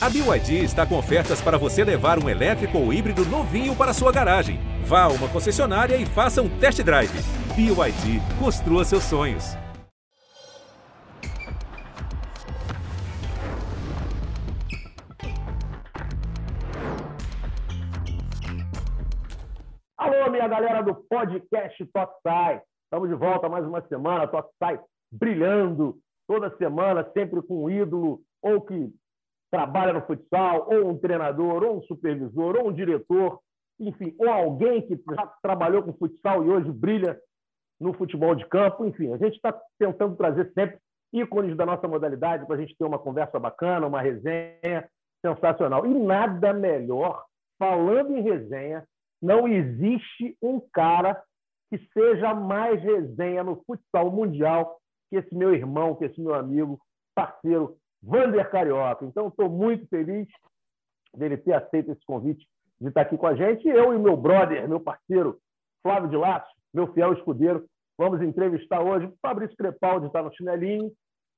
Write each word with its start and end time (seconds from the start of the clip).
A 0.00 0.08
BYD 0.08 0.62
está 0.62 0.86
com 0.86 0.96
ofertas 0.96 1.42
para 1.42 1.58
você 1.58 1.82
levar 1.82 2.22
um 2.22 2.28
elétrico 2.28 2.78
ou 2.78 2.92
híbrido 2.92 3.24
novinho 3.24 3.74
para 3.74 3.92
sua 3.92 4.12
garagem. 4.12 4.60
Vá 4.84 5.02
a 5.02 5.08
uma 5.08 5.28
concessionária 5.28 5.96
e 5.96 6.06
faça 6.06 6.40
um 6.40 6.48
test 6.60 6.80
drive. 6.84 7.10
BYD, 7.56 8.20
construa 8.38 8.84
seus 8.84 9.02
sonhos. 9.02 9.56
Alô, 19.96 20.30
minha 20.30 20.46
galera 20.46 20.80
do 20.80 20.94
podcast 20.94 21.84
Toksai. 21.86 22.62
Estamos 22.84 23.08
de 23.08 23.16
volta 23.16 23.48
mais 23.48 23.66
uma 23.66 23.84
semana, 23.88 24.28
Toksai 24.28 24.78
brilhando 25.10 25.98
toda 26.28 26.56
semana, 26.56 27.04
sempre 27.12 27.42
com 27.42 27.64
um 27.64 27.70
ídolo 27.70 28.20
ou 28.40 28.60
que 28.60 28.92
trabalha 29.50 29.92
no 29.92 30.02
futsal, 30.02 30.68
ou 30.70 30.90
um 30.90 30.98
treinador, 30.98 31.62
ou 31.64 31.78
um 31.78 31.82
supervisor, 31.82 32.56
ou 32.56 32.68
um 32.68 32.72
diretor, 32.72 33.40
enfim, 33.80 34.14
ou 34.18 34.28
alguém 34.28 34.82
que 34.82 35.00
já 35.14 35.26
trabalhou 35.42 35.82
com 35.82 35.92
futsal 35.92 36.44
e 36.44 36.48
hoje 36.48 36.70
brilha 36.70 37.18
no 37.80 37.92
futebol 37.94 38.34
de 38.34 38.46
campo. 38.46 38.84
Enfim, 38.84 39.12
a 39.12 39.16
gente 39.16 39.36
está 39.36 39.58
tentando 39.78 40.16
trazer 40.16 40.52
sempre 40.52 40.78
ícones 41.12 41.56
da 41.56 41.64
nossa 41.64 41.88
modalidade 41.88 42.46
para 42.46 42.56
a 42.56 42.58
gente 42.58 42.76
ter 42.76 42.84
uma 42.84 42.98
conversa 42.98 43.38
bacana, 43.38 43.86
uma 43.86 44.00
resenha 44.00 44.88
sensacional. 45.24 45.86
E 45.86 45.94
nada 45.94 46.52
melhor, 46.52 47.24
falando 47.58 48.16
em 48.16 48.20
resenha, 48.20 48.84
não 49.22 49.48
existe 49.48 50.36
um 50.42 50.60
cara 50.72 51.20
que 51.70 51.78
seja 51.92 52.34
mais 52.34 52.82
resenha 52.82 53.44
no 53.44 53.62
futsal 53.64 54.10
mundial 54.10 54.78
que 55.10 55.16
esse 55.16 55.34
meu 55.34 55.54
irmão, 55.54 55.94
que 55.94 56.04
esse 56.04 56.20
meu 56.20 56.34
amigo, 56.34 56.78
parceiro 57.14 57.76
Vander 58.02 58.48
Carioca. 58.50 59.04
Então, 59.04 59.28
estou 59.28 59.48
muito 59.48 59.86
feliz 59.88 60.26
dele 61.14 61.36
ter 61.36 61.54
aceito 61.54 61.92
esse 61.92 62.04
convite 62.04 62.46
de 62.80 62.88
estar 62.88 63.02
aqui 63.02 63.16
com 63.16 63.26
a 63.26 63.34
gente. 63.34 63.66
Eu 63.66 63.94
e 63.94 63.98
meu 63.98 64.16
brother, 64.16 64.68
meu 64.68 64.80
parceiro 64.80 65.38
Flávio 65.82 66.08
de 66.08 66.16
Laço, 66.16 66.50
meu 66.72 66.92
fiel 66.92 67.12
escudeiro, 67.12 67.64
vamos 67.96 68.20
entrevistar 68.20 68.80
hoje 68.80 69.06
o 69.06 69.14
Fabrício 69.22 69.56
Crepaldi, 69.56 70.06
está 70.06 70.22
no 70.22 70.34
chinelinho, 70.34 70.92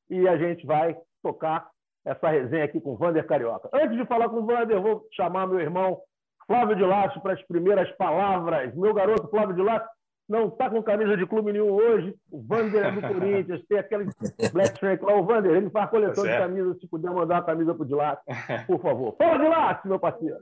e 0.08 0.27
a 0.27 0.36
gente 0.36 0.67
vai 0.67 0.97
tocar 1.22 1.69
essa 2.05 2.28
resenha 2.28 2.64
aqui 2.64 2.80
com 2.80 2.92
o 2.92 2.97
Vander 2.97 3.27
Carioca. 3.27 3.69
Antes 3.72 3.97
de 3.97 4.06
falar 4.06 4.28
com 4.28 4.36
o 4.36 4.47
Vander, 4.47 4.80
vou 4.80 5.06
chamar 5.12 5.47
meu 5.47 5.61
irmão 5.61 6.00
Flávio 6.47 6.74
de 6.74 6.83
Laço 6.83 7.20
para 7.20 7.34
as 7.34 7.42
primeiras 7.47 7.91
palavras. 7.97 8.74
Meu 8.74 8.92
garoto 8.92 9.28
Flávio 9.28 9.55
de 9.55 9.62
Laço, 9.62 9.86
não 10.31 10.47
está 10.47 10.70
com 10.70 10.81
camisa 10.81 11.17
de 11.17 11.27
clube 11.27 11.53
nenhum 11.53 11.73
hoje. 11.73 12.14
O 12.31 12.41
Vander 12.41 12.86
é 12.86 12.92
do 12.92 13.00
Corinthians, 13.00 13.67
tem 13.69 13.78
aquele 13.78 14.05
Black 14.53 14.78
Shrek 14.78 15.05
lá. 15.05 15.17
O 15.17 15.27
Vander, 15.27 15.56
ele 15.56 15.69
faz 15.70 15.91
coleção 15.91 16.23
tá 16.23 16.31
de 16.31 16.39
camisas. 16.39 16.78
Se 16.78 16.86
puder 16.86 17.11
mandar 17.11 17.34
uma 17.34 17.45
camisa 17.45 17.75
para 17.75 17.83
o 17.83 17.86
Dilac, 17.86 18.23
por 18.69 18.81
favor. 18.81 19.17
Fala, 19.17 19.39
Dilac, 19.39 19.89
meu 19.89 19.98
parceiro. 19.98 20.36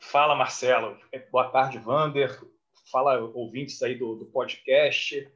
Fala, 0.00 0.34
Marcelo. 0.34 0.96
Boa 1.30 1.50
tarde, 1.50 1.78
Vander. 1.78 2.34
Fala, 2.90 3.20
ouvintes 3.20 3.82
aí 3.82 3.94
do, 3.96 4.14
do 4.14 4.24
podcast. 4.24 5.30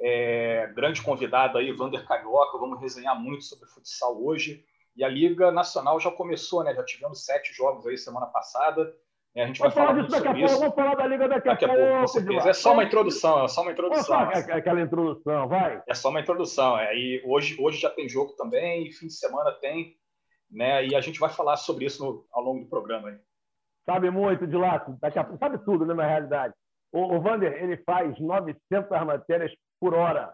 É, 0.00 0.66
grande 0.74 1.00
convidado 1.00 1.56
aí, 1.56 1.70
Vander 1.70 2.04
Carioca. 2.04 2.58
Vamos 2.58 2.80
resenhar 2.80 3.16
muito 3.18 3.44
sobre 3.44 3.68
futsal 3.68 4.20
hoje. 4.20 4.64
E 4.96 5.04
a 5.04 5.08
Liga 5.08 5.52
Nacional 5.52 6.00
já 6.00 6.10
começou, 6.10 6.64
né? 6.64 6.74
Já 6.74 6.84
tivemos 6.84 7.24
sete 7.24 7.54
jogos 7.54 7.86
aí 7.86 7.96
semana 7.96 8.26
passada. 8.26 8.92
A 9.34 9.46
gente 9.46 9.60
vai, 9.60 9.70
falar, 9.70 9.94
disso 9.94 10.10
daqui 10.10 10.28
a 10.28 10.34
pouco. 10.34 10.58
Vamos 10.58 10.74
falar 10.74 10.94
da 10.94 11.06
Liga 11.06 11.26
daqui, 11.26 11.48
daqui 11.48 11.64
a 11.64 11.68
pouco. 11.68 12.26
pouco 12.26 12.48
é 12.48 12.52
só 12.52 12.74
uma 12.74 12.84
introdução, 12.84 13.44
é 13.44 13.48
só 13.48 13.62
uma 13.62 13.72
introdução. 13.72 14.20
aquela 14.20 14.80
introdução, 14.80 15.48
vai. 15.48 15.82
É 15.88 15.94
só 15.94 16.10
uma 16.10 16.20
introdução. 16.20 16.78
É, 16.78 16.94
e 16.94 17.22
hoje, 17.24 17.56
hoje 17.58 17.80
já 17.80 17.88
tem 17.88 18.06
jogo 18.06 18.34
também, 18.34 18.92
fim 18.92 19.06
de 19.06 19.14
semana 19.14 19.50
tem, 19.52 19.96
né? 20.50 20.86
E 20.86 20.94
a 20.94 21.00
gente 21.00 21.18
vai 21.18 21.30
falar 21.30 21.56
sobre 21.56 21.86
isso 21.86 22.04
no, 22.04 22.26
ao 22.30 22.42
longo 22.42 22.64
do 22.64 22.68
programa. 22.68 23.08
Aí. 23.08 23.16
Sabe 23.86 24.10
muito 24.10 24.46
de 24.46 24.56
lá, 24.56 24.84
daqui 25.00 25.18
a, 25.18 25.36
sabe 25.38 25.64
tudo, 25.64 25.86
né, 25.86 25.94
na 25.94 26.06
realidade. 26.06 26.52
O, 26.92 27.16
o 27.16 27.20
Vander, 27.22 27.54
ele 27.54 27.78
faz 27.78 28.20
900 28.20 28.60
matérias 29.06 29.50
por 29.80 29.94
hora. 29.94 30.30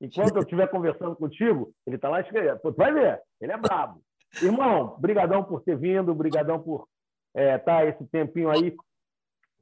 Enquanto 0.00 0.36
eu 0.36 0.42
estiver 0.42 0.68
conversando 0.68 1.14
contigo, 1.16 1.70
ele 1.86 1.96
está 1.96 2.08
lá 2.08 2.20
escrevendo. 2.20 2.58
Tu 2.60 2.72
vai 2.72 2.94
ver, 2.94 3.20
ele 3.42 3.52
é 3.52 3.58
brabo. 3.58 4.00
Irmão, 4.42 4.96
brigadão 4.98 5.44
por 5.44 5.60
ter 5.62 5.76
vindo, 5.76 6.14
brigadão 6.14 6.62
por 6.62 6.86
é, 7.34 7.58
tá 7.58 7.84
esse 7.84 8.04
tempinho 8.06 8.50
aí, 8.50 8.74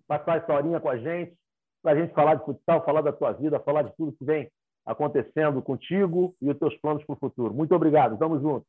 passar 0.06 0.38
essa 0.38 0.52
horinha 0.52 0.80
com 0.80 0.88
a 0.88 0.96
gente, 0.96 1.36
para 1.82 1.92
a 1.92 2.00
gente 2.00 2.14
falar 2.14 2.34
de 2.34 2.44
futsal, 2.44 2.84
falar 2.84 3.02
da 3.02 3.12
tua 3.12 3.32
vida, 3.32 3.60
falar 3.60 3.82
de 3.82 3.94
tudo 3.96 4.16
que 4.16 4.24
vem 4.24 4.50
acontecendo 4.84 5.60
contigo 5.62 6.34
e 6.40 6.50
os 6.50 6.58
teus 6.58 6.76
planos 6.78 7.04
para 7.04 7.14
o 7.14 7.18
futuro. 7.18 7.52
Muito 7.52 7.74
obrigado, 7.74 8.18
tamo 8.18 8.40
junto. 8.40 8.66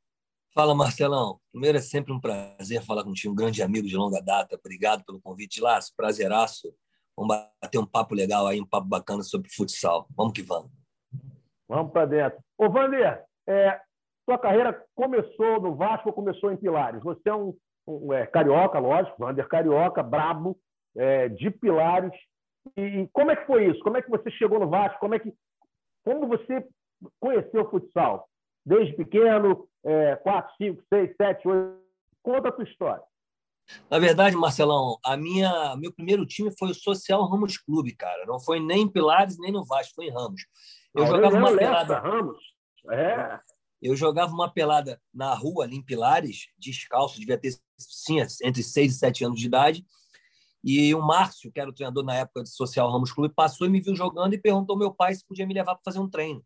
Fala, 0.53 0.73
Marcelão. 0.73 1.39
Primeiro 1.51 1.77
é 1.77 1.81
sempre 1.81 2.11
um 2.11 2.19
prazer 2.19 2.81
falar 2.83 3.03
contigo, 3.03 3.33
um 3.33 3.35
grande 3.35 3.61
amigo 3.61 3.87
de 3.87 3.95
longa 3.95 4.19
data. 4.21 4.55
Obrigado 4.55 5.03
pelo 5.05 5.21
convite, 5.21 5.61
Laço. 5.61 5.93
Prazeraço. 5.95 6.73
Vamos 7.15 7.35
bater 7.61 7.77
um 7.77 7.85
papo 7.85 8.15
legal 8.15 8.47
aí, 8.47 8.59
um 8.59 8.65
papo 8.65 8.87
bacana 8.87 9.21
sobre 9.21 9.49
futsal. 9.49 10.07
Vamos 10.15 10.33
que 10.33 10.41
vamos. 10.41 10.71
Vamos 11.67 11.91
para 11.91 12.05
dentro. 12.05 12.39
Ô, 12.57 12.69
Vander, 12.69 13.23
é, 13.47 13.79
sua 14.27 14.37
carreira 14.37 14.83
começou 14.95 15.61
no 15.61 15.75
Vasco 15.75 16.09
ou 16.09 16.13
começou 16.13 16.51
em 16.51 16.57
Pilares? 16.57 17.03
Você 17.03 17.29
é 17.29 17.35
um, 17.35 17.55
é, 18.13 18.25
carioca, 18.25 18.79
lógico, 18.79 19.23
Wander 19.23 19.47
carioca, 19.47 20.03
brabo, 20.03 20.57
é, 20.95 21.29
de 21.29 21.49
Pilares. 21.49 22.13
E 22.75 23.07
como 23.13 23.31
é 23.31 23.35
que 23.35 23.45
foi 23.45 23.67
isso? 23.67 23.79
Como 23.79 23.97
é 23.97 24.01
que 24.01 24.09
você 24.09 24.29
chegou 24.31 24.59
no 24.59 24.69
Vasco? 24.69 24.99
Como 24.99 25.15
é 25.15 25.19
que 25.19 25.33
como 26.03 26.27
você 26.27 26.65
conheceu 27.19 27.63
o 27.63 27.69
futsal? 27.69 28.29
Desde 28.65 28.95
pequeno, 28.95 29.67
é, 29.85 30.15
4, 30.17 30.53
5, 30.57 30.83
6, 30.89 31.15
7, 31.15 31.47
8. 31.47 31.77
Conta 32.23 32.49
a 32.49 32.51
tua 32.51 32.63
história. 32.63 33.03
Na 33.89 33.99
verdade, 33.99 34.35
Marcelão, 34.35 34.97
a 35.03 35.17
minha 35.17 35.75
meu 35.75 35.91
primeiro 35.93 36.25
time 36.25 36.49
foi 36.57 36.69
o 36.69 36.73
Social 36.73 37.23
Ramos 37.23 37.57
Clube, 37.57 37.93
cara. 37.95 38.25
Não 38.25 38.39
foi 38.39 38.59
nem 38.59 38.83
em 38.83 38.91
Pilares 38.91 39.37
nem 39.37 39.51
no 39.51 39.65
Vasco, 39.65 39.95
foi 39.95 40.05
em 40.05 40.11
Ramos. 40.11 40.45
Eu 40.95 41.03
ah, 41.03 41.07
jogava 41.07 41.35
uma 41.35 41.55
pelada. 41.55 41.99
Ramos. 41.99 42.37
É. 42.89 43.39
Eu 43.81 43.95
jogava 43.95 44.33
uma 44.33 44.51
pelada 44.51 45.01
na 45.13 45.33
rua, 45.33 45.65
ali 45.65 45.75
em 45.75 45.83
Pilares, 45.83 46.47
descalço, 46.57 47.19
devia 47.19 47.37
ter 47.37 47.57
sim, 47.77 48.17
entre 48.43 48.63
6 48.63 48.95
e 48.95 48.97
7 48.97 49.25
anos 49.25 49.39
de 49.39 49.45
idade. 49.45 49.85
E 50.63 50.93
o 50.95 51.01
Márcio, 51.01 51.51
que 51.51 51.59
era 51.59 51.69
o 51.69 51.73
treinador 51.73 52.03
na 52.03 52.15
época 52.15 52.43
de 52.43 52.49
Social 52.49 52.91
Ramos 52.91 53.11
Clube, 53.11 53.33
passou 53.33 53.67
e 53.67 53.69
me 53.69 53.79
viu 53.79 53.95
jogando 53.95 54.33
e 54.33 54.41
perguntou 54.41 54.73
ao 54.73 54.79
meu 54.79 54.91
pai 54.93 55.13
se 55.13 55.25
podia 55.25 55.45
me 55.45 55.53
levar 55.53 55.75
para 55.75 55.83
fazer 55.85 55.99
um 55.99 56.09
treino. 56.09 56.43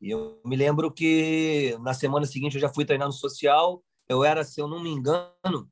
E 0.00 0.10
eu 0.10 0.40
me 0.44 0.54
lembro 0.54 0.92
que 0.92 1.76
na 1.80 1.92
semana 1.92 2.24
seguinte 2.24 2.54
eu 2.54 2.60
já 2.60 2.72
fui 2.72 2.84
treinar 2.84 3.08
no 3.08 3.12
Social. 3.12 3.82
Eu 4.08 4.22
era, 4.22 4.44
se 4.44 4.60
eu 4.60 4.68
não 4.68 4.80
me 4.80 4.90
engano, 4.90 5.68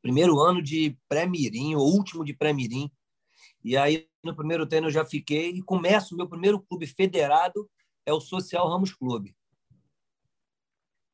primeiro 0.00 0.38
ano 0.40 0.62
de 0.62 0.96
pré-mirim, 1.08 1.74
ou 1.74 1.92
último 1.92 2.24
de 2.24 2.32
pré-mirim. 2.32 2.90
E 3.62 3.76
aí, 3.76 4.08
no 4.22 4.34
primeiro 4.34 4.66
treino, 4.66 4.86
eu 4.86 4.92
já 4.92 5.04
fiquei 5.04 5.50
e 5.50 5.62
começo 5.62 6.14
o 6.14 6.16
meu 6.16 6.28
primeiro 6.28 6.60
clube 6.60 6.86
federado, 6.86 7.68
é 8.06 8.12
o 8.12 8.20
Social 8.20 8.68
Ramos 8.68 8.94
Clube. 8.94 9.34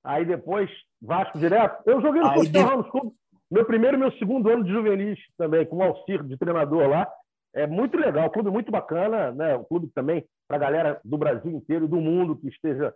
Aí 0.04 0.24
depois, 0.24 0.70
Vasco 1.00 1.38
direto. 1.38 1.82
Eu 1.86 2.00
joguei 2.00 2.22
no 2.22 2.28
Social 2.28 2.44
de... 2.44 2.58
Ramos 2.58 2.90
Clube, 2.90 3.12
meu 3.50 3.64
primeiro 3.64 3.96
e 3.96 4.00
meu 4.00 4.12
segundo 4.12 4.48
ano 4.48 4.64
de 4.64 4.70
juvenis 4.70 5.18
também, 5.36 5.66
com 5.66 5.76
o 5.76 5.82
Alcir, 5.82 6.22
de 6.24 6.36
treinador 6.36 6.88
lá. 6.88 7.10
É 7.52 7.66
muito 7.66 7.96
legal, 7.96 8.28
o 8.28 8.30
clube 8.30 8.50
muito 8.50 8.70
bacana, 8.70 9.32
né? 9.32 9.56
O 9.56 9.64
clube 9.64 9.90
também 9.92 10.24
para 10.46 10.56
a 10.56 10.60
galera 10.60 11.00
do 11.04 11.18
Brasil 11.18 11.50
inteiro 11.50 11.84
e 11.84 11.88
do 11.88 12.00
mundo 12.00 12.36
que 12.36 12.48
esteja, 12.48 12.94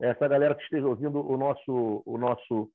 essa 0.00 0.28
galera 0.28 0.54
que 0.54 0.62
esteja 0.62 0.86
ouvindo 0.86 1.26
o 1.26 1.36
nosso, 1.36 2.02
o 2.04 2.18
nosso 2.18 2.70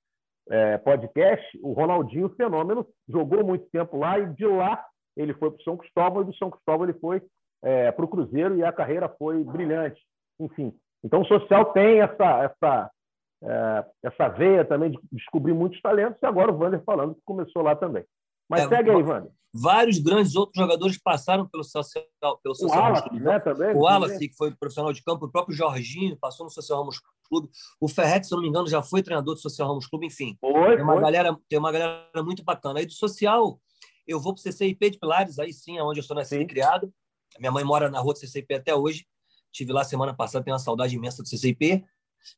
é, 0.50 0.78
podcast. 0.80 1.60
O 1.62 1.74
Ronaldinho 1.74 2.30
Fenômeno 2.30 2.88
jogou 3.08 3.46
muito 3.46 3.70
tempo 3.72 3.98
lá 3.98 4.18
e 4.18 4.26
de 4.34 4.46
lá 4.46 4.84
ele 5.16 5.34
foi 5.34 5.52
para 5.52 5.60
o 5.60 5.64
São 5.64 5.78
Cristóvão 5.78 6.22
e 6.24 6.26
do 6.26 6.36
São 6.36 6.50
Cristóvão 6.50 6.88
ele 6.88 6.98
foi 7.00 7.22
é, 7.64 7.92
para 7.92 8.06
o 8.06 8.08
Cruzeiro 8.08 8.58
e 8.58 8.64
a 8.64 8.72
carreira 8.72 9.08
foi 9.08 9.44
brilhante. 9.44 10.02
Enfim, 10.40 10.74
então 11.04 11.22
o 11.22 11.26
social 11.26 11.66
tem 11.74 12.02
essa, 12.02 12.44
essa 12.44 12.92
é, 13.44 13.86
essa 14.04 14.28
veia 14.28 14.64
também 14.64 14.92
de 14.92 15.00
descobrir 15.12 15.54
muitos 15.54 15.82
talentos, 15.82 16.18
e 16.22 16.26
agora 16.26 16.52
o 16.52 16.58
Wander 16.58 16.84
falando 16.84 17.16
que 17.16 17.22
começou 17.26 17.62
lá 17.62 17.76
também. 17.76 18.04
Mas 18.50 18.64
é, 18.64 18.68
segue 18.68 18.92
aí, 18.92 19.04
Wander. 19.04 19.32
Vários 19.54 20.00
grandes 20.00 20.36
outros 20.36 20.62
jogadores 20.62 20.98
passaram 20.98 21.46
pelo 21.46 21.64
social, 21.64 22.06
pelo 22.42 22.56
social 22.56 22.80
o 22.80 22.84
Wallace, 22.84 23.20
né, 23.20 23.40
também, 23.40 23.76
o 23.76 23.80
Wallace, 23.80 24.30
que 24.30 24.36
foi 24.36 24.56
profissional 24.56 24.94
de 24.94 25.04
campo, 25.04 25.26
o 25.26 25.32
próprio 25.32 25.56
Jorginho 25.56 26.18
passou 26.18 26.46
no 26.46 26.50
Social 26.50 26.80
Ramos 26.80 27.02
Clube. 27.28 27.50
O 27.80 27.90
Ferret, 27.90 28.26
se 28.26 28.32
não 28.32 28.42
me 28.42 28.48
engano, 28.48 28.68
já 28.70 28.82
foi 28.82 29.04
treinador 29.04 29.36
do 29.36 29.42
Social 29.42 29.68
Ramos 29.68 29.88
Clube, 29.88 30.06
enfim. 30.06 30.38
Foi, 30.40 30.76
tem, 30.76 30.84
uma. 30.84 31.02
Galera, 31.02 31.38
tem 31.50 31.60
uma 31.60 31.72
galera 31.72 32.24
muito 32.24 32.44
bacana. 32.46 32.80
Aí 32.80 32.86
do 32.86 32.94
social, 32.94 33.60
eu 34.08 34.22
vou 34.22 34.34
para 34.34 34.40
o 34.40 34.44
CCIP 34.44 34.92
de 34.92 35.00
Pilares, 35.00 35.38
aí 35.38 35.52
sim, 35.52 35.78
é 35.78 35.84
onde 35.84 36.00
eu 36.00 36.04
sou 36.04 36.16
nascido 36.16 36.42
e 36.42 36.48
criado. 36.48 36.94
Minha 37.38 37.52
mãe 37.52 37.64
mora 37.64 37.90
na 37.90 38.00
rua 38.00 38.14
do 38.14 38.20
CCIP 38.20 38.54
até 38.54 38.74
hoje. 38.74 39.06
Tive 39.52 39.74
lá 39.74 39.84
semana 39.84 40.14
passada, 40.14 40.44
tenho 40.46 40.56
uma 40.56 40.60
saudade 40.60 40.96
imensa 40.96 41.22
do 41.22 41.28
CCIP. 41.28 41.84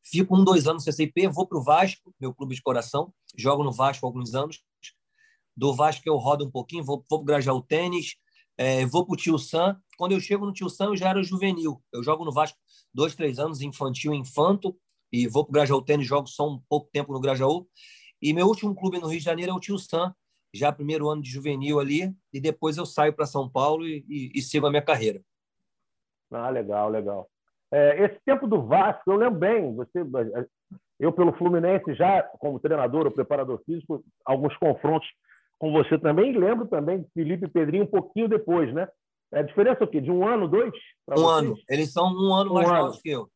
Fico 0.03 0.35
um, 0.37 0.43
dois 0.43 0.67
anos 0.67 0.85
no 0.85 0.91
CCIP, 0.91 1.27
vou 1.27 1.47
para 1.47 1.57
o 1.57 1.63
Vasco, 1.63 2.13
meu 2.19 2.33
clube 2.33 2.55
de 2.55 2.61
coração, 2.61 3.13
jogo 3.37 3.63
no 3.63 3.71
Vasco 3.71 4.05
alguns 4.05 4.33
anos. 4.33 4.61
Do 5.55 5.73
Vasco 5.73 6.01
eu 6.05 6.17
rodo 6.17 6.45
um 6.45 6.51
pouquinho, 6.51 6.83
vou, 6.83 7.03
vou 7.09 7.23
para 7.23 7.53
o 7.53 7.61
Tênis, 7.61 8.15
é, 8.57 8.85
vou 8.85 9.05
para 9.05 9.13
o 9.13 9.17
Tio 9.17 9.37
Sam. 9.37 9.79
Quando 9.97 10.13
eu 10.13 10.19
chego 10.19 10.45
no 10.45 10.53
Tio 10.53 10.69
Sam, 10.69 10.85
eu 10.85 10.97
já 10.97 11.09
era 11.09 11.23
juvenil. 11.23 11.81
Eu 11.91 12.03
jogo 12.03 12.25
no 12.25 12.31
Vasco 12.31 12.57
dois, 12.93 13.15
três 13.15 13.39
anos, 13.39 13.61
infantil, 13.61 14.13
infanto, 14.13 14.75
e 15.11 15.27
vou 15.27 15.45
para 15.45 15.75
o 15.75 15.81
Tênis, 15.81 16.07
jogo 16.07 16.27
só 16.27 16.49
um 16.49 16.59
pouco 16.67 16.89
tempo 16.91 17.13
no 17.13 17.19
Grajaú. 17.19 17.67
E 18.21 18.33
meu 18.33 18.47
último 18.47 18.73
clube 18.73 18.99
no 18.99 19.07
Rio 19.07 19.19
de 19.19 19.25
Janeiro 19.25 19.51
é 19.51 19.55
o 19.55 19.59
Tio 19.59 19.77
Sam, 19.77 20.13
já 20.53 20.71
primeiro 20.71 21.09
ano 21.09 21.21
de 21.21 21.29
juvenil 21.29 21.79
ali, 21.79 22.15
e 22.31 22.39
depois 22.39 22.77
eu 22.77 22.85
saio 22.85 23.13
para 23.13 23.25
São 23.25 23.49
Paulo 23.49 23.87
e, 23.87 24.05
e, 24.07 24.31
e, 24.35 24.41
sigo 24.41 24.67
a 24.67 24.69
minha 24.69 24.81
carreira. 24.81 25.23
Ah, 26.31 26.49
legal, 26.49 26.89
legal. 26.89 27.29
É, 27.73 28.05
esse 28.05 28.19
tempo 28.23 28.45
do 28.45 28.61
Vasco, 28.61 29.11
eu 29.11 29.15
lembro 29.15 29.39
bem, 29.39 29.75
você, 29.75 30.05
eu 30.99 31.11
pelo 31.11 31.33
Fluminense 31.33 31.95
já 31.95 32.21
como 32.39 32.59
treinador 32.59 33.05
ou 33.05 33.11
preparador 33.11 33.59
físico, 33.65 34.03
alguns 34.23 34.55
confrontos 34.57 35.09
com 35.57 35.71
você 35.71 35.97
também, 35.97 36.31
e 36.31 36.37
lembro 36.37 36.67
também 36.67 37.01
de 37.01 37.09
Felipe 37.13 37.47
Pedrinho 37.47 37.85
um 37.85 37.87
pouquinho 37.87 38.29
depois, 38.29 38.71
né? 38.71 38.87
É 39.33 39.39
a 39.39 39.43
diferença 39.43 39.83
é 39.83 39.85
o 39.85 39.87
quê? 39.87 39.99
De 39.99 40.11
um 40.11 40.27
ano, 40.27 40.47
dois? 40.47 40.71
Um 41.09 41.15
vocês? 41.15 41.27
ano. 41.27 41.55
Eles 41.67 41.91
são 41.91 42.05
um 42.13 42.35
ano 42.35 42.51
um 42.51 42.53
mais 42.53 42.69
novos 42.69 43.01
que 43.01 43.09
eu. 43.09 43.27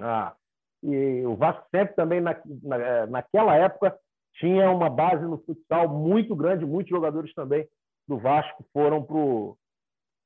Ah, 0.00 0.34
e 0.82 1.22
o 1.26 1.36
Vasco 1.36 1.66
sempre 1.70 1.94
também, 1.94 2.22
na, 2.22 2.40
na, 2.62 2.76
é, 2.76 3.06
naquela 3.06 3.54
época, 3.54 3.94
tinha 4.36 4.70
uma 4.70 4.88
base 4.88 5.24
no 5.26 5.36
futsal 5.38 5.86
muito 5.88 6.34
grande, 6.34 6.64
muitos 6.64 6.88
jogadores 6.88 7.34
também 7.34 7.68
do 8.06 8.16
Vasco 8.16 8.64
foram 8.72 9.02
pro, 9.02 9.58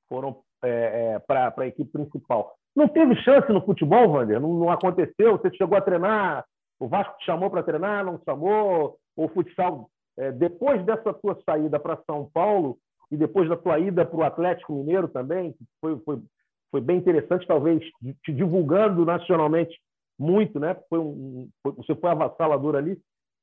foram 0.08 0.40
é, 0.62 1.14
é, 1.14 1.18
para 1.18 1.52
a 1.56 1.66
equipe 1.66 1.90
principal. 1.90 2.56
Não 2.74 2.88
teve 2.88 3.14
chance 3.16 3.52
no 3.52 3.64
futebol, 3.64 4.08
Wander? 4.08 4.40
Não, 4.40 4.54
não 4.54 4.70
aconteceu? 4.70 5.32
Você 5.32 5.54
chegou 5.54 5.76
a 5.76 5.82
treinar? 5.82 6.44
O 6.80 6.88
Vasco 6.88 7.16
te 7.18 7.26
chamou 7.26 7.50
para 7.50 7.62
treinar? 7.62 8.04
Não 8.04 8.20
chamou? 8.24 8.96
O 9.14 9.28
futsal, 9.28 9.90
é, 10.16 10.32
depois 10.32 10.82
dessa 10.84 11.12
tua 11.12 11.38
saída 11.44 11.78
para 11.78 12.00
São 12.06 12.30
Paulo 12.32 12.78
e 13.10 13.16
depois 13.16 13.48
da 13.48 13.56
tua 13.56 13.78
ida 13.78 14.06
para 14.06 14.16
o 14.16 14.22
Atlético 14.22 14.72
Mineiro 14.72 15.06
também, 15.06 15.54
foi, 15.80 15.98
foi, 16.00 16.22
foi 16.70 16.80
bem 16.80 16.96
interessante, 16.96 17.46
talvez 17.46 17.84
te 18.24 18.32
divulgando 18.32 19.04
nacionalmente 19.04 19.78
muito, 20.18 20.58
né? 20.58 20.74
Foi 20.88 20.98
um, 20.98 21.48
foi, 21.62 21.72
você 21.72 21.94
foi 21.94 22.10
avassalador 22.10 22.74
ali. 22.74 22.98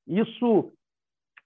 Isso 0.07 0.71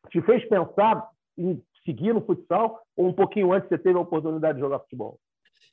te 0.10 0.22
fez 0.22 0.48
pensar 0.48 1.10
em 1.38 1.62
seguir 1.84 2.14
no 2.14 2.26
futsal 2.26 2.82
ou 2.96 3.08
um 3.08 3.14
pouquinho 3.14 3.52
antes 3.52 3.68
você 3.68 3.78
teve 3.78 3.98
a 3.98 4.02
oportunidade 4.02 4.56
de 4.56 4.62
jogar 4.62 4.80
futebol? 4.80 5.20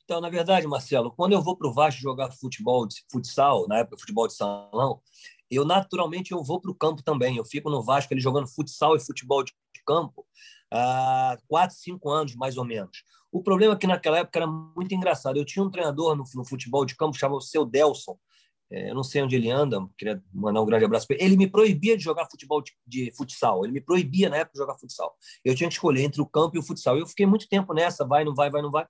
Então, 0.03 0.19
na 0.19 0.29
verdade, 0.29 0.67
Marcelo, 0.67 1.11
quando 1.11 1.33
eu 1.33 1.41
vou 1.41 1.55
para 1.55 1.67
o 1.67 1.73
Vasco 1.73 2.01
jogar 2.01 2.31
futebol, 2.31 2.87
futsal, 3.11 3.67
na 3.67 3.79
época 3.79 3.97
futebol 3.99 4.27
de 4.27 4.33
salão, 4.33 5.01
eu 5.49 5.65
naturalmente 5.65 6.31
eu 6.31 6.43
vou 6.43 6.59
para 6.59 6.71
o 6.71 6.75
campo 6.75 7.03
também. 7.03 7.37
Eu 7.37 7.45
fico 7.45 7.69
no 7.69 7.83
Vasco 7.83 8.13
ali 8.13 8.21
jogando 8.21 8.47
futsal 8.47 8.95
e 8.95 8.99
futebol 8.99 9.43
de 9.43 9.53
campo 9.85 10.25
há 10.71 11.37
quatro, 11.47 11.75
cinco 11.75 12.09
anos, 12.09 12.35
mais 12.35 12.57
ou 12.57 12.65
menos. 12.65 13.03
O 13.31 13.41
problema 13.41 13.73
é 13.73 13.77
que 13.77 13.87
naquela 13.87 14.19
época 14.19 14.39
era 14.39 14.47
muito 14.47 14.93
engraçado. 14.93 15.37
Eu 15.37 15.45
tinha 15.45 15.63
um 15.63 15.69
treinador 15.69 16.15
no, 16.15 16.23
no 16.35 16.45
futebol 16.45 16.85
de 16.85 16.95
campo 16.95 17.17
chamado 17.17 17.41
Seu 17.41 17.65
Delson, 17.65 18.17
é, 18.71 18.89
eu 18.89 18.95
não 18.95 19.03
sei 19.03 19.21
onde 19.21 19.35
ele 19.35 19.51
anda, 19.51 19.85
queria 19.97 20.23
mandar 20.33 20.61
um 20.61 20.65
grande 20.65 20.85
abraço 20.85 21.05
para 21.05 21.17
ele. 21.17 21.25
Ele 21.25 21.37
me 21.37 21.47
proibia 21.47 21.97
de 21.97 22.03
jogar 22.03 22.25
futebol 22.31 22.61
de, 22.61 22.71
de, 22.87 23.11
futsal. 23.11 23.65
Ele 23.65 23.73
me 23.73 23.81
proibia 23.81 24.29
na 24.29 24.37
época 24.37 24.53
de 24.53 24.59
jogar 24.59 24.77
futsal. 24.77 25.13
Eu 25.43 25.53
tinha 25.53 25.67
que 25.67 25.75
escolher 25.75 26.03
entre 26.03 26.21
o 26.21 26.25
campo 26.25 26.55
e 26.55 26.59
o 26.59 26.63
futsal. 26.63 26.97
Eu 26.97 27.05
fiquei 27.05 27.25
muito 27.25 27.49
tempo 27.49 27.73
nessa, 27.73 28.05
vai, 28.05 28.23
não 28.23 28.33
vai, 28.33 28.49
vai, 28.49 28.61
não 28.61 28.71
vai. 28.71 28.87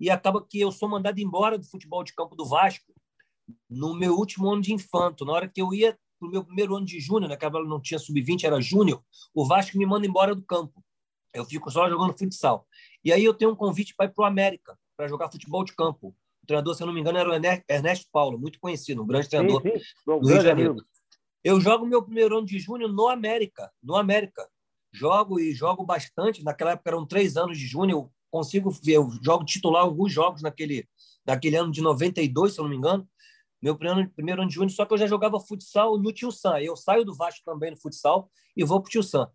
E 0.00 0.10
acaba 0.10 0.44
que 0.44 0.60
eu 0.60 0.70
sou 0.70 0.88
mandado 0.88 1.18
embora 1.18 1.58
do 1.58 1.66
futebol 1.66 2.04
de 2.04 2.14
campo 2.14 2.36
do 2.36 2.46
Vasco 2.46 2.92
no 3.68 3.94
meu 3.94 4.14
último 4.14 4.50
ano 4.50 4.62
de 4.62 4.72
infanto. 4.72 5.24
Na 5.24 5.32
hora 5.32 5.48
que 5.48 5.60
eu 5.60 5.72
ia 5.74 5.98
para 6.18 6.28
o 6.28 6.30
meu 6.30 6.44
primeiro 6.44 6.76
ano 6.76 6.86
de 6.86 7.00
júnior, 7.00 7.28
naquela 7.28 7.62
né, 7.62 7.68
não 7.68 7.80
tinha 7.80 7.98
sub-20, 7.98 8.44
era 8.44 8.60
júnior, 8.60 9.02
o 9.34 9.46
Vasco 9.46 9.78
me 9.78 9.86
manda 9.86 10.06
embora 10.06 10.34
do 10.34 10.42
campo. 10.42 10.84
Eu 11.32 11.44
fico 11.44 11.70
só 11.70 11.88
jogando 11.88 12.16
futsal. 12.18 12.66
E 13.04 13.12
aí 13.12 13.24
eu 13.24 13.34
tenho 13.34 13.52
um 13.52 13.56
convite 13.56 13.94
para 13.94 14.06
ir 14.06 14.14
para 14.14 14.22
o 14.22 14.26
América, 14.26 14.78
para 14.96 15.08
jogar 15.08 15.30
futebol 15.30 15.64
de 15.64 15.74
campo 15.74 16.14
treinador, 16.48 16.74
se 16.74 16.82
eu 16.82 16.86
não 16.86 16.94
me 16.94 17.00
engano, 17.00 17.18
era 17.18 17.28
o 17.28 17.34
Ernesto 17.68 18.08
Paulo, 18.10 18.38
muito 18.38 18.58
conhecido, 18.58 19.02
um 19.02 19.06
grande 19.06 19.28
treinador 19.28 19.62
sim, 19.62 19.78
sim. 19.78 19.84
do 20.06 20.26
Rio 20.26 20.38
de 20.38 20.44
Janeiro. 20.44 20.76
Eu 21.44 21.60
jogo 21.60 21.86
meu 21.86 22.02
primeiro 22.02 22.38
ano 22.38 22.46
de 22.46 22.58
júnior 22.58 22.92
no 22.92 23.06
América, 23.06 23.70
no 23.82 23.94
América. 23.94 24.48
Jogo 24.92 25.38
e 25.38 25.52
jogo 25.52 25.84
bastante. 25.84 26.42
Naquela 26.42 26.72
época 26.72 26.90
eram 26.90 27.06
três 27.06 27.36
anos 27.36 27.58
de 27.58 27.66
júnior. 27.66 28.10
Consigo 28.30 28.70
ver, 28.70 28.94
eu 28.94 29.10
jogo 29.22 29.44
titular 29.44 29.82
alguns 29.82 30.12
jogos 30.12 30.42
naquele, 30.42 30.88
naquele 31.26 31.56
ano 31.56 31.72
de 31.72 31.80
92, 31.80 32.52
se 32.52 32.60
eu 32.60 32.64
não 32.64 32.70
me 32.70 32.76
engano. 32.76 33.08
Meu 33.60 33.76
primeiro, 33.76 34.10
primeiro 34.10 34.42
ano 34.42 34.48
de 34.48 34.54
júnior, 34.54 34.70
só 34.70 34.84
que 34.84 34.92
eu 34.92 34.98
já 34.98 35.06
jogava 35.06 35.40
futsal 35.40 35.98
no 35.98 36.12
Tio 36.12 36.30
Sam. 36.30 36.60
Eu 36.60 36.76
saio 36.76 37.04
do 37.04 37.14
Vasco 37.14 37.42
também 37.44 37.70
no 37.70 37.76
futsal 37.76 38.30
e 38.56 38.64
vou 38.64 38.80
para 38.80 38.88
o 38.88 38.90
Tio 38.90 39.02
Sam. 39.02 39.30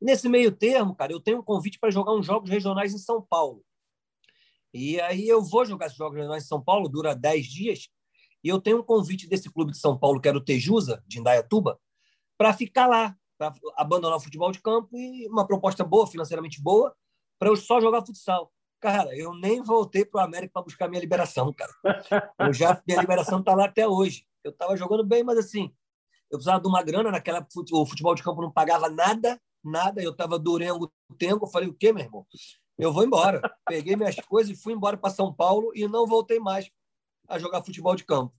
nesse 0.00 0.28
meio 0.28 0.52
termo, 0.52 0.94
cara, 0.94 1.12
eu 1.12 1.20
tenho 1.20 1.38
um 1.38 1.42
convite 1.42 1.78
para 1.78 1.90
jogar 1.90 2.14
uns 2.14 2.24
jogos 2.24 2.48
regionais 2.48 2.94
em 2.94 2.98
São 2.98 3.20
Paulo. 3.20 3.64
E 4.72 5.00
aí 5.00 5.26
eu 5.26 5.42
vou 5.42 5.64
jogar 5.64 5.86
esses 5.86 5.98
jogos 5.98 6.16
regionais 6.16 6.44
em 6.44 6.46
São 6.46 6.62
Paulo, 6.62 6.88
dura 6.88 7.14
10 7.14 7.46
dias, 7.46 7.88
e 8.44 8.48
eu 8.48 8.60
tenho 8.60 8.78
um 8.78 8.82
convite 8.82 9.26
desse 9.26 9.50
clube 9.50 9.72
de 9.72 9.78
São 9.78 9.98
Paulo, 9.98 10.20
que 10.20 10.28
era 10.28 10.36
o 10.36 10.44
Tejusa, 10.44 11.02
de 11.06 11.18
Indaiatuba, 11.18 11.80
para 12.36 12.52
ficar 12.52 12.86
lá, 12.86 13.16
para 13.38 13.54
abandonar 13.76 14.18
o 14.18 14.20
futebol 14.20 14.52
de 14.52 14.60
campo 14.60 14.96
e 14.96 15.26
uma 15.28 15.46
proposta 15.46 15.82
boa, 15.82 16.06
financeiramente 16.06 16.62
boa, 16.62 16.94
para 17.38 17.48
eu 17.48 17.56
só 17.56 17.80
jogar 17.80 18.04
futsal. 18.04 18.52
Cara, 18.80 19.16
eu 19.16 19.34
nem 19.34 19.62
voltei 19.62 20.04
para 20.04 20.20
o 20.20 20.24
América 20.24 20.52
para 20.52 20.62
buscar 20.62 20.88
minha 20.88 21.00
liberação, 21.00 21.52
cara. 21.52 21.72
Eu 22.38 22.52
já, 22.52 22.80
minha 22.86 23.00
liberação 23.00 23.40
está 23.40 23.54
lá 23.54 23.64
até 23.64 23.88
hoje. 23.88 24.26
Eu 24.44 24.50
estava 24.50 24.76
jogando 24.76 25.04
bem, 25.04 25.24
mas 25.24 25.38
assim, 25.38 25.72
eu 26.30 26.38
precisava 26.38 26.60
de 26.60 26.68
uma 26.68 26.82
grana, 26.82 27.10
naquela 27.10 27.46
o 27.72 27.86
futebol 27.86 28.14
de 28.14 28.22
campo 28.22 28.42
não 28.42 28.52
pagava 28.52 28.88
nada, 28.88 29.40
nada. 29.64 30.02
Eu 30.02 30.12
estava 30.12 30.38
durengo 30.38 30.92
o 31.08 31.14
tempo. 31.14 31.46
Eu 31.46 31.50
falei, 31.50 31.68
o 31.68 31.74
quê, 31.74 31.92
meu 31.92 32.04
irmão? 32.04 32.26
eu 32.78 32.92
vou 32.92 33.04
embora. 33.04 33.40
Peguei 33.66 33.96
minhas 33.96 34.16
coisas 34.16 34.56
e 34.56 34.60
fui 34.60 34.72
embora 34.72 34.96
para 34.96 35.10
São 35.10 35.32
Paulo 35.32 35.72
e 35.74 35.88
não 35.88 36.06
voltei 36.06 36.38
mais 36.38 36.70
a 37.28 37.38
jogar 37.38 37.64
futebol 37.64 37.96
de 37.96 38.04
campo. 38.04 38.34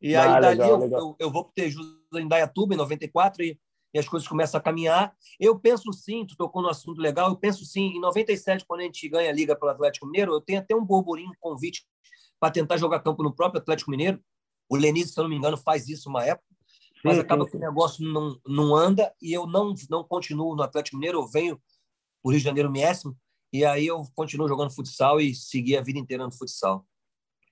E 0.00 0.14
aí, 0.14 0.28
ah, 0.28 0.40
dali, 0.40 0.58
legal, 0.58 0.70
eu, 0.70 0.78
legal. 0.78 1.00
eu, 1.00 1.16
eu, 1.18 1.30
vou 1.30 1.44
para 1.44 1.50
o 1.50 1.54
Tejusa 1.54 1.96
em 2.16 2.28
Dayatuba, 2.28 2.74
em 2.74 2.76
94, 2.76 3.42
e, 3.42 3.58
e 3.94 3.98
as 3.98 4.08
coisas 4.08 4.28
começam 4.28 4.58
a 4.58 4.62
caminhar. 4.62 5.14
Eu 5.38 5.56
penso 5.58 5.92
sim, 5.92 6.26
tu 6.26 6.36
tocou 6.36 6.60
no 6.60 6.68
assunto 6.68 7.00
legal, 7.00 7.30
eu 7.30 7.36
penso 7.36 7.64
sim, 7.64 7.92
em 7.96 8.00
97, 8.00 8.64
quando 8.66 8.80
a 8.80 8.82
gente 8.82 9.08
ganha 9.08 9.30
a 9.30 9.32
Liga 9.32 9.54
pelo 9.54 9.70
Atlético 9.70 10.06
Mineiro, 10.06 10.32
eu 10.32 10.40
tenho 10.40 10.58
até 10.58 10.74
um 10.74 10.84
burburinho, 10.84 11.30
um 11.30 11.34
convite 11.38 11.86
para 12.40 12.50
tentar 12.50 12.76
jogar 12.76 13.00
campo 13.00 13.22
no 13.22 13.32
próprio 13.32 13.60
Atlético 13.60 13.92
Mineiro. 13.92 14.20
O 14.68 14.76
Lenise, 14.76 15.12
se 15.12 15.20
eu 15.20 15.22
não 15.22 15.30
me 15.30 15.36
engano, 15.36 15.56
faz 15.56 15.88
isso 15.88 16.08
uma 16.08 16.24
época, 16.24 16.48
mas 17.04 17.14
sim, 17.14 17.20
acaba 17.20 17.44
sim, 17.44 17.52
que 17.52 17.56
o 17.56 17.60
negócio 17.60 18.04
não, 18.04 18.36
não 18.44 18.74
anda 18.74 19.14
e 19.22 19.32
eu 19.32 19.46
não, 19.46 19.72
não 19.88 20.02
continuo 20.02 20.56
no 20.56 20.62
Atlético 20.62 20.96
Mineiro, 20.96 21.20
eu 21.20 21.26
venho 21.28 21.60
o 22.22 22.30
Rio 22.30 22.38
de 22.38 22.44
Janeiro 22.44 22.72
Miésimo, 22.72 23.16
e 23.52 23.64
aí 23.64 23.86
eu 23.86 24.02
continuo 24.16 24.48
jogando 24.48 24.74
futsal 24.74 25.20
e 25.20 25.34
segui 25.34 25.76
a 25.76 25.82
vida 25.82 26.00
inteira 26.00 26.24
no 26.24 26.32
futsal. 26.32 26.84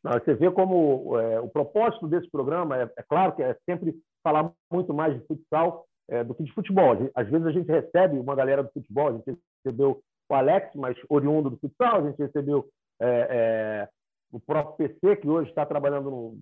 Não, 0.03 0.13
você 0.13 0.35
vê 0.35 0.51
como 0.51 1.17
é, 1.21 1.39
o 1.41 1.49
propósito 1.49 2.09
desse 2.09 2.29
programa 2.29 2.77
é, 2.77 2.93
é, 2.97 3.03
claro 3.05 3.37
que 3.37 3.43
é 3.43 3.57
sempre 3.65 3.95
falar 4.25 4.53
muito 4.73 4.93
mais 4.93 5.15
de 5.15 5.25
futsal 5.27 5.87
é, 6.09 6.25
do 6.25 6.35
que 6.35 6.43
de 6.43 6.53
futebol. 6.53 7.11
Às 7.15 7.29
vezes 7.29 7.47
a 7.47 7.53
gente 7.53 7.71
recebe 7.71 8.19
uma 8.19 8.35
galera 8.35 8.63
do 8.63 8.73
futebol, 8.73 9.09
a 9.09 9.13
gente 9.13 9.39
recebeu 9.65 10.03
o 10.29 10.35
Alex, 10.35 10.75
mas 10.75 10.97
oriundo 11.09 11.51
do 11.51 11.59
futsal, 11.59 11.99
a 11.99 12.11
gente 12.11 12.19
recebeu 12.19 12.69
é, 13.01 13.07
é, 13.31 13.89
o 14.31 14.41
próprio 14.41 14.89
PC, 14.89 15.17
que 15.17 15.29
hoje 15.29 15.51
está 15.51 15.67
trabalhando 15.67 16.11
no, 16.11 16.41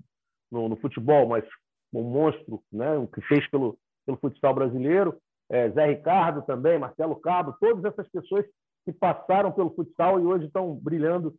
no, 0.51 0.69
no, 0.69 0.77
futebol, 0.77 1.27
mas 1.27 1.45
um 1.93 2.03
monstro, 2.03 2.63
né, 2.71 2.97
o 2.97 3.07
que 3.09 3.21
fez 3.23 3.49
pelo, 3.51 3.79
pelo 4.07 4.19
futsal 4.19 4.55
brasileiro. 4.55 5.19
É, 5.49 5.69
Zé 5.71 5.87
Ricardo 5.87 6.43
também, 6.43 6.79
Marcelo 6.79 7.17
Cabo, 7.17 7.57
todas 7.59 7.85
essas 7.85 8.09
pessoas 8.09 8.47
que 8.85 8.93
passaram 8.93 9.51
pelo 9.51 9.75
futsal 9.75 10.21
e 10.21 10.25
hoje 10.25 10.47
estão 10.47 10.75
brilhando 10.75 11.35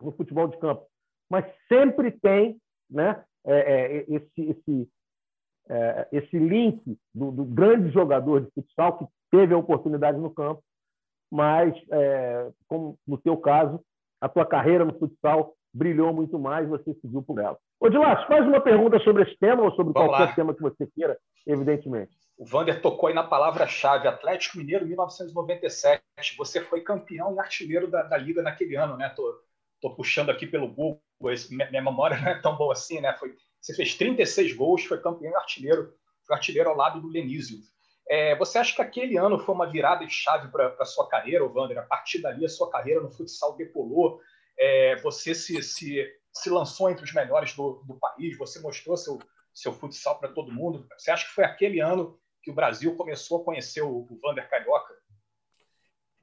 no 0.00 0.10
futebol 0.12 0.48
de 0.48 0.58
campo. 0.58 0.84
Mas 1.30 1.44
sempre 1.68 2.10
tem 2.10 2.60
né, 2.90 3.22
é, 3.46 3.58
é, 3.58 4.04
esse, 4.08 4.40
esse, 4.40 4.88
é, 5.70 6.08
esse 6.10 6.36
link 6.36 6.82
do, 7.14 7.30
do, 7.30 7.44
grande 7.44 7.90
jogador 7.92 8.40
de 8.40 8.50
futsal 8.50 8.98
que 8.98 9.06
teve 9.30 9.54
a 9.54 9.58
oportunidade 9.58 10.18
no 10.18 10.34
campo, 10.34 10.60
mas, 11.30 11.72
é, 11.92 12.50
como 12.66 12.98
no 13.06 13.16
teu 13.16 13.36
caso, 13.36 13.80
a 14.20 14.28
tua 14.28 14.44
carreira 14.44 14.84
no 14.84 14.98
futsal 14.98 15.54
brilhou 15.72 16.12
muito 16.12 16.38
mais, 16.38 16.68
você 16.68 16.92
seguiu 16.94 17.22
por 17.22 17.38
ela. 17.38 17.56
Ô, 17.78 17.88
Dilas, 17.88 18.26
faz 18.26 18.44
uma 18.46 18.60
pergunta 18.60 18.98
sobre 18.98 19.22
esse 19.22 19.38
tema 19.38 19.62
ou 19.62 19.70
sobre 19.70 19.92
Vamos 19.92 20.08
qualquer 20.08 20.24
lá. 20.24 20.34
tema 20.34 20.54
que 20.54 20.60
você 20.60 20.86
queira, 20.94 21.16
evidentemente. 21.46 22.10
O 22.36 22.44
Vander 22.44 22.82
tocou 22.82 23.08
aí 23.08 23.14
na 23.14 23.22
palavra-chave, 23.22 24.08
Atlético 24.08 24.58
Mineiro 24.58 24.84
1997. 24.86 26.02
Você 26.36 26.60
foi 26.60 26.80
campeão 26.80 27.34
e 27.34 27.38
artilheiro 27.38 27.88
da, 27.88 28.02
da 28.02 28.16
Liga 28.16 28.42
naquele 28.42 28.76
ano, 28.76 28.96
né? 28.96 29.08
Tô, 29.10 29.40
tô 29.80 29.94
puxando 29.94 30.30
aqui 30.30 30.46
pelo 30.46 30.66
Google, 30.66 31.00
minha, 31.50 31.70
minha, 31.70 31.82
memória 31.82 32.18
não 32.18 32.28
é 32.28 32.40
tão 32.40 32.56
boa 32.56 32.72
assim, 32.72 33.00
né? 33.00 33.14
Foi, 33.18 33.34
você 33.60 33.74
fez 33.74 33.94
36 33.94 34.54
gols, 34.54 34.84
foi 34.84 35.00
campeão 35.00 35.36
artilheiro, 35.36 35.92
foi 36.26 36.36
artilheiro 36.36 36.70
ao 36.70 36.76
lado 36.76 37.00
do 37.00 37.08
Lenísio. 37.08 37.58
É, 38.08 38.34
você 38.36 38.58
acha 38.58 38.74
que 38.74 38.82
aquele 38.82 39.16
ano 39.16 39.38
foi 39.38 39.54
uma 39.54 39.70
virada 39.70 40.04
de 40.04 40.12
chave 40.12 40.50
para 40.50 40.74
a 40.80 40.84
sua 40.84 41.08
carreira, 41.08 41.46
Vander? 41.46 41.78
A 41.78 41.82
partir 41.82 42.20
dali, 42.20 42.44
a 42.44 42.48
sua 42.48 42.70
carreira 42.70 43.00
no 43.00 43.10
futsal 43.10 43.56
depolou, 43.56 44.20
é, 44.58 44.96
você 44.96 45.34
se, 45.34 45.62
se, 45.62 46.04
se 46.32 46.50
lançou 46.50 46.90
entre 46.90 47.04
os 47.04 47.12
melhores 47.12 47.54
do, 47.54 47.84
do 47.86 47.94
país, 47.98 48.36
você 48.36 48.58
mostrou 48.60 48.96
seu, 48.96 49.18
seu 49.54 49.72
futsal 49.72 50.18
para 50.18 50.32
todo 50.32 50.52
mundo. 50.52 50.88
Você 50.98 51.10
acha 51.10 51.26
que 51.26 51.34
foi 51.34 51.44
aquele 51.44 51.80
ano 51.80 52.18
que 52.42 52.50
o 52.50 52.54
Brasil 52.54 52.96
começou 52.96 53.42
a 53.42 53.44
conhecer 53.44 53.82
o, 53.82 54.06
o 54.10 54.34
Carioca? 54.48 54.94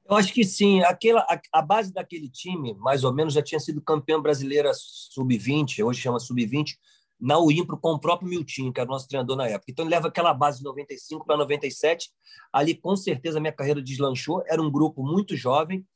Eu 0.08 0.16
acho 0.16 0.32
que 0.32 0.44
sim. 0.44 0.82
Aquela, 0.84 1.20
a, 1.20 1.40
a, 1.52 1.62
base 1.62 1.92
daquele 1.92 2.30
time, 2.30 2.74
mais 2.74 3.04
ou 3.04 3.12
menos, 3.12 3.34
já 3.34 3.42
tinha 3.42 3.60
sido 3.60 3.80
campeã 3.80 4.20
brasileira 4.20 4.72
sub-20, 4.74 5.84
hoje 5.84 6.00
chama 6.00 6.18
sub-20, 6.18 6.76
na 7.20 7.38
Uimpro 7.38 7.76
com 7.76 7.92
o 7.92 7.98
próprio 7.98 8.28
Miltinho, 8.28 8.72
que 8.72 8.80
era 8.80 8.88
o 8.88 8.92
nosso 8.92 9.08
treinador 9.08 9.36
na 9.36 9.48
época. 9.48 9.70
Então 9.70 9.84
ele 9.84 9.94
leva 9.94 10.08
aquela 10.08 10.32
base 10.32 10.58
de 10.58 10.64
95 10.64 11.26
para 11.26 11.36
97. 11.36 12.10
Ali, 12.52 12.74
com 12.74 12.96
certeza, 12.96 13.38
a 13.38 13.40
minha 13.40 13.52
carreira 13.52 13.82
deslanchou. 13.82 14.42
Era 14.46 14.62
um 14.62 14.70
grupo 14.70 15.02
muito 15.02 15.36
jovem. 15.36 15.86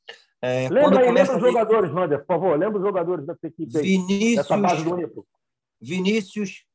É, 0.41 0.67
lembra 0.67 0.99
aí, 0.99 1.11
lembra 1.11 1.35
os 1.37 1.41
jogadores, 1.41 1.91
Wander, 1.91 2.19
por 2.19 2.27
favor. 2.27 2.59
Lembra 2.59 2.77
os 2.77 2.85
jogadores 2.85 3.25
dessa 3.25 3.47
equipe 3.47 3.77
aí, 3.77 3.83
Vinícius, 3.83 4.35
dessa 4.35 4.57
base 4.57 4.83
do 4.83 4.95
Uimpro. 4.95 5.25
Vinícius, 5.79 6.65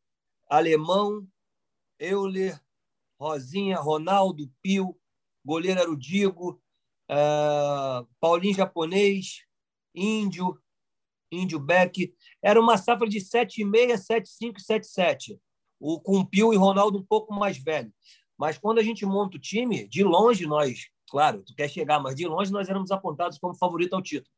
Alemão, 0.49 1.27
Euler, 1.99 2.59
Rosinha, 3.21 3.77
Ronaldo, 3.77 4.51
Pio, 4.63 4.97
goleiro 5.45 5.81
era 5.81 5.91
o 5.91 5.97
Digo, 5.97 6.61
uh, 7.11 8.07
Paulinho 8.21 8.55
Japonês, 8.55 9.45
Índio, 9.95 10.59
Índio 11.31 11.59
Beck. 11.59 12.15
Era 12.43 12.61
uma 12.61 12.77
safra 12.77 13.09
de 13.09 13.19
7,6, 13.19 14.07
7,5 14.07 14.55
7,7. 14.59 15.39
O 15.81 16.01
com 16.01 16.25
Pio 16.25 16.53
e 16.53 16.57
Ronaldo 16.57 16.99
um 16.99 17.05
pouco 17.05 17.33
mais 17.33 17.59
velho. 17.59 17.93
Mas 18.37 18.59
quando 18.59 18.79
a 18.79 18.83
gente 18.83 19.05
monta 19.05 19.37
o 19.37 19.41
time, 19.41 19.87
de 19.89 20.03
longe 20.03 20.47
nós, 20.47 20.87
claro, 21.09 21.43
tu 21.43 21.55
quer 21.55 21.69
chegar, 21.69 22.01
mas 22.01 22.15
de 22.15 22.27
longe 22.27 22.53
nós 22.53 22.69
éramos 22.69 22.91
apontados 22.91 23.39
como 23.39 23.55
favorito 23.55 23.95
ao 23.95 24.03
título. 24.03 24.31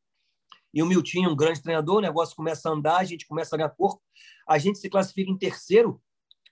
E 0.72 0.82
o 0.82 0.86
Miltinho, 0.86 1.30
um 1.30 1.36
grande 1.36 1.62
treinador, 1.62 1.96
o 1.96 2.00
negócio 2.00 2.36
começa 2.36 2.68
a 2.68 2.72
andar, 2.72 2.98
a 2.98 3.04
gente 3.04 3.26
começa 3.26 3.54
a 3.54 3.58
ganhar 3.58 3.70
corpo. 3.70 4.00
A 4.46 4.58
gente 4.58 4.78
se 4.78 4.88
classifica 4.88 5.30
em 5.30 5.36
terceiro 5.36 6.00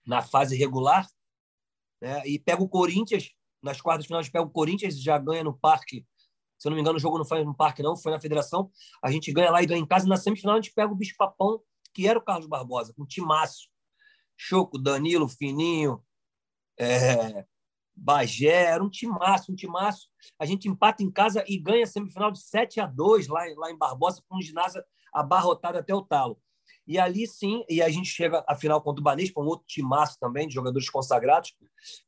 na 0.07 0.23
fase 0.23 0.57
regular 0.57 1.09
né? 2.01 2.23
e 2.27 2.39
pega 2.39 2.63
o 2.63 2.69
Corinthians 2.69 3.33
nas 3.63 3.81
quartas 3.81 4.07
gente 4.07 4.31
pega 4.31 4.45
o 4.45 4.51
Corinthians, 4.51 5.01
já 5.01 5.19
ganha 5.19 5.45
no 5.45 5.57
parque. 5.57 6.07
Se 6.59 6.67
eu 6.67 6.71
não 6.71 6.77
me 6.77 6.81
engano, 6.81 6.97
o 6.97 7.01
jogo 7.01 7.19
não 7.19 7.25
foi 7.25 7.45
no 7.45 7.55
parque, 7.55 7.83
não, 7.83 7.97
foi 7.97 8.11
na 8.11 8.21
federação. 8.21 8.71
A 9.03 9.11
gente 9.11 9.33
ganha 9.33 9.51
lá 9.51 9.63
e 9.63 9.67
ganha 9.67 9.81
em 9.81 9.87
casa. 9.87 10.07
Na 10.09 10.17
semifinal, 10.17 10.57
a 10.57 10.61
gente 10.61 10.73
pega 10.75 10.93
o 10.93 10.97
Bicho 10.97 11.15
Papão, 11.17 11.61
que 11.95 12.07
era 12.07 12.19
o 12.19 12.23
Carlos 12.23 12.47
Barbosa, 12.47 12.93
com 12.95 13.03
um 13.03 13.07
timaço. 13.07 13.69
Choco, 14.37 14.79
Danilo, 14.79 15.29
Fininho, 15.29 16.03
é, 16.79 17.45
Bagé, 17.97 18.67
era 18.67 18.83
um 18.83 18.89
timaço, 18.89 19.53
um 19.53 19.57
timaço. 19.57 20.09
A 20.39 20.47
gente 20.47 20.69
empata 20.69 21.03
em 21.03 21.11
casa 21.11 21.45
e 21.47 21.59
ganha 21.59 21.85
a 21.85 21.87
semifinal 21.87 22.31
de 22.31 22.41
7 22.41 22.81
a 22.81 22.87
2 22.87 23.29
lá, 23.29 23.43
lá 23.57 23.71
em 23.71 23.77
Barbosa, 23.77 24.23
com 24.29 24.37
um 24.39 24.43
ginásio 24.43 24.83
abarrotado 25.13 25.79
até 25.79 25.95
o 25.95 26.03
talo. 26.03 26.41
E 26.87 26.99
ali 26.99 27.27
sim, 27.27 27.65
e 27.69 27.83
a 27.83 27.89
gente 27.91 28.09
chega 28.09 28.43
à 28.49 28.55
final 28.55 28.81
contra 28.81 29.01
o 29.01 29.05
Banespa, 29.05 29.43
um 29.43 29.47
outro 29.47 29.67
timaço 29.67 30.19
também 30.19 30.49
de 30.49 30.55
jogadores 30.55 30.89
consagrados, 30.89 31.55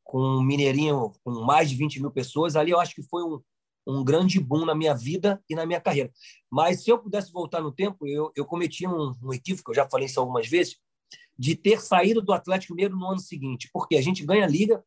com 0.03 0.19
um 0.19 0.43
Mineirinho 0.43 1.13
com 1.23 1.45
mais 1.45 1.69
de 1.69 1.77
20 1.77 2.01
mil 2.01 2.11
pessoas. 2.11 2.57
Ali 2.57 2.71
eu 2.71 2.81
acho 2.81 2.95
que 2.95 3.03
foi 3.03 3.23
um, 3.23 3.43
um 3.91 4.05
grande 4.05 4.39
boom 4.41 4.65
na 4.65 4.75
minha 4.75 4.95
vida 4.95 5.43
e 5.49 5.55
na 5.55 5.67
minha 5.67 5.81
carreira. 5.81 6.13
Mas 6.51 6.83
se 6.83 6.91
eu 6.91 6.99
pudesse 6.99 7.33
voltar 7.33 7.61
no 7.61 7.73
tempo, 7.73 8.07
eu, 8.07 8.33
eu 8.37 8.45
cometi 8.45 8.87
um, 8.87 9.13
um 9.23 9.33
equívoco, 9.33 9.71
eu 9.71 9.75
já 9.75 9.89
falei 9.89 10.07
isso 10.07 10.21
algumas 10.21 10.49
vezes, 10.49 10.79
de 11.39 11.57
ter 11.57 11.81
saído 11.81 12.21
do 12.21 12.33
Atlético 12.33 12.75
Mineiro 12.75 12.97
no 12.97 13.07
ano 13.07 13.21
seguinte, 13.21 13.69
porque 13.73 13.97
a 13.97 14.03
gente 14.03 14.25
ganha 14.25 14.45
a 14.45 14.49
liga, 14.49 14.85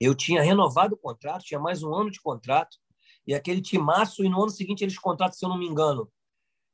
eu 0.00 0.14
tinha 0.14 0.42
renovado 0.42 0.94
o 0.94 0.98
contrato, 0.98 1.44
tinha 1.44 1.60
mais 1.60 1.82
um 1.82 1.94
ano 1.94 2.10
de 2.10 2.20
contrato, 2.20 2.76
e 3.26 3.34
aquele 3.34 3.60
timaço, 3.60 4.24
e 4.24 4.28
no 4.28 4.42
ano 4.42 4.50
seguinte 4.50 4.82
eles 4.82 4.98
contratam, 4.98 5.36
se 5.36 5.44
eu 5.44 5.48
não 5.48 5.58
me 5.58 5.66
engano, 5.66 6.10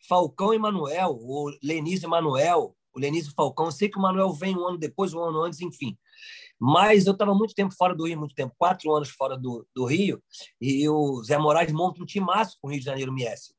Falcão 0.08 0.54
e 0.54 0.58
Manuel, 0.58 1.18
o 1.20 1.52
Lenise 1.62 2.06
e 2.06 2.08
Manuel, 2.08 2.74
o 2.92 2.98
Lenise 2.98 3.32
Falcão. 3.32 3.66
Eu 3.66 3.72
sei 3.72 3.88
que 3.88 3.98
o 3.98 4.02
Manuel 4.02 4.32
vem 4.32 4.56
um 4.56 4.66
ano 4.66 4.78
depois, 4.78 5.12
um 5.12 5.22
ano 5.22 5.42
antes, 5.42 5.60
enfim. 5.60 5.96
Mas 6.60 7.06
eu 7.06 7.12
estava 7.12 7.34
muito 7.34 7.54
tempo 7.54 7.74
fora 7.74 7.94
do 7.94 8.06
Rio, 8.06 8.18
muito 8.18 8.34
tempo, 8.34 8.54
quatro 8.58 8.94
anos 8.94 9.08
fora 9.08 9.36
do, 9.36 9.66
do 9.74 9.86
Rio, 9.86 10.22
e 10.60 10.88
o 10.88 11.22
Zé 11.24 11.38
Moraes 11.38 11.72
monta 11.72 12.02
um 12.02 12.06
timaço 12.06 12.58
com 12.60 12.68
o 12.68 12.70
Rio 12.70 12.80
de 12.80 12.86
Janeiro 12.86 13.12
MS. 13.12 13.54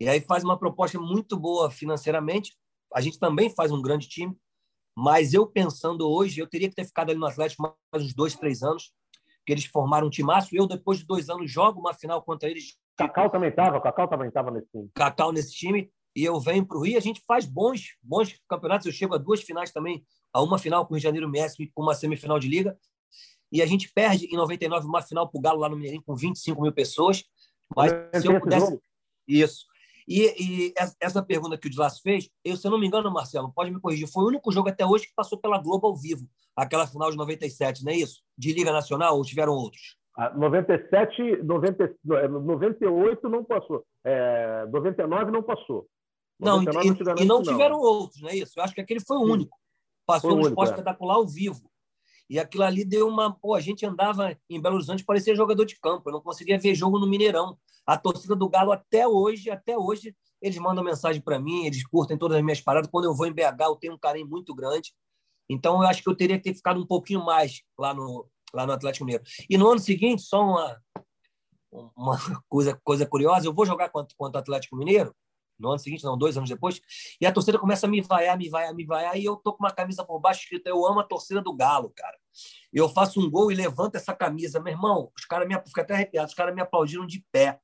E 0.00 0.08
aí 0.08 0.20
faz 0.20 0.42
uma 0.42 0.58
proposta 0.58 0.98
muito 0.98 1.36
boa 1.36 1.70
financeiramente. 1.70 2.56
A 2.94 3.00
gente 3.00 3.18
também 3.18 3.50
faz 3.50 3.70
um 3.70 3.82
grande 3.82 4.08
time, 4.08 4.34
mas 4.96 5.34
eu 5.34 5.46
pensando 5.46 6.08
hoje, 6.08 6.40
eu 6.40 6.48
teria 6.48 6.68
que 6.68 6.74
ter 6.74 6.84
ficado 6.84 7.10
ali 7.10 7.18
no 7.18 7.26
Atlético 7.26 7.62
mais 7.62 8.04
uns 8.04 8.14
dois, 8.14 8.34
três 8.34 8.62
anos, 8.62 8.92
que 9.44 9.52
eles 9.52 9.66
formaram 9.66 10.06
um 10.06 10.10
timaço. 10.10 10.48
Eu, 10.52 10.66
depois 10.66 10.98
de 10.98 11.06
dois 11.06 11.28
anos, 11.28 11.50
jogo 11.50 11.80
uma 11.80 11.94
final 11.94 12.22
contra 12.22 12.48
eles 12.48 12.76
Cacau 12.96 13.30
também 13.30 13.50
estava, 13.50 13.80
Cacau 13.80 14.08
também 14.08 14.28
estava 14.28 14.50
nesse 14.50 14.70
time. 14.70 14.90
Cacau 14.94 15.32
nesse 15.32 15.54
time. 15.54 15.90
E 16.14 16.24
eu 16.24 16.38
venho 16.38 16.66
para 16.66 16.76
o 16.76 16.84
Rio, 16.84 16.98
a 16.98 17.00
gente 17.00 17.22
faz 17.26 17.46
bons, 17.46 17.96
bons 18.02 18.38
campeonatos. 18.48 18.86
Eu 18.86 18.92
chego 18.92 19.14
a 19.14 19.18
duas 19.18 19.40
finais 19.42 19.72
também, 19.72 20.04
a 20.32 20.42
uma 20.42 20.58
final 20.58 20.86
com 20.86 20.92
o 20.92 20.96
Rio 20.96 21.00
de 21.00 21.04
Janeiro 21.04 21.28
Messi 21.28 21.70
com 21.74 21.82
uma 21.82 21.94
semifinal 21.94 22.38
de 22.38 22.48
liga. 22.48 22.76
E 23.50 23.60
a 23.60 23.66
gente 23.66 23.92
perde 23.92 24.26
em 24.26 24.36
99 24.36 24.86
uma 24.86 25.02
final 25.02 25.28
para 25.28 25.38
o 25.38 25.42
Galo 25.42 25.60
lá 25.60 25.68
no 25.68 25.76
Mineirinho 25.76 26.02
com 26.02 26.16
25 26.16 26.62
mil 26.62 26.72
pessoas. 26.72 27.24
Mas 27.76 27.92
se 28.20 28.26
eu 28.26 28.40
pudesse. 28.40 28.80
Isso. 29.28 29.66
E, 30.08 30.24
e, 30.68 30.74
essa 31.00 31.22
pergunta 31.22 31.56
que 31.56 31.68
o 31.68 31.70
Dilas 31.70 32.00
fez, 32.00 32.28
eu, 32.44 32.56
se 32.56 32.66
eu 32.66 32.70
não 32.70 32.78
me 32.78 32.86
engano, 32.86 33.12
Marcelo, 33.12 33.52
pode 33.52 33.70
me 33.70 33.80
corrigir, 33.80 34.08
foi 34.08 34.24
o 34.24 34.28
único 34.28 34.50
jogo 34.50 34.68
até 34.68 34.84
hoje 34.84 35.06
que 35.06 35.14
passou 35.14 35.38
pela 35.38 35.62
Globo 35.62 35.86
ao 35.86 35.96
vivo, 35.96 36.26
aquela 36.56 36.86
final 36.86 37.10
de 37.10 37.16
97, 37.16 37.84
não 37.84 37.92
é 37.92 37.96
isso? 37.96 38.20
De 38.36 38.52
Liga 38.52 38.72
Nacional 38.72 39.16
ou 39.16 39.24
tiveram 39.24 39.52
outros? 39.52 39.96
97, 40.36 41.42
90, 41.42 41.94
98 42.04 43.28
não 43.28 43.44
passou. 43.44 43.84
É, 44.04 44.66
99 44.70 45.30
não 45.30 45.42
passou. 45.42 45.86
Não, 46.38 46.62
e, 46.62 46.66
não, 46.66 47.16
e 47.18 47.24
não 47.24 47.42
tiveram 47.42 47.78
outros, 47.78 48.20
não 48.20 48.28
é 48.28 48.36
isso? 48.36 48.58
Eu 48.58 48.64
acho 48.64 48.74
que 48.74 48.80
aquele 48.80 49.00
foi 49.00 49.16
o 49.16 49.22
único. 49.22 49.56
Passou 50.14 50.30
no 50.30 50.36
único, 50.36 50.50
esporte 50.50 50.70
espetacular 50.70 51.14
ao 51.14 51.26
vivo. 51.26 51.70
E 52.28 52.38
aquilo 52.38 52.64
ali 52.64 52.84
deu 52.84 53.08
uma. 53.08 53.32
Pô, 53.32 53.54
a 53.54 53.60
gente 53.60 53.84
andava 53.84 54.36
em 54.48 54.60
Belo 54.60 54.76
Horizonte, 54.76 55.04
parecia 55.04 55.34
jogador 55.34 55.64
de 55.64 55.78
campo. 55.78 56.08
Eu 56.08 56.14
não 56.14 56.20
conseguia 56.20 56.58
ver 56.58 56.74
jogo 56.74 56.98
no 56.98 57.06
Mineirão. 57.06 57.58
A 57.86 57.98
torcida 57.98 58.34
do 58.34 58.48
Galo, 58.48 58.72
até 58.72 59.06
hoje, 59.06 59.50
até 59.50 59.76
hoje, 59.76 60.16
eles 60.40 60.56
mandam 60.58 60.84
mensagem 60.84 61.20
para 61.20 61.38
mim, 61.38 61.66
eles 61.66 61.86
curtem 61.86 62.16
todas 62.16 62.36
as 62.36 62.42
minhas 62.42 62.60
paradas. 62.60 62.88
Quando 62.90 63.06
eu 63.06 63.14
vou 63.14 63.26
em 63.26 63.32
BH, 63.32 63.60
eu 63.60 63.76
tenho 63.76 63.94
um 63.94 63.98
carinho 63.98 64.26
muito 64.26 64.54
grande. 64.54 64.94
Então, 65.48 65.82
eu 65.82 65.88
acho 65.88 66.02
que 66.02 66.08
eu 66.08 66.16
teria 66.16 66.38
que 66.38 66.44
ter 66.44 66.54
ficado 66.54 66.80
um 66.80 66.86
pouquinho 66.86 67.24
mais 67.24 67.62
lá 67.78 67.92
no, 67.92 68.26
lá 68.54 68.66
no 68.66 68.72
Atlético 68.72 69.04
Mineiro. 69.04 69.24
E 69.50 69.58
no 69.58 69.68
ano 69.68 69.80
seguinte, 69.80 70.22
só 70.22 70.42
uma, 70.42 70.82
uma 71.96 72.16
coisa, 72.48 72.80
coisa 72.82 73.06
curiosa, 73.06 73.46
eu 73.46 73.54
vou 73.54 73.66
jogar 73.66 73.88
contra, 73.88 74.14
contra 74.16 74.38
o 74.38 74.42
Atlético 74.42 74.76
Mineiro, 74.76 75.14
no 75.62 75.70
ano 75.70 75.78
seguinte, 75.78 76.04
não, 76.04 76.18
dois 76.18 76.36
anos 76.36 76.50
depois, 76.50 76.80
e 77.20 77.26
a 77.26 77.32
torcida 77.32 77.58
começa 77.58 77.86
a 77.86 77.88
me 77.90 78.00
vaiar, 78.00 78.36
me 78.36 78.48
vaiar, 78.48 78.74
me 78.74 78.84
vaiar, 78.84 79.16
e 79.16 79.24
eu 79.24 79.36
tô 79.36 79.52
com 79.52 79.64
uma 79.64 79.70
camisa 79.70 80.04
por 80.04 80.18
baixo 80.18 80.42
escrita 80.42 80.68
Eu 80.68 80.84
amo 80.86 81.00
a 81.00 81.04
torcida 81.04 81.40
do 81.40 81.54
Galo, 81.54 81.90
cara. 81.94 82.16
Eu 82.72 82.88
faço 82.88 83.20
um 83.20 83.30
gol 83.30 83.52
e 83.52 83.54
levanto 83.54 83.94
essa 83.94 84.14
camisa. 84.14 84.60
Meu 84.60 84.72
irmão, 84.72 85.10
os 85.16 85.24
caras 85.24 85.46
me 85.46 85.54
fica 85.66 85.82
até 85.82 85.94
arrepiado, 85.94 86.28
os 86.28 86.34
caras 86.34 86.54
me 86.54 86.60
aplaudiram 86.60 87.06
de 87.06 87.24
pé. 87.30 87.60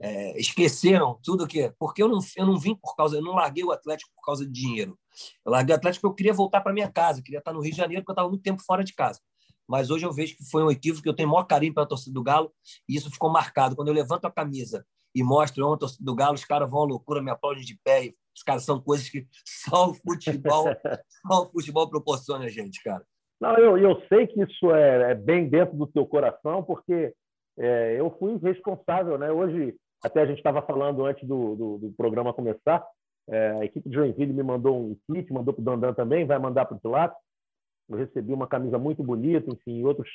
É, 0.00 0.38
esqueceram 0.38 1.18
tudo 1.22 1.46
que. 1.46 1.72
Porque 1.78 2.02
eu 2.02 2.08
não, 2.08 2.18
eu 2.36 2.46
não 2.46 2.58
vim 2.58 2.74
por 2.74 2.94
causa, 2.96 3.16
eu 3.16 3.22
não 3.22 3.34
larguei 3.34 3.64
o 3.64 3.72
Atlético 3.72 4.12
por 4.14 4.24
causa 4.24 4.44
de 4.44 4.52
dinheiro. 4.52 4.98
Eu 5.44 5.52
larguei 5.52 5.74
o 5.74 5.78
Atlético 5.78 6.02
porque 6.02 6.12
eu 6.12 6.16
queria 6.16 6.34
voltar 6.34 6.60
para 6.60 6.72
minha 6.72 6.90
casa, 6.90 7.22
queria 7.22 7.38
estar 7.38 7.52
no 7.52 7.60
Rio 7.60 7.70
de 7.70 7.76
Janeiro, 7.76 8.02
porque 8.02 8.10
eu 8.10 8.14
estava 8.14 8.28
muito 8.28 8.42
tempo 8.42 8.62
fora 8.62 8.84
de 8.84 8.92
casa 8.92 9.20
mas 9.66 9.90
hoje 9.90 10.04
eu 10.04 10.12
vejo 10.12 10.36
que 10.36 10.44
foi 10.44 10.62
um 10.62 10.70
equívoco, 10.70 11.02
que 11.02 11.08
eu 11.08 11.14
tenho 11.14 11.28
maior 11.28 11.44
carinho 11.44 11.74
pela 11.74 11.86
torcida 11.86 12.12
do 12.12 12.22
Galo, 12.22 12.52
e 12.88 12.96
isso 12.96 13.10
ficou 13.10 13.30
marcado. 13.30 13.74
Quando 13.74 13.88
eu 13.88 13.94
levanto 13.94 14.26
a 14.26 14.30
camisa 14.30 14.86
e 15.14 15.22
mostro 15.22 15.76
torcida 15.76 16.04
do 16.04 16.14
Galo, 16.14 16.34
os 16.34 16.44
caras 16.44 16.70
vão 16.70 16.82
à 16.82 16.86
loucura, 16.86 17.22
me 17.22 17.30
aplaudem 17.30 17.64
de 17.64 17.78
pé, 17.84 18.06
e 18.06 18.14
os 18.34 18.42
caras 18.42 18.64
são 18.64 18.80
coisas 18.80 19.08
que 19.08 19.26
só 19.44 19.90
o 19.90 19.94
futebol, 19.94 20.64
só 21.26 21.42
o 21.42 21.46
futebol 21.46 21.88
proporciona 21.88 22.46
a 22.46 22.48
gente, 22.48 22.82
cara. 22.82 23.04
Não, 23.40 23.56
eu, 23.56 23.78
eu 23.78 24.00
sei 24.08 24.26
que 24.26 24.42
isso 24.42 24.74
é, 24.74 25.12
é 25.12 25.14
bem 25.14 25.48
dentro 25.48 25.76
do 25.76 25.86
teu 25.86 26.06
coração, 26.06 26.62
porque 26.62 27.12
é, 27.58 27.98
eu 27.98 28.10
fui 28.18 28.36
responsável, 28.38 29.18
né? 29.18 29.30
Hoje, 29.30 29.74
até 30.02 30.22
a 30.22 30.26
gente 30.26 30.38
estava 30.38 30.62
falando 30.62 31.04
antes 31.04 31.26
do, 31.26 31.54
do, 31.54 31.78
do 31.78 31.92
programa 31.92 32.32
começar, 32.32 32.84
é, 33.28 33.50
a 33.52 33.64
equipe 33.64 33.88
de 33.88 33.94
Joinville 33.94 34.32
me 34.32 34.42
mandou 34.42 34.78
um 34.78 34.96
kit, 35.06 35.32
mandou 35.32 35.54
para 35.54 35.62
o 35.62 35.64
Dandan 35.64 35.94
também, 35.94 36.26
vai 36.26 36.38
mandar 36.38 36.66
para 36.66 36.76
o 36.76 36.80
Pilato. 36.80 37.16
Eu 37.88 37.96
recebi 37.98 38.32
uma 38.32 38.46
camisa 38.46 38.78
muito 38.78 39.02
bonita, 39.02 39.50
enfim, 39.50 39.78
e 39.78 39.84
outros, 39.84 40.08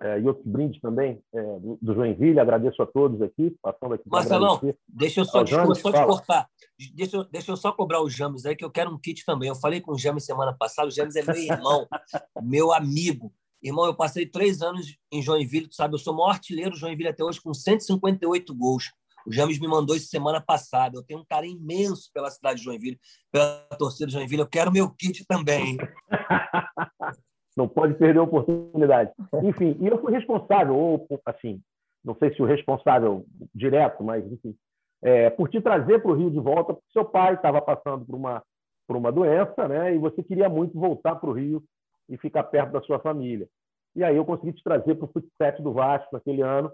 é, 0.00 0.20
e 0.20 0.26
outros 0.26 0.46
brindes 0.46 0.80
também 0.80 1.22
é, 1.32 1.42
do, 1.60 1.78
do 1.80 1.94
Joinville. 1.94 2.40
Agradeço 2.40 2.82
a 2.82 2.86
todos 2.86 3.22
aqui, 3.22 3.56
passando 3.62 3.94
aqui. 3.94 4.04
Marcelão, 4.06 4.60
deixa 4.88 5.20
eu 5.20 5.24
só, 5.24 5.42
desculpa, 5.42 5.74
só 5.74 5.92
te 5.92 6.04
cortar. 6.04 6.48
Deixa 6.94 7.16
eu, 7.16 7.24
deixa 7.24 7.52
eu 7.52 7.56
só 7.56 7.72
cobrar 7.72 8.02
o 8.02 8.10
James 8.10 8.44
aí, 8.44 8.56
que 8.56 8.64
eu 8.64 8.70
quero 8.70 8.90
um 8.90 8.98
kit 8.98 9.24
também. 9.24 9.48
Eu 9.48 9.54
falei 9.54 9.80
com 9.80 9.92
o 9.92 9.98
James 9.98 10.24
semana 10.24 10.52
passada, 10.52 10.88
o 10.88 10.90
James 10.90 11.14
é 11.16 11.22
meu 11.22 11.36
irmão, 11.36 11.86
meu 12.42 12.72
amigo. 12.72 13.32
Irmão, 13.62 13.86
eu 13.86 13.94
passei 13.94 14.26
três 14.26 14.60
anos 14.60 14.94
em 15.10 15.22
Joinville, 15.22 15.68
tu 15.68 15.74
sabe, 15.74 15.94
eu 15.94 15.98
sou 15.98 16.12
o 16.12 16.16
maior 16.18 16.32
artilheiro 16.32 16.72
do 16.72 16.76
Joinville 16.76 17.08
até 17.08 17.24
hoje, 17.24 17.40
com 17.40 17.54
158 17.54 18.54
gols. 18.54 18.92
O 19.26 19.32
James 19.32 19.58
me 19.58 19.66
mandou 19.66 19.96
isso 19.96 20.08
semana 20.08 20.38
passada. 20.38 20.98
Eu 20.98 21.02
tenho 21.02 21.20
um 21.20 21.24
carinho 21.24 21.56
imenso 21.56 22.10
pela 22.12 22.30
cidade 22.30 22.58
de 22.58 22.64
Joinville, 22.64 23.00
pela 23.32 23.66
torcida 23.78 24.06
de 24.06 24.12
Joinville. 24.12 24.42
Eu 24.42 24.46
quero 24.46 24.70
meu 24.70 24.90
kit 24.90 25.24
também. 25.24 25.78
não 27.56 27.68
pode 27.68 27.94
perder 27.94 28.18
a 28.18 28.24
oportunidade. 28.24 29.12
Enfim, 29.42 29.76
e 29.80 29.86
eu 29.86 30.00
fui 30.00 30.12
responsável, 30.12 30.76
ou 30.76 31.06
assim, 31.24 31.60
não 32.04 32.14
sei 32.16 32.34
se 32.34 32.42
o 32.42 32.46
responsável 32.46 33.24
direto, 33.54 34.02
mas 34.02 34.24
enfim, 34.30 34.56
é, 35.02 35.30
por 35.30 35.48
te 35.48 35.60
trazer 35.60 36.00
para 36.00 36.10
o 36.10 36.14
Rio 36.14 36.30
de 36.30 36.40
volta, 36.40 36.74
porque 36.74 36.92
seu 36.92 37.04
pai 37.04 37.34
estava 37.34 37.60
passando 37.60 38.04
por 38.04 38.14
uma, 38.14 38.42
por 38.86 38.96
uma 38.96 39.12
doença, 39.12 39.68
né? 39.68 39.94
E 39.94 39.98
você 39.98 40.22
queria 40.22 40.48
muito 40.48 40.78
voltar 40.78 41.14
para 41.16 41.30
o 41.30 41.32
Rio 41.32 41.62
e 42.08 42.16
ficar 42.16 42.42
perto 42.44 42.72
da 42.72 42.82
sua 42.82 42.98
família. 42.98 43.48
E 43.94 44.02
aí 44.02 44.16
eu 44.16 44.24
consegui 44.24 44.52
te 44.52 44.62
trazer 44.62 44.94
para 44.96 45.04
o 45.04 45.08
Fut 45.08 45.28
do 45.62 45.72
Vasco 45.72 46.08
naquele 46.12 46.42
ano, 46.42 46.72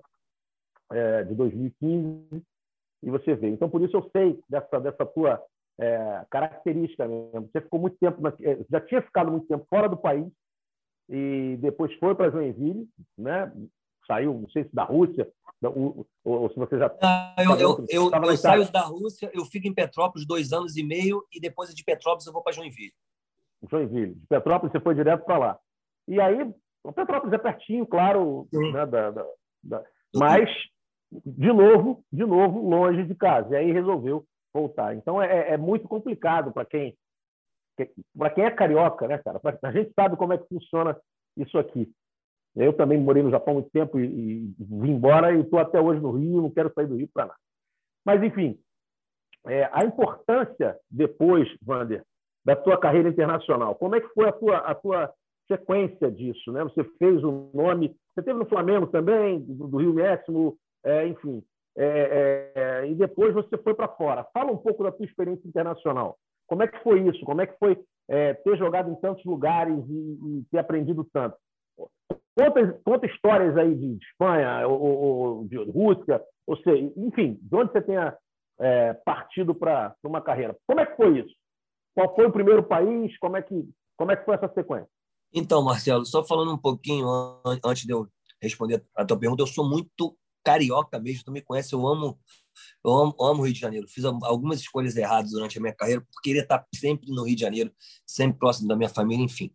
é, 0.92 1.24
de 1.24 1.34
2015, 1.34 2.42
e 3.02 3.10
você 3.10 3.34
vê. 3.34 3.48
Então, 3.48 3.68
por 3.68 3.82
isso 3.82 3.96
eu 3.96 4.10
sei 4.10 4.40
dessa, 4.48 4.80
dessa 4.80 5.06
tua 5.06 5.40
é, 5.78 6.24
característica 6.30 7.06
mesmo. 7.06 7.48
Você 7.52 7.60
ficou 7.60 7.78
muito 7.78 7.96
tempo, 7.98 8.20
na, 8.20 8.32
é, 8.40 8.58
já 8.70 8.80
tinha 8.80 9.02
ficado 9.02 9.30
muito 9.30 9.46
tempo 9.46 9.66
fora 9.68 9.88
do 9.88 9.96
país 9.96 10.26
e 11.10 11.56
depois 11.60 11.92
foi 11.94 12.14
para 12.14 12.30
Joinville, 12.30 12.88
né? 13.18 13.52
Saiu, 14.06 14.34
não 14.34 14.48
sei 14.50 14.64
se 14.64 14.74
da 14.74 14.84
Rússia, 14.84 15.28
ou, 15.62 16.06
ou 16.24 16.48
se 16.50 16.56
você 16.56 16.78
já. 16.78 16.90
Ah, 17.02 17.34
eu, 17.38 17.56
eu, 17.56 17.86
eu, 17.88 18.10
eu 18.10 18.36
saio 18.36 18.70
da 18.70 18.82
Rússia, 18.82 19.30
eu 19.34 19.44
fico 19.44 19.66
em 19.66 19.74
Petrópolis 19.74 20.26
dois 20.26 20.52
anos 20.52 20.76
e 20.76 20.84
meio 20.84 21.24
e 21.32 21.40
depois 21.40 21.74
de 21.74 21.84
Petrópolis 21.84 22.26
eu 22.26 22.32
vou 22.32 22.42
para 22.42 22.52
Joinville. 22.52 22.92
Joinville. 23.68 24.14
De 24.14 24.26
Petrópolis 24.28 24.72
você 24.72 24.80
foi 24.80 24.94
direto 24.94 25.24
para 25.24 25.38
lá. 25.38 25.58
E 26.06 26.20
aí, 26.20 26.48
Petrópolis 26.94 27.34
é 27.34 27.38
pertinho, 27.38 27.86
claro, 27.86 28.48
né, 28.52 28.86
da, 28.86 29.10
da, 29.10 29.26
da... 29.62 29.84
mas 30.14 30.48
de 31.10 31.52
novo, 31.52 32.04
de 32.12 32.24
novo, 32.24 32.68
longe 32.68 33.04
de 33.04 33.14
casa. 33.16 33.52
E 33.52 33.56
aí 33.56 33.72
resolveu 33.72 34.24
voltar. 34.54 34.94
Então 34.94 35.20
é, 35.20 35.50
é 35.50 35.56
muito 35.56 35.88
complicado 35.88 36.52
para 36.52 36.64
quem 36.64 36.96
para 38.16 38.30
quem 38.30 38.44
é 38.44 38.50
carioca, 38.50 39.08
né, 39.08 39.18
cara? 39.18 39.40
A 39.62 39.72
gente 39.72 39.92
sabe 39.94 40.16
como 40.16 40.32
é 40.32 40.38
que 40.38 40.48
funciona 40.48 40.96
isso 41.36 41.58
aqui. 41.58 41.90
Eu 42.56 42.72
também 42.72 42.98
morei 42.98 43.22
no 43.22 43.30
Japão 43.30 43.54
muito 43.54 43.70
tempo 43.70 43.98
e, 43.98 44.04
e 44.04 44.54
vim 44.58 44.90
embora 44.90 45.32
e 45.32 45.40
estou 45.40 45.58
até 45.58 45.80
hoje 45.80 46.00
no 46.00 46.10
Rio, 46.12 46.42
não 46.42 46.50
quero 46.50 46.72
sair 46.74 46.86
do 46.86 46.96
Rio 46.96 47.08
para 47.12 47.26
nada. 47.26 47.38
Mas, 48.04 48.22
enfim, 48.22 48.58
é, 49.46 49.68
a 49.72 49.84
importância 49.84 50.76
depois, 50.90 51.48
Wander, 51.66 52.02
da 52.44 52.56
tua 52.56 52.78
carreira 52.78 53.08
internacional, 53.08 53.74
como 53.74 53.94
é 53.94 54.00
que 54.00 54.08
foi 54.08 54.28
a 54.28 54.32
tua, 54.32 54.56
a 54.58 54.74
tua 54.74 55.12
sequência 55.46 56.10
disso? 56.10 56.52
Né? 56.52 56.62
Você 56.64 56.84
fez 56.98 57.22
o 57.22 57.30
um 57.30 57.50
nome, 57.54 57.96
você 58.14 58.22
teve 58.22 58.38
no 58.38 58.46
Flamengo 58.46 58.86
também, 58.86 59.40
do, 59.40 59.76
Rio 59.76 59.94
Décimo, 59.94 60.58
é, 60.84 61.06
enfim, 61.06 61.42
é, 61.76 62.52
é, 62.54 62.88
e 62.88 62.94
depois 62.94 63.32
você 63.32 63.56
foi 63.58 63.74
para 63.74 63.88
fora. 63.88 64.26
Fala 64.32 64.50
um 64.50 64.56
pouco 64.56 64.82
da 64.82 64.90
tua 64.90 65.06
experiência 65.06 65.46
internacional. 65.46 66.18
Como 66.50 66.64
é 66.64 66.66
que 66.66 66.82
foi 66.82 67.00
isso? 67.08 67.24
Como 67.24 67.40
é 67.40 67.46
que 67.46 67.56
foi 67.60 67.80
é, 68.08 68.34
ter 68.34 68.58
jogado 68.58 68.90
em 68.90 68.96
tantos 68.96 69.24
lugares 69.24 69.78
e, 69.88 69.92
e, 69.92 70.44
ter 70.50 70.58
aprendido 70.58 71.06
tanto? 71.12 71.36
Conta, 72.36 72.80
conta 72.84 73.06
histórias 73.06 73.56
aí 73.56 73.72
de 73.72 74.04
Espanha 74.04 74.66
ou, 74.66 74.82
ou 74.82 75.44
de 75.46 75.56
Rússia, 75.58 76.20
ou 76.44 76.56
seja, 76.56 76.92
enfim, 76.96 77.38
de 77.40 77.56
onde 77.56 77.70
você 77.70 77.80
tenha 77.80 78.16
é, 78.58 78.94
partido 78.94 79.54
para 79.54 79.94
uma 80.02 80.20
carreira. 80.20 80.56
Como 80.66 80.80
é 80.80 80.86
que 80.86 80.96
foi 80.96 81.20
isso? 81.20 81.32
Qual 81.94 82.12
foi 82.16 82.26
o 82.26 82.32
primeiro 82.32 82.64
país? 82.64 83.16
Como 83.18 83.36
é 83.36 83.42
que, 83.42 83.68
como 83.96 84.10
é 84.10 84.16
que 84.16 84.24
foi 84.24 84.34
essa 84.34 84.52
sequência? 84.52 84.90
Então, 85.32 85.62
Marcelo, 85.62 86.04
só 86.04 86.24
falando 86.24 86.52
um 86.52 86.58
pouquinho 86.58 87.06
antes 87.64 87.84
de 87.86 87.92
eu 87.92 88.08
responder 88.42 88.82
a 88.96 89.04
tua 89.04 89.20
pergunta, 89.20 89.42
eu 89.42 89.46
sou 89.46 89.68
muito 89.68 90.16
carioca 90.44 90.98
mesmo, 90.98 91.22
tu 91.24 91.30
me 91.30 91.42
conhece, 91.42 91.74
eu 91.74 91.86
amo 91.86 92.18
eu 92.84 92.92
amo, 92.92 93.14
amo 93.20 93.42
o 93.42 93.44
Rio 93.44 93.54
de 93.54 93.60
Janeiro. 93.60 93.88
Fiz 93.88 94.04
algumas 94.04 94.60
escolhas 94.60 94.96
erradas 94.96 95.32
durante 95.32 95.58
a 95.58 95.60
minha 95.60 95.74
carreira 95.74 96.00
por 96.00 96.20
querer 96.22 96.42
estar 96.42 96.66
sempre 96.74 97.10
no 97.10 97.24
Rio 97.24 97.36
de 97.36 97.42
Janeiro, 97.42 97.72
sempre 98.06 98.38
próximo 98.38 98.68
da 98.68 98.76
minha 98.76 98.88
família, 98.88 99.24
enfim. 99.24 99.52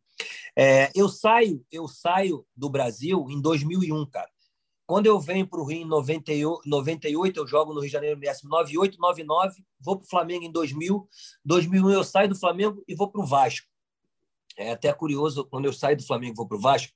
É, 0.57 0.91
eu 0.95 1.09
saio, 1.09 1.65
eu 1.71 1.88
saio 1.88 2.45
do 2.55 2.69
Brasil 2.69 3.25
em 3.29 3.41
2001, 3.41 4.05
cara. 4.07 4.29
Quando 4.88 5.07
eu 5.07 5.19
venho 5.19 5.47
para 5.47 5.59
o 5.59 5.65
Rio 5.65 5.81
em 5.81 5.88
98, 5.88 6.62
98, 6.69 7.39
eu 7.39 7.47
jogo 7.47 7.74
no 7.74 7.79
Rio 7.79 7.89
de 7.89 7.93
Janeiro 7.93 8.19
mesmo, 8.19 8.50
98, 8.50 9.00
99, 9.00 9.63
vou 9.79 9.97
para 9.97 10.05
o 10.05 10.09
Flamengo 10.09 10.45
em 10.45 10.51
2000. 10.51 11.09
2001 11.43 11.89
eu 11.89 12.03
saio 12.03 12.29
do 12.29 12.35
Flamengo 12.35 12.83
e 12.88 12.93
vou 12.93 13.09
para 13.09 13.21
o 13.21 13.25
Vasco. 13.25 13.67
É 14.57 14.71
até 14.71 14.93
curioso, 14.93 15.45
quando 15.45 15.65
eu 15.65 15.74
saio 15.74 15.97
do 15.97 16.05
Flamengo 16.05 16.33
e 16.33 16.38
vou 16.38 16.47
para 16.47 16.57
o 16.57 16.62
Vasco, 16.62 16.93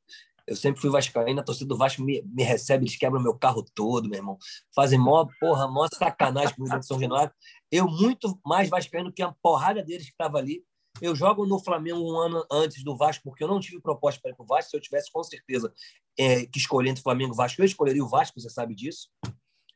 eu 0.49 0.55
sempre 0.55 0.81
fui 0.81 0.89
vascaíno, 0.89 1.39
a 1.39 1.43
torcida 1.43 1.67
do 1.67 1.77
Vasco 1.77 2.01
me, 2.01 2.23
me 2.23 2.41
recebe, 2.41 2.83
eles 2.83 2.97
quebram 2.97 3.21
meu 3.21 3.37
carro 3.37 3.63
todo, 3.75 4.09
meu 4.09 4.17
irmão. 4.17 4.35
Fazem 4.73 4.97
mó, 4.97 5.27
porra, 5.39 5.67
mó 5.67 5.87
sacanagem 5.93 6.55
com 6.55 6.63
o 6.63 6.83
São 6.83 6.99
Januário. 6.99 7.31
Eu, 7.71 7.87
muito 7.87 8.39
mais 8.43 8.67
vascaíno 8.67 9.13
que 9.13 9.21
a 9.21 9.31
porrada 9.43 9.83
deles 9.83 10.05
que 10.05 10.11
estava 10.11 10.39
ali. 10.39 10.65
Eu 10.99 11.15
jogo 11.15 11.45
no 11.45 11.59
Flamengo 11.59 11.99
um 11.99 12.17
ano 12.17 12.43
antes 12.51 12.83
do 12.83 12.97
Vasco, 12.97 13.23
porque 13.23 13.43
eu 13.43 13.47
não 13.47 13.59
tive 13.59 13.79
proposta 13.79 14.19
para 14.19 14.31
ir 14.31 14.33
para 14.33 14.43
o 14.43 14.47
Vasco. 14.47 14.71
Se 14.71 14.77
eu 14.77 14.81
tivesse, 14.81 15.11
com 15.11 15.23
certeza, 15.23 15.71
é, 16.17 16.47
que 16.47 16.57
escolher 16.57 16.89
entre 16.89 17.03
Flamengo 17.03 17.35
e 17.35 17.37
Vasco, 17.37 17.61
eu 17.61 17.65
escolheria 17.65 18.03
o 18.03 18.09
Vasco, 18.09 18.41
você 18.41 18.49
sabe 18.49 18.73
disso. 18.73 19.07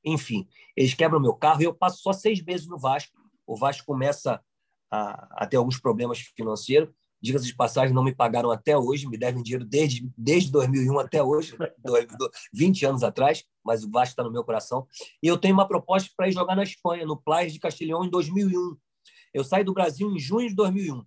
Enfim, 0.04 0.48
eles 0.76 0.96
quebram 0.96 1.20
meu 1.20 1.36
carro 1.36 1.62
e 1.62 1.66
eu 1.66 1.74
passo 1.74 2.02
só 2.02 2.12
seis 2.12 2.44
meses 2.44 2.68
no 2.68 2.80
Vasco. 2.80 3.16
O 3.46 3.56
Vasco 3.56 3.86
começa 3.86 4.44
a, 4.90 5.44
a 5.44 5.46
ter 5.46 5.58
alguns 5.58 5.80
problemas 5.80 6.20
financeiros 6.36 6.90
Diga-se 7.24 7.46
de 7.46 7.56
passagem, 7.56 7.96
não 7.96 8.04
me 8.04 8.14
pagaram 8.14 8.52
até 8.52 8.78
hoje, 8.78 9.08
me 9.08 9.18
devem 9.18 9.42
dinheiro 9.42 9.64
desde, 9.64 10.12
desde 10.18 10.52
2001 10.52 11.00
até 11.00 11.24
hoje, 11.24 11.56
20 12.52 12.86
anos 12.86 13.02
atrás, 13.02 13.46
mas 13.64 13.86
o 13.86 13.90
Vasco 13.90 14.12
está 14.12 14.24
no 14.24 14.32
meu 14.32 14.44
coração. 14.44 14.86
E 15.22 15.28
eu 15.28 15.38
tenho 15.38 15.54
uma 15.54 15.66
proposta 15.66 16.10
para 16.18 16.28
ir 16.28 16.34
jogar 16.34 16.54
na 16.54 16.64
Espanha, 16.64 17.06
no 17.06 17.16
Plaias 17.16 17.54
de 17.54 17.60
Castelhão, 17.60 18.04
em 18.04 18.10
2001. 18.10 18.76
Eu 19.34 19.46
saí 19.46 19.64
do 19.64 19.74
Brasil 19.74 20.12
em 20.12 20.20
junho 20.20 20.50
de 20.50 20.56
2001. 20.56 21.02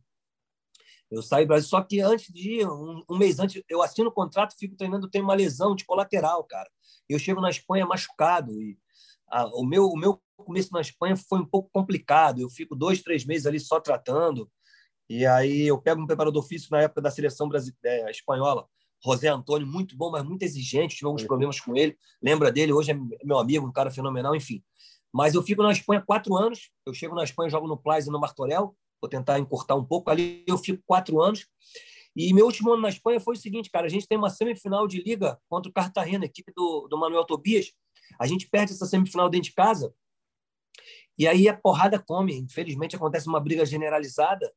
Eu 1.11 1.23
saí 1.23 1.45
do 1.45 1.49
Brasil, 1.49 1.69
só 1.69 1.83
que 1.83 2.01
antes 2.01 2.33
de 2.33 2.61
ir, 2.61 2.67
um, 2.67 3.05
um 3.11 3.19
mês 3.19 3.39
antes, 3.39 3.63
eu 3.69 3.83
assino 3.83 4.09
o 4.09 4.13
contrato, 4.13 4.57
fico 4.59 4.75
treinando, 4.75 5.11
tenho 5.11 5.23
uma 5.23 5.35
lesão 5.35 5.77
de 5.77 5.85
colateral, 5.85 6.43
cara. 6.45 6.71
Eu 7.07 7.19
chego 7.19 7.43
na 7.43 7.51
Espanha 7.51 7.85
machucado 7.85 8.59
e 8.59 8.79
o 9.53 9.67
meu 9.67 9.89
o 9.89 9.99
meu 9.99 10.19
começo 10.37 10.73
na 10.73 10.81
Espanha 10.81 11.15
foi 11.15 11.41
um 11.41 11.47
pouco 11.47 11.69
complicado. 11.71 12.41
Eu 12.41 12.49
fico 12.49 12.75
dois, 12.75 13.03
três 13.03 13.27
meses 13.27 13.47
ali 13.47 13.61
só 13.61 13.79
tratando. 13.81 14.51
E 15.09 15.25
aí 15.25 15.67
eu 15.67 15.79
pego 15.79 16.03
um 16.03 16.07
preparador 16.07 16.43
físico 16.43 16.75
na 16.75 16.83
época 16.83 17.01
da 17.01 17.11
seleção 17.11 17.49
brasileira, 17.49 18.09
é, 18.09 18.11
espanhola, 18.11 18.67
José 19.05 19.29
Antônio, 19.29 19.67
muito 19.67 19.97
bom, 19.97 20.11
mas 20.11 20.25
muito 20.25 20.43
exigente, 20.43 20.97
tive 20.97 21.07
alguns 21.07 21.23
problemas 21.23 21.61
com 21.61 21.77
ele. 21.77 21.97
Lembra 22.21 22.51
dele, 22.51 22.73
hoje 22.73 22.91
é 22.91 22.99
meu 23.25 23.39
amigo, 23.39 23.67
um 23.67 23.73
cara 23.73 23.91
fenomenal, 23.91 24.35
enfim. 24.35 24.65
Mas 25.13 25.35
eu 25.35 25.43
fico 25.43 25.63
na 25.63 25.71
Espanha 25.71 26.03
quatro 26.05 26.35
anos, 26.35 26.71
eu 26.85 26.93
chego 26.93 27.15
na 27.15 27.23
Espanha, 27.23 27.51
jogo 27.51 27.69
no 27.69 27.77
Plaza 27.77 28.09
e 28.09 28.13
no 28.13 28.21
Martorell, 28.21 28.77
vou 29.01 29.09
tentar 29.09 29.39
encurtar 29.39 29.77
um 29.77 29.85
pouco, 29.85 30.11
ali 30.11 30.45
eu 30.47 30.59
fico 30.59 30.83
quatro 30.87 31.21
anos. 31.21 31.47
E 32.17 32.33
meu 32.33 32.47
último 32.47 32.73
ano 32.73 32.83
na 32.83 32.89
Espanha 32.89 33.21
foi 33.21 33.35
o 33.35 33.39
seguinte, 33.39 33.71
cara, 33.71 33.87
a 33.87 33.91
gente 33.91 34.09
tem 34.09 34.17
uma 34.19 34.31
semifinal 34.31 34.89
de 34.89 35.03
liga 35.03 35.39
contra 35.49 35.71
o 35.71 35.73
Cartagena, 35.73 36.25
equipe 36.25 36.53
do, 36.57 36.89
do 36.89 36.99
Manuel 36.99 37.25
Tobias. 37.25 37.73
A 38.19 38.27
gente 38.27 38.49
perde 38.49 38.73
essa 38.73 38.87
semifinal 38.87 39.29
dentro 39.29 39.51
de 39.51 39.55
casa, 39.55 39.95
e 41.19 41.27
aí 41.27 41.49
a 41.49 41.57
porrada 41.57 41.99
come. 41.99 42.37
Infelizmente 42.37 42.97
acontece 42.97 43.27
uma 43.27 43.41
briga 43.41 43.65
generalizada 43.65 44.53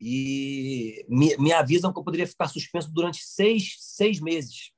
e 0.00 1.04
me, 1.08 1.36
me 1.38 1.52
avisam 1.52 1.92
que 1.92 1.98
eu 1.98 2.04
poderia 2.04 2.26
ficar 2.26 2.48
suspenso 2.48 2.92
durante 2.92 3.22
seis, 3.24 3.76
seis 3.78 4.20
meses. 4.20 4.72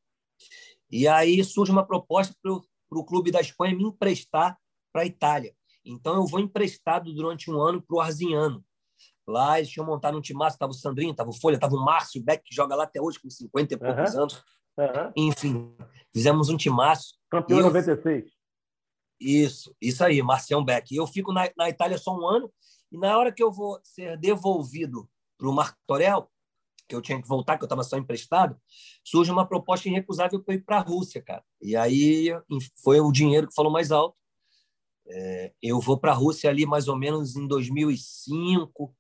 E 0.91 1.07
aí 1.07 1.43
surge 1.45 1.71
uma 1.71 1.87
proposta 1.87 2.35
para 2.43 2.53
o 2.99 3.05
clube 3.05 3.31
da 3.31 3.41
Espanha 3.41 3.77
me 3.77 3.85
emprestar 3.85 4.59
para 4.93 5.03
a 5.03 5.07
Itália. 5.07 5.55
Então 5.85 6.17
eu 6.17 6.27
vou 6.27 6.41
emprestado 6.41 7.13
durante 7.13 7.51
um 7.51 7.61
ano 7.61 7.83
para 7.83 7.97
o 7.97 8.01
Arzinhano. 8.01 8.65
Lá 9.27 9.59
eles 9.59 9.71
tinham 9.71 9.87
montado 9.87 10.19
um 10.19 10.21
timaço, 10.21 10.57
estava 10.57 10.73
o 10.73 10.75
Sandrinho, 10.75 11.13
estava 11.13 11.31
o 11.31 11.33
Folha, 11.33 11.55
estava 11.55 11.75
o 11.75 11.85
Márcio 11.85 12.23
Beck, 12.23 12.43
que 12.45 12.55
joga 12.55 12.75
lá 12.75 12.85
até 12.85 13.01
hoje 13.01 13.21
com 13.21 13.31
50 13.31 13.75
e 13.75 13.77
poucos 13.77 14.15
uhum. 14.15 14.21
anos. 14.23 14.45
Uhum. 14.79 15.13
Enfim, 15.17 15.77
fizemos 16.13 16.49
um 16.49 16.57
timaço. 16.57 17.15
Campeão 17.31 17.59
eu... 17.59 17.67
96. 17.67 18.31
Isso, 19.21 19.77
isso 19.81 20.03
aí, 20.03 20.23
Marcião 20.23 20.65
Beck. 20.65 20.93
E 20.93 20.97
eu 20.97 21.07
fico 21.07 21.33
na, 21.33 21.49
na 21.57 21.69
Itália 21.69 21.99
só 21.99 22.17
um 22.17 22.27
ano 22.27 22.51
e 22.91 22.99
na 22.99 23.17
hora 23.17 23.33
que 23.33 23.43
eu 23.43 23.53
vou 23.53 23.81
ser 23.83 24.19
devolvido 24.19 25.09
para 25.39 25.49
o 25.49 25.53
Marco 25.53 25.79
Torel, 25.87 26.31
que 26.89 26.95
eu 26.95 27.01
tinha 27.01 27.23
que 27.23 27.29
voltar, 27.29 27.57
que 27.57 27.63
eu 27.63 27.67
estava 27.67 27.85
só 27.85 27.97
emprestado, 27.97 28.61
surge 29.05 29.31
uma 29.31 29.47
proposta 29.47 29.89
irrecusável 29.89 30.43
para 30.43 30.55
ir 30.55 30.65
para 30.65 30.79
a 30.79 30.81
Rússia, 30.81 31.23
cara. 31.23 31.45
E 31.63 31.77
aí 31.77 32.29
foi 32.83 33.01
o 33.01 33.13
dinheiro 33.13 33.47
que 33.47 33.55
falou 33.55 33.71
mais 33.71 33.93
alto. 33.93 34.19
É, 35.07 35.53
eu 35.63 35.81
vou 35.81 35.99
para 35.99 36.13
a 36.13 36.15
Rússia 36.15 36.51
ali 36.51 36.67
mais 36.67 36.89
ou 36.89 36.97
menos 36.97 37.37
em 37.37 37.47
2005, 37.47 38.95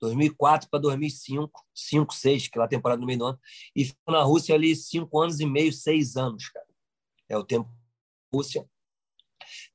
2004 0.00 0.68
para 0.68 0.80
2005, 0.80 1.64
5, 1.74 2.14
6, 2.14 2.48
que 2.48 2.58
é 2.58 2.62
a 2.62 2.68
temporada 2.68 3.00
no 3.00 3.06
meio 3.06 3.18
do 3.18 3.26
ano, 3.26 3.40
e 3.74 3.84
fico 3.86 4.12
na 4.12 4.22
Rússia 4.22 4.54
ali 4.54 4.76
cinco 4.76 5.20
anos 5.20 5.40
e 5.40 5.46
meio, 5.46 5.72
seis 5.72 6.16
anos, 6.16 6.48
cara. 6.50 6.66
É 7.28 7.36
o 7.38 7.44
tempo 7.44 7.70
Rússia. 8.32 8.68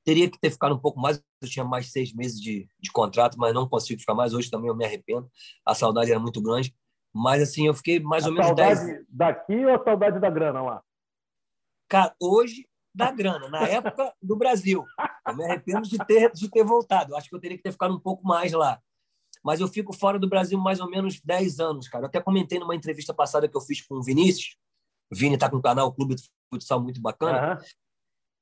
Teria 0.10 0.28
que 0.28 0.40
ter 0.40 0.50
ficado 0.50 0.74
um 0.74 0.80
pouco 0.80 1.00
mais, 1.00 1.24
eu 1.40 1.48
tinha 1.48 1.64
mais 1.64 1.92
seis 1.92 2.12
meses 2.12 2.42
de, 2.42 2.68
de 2.80 2.92
contrato, 2.92 3.38
mas 3.38 3.54
não 3.54 3.70
consigo 3.70 4.00
ficar 4.00 4.16
mais. 4.16 4.34
Hoje 4.34 4.50
também 4.50 4.68
eu 4.68 4.76
me 4.76 4.84
arrependo. 4.84 5.30
A 5.64 5.76
saudade 5.76 6.10
era 6.10 6.20
muito 6.20 6.42
grande. 6.42 6.76
Mas, 7.14 7.44
assim, 7.44 7.68
eu 7.68 7.76
fiquei 7.76 8.00
mais 8.00 8.24
a 8.24 8.30
ou 8.30 8.34
menos 8.34 8.48
saudade 8.48 9.06
daqui 9.08 9.64
ou 9.64 9.72
a 9.72 9.84
saudade 9.84 10.20
da 10.20 10.28
grana 10.32 10.64
lá? 10.64 10.84
Cara, 11.88 12.16
hoje, 12.20 12.68
da 12.92 13.12
grana. 13.12 13.50
Na 13.50 13.68
época, 13.68 14.12
do 14.20 14.36
Brasil. 14.36 14.84
Eu 15.28 15.36
me 15.36 15.46
arrependo 15.46 15.88
de 15.88 16.00
ter, 16.00 16.32
de 16.32 16.50
ter 16.50 16.64
voltado. 16.64 17.14
Eu 17.14 17.18
acho 17.18 17.30
que 17.30 17.36
eu 17.36 17.40
teria 17.40 17.56
que 17.56 17.62
ter 17.62 17.72
ficado 17.72 17.94
um 17.94 18.00
pouco 18.00 18.26
mais 18.26 18.52
lá. 18.52 18.82
Mas 19.44 19.60
eu 19.60 19.68
fico 19.68 19.94
fora 19.94 20.18
do 20.18 20.28
Brasil 20.28 20.58
mais 20.58 20.80
ou 20.80 20.90
menos 20.90 21.22
10 21.22 21.60
anos, 21.60 21.88
cara. 21.88 22.06
Eu 22.06 22.08
até 22.08 22.20
comentei 22.20 22.58
numa 22.58 22.76
entrevista 22.76 23.14
passada 23.14 23.48
que 23.48 23.56
eu 23.56 23.62
fiz 23.62 23.86
com 23.86 23.98
o 23.98 24.04
Vinícius. 24.04 24.58
O 25.12 25.16
Vini 25.16 25.36
está 25.36 25.48
com 25.48 25.58
um 25.58 25.62
canal, 25.62 25.90
o 25.90 25.94
Clube 25.94 26.16
de 26.16 26.24
Futsal, 26.52 26.82
muito 26.82 27.00
bacana. 27.00 27.60
Uhum 27.60 27.89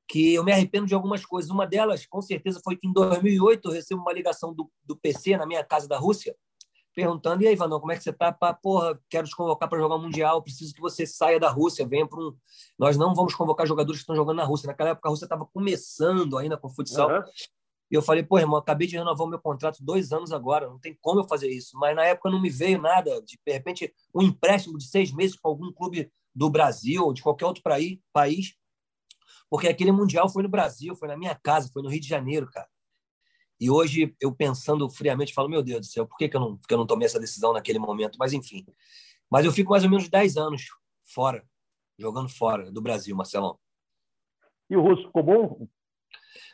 que 0.07 0.33
eu 0.33 0.43
me 0.43 0.51
arrependo 0.51 0.85
de 0.85 0.95
algumas 0.95 1.25
coisas. 1.25 1.51
Uma 1.51 1.67
delas, 1.67 2.05
com 2.05 2.21
certeza, 2.21 2.61
foi 2.63 2.77
que 2.77 2.87
em 2.87 2.93
2008 2.93 3.67
eu 3.67 3.73
recebo 3.73 4.01
uma 4.01 4.13
ligação 4.13 4.53
do, 4.53 4.69
do 4.85 4.95
PC 4.95 5.35
na 5.35 5.45
minha 5.45 5.63
casa 5.63 5.87
da 5.87 5.97
Rússia, 5.97 6.35
perguntando: 6.95 7.43
e 7.43 7.47
aí, 7.47 7.55
Vandão, 7.55 7.79
como 7.79 7.91
é 7.91 7.97
que 7.97 8.03
você 8.03 8.13
tá? 8.13 8.31
Pá, 8.31 8.53
porra, 8.53 8.99
quero 9.09 9.27
te 9.27 9.35
convocar 9.35 9.67
para 9.67 9.79
jogar 9.79 9.97
Mundial, 9.97 10.41
preciso 10.41 10.73
que 10.73 10.81
você 10.81 11.05
saia 11.05 11.39
da 11.39 11.49
Rússia, 11.49 11.85
venha 11.87 12.07
para 12.07 12.19
um. 12.19 12.33
Nós 12.79 12.95
não 12.95 13.13
vamos 13.13 13.35
convocar 13.35 13.67
jogadores 13.67 13.99
que 13.99 14.03
estão 14.03 14.15
jogando 14.15 14.37
na 14.37 14.45
Rússia. 14.45 14.67
Naquela 14.67 14.91
época 14.91 15.09
a 15.09 15.11
Rússia 15.11 15.25
estava 15.25 15.45
começando 15.45 16.37
ainda 16.37 16.57
com 16.57 16.67
o 16.67 16.71
futsal. 16.71 17.09
Uhum. 17.09 17.23
E 17.89 17.95
eu 17.95 18.01
falei, 18.01 18.21
pô, 18.21 18.37
irmão, 18.37 18.57
acabei 18.57 18.85
de 18.85 18.97
renovar 18.97 19.25
o 19.25 19.29
meu 19.29 19.39
contrato 19.39 19.81
dois 19.81 20.11
anos 20.11 20.33
agora, 20.33 20.67
não 20.67 20.77
tem 20.77 20.97
como 20.99 21.21
eu 21.21 21.23
fazer 21.23 21.49
isso. 21.49 21.77
Mas 21.77 21.95
na 21.95 22.03
época 22.03 22.29
não 22.29 22.41
me 22.41 22.49
veio 22.49 22.81
nada, 22.81 23.21
de, 23.21 23.39
de 23.45 23.53
repente, 23.53 23.93
um 24.13 24.21
empréstimo 24.21 24.77
de 24.77 24.85
seis 24.85 25.13
meses 25.13 25.39
para 25.39 25.49
algum 25.49 25.71
clube 25.71 26.11
do 26.35 26.49
Brasil 26.49 27.05
ou 27.05 27.13
de 27.13 27.23
qualquer 27.23 27.45
outro 27.45 27.63
país, 27.63 28.53
porque 29.49 29.67
aquele 29.67 29.91
Mundial 29.91 30.29
foi 30.29 30.43
no 30.43 30.49
Brasil, 30.49 30.95
foi 30.95 31.07
na 31.07 31.17
minha 31.17 31.35
casa, 31.35 31.69
foi 31.71 31.81
no 31.81 31.89
Rio 31.89 32.01
de 32.01 32.07
Janeiro, 32.07 32.49
cara. 32.51 32.67
E 33.59 33.71
hoje, 33.71 34.15
eu 34.21 34.33
pensando 34.33 34.87
friamente, 34.89 35.33
falo, 35.33 35.49
meu 35.49 35.63
Deus 35.63 35.79
do 35.79 35.85
céu, 35.91 36.05
por 36.05 36.17
que, 36.17 36.29
que, 36.29 36.37
eu, 36.37 36.41
não, 36.41 36.57
que 36.57 36.73
eu 36.73 36.77
não 36.77 36.85
tomei 36.85 37.07
essa 37.07 37.19
decisão 37.19 37.53
naquele 37.53 37.79
momento? 37.79 38.17
Mas, 38.19 38.33
enfim. 38.33 38.65
Mas 39.29 39.45
eu 39.45 39.51
fico 39.51 39.71
mais 39.71 39.83
ou 39.83 39.89
menos 39.89 40.07
10 40.07 40.37
anos 40.37 40.67
fora, 41.03 41.43
jogando 41.97 42.29
fora 42.29 42.71
do 42.71 42.81
Brasil, 42.81 43.15
Marcelão. 43.15 43.57
E 44.69 44.77
o 44.77 44.81
russo 44.81 45.07
ficou 45.07 45.23
bom? 45.23 45.67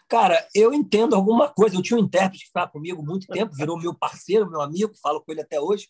Cara, 0.07 0.47
eu 0.53 0.73
entendo 0.73 1.15
alguma 1.15 1.49
coisa. 1.49 1.75
Eu 1.75 1.81
tinha 1.81 1.97
um 1.97 2.03
intérprete 2.03 2.43
que 2.43 2.47
ficava 2.47 2.71
comigo 2.71 3.03
muito 3.03 3.27
tempo, 3.33 3.55
virou 3.55 3.77
meu 3.77 3.93
parceiro, 3.93 4.49
meu 4.49 4.61
amigo, 4.61 4.93
falo 5.01 5.21
com 5.21 5.31
ele 5.31 5.41
até 5.41 5.59
hoje, 5.59 5.89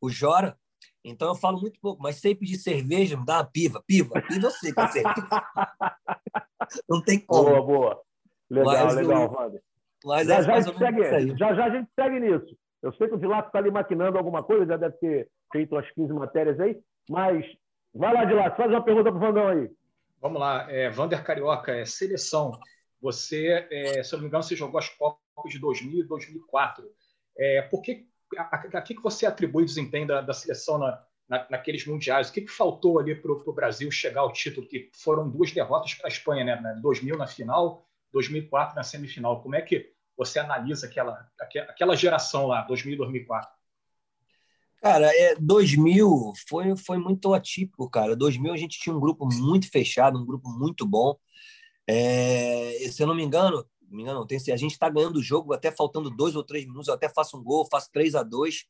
o 0.00 0.10
Jora. 0.10 0.58
Então 1.04 1.28
eu 1.28 1.34
falo 1.34 1.60
muito 1.60 1.80
pouco, 1.80 2.02
mas 2.02 2.16
sei 2.16 2.34
pedir 2.34 2.56
cerveja, 2.56 3.16
me 3.16 3.24
dá 3.24 3.38
uma 3.38 3.44
piva. 3.44 3.82
Piva, 3.86 4.20
piva 4.22 4.46
eu 4.46 4.50
sei 4.50 4.72
que 4.72 4.80
é 4.80 4.86
cerveja. 4.88 5.14
Não 6.88 7.02
tem 7.02 7.18
como. 7.18 7.44
Boa, 7.44 7.62
boa. 7.62 8.02
Legal, 8.48 8.84
mas 8.84 8.94
legal, 8.94 9.32
Wander. 9.32 9.62
Mas 10.04 10.26
já, 10.26 10.38
é 10.38 10.42
já, 10.42 10.62
segue, 10.62 11.36
já 11.36 11.54
já 11.54 11.64
a 11.64 11.70
gente 11.70 11.88
segue 11.94 12.20
nisso. 12.20 12.56
Eu 12.82 12.92
sei 12.94 13.08
que 13.08 13.14
o 13.14 13.18
Dilato 13.18 13.48
está 13.48 13.58
ali 13.58 13.70
maquinando 13.70 14.18
alguma 14.18 14.42
coisa, 14.42 14.66
já 14.66 14.76
deve 14.76 14.96
ter 14.96 15.28
feito 15.52 15.74
umas 15.74 15.88
15 15.92 16.12
matérias 16.12 16.58
aí, 16.58 16.78
mas 17.08 17.44
vai 17.94 18.12
lá, 18.12 18.24
Dilato, 18.24 18.56
faz 18.56 18.70
uma 18.70 18.82
pergunta 18.82 19.10
para 19.10 19.16
o 19.16 19.20
Vandão 19.20 19.48
aí. 19.48 19.70
Vamos 20.20 20.40
lá, 20.40 20.70
é, 20.70 20.90
Vander 20.90 21.22
Carioca, 21.24 21.72
é, 21.72 21.84
seleção. 21.84 22.52
Você, 23.00 23.66
é, 23.70 24.02
se 24.02 24.14
eu 24.14 24.18
não 24.18 24.22
me 24.24 24.28
engano, 24.28 24.42
você 24.42 24.54
jogou 24.54 24.78
as 24.78 24.88
Copas 24.88 25.22
de 25.46 25.58
2000 25.58 26.00
e 26.00 26.06
2004. 26.06 26.84
É, 27.36 27.62
por 27.62 27.82
que, 27.82 28.06
a, 28.38 28.42
a, 28.42 28.78
a, 28.78 28.82
que 28.82 28.94
você 29.00 29.26
atribui 29.26 29.62
o 29.62 29.66
desempenho 29.66 30.06
da, 30.06 30.20
da 30.20 30.32
seleção 30.32 30.78
na, 30.78 31.02
na, 31.28 31.46
naqueles 31.50 31.86
mundiais? 31.86 32.28
O 32.28 32.32
que, 32.32 32.42
que 32.42 32.50
faltou 32.50 32.98
ali 32.98 33.14
para 33.14 33.32
o 33.32 33.52
Brasil 33.52 33.90
chegar 33.90 34.22
ao 34.22 34.32
título? 34.32 34.66
Que 34.66 34.90
foram 34.94 35.28
duas 35.28 35.52
derrotas 35.52 35.94
para 35.94 36.08
a 36.08 36.12
Espanha, 36.12 36.44
né? 36.44 36.78
2000 36.82 37.16
na 37.16 37.26
final, 37.26 37.86
2004 38.12 38.76
na 38.76 38.82
semifinal. 38.82 39.42
Como 39.42 39.54
é 39.54 39.62
que 39.62 39.92
você 40.16 40.38
analisa 40.38 40.86
aquela, 40.86 41.28
aquela 41.68 41.96
geração 41.96 42.46
lá, 42.46 42.62
2000 42.62 42.94
e 42.94 42.96
2004? 42.96 43.50
Cara, 44.82 45.06
é, 45.14 45.36
2000 45.36 46.32
foi, 46.48 46.76
foi 46.76 46.98
muito 46.98 47.32
atípico, 47.32 47.88
cara. 47.88 48.16
2000 48.16 48.52
a 48.52 48.56
gente 48.56 48.80
tinha 48.80 48.94
um 48.94 49.00
grupo 49.00 49.26
muito 49.26 49.70
fechado, 49.70 50.18
um 50.18 50.26
grupo 50.26 50.48
muito 50.50 50.84
bom. 50.84 51.16
É, 51.86 52.88
se 52.90 53.02
eu 53.02 53.06
não 53.06 53.14
me 53.14 53.22
engano, 53.22 53.64
me 53.96 54.02
engano, 54.02 54.26
tem, 54.26 54.38
a 54.38 54.56
gente 54.56 54.72
está 54.72 54.88
ganhando 54.88 55.16
o 55.16 55.22
jogo 55.22 55.52
até 55.52 55.70
faltando 55.70 56.10
dois 56.10 56.34
ou 56.34 56.42
três 56.42 56.66
minutos, 56.66 56.88
eu 56.88 56.94
até 56.94 57.08
faço 57.08 57.36
um 57.38 57.42
gol, 57.42 57.68
faço 57.70 57.90
3 57.92 58.14
a 58.14 58.22
2 58.22 58.64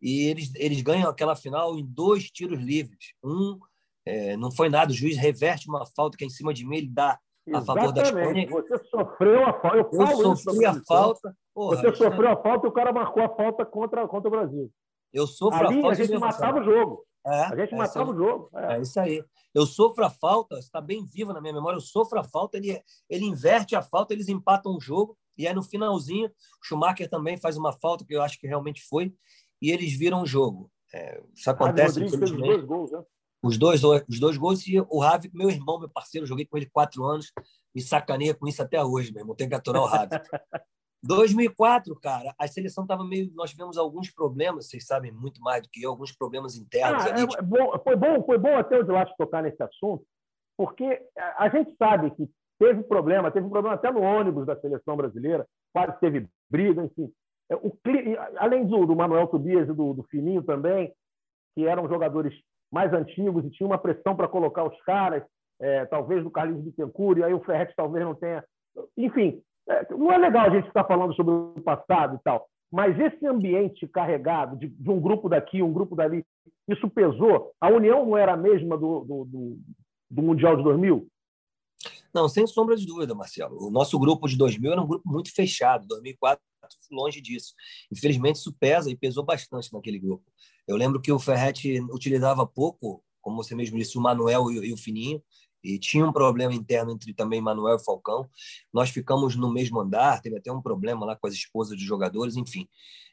e 0.00 0.26
eles, 0.26 0.52
eles 0.54 0.80
ganham 0.82 1.10
aquela 1.10 1.34
final 1.34 1.76
em 1.76 1.84
dois 1.84 2.30
tiros 2.30 2.58
livres. 2.60 3.12
Um 3.22 3.58
é, 4.06 4.36
não 4.36 4.50
foi 4.50 4.68
nada, 4.68 4.90
o 4.90 4.94
juiz 4.94 5.16
reverte 5.16 5.68
uma 5.68 5.84
falta 5.84 6.16
que 6.16 6.24
é 6.24 6.26
em 6.26 6.30
cima 6.30 6.54
de 6.54 6.64
mim, 6.64 6.78
ele 6.78 6.88
dá 6.88 7.18
a 7.52 7.62
favor 7.62 7.92
da 7.92 8.02
Espanha. 8.02 8.48
Você 8.48 8.78
sofreu 8.84 9.46
a 9.46 9.52
falta. 9.52 9.76
Eu, 9.76 10.22
eu 10.22 10.36
sofri 10.36 10.66
a 10.66 10.74
falta. 10.84 11.36
Porra, 11.54 11.76
você 11.76 11.94
sofreu 11.94 12.30
a 12.30 12.36
falta 12.42 12.66
e 12.66 12.70
o 12.70 12.72
cara 12.72 12.92
marcou 12.92 13.22
a 13.22 13.28
falta 13.28 13.66
contra, 13.66 14.06
contra 14.06 14.28
o 14.28 14.30
Brasil. 14.30 14.70
Eu 15.12 15.26
sofro 15.26 15.66
Ali, 15.66 15.78
a 15.78 15.82
falta. 15.82 16.02
A 16.02 16.06
gente 16.06 16.18
matava 16.18 16.60
o 16.60 16.64
jogo. 16.64 17.04
É, 17.26 17.40
a 17.44 17.56
gente 17.56 17.74
é 17.74 17.76
matava 17.76 18.10
o 18.10 18.16
jogo. 18.16 18.50
É. 18.54 18.76
é. 18.76 18.80
isso 18.80 18.98
aí. 18.98 19.24
Eu 19.54 19.66
sofro 19.66 20.04
a 20.04 20.10
falta, 20.10 20.58
está 20.58 20.80
bem 20.80 21.04
vivo 21.04 21.32
na 21.32 21.40
minha 21.40 21.52
memória. 21.52 21.76
Eu 21.76 21.80
sofro 21.80 22.18
a 22.18 22.24
falta, 22.24 22.56
ele, 22.56 22.80
ele 23.08 23.24
inverte 23.24 23.74
a 23.74 23.82
falta, 23.82 24.12
eles 24.12 24.28
empatam 24.28 24.76
o 24.76 24.80
jogo. 24.80 25.16
E 25.36 25.46
aí, 25.46 25.54
no 25.54 25.62
finalzinho, 25.62 26.28
o 26.28 26.66
Schumacher 26.66 27.08
também 27.08 27.36
faz 27.36 27.56
uma 27.56 27.72
falta, 27.72 28.04
que 28.04 28.14
eu 28.14 28.22
acho 28.22 28.38
que 28.38 28.46
realmente 28.46 28.82
foi, 28.82 29.14
e 29.62 29.70
eles 29.70 29.92
viram 29.92 30.22
o 30.22 30.26
jogo. 30.26 30.70
É, 30.92 31.22
isso 31.34 31.50
acontece, 31.50 32.02
infelizmente. 32.02 32.42
Os 32.42 32.48
dois 32.48 32.64
gols, 32.64 32.90
né? 32.90 33.04
Os 33.40 33.56
dois, 33.56 33.82
os 33.84 34.18
dois 34.18 34.36
gols 34.36 34.66
e 34.66 34.80
o 34.80 34.98
Ravi, 34.98 35.30
meu 35.32 35.48
irmão, 35.48 35.78
meu 35.78 35.88
parceiro, 35.88 36.26
joguei 36.26 36.44
com 36.44 36.56
ele 36.56 36.66
quatro 36.66 37.04
anos, 37.04 37.32
me 37.72 37.80
sacaneia 37.80 38.34
com 38.34 38.48
isso 38.48 38.60
até 38.60 38.84
hoje, 38.84 39.12
meu 39.12 39.22
irmão. 39.22 39.36
Tem 39.36 39.48
que 39.48 39.54
aturar 39.54 39.82
o 39.82 39.86
Ravi. 39.86 40.10
2004, 41.02 41.94
cara, 42.00 42.34
a 42.38 42.48
seleção 42.48 42.84
estava 42.84 43.04
meio. 43.04 43.30
Nós 43.34 43.50
tivemos 43.50 43.78
alguns 43.78 44.10
problemas, 44.10 44.68
vocês 44.68 44.86
sabem 44.86 45.12
muito 45.12 45.40
mais 45.40 45.62
do 45.62 45.68
que 45.70 45.82
eu, 45.82 45.90
alguns 45.90 46.12
problemas 46.12 46.56
internos. 46.56 47.04
Ah, 47.06 47.14
ali, 47.14 47.22
é, 47.22 47.42
bom, 47.42 47.78
foi, 47.82 47.96
bom, 47.96 48.22
foi 48.24 48.38
bom 48.38 48.56
até 48.56 48.78
o 48.78 48.84
Dilato 48.84 49.14
tocar 49.16 49.42
nesse 49.42 49.62
assunto, 49.62 50.04
porque 50.56 51.00
a 51.36 51.48
gente 51.48 51.74
sabe 51.76 52.10
que 52.10 52.28
teve 52.58 52.82
problema, 52.82 53.30
teve 53.30 53.46
um 53.46 53.50
problema 53.50 53.76
até 53.76 53.92
no 53.92 54.00
ônibus 54.00 54.46
da 54.46 54.60
seleção 54.60 54.96
brasileira, 54.96 55.46
quase 55.72 55.98
teve 56.00 56.28
briga, 56.50 56.84
enfim. 56.84 57.12
É, 57.50 57.54
o, 57.54 57.72
além 58.36 58.66
do, 58.66 58.84
do 58.84 58.96
Manuel 58.96 59.28
Tobias 59.28 59.68
e 59.68 59.72
do, 59.72 59.94
do 59.94 60.02
Fininho 60.04 60.42
também, 60.42 60.92
que 61.54 61.66
eram 61.66 61.88
jogadores 61.88 62.34
mais 62.70 62.92
antigos 62.92 63.44
e 63.44 63.50
tinha 63.50 63.66
uma 63.66 63.78
pressão 63.78 64.14
para 64.14 64.28
colocar 64.28 64.64
os 64.64 64.78
caras, 64.82 65.22
é, 65.60 65.86
talvez 65.86 66.22
do 66.22 66.30
Carlinhos 66.30 66.64
Bittencourt, 66.64 67.18
e 67.18 67.24
aí 67.24 67.32
o 67.32 67.40
Ferret 67.40 67.72
talvez 67.76 68.04
não 68.04 68.14
tenha. 68.14 68.44
Enfim, 68.96 69.42
é, 69.57 69.57
não 69.90 70.12
é 70.12 70.18
legal 70.18 70.46
a 70.46 70.50
gente 70.50 70.66
ficar 70.66 70.84
falando 70.84 71.14
sobre 71.14 71.32
o 71.32 71.62
passado 71.62 72.16
e 72.16 72.22
tal, 72.22 72.48
mas 72.70 72.98
esse 72.98 73.26
ambiente 73.26 73.86
carregado 73.88 74.56
de, 74.56 74.68
de, 74.68 74.90
um 74.90 75.00
grupo 75.00 75.28
daqui, 75.28 75.62
um 75.62 75.72
grupo 75.72 75.96
dali, 75.96 76.24
isso 76.68 76.88
pesou? 76.90 77.52
A 77.60 77.68
união 77.68 78.04
não 78.04 78.16
era 78.16 78.34
a 78.34 78.36
mesma 78.36 78.76
do, 78.76 79.00
do, 79.00 79.24
do, 79.24 79.58
do 80.10 80.22
Mundial 80.22 80.56
de 80.56 80.62
2000? 80.62 81.06
Não, 82.12 82.28
sem 82.28 82.46
sombra 82.46 82.76
de 82.76 82.86
dúvida, 82.86 83.14
Marcelo. 83.14 83.68
O 83.68 83.70
nosso 83.70 83.98
grupo 83.98 84.26
de 84.26 84.36
2000 84.36 84.72
era 84.72 84.80
um 84.80 84.86
grupo 84.86 85.08
muito 85.08 85.32
fechado, 85.34 85.86
2004 85.86 86.42
longe 86.90 87.20
disso. 87.20 87.54
Infelizmente, 87.90 88.36
isso 88.36 88.52
pesa 88.58 88.90
e 88.90 88.96
pesou 88.96 89.24
bastante 89.24 89.72
naquele 89.72 89.98
grupo. 89.98 90.24
Eu 90.66 90.76
lembro 90.76 91.00
que 91.00 91.12
o 91.12 91.18
Ferretti 91.18 91.80
utilizava 91.90 92.46
pouco, 92.46 93.02
como 93.20 93.36
você 93.42 93.54
mesmo 93.54 93.78
disse, 93.78 93.96
o 93.96 94.00
Manuel 94.00 94.50
e 94.50 94.72
o 94.72 94.76
Fininho, 94.76 95.22
e 95.62 95.78
tinha 95.78 96.06
um 96.06 96.12
problema 96.12 96.54
interno 96.54 96.92
entre 96.92 97.12
também 97.12 97.40
Manuel 97.40 97.76
e 97.76 97.84
Falcão. 97.84 98.28
Nós 98.72 98.90
ficamos 98.90 99.36
no 99.36 99.52
mesmo 99.52 99.80
andar, 99.80 100.20
teve 100.20 100.36
até 100.36 100.52
um 100.52 100.62
problema 100.62 101.04
lá 101.04 101.16
com 101.16 101.26
as 101.26 101.34
esposas 101.34 101.76
dos 101.76 101.86
jogadores, 101.86 102.36
enfim. 102.36 102.68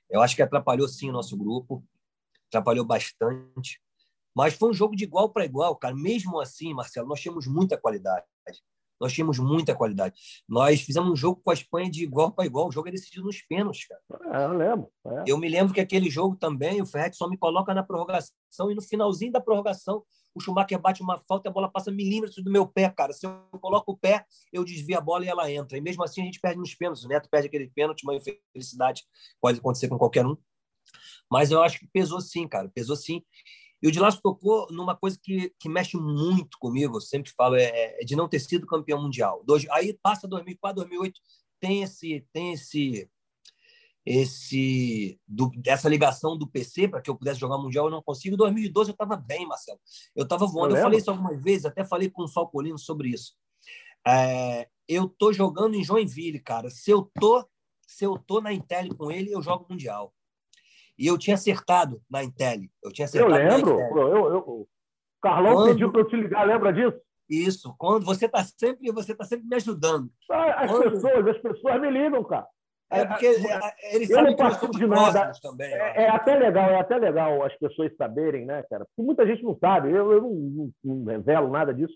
Eu 0.10 0.22
acho 0.22 0.36
que 0.36 0.42
atrapalhou 0.42 0.88
sim 0.88 1.10
o 1.10 1.14
nosso 1.14 1.36
grupo, 1.36 1.84
atrapalhou 2.48 2.86
bastante. 2.86 3.82
Mas 4.36 4.54
foi 4.54 4.70
um 4.70 4.74
jogo 4.74 4.96
de 4.96 5.06
igual 5.06 5.30
para 5.30 5.46
igual, 5.46 5.76
cara. 5.76 5.96
Mesmo 5.96 6.40
assim, 6.40 6.74
Marcelo, 6.74 7.08
nós 7.08 7.22
tínhamos 7.22 7.48
muita 7.48 7.78
qualidade. 7.78 8.26
Nós 9.00 9.12
tínhamos 9.12 9.40
muita 9.40 9.76
qualidade. 9.76 10.16
Nós 10.48 10.82
fizemos 10.82 11.10
um 11.10 11.16
jogo 11.16 11.42
com 11.44 11.52
a 11.52 11.54
Espanha 11.54 11.90
de 11.90 12.04
igual 12.04 12.32
para 12.32 12.46
igual. 12.46 12.68
O 12.68 12.72
jogo 12.72 12.88
é 12.88 12.92
decidido 12.92 13.26
nos 13.26 13.42
pênaltis, 13.42 13.88
cara. 13.88 14.02
É, 14.34 14.46
eu 14.46 14.58
lembro. 14.58 14.90
É. 15.06 15.24
Eu 15.28 15.38
me 15.38 15.50
lembro 15.50 15.74
que 15.74 15.82
aquele 15.82 16.10
jogo 16.10 16.36
também, 16.36 16.82
o 16.82 16.86
Ferretti 16.86 17.18
só 17.18 17.28
me 17.28 17.38
coloca 17.38 17.74
na 17.74 17.84
prorrogação 17.84 18.72
e 18.72 18.76
no 18.76 18.82
finalzinho 18.82 19.32
da 19.32 19.42
prorrogação 19.42 20.04
o 20.36 20.42
Schumacher 20.42 20.80
bate 20.80 21.02
uma 21.02 21.18
falta 21.18 21.48
e 21.48 21.50
a 21.50 21.54
bola 21.54 21.72
passa 21.72 21.90
milímetros 21.90 22.44
do 22.44 22.52
meu 22.52 22.68
pé, 22.68 22.90
cara. 22.90 23.14
Se 23.14 23.26
eu 23.26 23.32
coloco 23.62 23.94
o 23.94 23.98
pé, 23.98 24.26
eu 24.52 24.66
desvio 24.66 24.98
a 24.98 25.02
bola 25.02 25.24
e 25.24 25.30
ela 25.30 25.50
entra. 25.50 25.78
E 25.78 25.82
mesmo 25.82 26.04
assim 26.04 26.22
a 26.22 26.26
gente 26.26 26.42
perde 26.42 26.60
nos 26.60 26.76
pênaltis. 26.76 27.06
O 27.06 27.08
Neto 27.08 27.30
perde 27.30 27.48
aquele 27.48 27.70
pênalti, 27.70 28.04
uma 28.04 28.16
infelicidade 28.16 29.04
pode 29.42 29.60
acontecer 29.60 29.88
com 29.88 29.98
qualquer 29.98 30.26
um. 30.26 30.36
Mas 31.32 31.52
eu 31.52 31.64
acho 31.64 31.80
que 31.80 31.88
pesou 31.88 32.20
sim, 32.20 32.48
cara. 32.48 32.70
Pesou 32.70 32.98
sim. 32.98 33.24
E 33.82 33.88
o 33.88 33.92
de 33.92 34.00
Laço 34.00 34.22
tocou 34.22 34.68
numa 34.72 34.96
coisa 34.96 35.18
que, 35.22 35.54
que 35.60 35.70
mexe 35.70 35.96
muito 35.96 36.58
comigo, 36.60 36.98
eu 36.98 37.02
sempre 37.02 37.32
falo, 37.32 37.56
é, 37.56 38.02
é 38.02 38.04
de 38.04 38.16
não 38.16 38.28
ter 38.28 38.40
sido 38.40 38.66
campeão 38.66 39.02
mundial. 39.02 39.44
Dois, 39.46 39.66
aí 39.70 39.98
passa 40.02 40.28
2004, 40.28 40.82
2008, 40.82 41.22
tem 41.60 41.84
esse, 41.84 42.26
tem 42.34 42.54
esse, 42.54 43.10
esse 44.06 45.20
do, 45.28 45.52
essa 45.66 45.90
ligação 45.90 46.38
do 46.38 46.48
PC 46.48 46.88
para 46.88 47.02
que 47.02 47.10
eu 47.10 47.16
pudesse 47.16 47.40
jogar 47.40 47.58
mundial, 47.58 47.86
eu 47.86 47.92
não 47.92 48.04
consigo. 48.04 48.36
Em 48.36 48.38
2012 48.38 48.92
eu 48.92 48.94
estava 48.94 49.16
bem, 49.16 49.48
Marcelo. 49.48 49.80
Eu 50.16 50.24
estava 50.24 50.46
voando. 50.46 50.76
Eu, 50.76 50.78
eu 50.78 50.84
falei 50.84 51.00
isso 51.00 51.10
algumas 51.10 51.42
vezes, 51.42 51.66
até 51.66 51.84
falei 51.84 52.10
com 52.10 52.24
o 52.24 52.28
Falcolino 52.28 52.78
sobre 52.78 53.10
isso. 53.10 53.34
É, 54.08 54.68
eu 54.88 55.10
tô 55.10 55.34
jogando 55.34 55.76
em 55.76 55.84
Joinville, 55.84 56.40
cara. 56.40 56.70
Se 56.70 56.92
eu 56.92 57.10
tô, 57.20 57.44
se 57.88 58.06
eu 58.06 58.18
tô 58.18 58.40
na 58.40 58.54
Intel 58.54 58.96
com 58.96 59.12
ele, 59.12 59.32
eu 59.32 59.42
jogo 59.42 59.66
mundial. 59.70 60.14
E 60.98 61.08
eu 61.08 61.18
tinha 61.18 61.34
acertado 61.34 62.02
na 62.10 62.24
Intel. 62.24 62.60
Eu 62.84 62.92
tinha 62.92 63.06
acertado. 63.06 63.36
Eu 63.36 63.50
lembro. 63.50 63.80
Eu, 63.80 64.34
eu, 64.34 64.38
o 64.38 64.68
Carlão 65.22 65.56
Quando... 65.56 65.72
pediu 65.72 65.92
para 65.92 66.02
eu 66.02 66.08
te 66.08 66.16
ligar, 66.16 66.46
lembra 66.46 66.72
disso? 66.72 66.98
Isso. 67.28 67.76
Quando 67.80 68.06
você 68.06 68.28
está 68.28 68.44
sempre, 68.44 68.92
você 68.92 69.16
tá 69.16 69.26
sempre 69.26 69.48
me 69.48 69.56
ajudando. 69.56 70.12
As 70.30 70.70
Quando... 70.70 70.92
pessoas, 70.92 71.28
as 71.28 71.38
pessoas 71.40 71.82
me 71.82 71.90
ligam, 71.90 72.24
cara. 72.24 72.48
É, 72.96 73.02
é 73.02 73.06
porque 73.06 73.28
é, 73.28 73.96
eles 73.96 74.10
sabem 74.10 74.36
que 74.36 74.44
nós 74.44 74.58
somos 74.58 74.78
de 74.78 74.88
nada. 74.88 75.32
também. 75.42 75.74
É, 75.74 76.04
é, 76.04 76.10
até 76.10 76.36
legal, 76.36 76.70
é 76.70 76.80
até 76.80 76.98
legal 76.98 77.44
as 77.44 77.56
pessoas 77.58 77.96
saberem, 77.96 78.46
né, 78.46 78.64
cara? 78.70 78.86
Porque 78.86 79.02
muita 79.02 79.26
gente 79.26 79.44
não 79.44 79.58
sabe. 79.58 79.92
Eu, 79.92 80.12
eu 80.12 80.22
não, 80.22 80.32
não, 80.32 80.72
não, 80.84 81.06
revelo 81.06 81.50
nada 81.50 81.74
disso. 81.74 81.94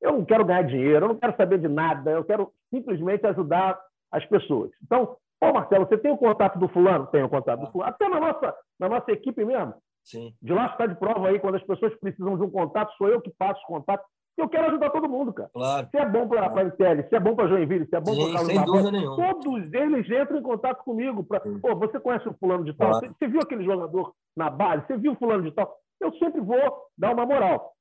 Eu 0.00 0.12
não 0.12 0.24
quero 0.24 0.44
ganhar 0.44 0.62
dinheiro, 0.62 1.06
eu 1.06 1.08
não 1.08 1.18
quero 1.18 1.36
saber 1.36 1.58
de 1.58 1.68
nada. 1.68 2.10
Eu 2.10 2.24
quero 2.24 2.52
simplesmente 2.70 3.26
ajudar 3.26 3.78
as 4.12 4.24
pessoas. 4.26 4.70
Então, 4.82 5.16
Ô, 5.40 5.52
Marcelo, 5.52 5.86
você 5.86 5.96
tem 5.96 6.10
o 6.10 6.18
contato 6.18 6.58
do 6.58 6.68
fulano? 6.68 7.06
Tem 7.06 7.22
o 7.22 7.28
contato 7.28 7.60
do 7.60 7.70
fulano. 7.70 7.90
Até 7.90 8.08
na 8.08 8.18
nossa, 8.18 8.54
na 8.78 8.88
nossa 8.88 9.12
equipe 9.12 9.44
mesmo. 9.44 9.74
Sim. 10.02 10.34
De 10.42 10.52
lá 10.52 10.66
está 10.66 10.86
de 10.86 10.96
prova 10.96 11.28
aí, 11.28 11.38
quando 11.38 11.56
as 11.56 11.62
pessoas 11.64 11.94
precisam 12.00 12.36
de 12.36 12.42
um 12.42 12.50
contato, 12.50 12.92
sou 12.96 13.08
eu 13.08 13.20
que 13.20 13.30
passo 13.30 13.62
o 13.64 13.66
contato. 13.66 14.04
Eu 14.38 14.48
quero 14.48 14.68
ajudar 14.68 14.90
todo 14.90 15.08
mundo, 15.08 15.32
cara. 15.32 15.50
Claro. 15.52 15.88
Se 15.90 15.96
é 15.98 16.08
bom 16.08 16.28
para 16.28 16.60
a 16.60 16.64
Intel, 16.64 17.08
se 17.08 17.16
é 17.16 17.18
bom 17.18 17.34
para 17.34 17.48
Joinville, 17.48 17.88
se 17.88 17.96
é 17.96 18.00
bom 18.00 18.14
para 18.14 18.54
Carlos 18.54 18.92
nenhuma. 18.92 19.16
todos 19.16 19.74
eles 19.74 20.06
entram 20.08 20.38
em 20.38 20.42
contato 20.42 20.84
comigo. 20.84 21.24
Pra... 21.24 21.40
Pô, 21.40 21.74
você 21.74 21.98
conhece 21.98 22.28
o 22.28 22.34
fulano 22.34 22.64
de 22.64 22.72
tal? 22.72 22.90
Claro. 22.90 23.16
Você 23.18 23.26
viu 23.26 23.40
aquele 23.40 23.64
jogador 23.64 24.14
na 24.36 24.48
base? 24.48 24.86
Você 24.86 24.96
viu 24.96 25.12
o 25.12 25.16
fulano 25.16 25.42
de 25.42 25.50
tal? 25.50 25.76
Eu 26.00 26.12
sempre 26.18 26.40
vou 26.40 26.86
dar 26.96 27.12
uma 27.12 27.26
moral. 27.26 27.72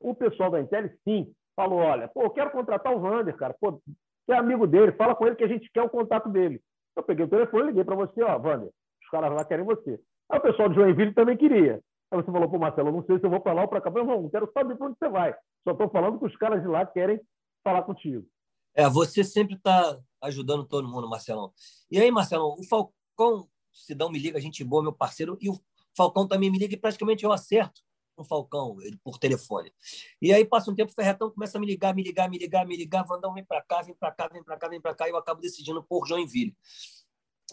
O 0.00 0.14
pessoal 0.14 0.50
da 0.50 0.60
Intel, 0.60 0.88
sim, 1.04 1.30
falou: 1.54 1.80
olha, 1.80 2.08
pô, 2.08 2.22
eu 2.22 2.30
quero 2.30 2.50
contratar 2.50 2.94
o 2.94 3.00
Vander, 3.00 3.36
cara. 3.36 3.54
Pô, 3.60 3.72
você 3.72 4.32
é 4.32 4.36
amigo 4.36 4.66
dele, 4.66 4.92
fala 4.92 5.14
com 5.14 5.26
ele 5.26 5.36
que 5.36 5.44
a 5.44 5.48
gente 5.48 5.70
quer 5.70 5.82
o 5.82 5.90
contato 5.90 6.30
dele. 6.30 6.62
Eu 6.96 7.02
peguei 7.02 7.26
o 7.26 7.28
telefone 7.28 7.64
e 7.64 7.66
liguei 7.66 7.84
para 7.84 7.94
você, 7.94 8.22
ó, 8.22 8.38
Vander, 8.38 8.70
os 9.02 9.10
caras 9.10 9.32
lá 9.32 9.44
querem 9.44 9.66
você. 9.66 10.00
Aí 10.30 10.38
o 10.38 10.42
pessoal 10.42 10.70
de 10.70 10.76
Joinville 10.76 11.12
também 11.12 11.36
queria. 11.36 11.80
Aí 12.10 12.22
você 12.22 12.30
falou, 12.30 12.48
pô, 12.48 12.58
Marcelo, 12.58 12.88
eu 12.88 12.92
não 12.92 13.04
sei 13.04 13.18
se 13.18 13.26
eu 13.26 13.30
vou 13.30 13.40
para 13.40 13.52
lá 13.52 13.62
ou 13.62 13.68
para 13.68 13.80
cá. 13.80 13.90
Eu 13.94 14.04
não, 14.04 14.22
não 14.22 14.30
quero 14.30 14.50
saber 14.52 14.76
para 14.76 14.86
onde 14.86 14.98
você 14.98 15.08
vai. 15.08 15.34
Só 15.64 15.72
estou 15.72 15.90
falando 15.90 16.18
que 16.18 16.26
os 16.26 16.36
caras 16.36 16.62
de 16.62 16.68
lá 16.68 16.86
querem 16.86 17.20
falar 17.64 17.82
contigo. 17.82 18.26
É, 18.74 18.88
você 18.88 19.24
sempre 19.24 19.56
está 19.56 19.98
ajudando 20.22 20.64
todo 20.64 20.88
mundo, 20.88 21.08
Marcelão. 21.08 21.52
E 21.90 21.98
aí, 21.98 22.10
Marcelão, 22.10 22.54
o 22.58 22.64
Falcão, 22.64 23.48
Sidão 23.72 24.10
me 24.10 24.18
liga, 24.18 24.40
gente 24.40 24.62
boa, 24.62 24.82
meu 24.82 24.92
parceiro, 24.92 25.36
e 25.40 25.48
o 25.48 25.58
Falcão 25.96 26.28
também 26.28 26.50
me 26.50 26.58
liga 26.58 26.74
e 26.74 26.78
praticamente 26.78 27.24
eu 27.24 27.32
acerto 27.32 27.80
o 28.16 28.24
Falcão 28.24 28.76
por 29.04 29.18
telefone. 29.18 29.72
E 30.20 30.32
aí 30.32 30.44
passa 30.44 30.70
um 30.70 30.74
tempo, 30.74 30.90
o 30.90 30.94
Ferretão 30.94 31.30
começa 31.30 31.58
a 31.58 31.60
me 31.60 31.66
ligar, 31.66 31.94
me 31.94 32.02
ligar, 32.02 32.28
me 32.30 32.38
ligar, 32.38 32.66
me 32.66 32.76
ligar, 32.76 33.02
Vandão, 33.02 33.34
vem 33.34 33.44
para 33.44 33.62
cá, 33.62 33.82
vem 33.82 33.94
para 33.94 34.10
cá, 34.10 34.28
vem 34.28 34.42
para 34.42 34.56
cá, 34.56 34.68
vem 34.68 34.80
para 34.80 34.94
cá, 34.94 35.06
e 35.06 35.10
eu 35.10 35.16
acabo 35.16 35.40
decidindo 35.40 35.82
por 35.82 36.06
Joinville. 36.06 36.56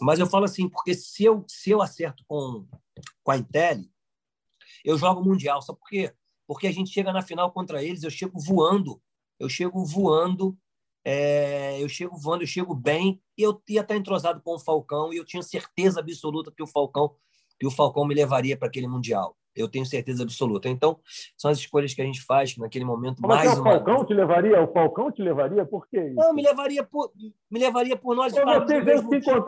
Mas 0.00 0.18
eu 0.18 0.26
falo 0.26 0.44
assim, 0.44 0.68
porque 0.68 0.94
se 0.94 1.24
eu, 1.24 1.44
se 1.48 1.70
eu 1.70 1.80
acerto 1.80 2.24
com, 2.26 2.66
com 3.22 3.30
a 3.30 3.36
Intel, 3.36 3.84
eu 4.84 4.98
jogo 4.98 5.24
Mundial. 5.24 5.62
Sabe 5.62 5.78
por 5.78 5.88
quê? 5.88 6.12
Porque 6.46 6.66
a 6.66 6.72
gente 6.72 6.90
chega 6.90 7.12
na 7.12 7.22
final 7.22 7.50
contra 7.50 7.82
eles, 7.82 8.02
eu 8.02 8.10
chego 8.10 8.38
voando, 8.38 9.00
eu 9.40 9.48
chego 9.48 9.84
voando, 9.84 10.56
é, 11.04 11.82
eu 11.82 11.88
chego 11.88 12.16
voando, 12.16 12.42
eu 12.42 12.46
chego 12.46 12.74
bem, 12.74 13.20
e 13.36 13.42
eu 13.42 13.60
ia 13.68 13.80
estar 13.80 13.96
entrosado 13.96 14.40
com 14.42 14.54
o 14.54 14.58
Falcão, 14.58 15.12
e 15.12 15.16
eu 15.16 15.24
tinha 15.24 15.42
certeza 15.42 16.00
absoluta 16.00 16.52
que 16.54 16.62
o 16.62 16.66
Falcão, 16.66 17.14
que 17.58 17.66
o 17.66 17.70
Falcão 17.70 18.06
me 18.06 18.14
levaria 18.14 18.56
para 18.56 18.68
aquele 18.68 18.86
Mundial. 18.86 19.36
Eu 19.54 19.68
tenho 19.68 19.86
certeza 19.86 20.24
absoluta. 20.24 20.68
Então, 20.68 20.98
são 21.36 21.48
as 21.48 21.58
escolhas 21.58 21.94
que 21.94 22.02
a 22.02 22.04
gente 22.04 22.20
faz 22.22 22.56
naquele 22.56 22.84
momento 22.84 23.22
Como 23.22 23.32
mais 23.32 23.48
é 23.48 23.52
o 23.52 23.62
Falcão 23.62 23.96
vez. 23.96 24.08
te 24.08 24.14
levaria? 24.14 24.60
O 24.60 24.72
Falcão 24.72 25.12
te 25.12 25.22
levaria? 25.22 25.64
Por 25.64 25.86
quê? 25.86 26.12
Não, 26.12 26.34
me 26.34 26.42
levaria 26.42 26.82
por, 26.82 27.12
me 27.48 27.60
levaria 27.60 27.96
por 27.96 28.16
nós 28.16 28.32
estarmos 28.32 28.68
no 28.68 28.84
mesmo, 28.84 29.10
time, 29.10 29.44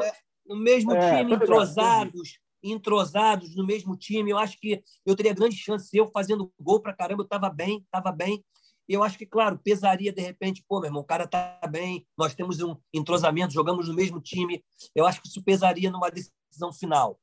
no 0.46 0.56
mesmo 0.56 0.92
é, 0.92 1.18
time, 1.18 1.34
entrosados, 1.34 2.38
entrosados 2.62 3.54
no 3.54 3.66
mesmo 3.66 3.96
time. 3.96 4.30
Eu 4.30 4.38
acho 4.38 4.58
que 4.58 4.82
eu 5.04 5.14
teria 5.16 5.34
grande 5.34 5.56
chance. 5.56 5.96
Eu 5.96 6.06
fazendo 6.08 6.52
gol 6.58 6.80
para 6.80 6.92
caramba, 6.92 7.22
eu 7.22 7.24
estava 7.24 7.50
bem, 7.50 7.78
estava 7.78 8.12
bem. 8.12 8.44
E 8.88 8.94
eu 8.94 9.02
acho 9.02 9.18
que, 9.18 9.26
claro, 9.26 9.58
pesaria 9.58 10.12
de 10.12 10.20
repente, 10.20 10.64
pô, 10.68 10.78
meu 10.78 10.88
irmão, 10.88 11.02
o 11.02 11.06
cara 11.06 11.26
tá 11.26 11.60
bem, 11.68 12.06
nós 12.16 12.34
temos 12.34 12.60
um 12.60 12.76
entrosamento, 12.94 13.52
jogamos 13.52 13.88
no 13.88 13.94
mesmo 13.94 14.20
time. 14.20 14.64
Eu 14.94 15.06
acho 15.06 15.20
que 15.20 15.26
isso 15.26 15.42
pesaria 15.42 15.90
numa 15.90 16.08
decisão 16.10 16.72
final. 16.72 17.18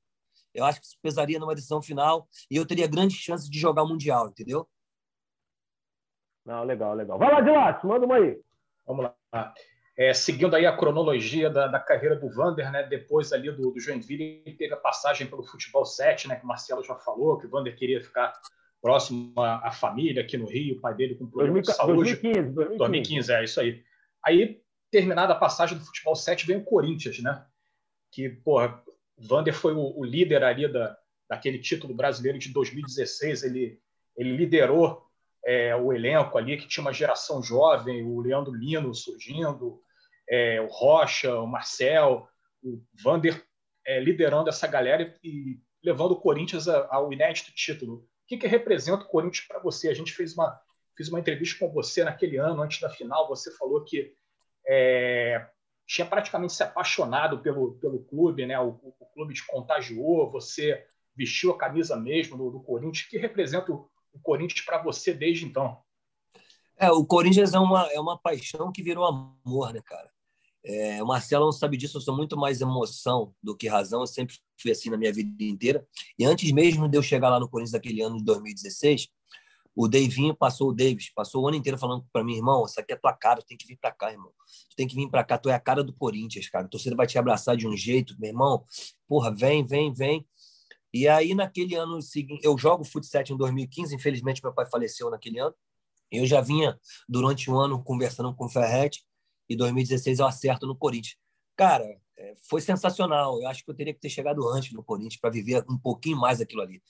Eu 0.54 0.65
acho 0.65 0.80
que 0.80 0.86
isso 0.86 0.98
pesaria 1.02 1.39
numa 1.39 1.56
decisão 1.56 1.82
final 1.82 2.28
e 2.52 2.58
eu 2.58 2.65
teria 2.65 2.86
grande 2.86 3.15
chance 3.15 3.50
de 3.50 3.58
jogar 3.58 3.84
o 3.84 3.88
Mundial, 3.88 4.28
entendeu? 4.28 4.67
Não, 6.46 6.63
legal, 6.63 6.93
legal. 6.93 7.17
Vai 7.17 7.32
lá, 7.32 7.41
Dilácio, 7.41 7.88
manda 7.88 8.06
uma 8.06 8.17
aí. 8.17 8.39
Vamos 8.86 9.06
lá. 9.32 9.54
É, 9.95 10.12
seguindo 10.13 10.56
aí 10.56 10.65
a 10.65 10.75
cronologia 10.75 11.49
da, 11.49 11.67
da, 11.67 11.79
carreira 11.79 12.15
do 12.15 12.27
Vander, 12.27 12.71
né, 12.71 12.84
depois 12.84 13.32
ali 13.32 13.51
do, 13.51 13.71
do 13.71 13.79
Joinville, 13.79 14.41
ele 14.43 14.56
teve 14.58 14.73
a 14.73 14.77
passagem 14.77 15.27
pelo 15.27 15.43
futebol 15.43 15.86
7, 15.86 16.27
né, 16.27 16.36
que 16.36 16.43
o 16.43 16.47
Marcelo 16.47 16.84
já 16.84 16.95
falou, 16.95 17.38
que 17.38 17.45
o 17.45 17.49
Vander 17.49 17.75
queria 17.75 18.01
ficar 18.01 18.34
próximo 18.82 19.34
à, 19.39 19.67
à 19.67 19.71
família 19.71 20.23
aqui 20.23 20.36
no 20.36 20.47
Rio, 20.47 20.77
o 20.77 20.82
pai 20.82 20.95
dele 20.95 21.15
com 21.15 21.27
problema 21.27 21.53
2000, 21.53 21.62
de 21.62 21.73
saúde. 21.73 21.95
2015, 21.95 22.53
2015. 22.53 22.77
2015, 22.77 23.34
é 23.34 23.43
isso 23.43 23.62
aí. 23.62 23.84
Aí, 24.25 24.62
terminada 24.89 25.34
a 25.34 25.38
passagem 25.38 25.77
do 25.77 25.86
futebol 25.86 26.15
7, 26.15 26.47
vem 26.47 26.58
o 26.58 26.63
Corinthians, 26.63 27.19
né? 27.19 27.45
Que, 28.12 28.29
porra, 28.29 28.84
Vander 29.17 29.53
foi 29.53 29.73
o, 29.73 29.97
o 29.97 30.03
líder 30.03 30.43
ali 30.43 30.71
da, 30.71 30.97
daquele 31.29 31.60
título 31.60 31.93
brasileiro 31.93 32.39
de 32.39 32.51
2016. 32.51 33.43
Ele, 33.43 33.79
ele 34.17 34.36
liderou 34.36 35.08
é, 35.45 35.75
o 35.75 35.91
elenco 35.91 36.38
ali, 36.38 36.58
que 36.58 36.67
tinha 36.67 36.84
uma 36.84 36.93
geração 36.93 37.41
jovem, 37.41 38.03
o 38.03 38.21
Leandro 38.21 38.53
Lino 38.53 38.93
surgindo, 38.93 39.82
é, 40.29 40.62
o 40.62 40.67
Rocha, 40.67 41.36
o 41.39 41.47
Marcel, 41.47 42.27
o 42.63 42.82
Vander 43.03 43.43
é, 43.86 43.99
liderando 43.99 44.49
essa 44.49 44.67
galera 44.67 45.13
e, 45.23 45.60
levando 45.84 46.12
o 46.12 46.19
Corinthians 46.19 46.67
ao 46.67 47.12
inédito 47.12 47.51
título. 47.53 47.95
O 47.95 48.06
que, 48.25 48.38
que 48.38 48.47
representa 48.47 49.03
o 49.03 49.08
Corinthians 49.08 49.45
para 49.45 49.60
você? 49.60 49.89
A 49.89 49.93
gente 49.93 50.13
fez 50.13 50.34
uma, 50.34 50.58
fiz 50.95 51.10
uma 51.10 51.19
entrevista 51.19 51.60
com 51.60 51.71
você 51.71 52.03
naquele 52.06 52.38
ano, 52.38 52.62
antes 52.62 52.79
da 52.79 52.89
final. 52.89 53.27
Você 53.27 53.51
falou 53.58 53.84
que 53.84 54.13
é, 54.65 55.45
tinha 55.86 56.08
praticamente 56.08 56.53
se 56.53 56.63
apaixonado 56.63 57.39
pelo, 57.39 57.73
pelo 57.79 58.03
clube, 58.06 58.45
né? 58.45 58.58
O, 58.60 58.79
o, 58.82 59.06
clube 59.13 59.34
te 59.34 59.45
contagiou, 59.45 60.32
você 60.32 60.84
vestiu 61.15 61.51
a 61.51 61.58
camisa 61.58 61.95
mesmo 61.97 62.38
do, 62.38 62.49
do 62.49 62.63
Corinthians. 62.63 63.06
O 63.06 63.10
que 63.10 63.17
representa 63.17 63.71
o, 63.71 63.89
o 64.13 64.19
Corinthians 64.19 64.62
para 64.62 64.82
você 64.82 65.13
desde 65.13 65.45
então? 65.45 65.78
É, 66.78 66.91
o 66.91 67.06
Corinthians 67.06 67.54
é 67.54 67.60
uma, 67.60 67.91
é 67.91 67.99
uma 67.99 68.17
paixão 68.17 68.71
que 68.71 68.84
virou 68.84 69.06
amor, 69.06 69.73
né, 69.73 69.82
cara? 69.84 70.10
É, 70.65 71.04
o 71.04 71.08
Marcelo 71.08 71.45
não 71.45 71.52
sabe 71.52 71.76
disso, 71.76 71.97
eu 71.97 72.02
sou 72.02 72.15
muito 72.15 72.38
mais 72.38 72.62
emoção 72.62 73.36
do 73.43 73.56
que 73.56 73.67
razão, 73.67 74.02
eu 74.02 74.08
sempre 74.08 74.36
fui 74.58 74.71
assim 74.71 74.89
na 74.89 74.97
minha 74.97 75.12
vida 75.12 75.43
inteira. 75.43 75.86
E 76.17 76.23
antes 76.23 76.49
mesmo 76.52 76.88
de 76.88 76.97
eu 76.97 77.04
chegar 77.04 77.30
lá 77.30 77.39
no 77.39 77.49
Corinthians 77.49 77.73
daquele 77.73 78.02
ano 78.02 78.17
de 78.17 78.23
2016, 78.23 79.10
o 79.76 79.88
Davinho 79.88 80.36
passou 80.36 80.69
o 80.69 80.73
Davis, 80.73 81.10
passou 81.13 81.43
o 81.43 81.47
ano 81.47 81.58
inteiro 81.58 81.78
falando 81.78 82.06
para 82.13 82.23
mim, 82.23 82.36
irmão, 82.36 82.63
isso 82.65 82.80
aqui 82.80 82.93
é 82.93 82.95
tua 82.95 83.12
cara, 83.12 83.41
tu 83.41 83.47
tem 83.47 83.58
que 83.58 83.67
vir 83.67 83.78
para 83.78 83.91
cá, 83.91 84.12
irmão. 84.12 84.32
Tu 84.69 84.76
tem 84.76 84.88
que 84.88 84.95
vir 84.95 85.10
para 85.10 85.23
cá, 85.23 85.38
tu 85.38 85.49
é 85.49 85.54
a 85.54 85.60
cara 85.60 85.84
do 85.84 85.93
Corinthians, 85.93 86.47
cara. 86.47 86.65
A 86.65 86.67
torcida 86.67 86.95
vai 86.95 87.08
te 87.08 87.17
abraçar 87.17 87.58
de 87.58 87.67
um 87.67 87.76
jeito, 87.76 88.15
meu 88.19 88.30
irmão. 88.30 88.63
Porra, 89.08 89.34
vem, 89.34 89.65
vem, 89.65 89.91
vem. 89.91 90.26
E 90.93 91.08
aí, 91.08 91.34
naquele 91.34 91.75
ano 91.75 92.01
seguinte, 92.01 92.45
eu 92.45 92.56
jogo 92.58 92.84
futsal 92.84 93.23
em 93.27 93.36
2015, 93.36 93.95
infelizmente 93.95 94.43
meu 94.43 94.53
pai 94.53 94.67
faleceu 94.69 95.10
naquele 95.10 95.39
ano. 95.39 95.56
Eu 96.12 96.27
já 96.27 96.39
vinha 96.39 96.79
durante 97.10 97.49
um 97.49 97.60
ano 97.60 97.84
conversando 97.84 98.34
com 98.36 98.45
o 98.45 98.49
Ferretti, 98.49 99.03
e 99.49 99.56
2016 99.56 100.19
eu 100.19 100.27
acerto 100.27 100.67
no 100.67 100.75
Corinthians. 100.75 101.17
Cara, 101.56 101.84
é, 102.17 102.36
foi 102.47 102.62
sensacional. 102.62 103.41
Eu 103.41 103.47
acho 103.47 103.65
que 103.65 103.71
eu 103.71 103.75
teria 103.75 103.93
que 103.93 103.99
ter 103.99 104.10
chegado 104.10 104.47
antes 104.47 104.71
no 104.71 104.84
Corinthians 104.84 105.17
para 105.17 105.32
viver 105.32 105.65
um 105.67 105.77
pouquinho 105.77 106.17
mais 106.17 106.39
aquilo 106.39 106.62
ali. 106.62 106.82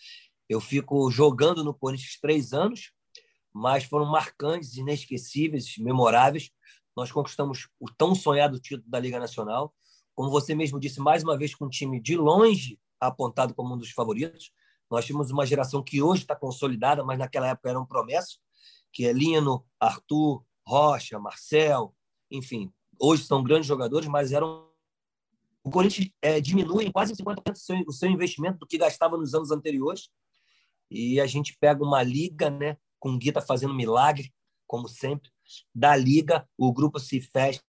Eu 0.49 0.59
fico 0.59 1.09
jogando 1.09 1.63
no 1.63 1.73
Corinthians 1.73 2.17
três 2.21 2.53
anos, 2.53 2.91
mas 3.53 3.85
foram 3.85 4.05
marcantes, 4.05 4.75
inesquecíveis, 4.75 5.77
memoráveis. 5.77 6.51
Nós 6.95 7.11
conquistamos 7.11 7.69
o 7.79 7.89
tão 7.89 8.13
sonhado 8.13 8.59
título 8.59 8.89
da 8.89 8.99
Liga 8.99 9.19
Nacional. 9.19 9.73
Como 10.13 10.29
você 10.29 10.53
mesmo 10.53 10.79
disse, 10.79 10.99
mais 10.99 11.23
uma 11.23 11.37
vez 11.37 11.55
com 11.55 11.65
um 11.65 11.69
time 11.69 12.01
de 12.01 12.15
longe 12.15 12.77
apontado 13.07 13.53
como 13.53 13.73
um 13.75 13.77
dos 13.77 13.91
favoritos. 13.91 14.51
Nós 14.89 15.05
tínhamos 15.05 15.31
uma 15.31 15.45
geração 15.45 15.83
que 15.83 16.01
hoje 16.01 16.21
está 16.21 16.35
consolidada, 16.35 17.03
mas 17.03 17.17
naquela 17.17 17.47
época 17.47 17.69
eram 17.69 17.85
promessas, 17.85 18.39
que 18.91 19.05
é 19.05 19.13
Lino, 19.13 19.65
Arthur, 19.79 20.43
Rocha, 20.65 21.19
Marcel, 21.19 21.93
enfim. 22.29 22.71
Hoje 22.99 23.23
são 23.23 23.43
grandes 23.43 23.67
jogadores, 23.67 24.07
mas 24.07 24.31
eram 24.31 24.69
o 25.63 25.71
Corinthians 25.71 26.09
é, 26.21 26.41
diminui 26.41 26.85
em 26.85 26.91
quase 26.91 27.13
50% 27.13 27.53
o 27.53 27.55
seu, 27.55 27.83
o 27.87 27.93
seu 27.93 28.09
investimento 28.09 28.59
do 28.59 28.67
que 28.67 28.77
gastava 28.77 29.17
nos 29.17 29.33
anos 29.33 29.49
anteriores 29.49 30.09
e 30.91 31.19
a 31.19 31.25
gente 31.25 31.57
pega 31.59 31.83
uma 31.83 32.03
liga, 32.03 32.49
né, 32.49 32.77
com 32.99 33.11
o 33.13 33.17
Guita 33.17 33.41
fazendo 33.41 33.73
milagre, 33.73 34.31
como 34.67 34.87
sempre. 34.87 35.29
Da 35.73 35.95
liga, 35.95 36.47
o 36.57 36.71
grupo 36.71 36.99
se 36.99 37.19
fecha 37.19 37.61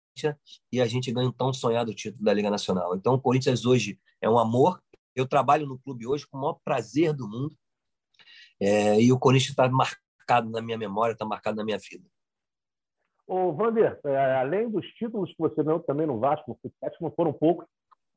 e 0.71 0.81
a 0.81 0.85
gente 0.85 1.11
ganha 1.11 1.27
um 1.27 1.31
tão 1.31 1.53
sonhado 1.53 1.93
título 1.93 2.23
da 2.23 2.33
Liga 2.33 2.49
Nacional. 2.49 2.95
Então, 2.95 3.13
o 3.13 3.21
Corinthians 3.21 3.65
hoje 3.65 3.99
é 4.21 4.29
um 4.29 4.37
amor. 4.37 4.81
Eu 5.15 5.27
trabalho 5.27 5.67
no 5.67 5.79
clube 5.79 6.07
hoje 6.07 6.27
com 6.27 6.37
o 6.37 6.41
maior 6.41 6.59
prazer 6.63 7.13
do 7.13 7.27
mundo. 7.27 7.55
É, 8.61 8.99
e 9.01 9.11
o 9.11 9.19
Corinthians 9.19 9.51
está 9.51 9.69
marcado 9.69 10.49
na 10.49 10.61
minha 10.61 10.77
memória, 10.77 11.13
está 11.13 11.25
marcado 11.25 11.57
na 11.57 11.63
minha 11.63 11.77
vida. 11.77 12.05
Ô, 13.27 13.53
Vander, 13.53 13.99
é, 14.05 14.35
além 14.35 14.69
dos 14.69 14.85
títulos 14.93 15.29
que 15.31 15.39
você 15.39 15.63
não, 15.63 15.79
também 15.79 16.05
no 16.05 16.19
Vasco, 16.19 16.57
acho 16.83 16.97
que 16.97 17.03
não 17.03 17.11
foram 17.11 17.31
poucos, 17.31 17.65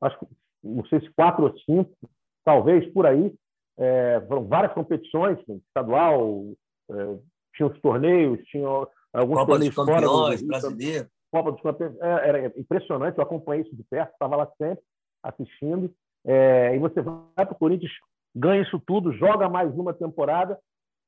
acho 0.01 0.19
que 0.19 0.27
não 0.63 0.85
sei 0.87 0.99
se 0.99 1.09
quatro 1.11 1.45
ou 1.45 1.57
cinco, 1.59 1.95
talvez 2.43 2.91
por 2.93 3.05
aí, 3.05 3.33
é, 3.77 4.21
foram 4.27 4.45
várias 4.47 4.73
competições, 4.73 5.37
estadual, 5.67 6.45
é, 6.91 7.19
tinha 7.55 7.67
os 7.67 7.79
torneios, 7.81 8.43
tinha 8.45 8.67
alguns 9.13 9.37
Copa 9.37 9.51
torneios 9.51 9.75
dos 9.75 9.85
Campeões, 9.85 10.41
do, 10.41 10.47
brasileiro. 10.47 11.09
Copa 11.31 11.51
dos 11.51 11.61
Campeões, 11.61 11.95
é, 11.99 12.29
era 12.29 12.59
impressionante, 12.59 13.17
eu 13.17 13.23
acompanhei 13.23 13.63
isso 13.63 13.75
de 13.75 13.83
perto, 13.83 14.11
estava 14.11 14.35
lá 14.35 14.51
sempre 14.57 14.83
assistindo. 15.23 15.93
É, 16.25 16.75
e 16.75 16.79
você 16.79 17.01
vai 17.01 17.45
para 17.45 17.51
o 17.51 17.57
Corinthians, 17.57 17.91
ganha 18.35 18.61
isso 18.61 18.79
tudo, 18.85 19.13
joga 19.13 19.49
mais 19.49 19.73
uma 19.77 19.93
temporada, 19.93 20.59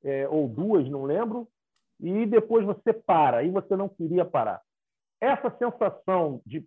é, 0.04 0.28
ou 0.30 0.48
duas, 0.48 0.90
não 0.90 1.04
lembro, 1.04 1.48
e 2.00 2.26
depois 2.26 2.66
você 2.66 2.94
para, 2.94 3.44
e 3.44 3.50
você 3.50 3.76
não 3.76 3.90
queria 3.90 4.24
parar. 4.24 4.62
Essa 5.22 5.50
sensação 5.58 6.42
de 6.46 6.66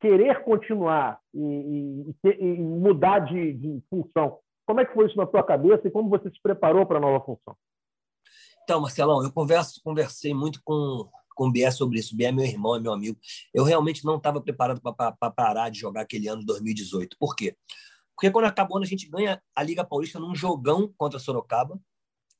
querer 0.00 0.42
continuar 0.42 1.20
e, 1.34 2.14
e, 2.24 2.28
e 2.28 2.58
mudar 2.58 3.20
de, 3.20 3.52
de 3.52 3.82
função 3.90 4.38
como 4.66 4.80
é 4.80 4.86
que 4.86 4.94
foi 4.94 5.06
isso 5.06 5.16
na 5.16 5.26
tua 5.26 5.42
cabeça 5.42 5.86
e 5.86 5.90
como 5.90 6.08
você 6.08 6.30
se 6.30 6.40
preparou 6.40 6.86
para 6.86 6.98
a 6.98 7.00
nova 7.00 7.24
função? 7.24 7.56
Então, 8.62 8.80
Marcelão, 8.80 9.22
eu 9.24 9.32
converso, 9.32 9.80
conversei 9.82 10.32
muito 10.32 10.60
com, 10.64 11.10
com 11.42 11.48
o 11.48 11.52
Bié 11.52 11.72
sobre 11.72 11.98
isso. 11.98 12.14
O 12.14 12.16
Bié 12.16 12.28
é 12.28 12.32
meu 12.32 12.44
irmão, 12.44 12.76
é 12.76 12.80
meu 12.80 12.92
amigo. 12.92 13.18
Eu 13.52 13.64
realmente 13.64 14.04
não 14.04 14.16
estava 14.16 14.40
preparado 14.40 14.80
para 14.80 15.30
parar 15.32 15.70
de 15.70 15.80
jogar 15.80 16.02
aquele 16.02 16.28
ano 16.28 16.40
de 16.40 16.46
2018. 16.46 17.16
Por 17.18 17.34
quê? 17.34 17.56
Porque 18.14 18.30
quando 18.30 18.44
acabou, 18.44 18.80
a 18.80 18.84
gente 18.84 19.08
ganha 19.08 19.42
a 19.56 19.62
Liga 19.64 19.84
Paulista 19.84 20.20
num 20.20 20.36
jogão 20.36 20.92
contra 20.96 21.18
Sorocaba. 21.18 21.80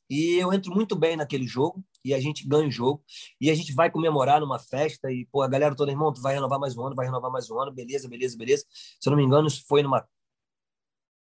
E 0.08 0.36
eu 0.36 0.52
entro 0.52 0.72
muito 0.72 0.94
bem 0.94 1.16
naquele 1.16 1.46
jogo, 1.46 1.82
e 2.04 2.12
a 2.12 2.20
gente 2.20 2.46
ganha 2.46 2.68
o 2.68 2.70
jogo, 2.70 3.02
e 3.40 3.50
a 3.50 3.54
gente 3.54 3.72
vai 3.72 3.90
comemorar 3.90 4.40
numa 4.40 4.58
festa, 4.58 5.10
e 5.10 5.26
pô, 5.32 5.40
a 5.40 5.48
galera 5.48 5.74
toda, 5.74 5.90
irmão, 5.90 6.12
tu 6.12 6.20
vai 6.20 6.34
renovar 6.34 6.60
mais 6.60 6.76
um 6.76 6.84
ano, 6.84 6.94
vai 6.94 7.06
renovar 7.06 7.30
mais 7.30 7.50
um 7.50 7.58
ano, 7.58 7.72
beleza, 7.72 8.08
beleza, 8.08 8.36
beleza. 8.36 8.64
Se 8.68 9.08
eu 9.08 9.10
não 9.10 9.16
me 9.16 9.24
engano, 9.24 9.48
isso 9.48 9.64
foi 9.66 9.82
numa 9.82 10.06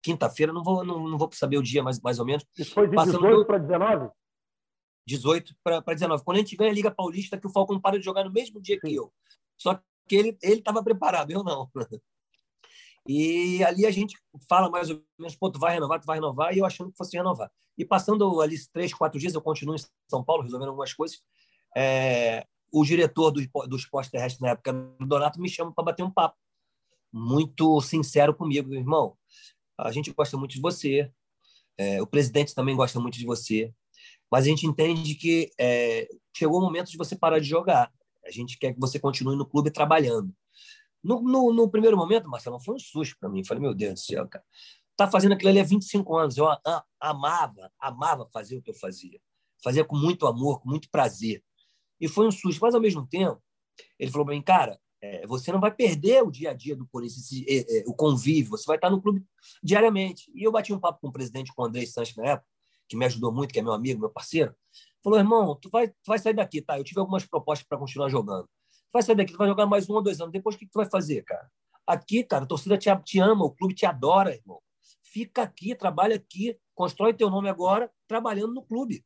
quinta-feira, 0.03 0.53
não 0.53 0.63
vou, 0.63 0.85
não, 0.85 1.07
não 1.07 1.17
vou 1.17 1.29
saber 1.33 1.57
o 1.57 1.63
dia 1.63 1.81
mais, 1.81 1.99
mais 1.99 2.19
ou 2.19 2.25
menos. 2.25 2.45
Isso 2.55 2.73
foi 2.73 2.87
de 2.87 2.95
18 2.95 3.45
para 3.45 3.57
19? 3.57 4.11
18 5.07 5.55
para 5.63 5.81
19. 5.81 6.23
Quando 6.23 6.37
a 6.37 6.39
gente 6.39 6.55
ganha 6.55 6.71
a 6.71 6.73
Liga 6.73 6.91
Paulista, 6.91 7.37
que 7.37 7.47
o 7.47 7.51
Falcão 7.51 7.79
para 7.79 7.99
de 7.99 8.05
jogar 8.05 8.23
no 8.23 8.31
mesmo 8.31 8.61
dia 8.61 8.79
que 8.79 8.93
eu. 8.93 9.13
Só 9.57 9.79
que 10.07 10.15
ele 10.15 10.37
estava 10.41 10.83
preparado, 10.83 11.31
eu 11.31 11.43
não. 11.43 11.69
E 13.07 13.63
ali 13.63 13.85
a 13.85 13.91
gente 13.91 14.17
fala 14.49 14.67
mais 14.67 14.89
ou 14.89 14.99
menos, 15.19 15.35
pô, 15.35 15.51
tu 15.51 15.59
vai 15.59 15.75
renovar, 15.75 15.99
tu 15.99 16.07
vai 16.07 16.17
renovar, 16.17 16.55
e 16.55 16.57
eu 16.57 16.65
achando 16.65 16.89
que 16.91 16.97
fosse 16.97 17.15
renovar. 17.15 17.51
E 17.77 17.85
passando 17.85 18.41
ali 18.41 18.55
três, 18.73 18.95
quatro 18.95 19.19
dias, 19.19 19.35
eu 19.35 19.41
continuo 19.41 19.75
em 19.75 19.79
São 20.09 20.23
Paulo, 20.23 20.41
resolvendo 20.41 20.69
algumas 20.69 20.91
coisas. 20.91 21.21
É, 21.77 22.47
o 22.71 22.83
diretor 22.83 23.29
do, 23.29 23.41
do 23.67 23.75
esporte 23.75 24.09
terrestre 24.09 24.41
na 24.41 24.53
época, 24.53 24.73
Donato, 25.01 25.39
me 25.39 25.47
chama 25.47 25.71
para 25.71 25.83
bater 25.83 26.01
um 26.01 26.09
papo. 26.09 26.35
Muito 27.13 27.79
sincero 27.81 28.33
comigo, 28.33 28.73
irmão. 28.73 29.15
A 29.77 29.91
gente 29.91 30.11
gosta 30.11 30.35
muito 30.35 30.53
de 30.53 30.61
você, 30.61 31.11
é, 31.77 32.01
o 32.01 32.07
presidente 32.07 32.55
também 32.55 32.75
gosta 32.75 32.99
muito 32.99 33.19
de 33.19 33.25
você, 33.25 33.73
mas 34.35 34.43
a 34.43 34.49
gente 34.49 34.67
entende 34.67 35.15
que 35.15 35.49
é, 35.57 36.09
chegou 36.35 36.59
o 36.59 36.61
momento 36.61 36.91
de 36.91 36.97
você 36.97 37.15
parar 37.15 37.39
de 37.39 37.47
jogar. 37.47 37.89
A 38.25 38.29
gente 38.29 38.57
quer 38.57 38.73
que 38.73 38.79
você 38.81 38.99
continue 38.99 39.33
no 39.37 39.45
clube 39.45 39.71
trabalhando. 39.71 40.29
No, 41.01 41.21
no, 41.21 41.53
no 41.53 41.69
primeiro 41.69 41.95
momento, 41.95 42.27
Marcelo, 42.27 42.59
foi 42.59 42.75
um 42.75 42.79
susto 42.79 43.15
para 43.17 43.29
mim. 43.29 43.45
Falei, 43.45 43.61
meu 43.63 43.73
Deus 43.73 43.93
do 43.93 43.99
céu, 43.99 44.27
cara. 44.27 44.43
Tá 44.97 45.09
fazendo 45.09 45.31
aquilo 45.31 45.51
ali 45.51 45.61
há 45.61 45.63
25 45.63 46.17
anos. 46.17 46.35
Eu 46.35 46.47
amava, 46.99 47.71
amava 47.79 48.27
fazer 48.33 48.57
o 48.57 48.61
que 48.61 48.71
eu 48.71 48.75
fazia. 48.75 49.21
Fazia 49.63 49.85
com 49.85 49.95
muito 49.95 50.27
amor, 50.27 50.59
com 50.59 50.67
muito 50.67 50.89
prazer. 50.89 51.41
E 51.97 52.09
foi 52.09 52.27
um 52.27 52.31
susto. 52.31 52.59
Mas, 52.61 52.75
ao 52.75 52.81
mesmo 52.81 53.07
tempo, 53.07 53.41
ele 53.97 54.11
falou 54.11 54.25
para 54.25 54.35
mim, 54.35 54.41
cara, 54.41 54.77
é, 55.01 55.25
você 55.25 55.49
não 55.49 55.61
vai 55.61 55.73
perder 55.73 56.23
o 56.23 56.29
dia 56.29 56.51
a 56.51 56.53
dia 56.53 56.75
do 56.75 56.85
Corinthians, 56.87 57.31
esse, 57.31 57.45
é, 57.47 57.79
é, 57.79 57.83
o 57.87 57.93
convívio, 57.93 58.51
você 58.51 58.65
vai 58.67 58.75
estar 58.75 58.89
no 58.89 59.01
clube 59.01 59.23
diariamente. 59.63 60.29
E 60.35 60.43
eu 60.43 60.51
bati 60.51 60.73
um 60.73 60.79
papo 60.79 60.99
com 60.99 61.07
o 61.07 61.13
presidente, 61.13 61.53
com 61.55 61.61
o 61.61 61.65
André 61.65 61.85
Sanches 61.85 62.17
na 62.17 62.31
época, 62.31 62.54
que 62.87 62.95
me 62.95 63.05
ajudou 63.05 63.31
muito, 63.31 63.53
que 63.53 63.59
é 63.59 63.61
meu 63.61 63.73
amigo, 63.73 63.99
meu 63.99 64.09
parceiro. 64.09 64.55
Falou, 65.03 65.19
irmão, 65.19 65.55
tu 65.55 65.69
vai, 65.69 65.87
tu 65.87 66.07
vai 66.07 66.19
sair 66.19 66.33
daqui, 66.33 66.61
tá? 66.61 66.77
Eu 66.77 66.83
tive 66.83 66.99
algumas 66.99 67.25
propostas 67.25 67.67
para 67.67 67.77
continuar 67.77 68.09
jogando 68.09 68.49
vai 68.95 69.03
sair 69.03 69.15
daqui, 69.15 69.33
tu 69.33 69.37
vai 69.37 69.47
jogar 69.49 69.65
mais 69.65 69.89
um 69.89 69.93
ou 69.95 70.01
dois 70.01 70.21
anos. 70.21 70.31
Depois, 70.31 70.55
o 70.55 70.59
que 70.59 70.65
tu 70.65 70.75
vai 70.75 70.89
fazer, 70.89 71.21
cara? 71.23 71.51
Aqui, 71.85 72.23
cara, 72.23 72.45
a 72.45 72.47
torcida 72.47 72.77
te, 72.77 72.89
te 73.03 73.19
ama, 73.19 73.43
o 73.43 73.51
clube 73.51 73.75
te 73.75 73.85
adora, 73.85 74.33
irmão. 74.33 74.61
Fica 75.03 75.41
aqui, 75.41 75.75
trabalha 75.75 76.15
aqui, 76.15 76.57
constrói 76.73 77.13
teu 77.13 77.29
nome 77.29 77.49
agora, 77.49 77.91
trabalhando 78.07 78.53
no 78.53 78.63
clube. 78.63 79.05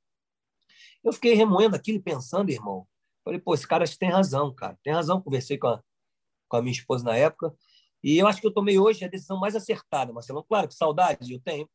Eu 1.03 1.11
fiquei 1.11 1.33
remoendo 1.33 1.75
aquilo, 1.75 2.01
pensando, 2.01 2.51
irmão. 2.51 2.87
Falei, 3.23 3.39
pô, 3.39 3.55
esse 3.55 3.67
cara 3.67 3.83
tem 3.99 4.09
razão, 4.09 4.53
cara. 4.53 4.77
Tem 4.83 4.93
razão. 4.93 5.21
Conversei 5.21 5.57
com 5.57 5.67
a, 5.67 5.83
com 6.47 6.57
a 6.57 6.61
minha 6.61 6.71
esposa 6.71 7.03
na 7.03 7.15
época. 7.15 7.53
E 8.03 8.17
eu 8.17 8.27
acho 8.27 8.39
que 8.39 8.47
eu 8.47 8.53
tomei 8.53 8.77
hoje 8.77 9.03
a 9.03 9.07
decisão 9.07 9.39
mais 9.39 9.55
acertada, 9.55 10.13
Marcelo. 10.13 10.43
Claro 10.43 10.67
que 10.67 10.75
saudade 10.75 11.33
eu 11.33 11.41
tenho 11.41 11.67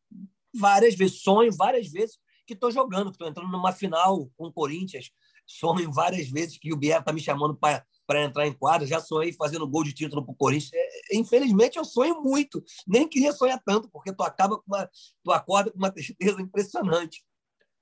várias 0.55 0.95
vezes, 0.95 1.23
sonho 1.23 1.53
várias 1.57 1.89
vezes 1.89 2.19
que 2.47 2.55
estou 2.55 2.71
jogando, 2.71 3.07
que 3.07 3.17
estou 3.17 3.29
entrando 3.29 3.51
numa 3.51 3.73
final 3.73 4.31
com 4.37 4.47
o 4.47 4.53
Corinthians. 4.53 5.11
Sonho 5.47 5.91
várias 5.93 6.29
vezes 6.29 6.59
que 6.59 6.73
o 6.73 6.77
Biel 6.77 7.01
está 7.01 7.13
me 7.13 7.21
chamando 7.21 7.55
para 7.55 7.85
para 8.07 8.23
entrar 8.23 8.47
em 8.47 8.53
quadra, 8.53 8.87
já 8.87 9.01
sonhei 9.01 9.33
fazendo 9.33 9.67
gol 9.67 9.83
de 9.83 9.93
título 9.93 10.25
para 10.25 10.33
o 10.33 10.37
Corinthians. 10.37 10.73
É, 10.75 11.17
infelizmente, 11.17 11.79
eu 11.79 11.85
sonho 11.85 12.23
muito. 12.23 12.63
Nem 12.87 13.09
queria 13.09 13.33
sonhar 13.33 13.61
tanto, 13.65 13.89
porque 13.89 14.13
tu 14.13 14.23
acaba 14.23 14.59
com 14.59 14.65
uma, 14.67 14.89
tu 15.23 15.33
acorda 15.33 15.71
com 15.71 15.79
uma 15.79 15.91
tristeza 15.91 16.41
impressionante. 16.41 17.25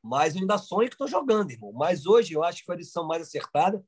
Mas 0.02 0.34
eu 0.34 0.40
ainda 0.40 0.58
sonho 0.58 0.88
que 0.88 0.94
estou 0.94 1.08
jogando, 1.08 1.50
irmão. 1.50 1.72
Mas 1.72 2.06
hoje 2.06 2.34
eu 2.34 2.42
acho 2.42 2.60
que 2.60 2.66
foi 2.66 2.74
a 2.74 2.78
decisão 2.78 3.06
mais 3.06 3.22
acertada. 3.22 3.84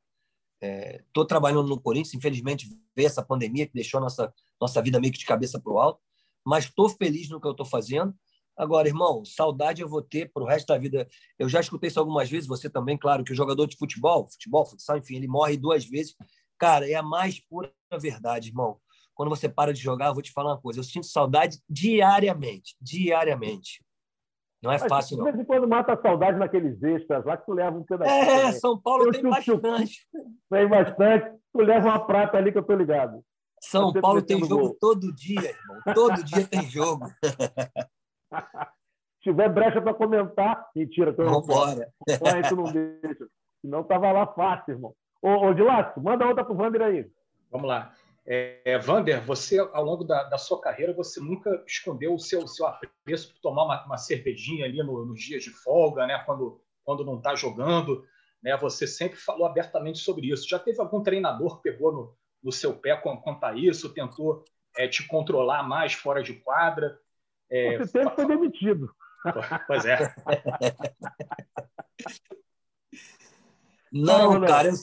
Estou 0.60 1.24
é, 1.24 1.26
trabalhando 1.26 1.68
no 1.68 1.80
Corinthians, 1.80 2.14
infelizmente, 2.14 2.68
veio 2.94 3.06
essa 3.06 3.22
pandemia 3.22 3.66
que 3.66 3.74
deixou 3.74 4.00
nossa, 4.00 4.32
nossa 4.60 4.80
vida 4.80 5.00
meio 5.00 5.12
que 5.12 5.18
de 5.18 5.26
cabeça 5.26 5.60
para 5.60 5.72
o 5.72 5.78
alto. 5.78 6.00
Mas 6.44 6.64
estou 6.64 6.88
feliz 6.88 7.28
no 7.28 7.40
que 7.40 7.46
eu 7.46 7.52
estou 7.52 7.66
fazendo. 7.66 8.14
Agora, 8.56 8.86
irmão, 8.86 9.24
saudade 9.24 9.82
eu 9.82 9.88
vou 9.88 10.02
ter 10.02 10.30
para 10.32 10.42
o 10.42 10.46
resto 10.46 10.68
da 10.68 10.78
vida. 10.78 11.08
Eu 11.38 11.48
já 11.48 11.60
escutei 11.60 11.88
isso 11.88 11.98
algumas 11.98 12.30
vezes, 12.30 12.48
você 12.48 12.70
também, 12.70 12.96
claro, 12.96 13.24
que 13.24 13.32
o 13.32 13.36
jogador 13.36 13.66
de 13.66 13.76
futebol, 13.76 14.28
futebol, 14.30 14.64
futsal, 14.64 14.96
enfim, 14.96 15.16
ele 15.16 15.26
morre 15.26 15.56
duas 15.56 15.84
vezes. 15.84 16.14
Cara, 16.58 16.88
é 16.88 16.94
a 16.94 17.02
mais 17.02 17.40
pura 17.40 17.72
verdade, 18.00 18.48
irmão. 18.48 18.78
Quando 19.14 19.28
você 19.28 19.48
para 19.48 19.72
de 19.72 19.80
jogar, 19.80 20.08
eu 20.08 20.14
vou 20.14 20.22
te 20.22 20.32
falar 20.32 20.52
uma 20.52 20.60
coisa, 20.60 20.80
eu 20.80 20.84
sinto 20.84 21.06
saudade 21.06 21.58
diariamente, 21.68 22.76
diariamente. 22.80 23.84
Não 24.62 24.72
é 24.72 24.78
Mas, 24.78 24.88
fácil, 24.88 25.18
não. 25.18 25.26
De 25.26 25.32
vez 25.32 25.42
em 25.42 25.46
quando 25.46 25.68
mata 25.68 25.92
a 25.92 26.00
saudade 26.00 26.38
naqueles 26.38 26.82
extras 26.82 27.24
lá 27.26 27.36
que 27.36 27.44
tu 27.44 27.52
leva 27.52 27.76
um 27.76 27.84
pedacinho. 27.84 28.18
É. 28.18 28.52
São 28.52 28.80
Paulo 28.80 29.04
eu 29.04 29.12
tem 29.12 29.22
bastante. 29.22 30.08
Tem 30.50 30.68
bastante. 30.68 31.36
Tu 31.52 31.60
leva 31.60 31.86
uma 31.86 32.06
prata 32.06 32.38
ali 32.38 32.50
que 32.50 32.58
eu 32.58 32.62
tô 32.62 32.74
ligado. 32.74 33.22
São 33.60 33.92
Paulo 33.92 34.22
tem 34.22 34.40
jogo 34.40 34.68
gol. 34.68 34.76
todo 34.80 35.14
dia, 35.14 35.50
irmão. 35.50 35.94
Todo 35.94 36.24
dia 36.24 36.46
tem 36.46 36.68
jogo. 36.68 37.06
Se 39.22 39.30
tiver 39.30 39.48
brecha 39.48 39.80
para 39.80 39.94
comentar, 39.94 40.68
mentira. 40.76 41.12
Vamos 41.12 41.44
embora. 41.44 41.88
tu 42.48 42.56
não 42.56 42.64
deixa. 42.64 43.26
Senão 43.62 43.82
tava 43.82 44.12
lá 44.12 44.26
fácil, 44.26 44.72
irmão. 44.72 44.94
Ô, 45.22 45.46
ô 45.46 45.54
Dilácio, 45.54 46.02
manda 46.02 46.26
outra 46.26 46.44
pro 46.44 46.54
Vander 46.54 46.82
aí. 46.82 47.10
Vamos 47.50 47.66
lá. 47.66 47.94
É, 48.26 48.78
Vander, 48.78 49.22
você, 49.22 49.58
ao 49.58 49.84
longo 49.84 50.04
da, 50.04 50.24
da, 50.24 50.38
sua 50.38 50.60
carreira, 50.60 50.92
você 50.94 51.20
nunca 51.20 51.62
escondeu 51.66 52.14
o 52.14 52.18
seu, 52.18 52.46
seu 52.48 52.66
apreço 52.66 53.32
por 53.32 53.40
tomar 53.40 53.64
uma, 53.64 53.84
uma 53.84 53.98
cervejinha 53.98 54.64
ali 54.64 54.82
no, 54.82 55.04
nos 55.04 55.20
dias 55.20 55.42
de 55.42 55.50
folga, 55.50 56.06
né? 56.06 56.22
quando, 56.24 56.60
quando 56.84 57.04
não 57.04 57.16
está 57.16 57.34
jogando. 57.34 58.04
Né? 58.42 58.56
Você 58.58 58.86
sempre 58.86 59.16
falou 59.16 59.46
abertamente 59.46 59.98
sobre 59.98 60.30
isso. 60.30 60.48
Já 60.48 60.58
teve 60.58 60.80
algum 60.80 61.02
treinador 61.02 61.56
que 61.56 61.70
pegou 61.70 61.92
no, 61.92 62.16
no 62.42 62.52
seu 62.52 62.74
pé 62.74 62.96
quanto 62.96 63.44
a 63.44 63.54
isso, 63.54 63.92
tentou 63.92 64.44
é, 64.76 64.88
te 64.88 65.06
controlar 65.06 65.62
mais 65.62 65.92
fora 65.92 66.22
de 66.22 66.34
quadra? 66.34 66.98
É, 67.54 67.78
Você 67.78 67.86
sempre 67.86 68.14
foi 68.16 68.26
demitido. 68.26 68.90
Pois 69.66 69.86
é. 69.86 70.14
Não, 73.90 74.38
cara, 74.44 74.68
eu, 74.68 74.74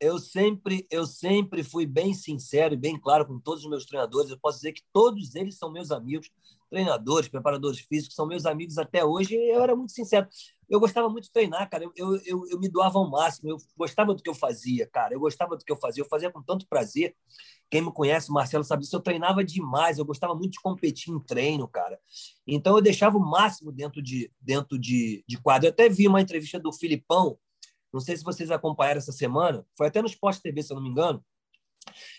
eu, 0.00 0.18
sempre, 0.18 0.84
eu 0.90 1.06
sempre 1.06 1.62
fui 1.62 1.86
bem 1.86 2.12
sincero 2.12 2.74
e 2.74 2.78
bem 2.78 2.98
claro 2.98 3.24
com 3.24 3.38
todos 3.38 3.62
os 3.62 3.70
meus 3.70 3.84
treinadores. 3.84 4.30
Eu 4.30 4.38
posso 4.40 4.58
dizer 4.58 4.72
que 4.72 4.82
todos 4.92 5.36
eles 5.36 5.56
são 5.56 5.70
meus 5.70 5.92
amigos, 5.92 6.28
treinadores, 6.70 7.28
preparadores 7.28 7.80
físicos, 7.80 8.14
são 8.14 8.26
meus 8.26 8.46
amigos 8.46 8.78
até 8.78 9.04
hoje. 9.04 9.34
eu 9.34 9.62
era 9.62 9.74
muito 9.74 9.92
sincero. 9.92 10.26
Eu 10.68 10.80
gostava 10.80 11.08
muito 11.08 11.24
de 11.24 11.32
treinar, 11.32 11.68
cara. 11.68 11.84
Eu, 11.96 12.16
eu, 12.24 12.48
eu 12.48 12.58
me 12.58 12.68
doava 12.68 12.98
ao 12.98 13.08
máximo. 13.08 13.50
Eu 13.50 13.56
gostava 13.76 14.14
do 14.14 14.22
que 14.22 14.30
eu 14.30 14.34
fazia, 14.34 14.86
cara. 14.86 15.14
Eu 15.14 15.20
gostava 15.20 15.56
do 15.56 15.64
que 15.64 15.70
eu 15.70 15.76
fazia. 15.76 16.02
Eu 16.02 16.08
fazia 16.08 16.30
com 16.30 16.42
tanto 16.42 16.66
prazer 16.66 17.14
quem 17.70 17.82
me 17.82 17.92
conhece, 17.92 18.30
Marcelo, 18.30 18.62
sabe 18.62 18.82
disso. 18.82 18.94
Eu 18.94 19.00
treinava 19.00 19.42
demais, 19.44 19.98
eu 19.98 20.04
gostava 20.04 20.34
muito 20.34 20.52
de 20.52 20.60
competir 20.60 21.12
em 21.12 21.18
treino, 21.18 21.66
cara. 21.66 21.98
Então 22.46 22.76
eu 22.76 22.82
deixava 22.82 23.16
o 23.16 23.20
máximo 23.20 23.72
dentro 23.72 24.02
de, 24.02 24.30
dentro 24.40 24.78
de, 24.78 25.24
de 25.26 25.36
quadro. 25.38 25.66
Eu 25.66 25.72
até 25.72 25.88
vi 25.88 26.06
uma 26.06 26.20
entrevista 26.20 26.58
do 26.58 26.72
Filipão, 26.72 27.38
não 27.92 28.00
sei 28.00 28.16
se 28.16 28.24
vocês 28.24 28.50
acompanharam 28.50 28.98
essa 28.98 29.12
semana, 29.12 29.66
foi 29.76 29.88
até 29.88 30.00
no 30.00 30.06
Sport 30.06 30.40
TV, 30.40 30.62
se 30.62 30.72
eu 30.72 30.76
não 30.76 30.82
me 30.82 30.90
engano. 30.90 31.24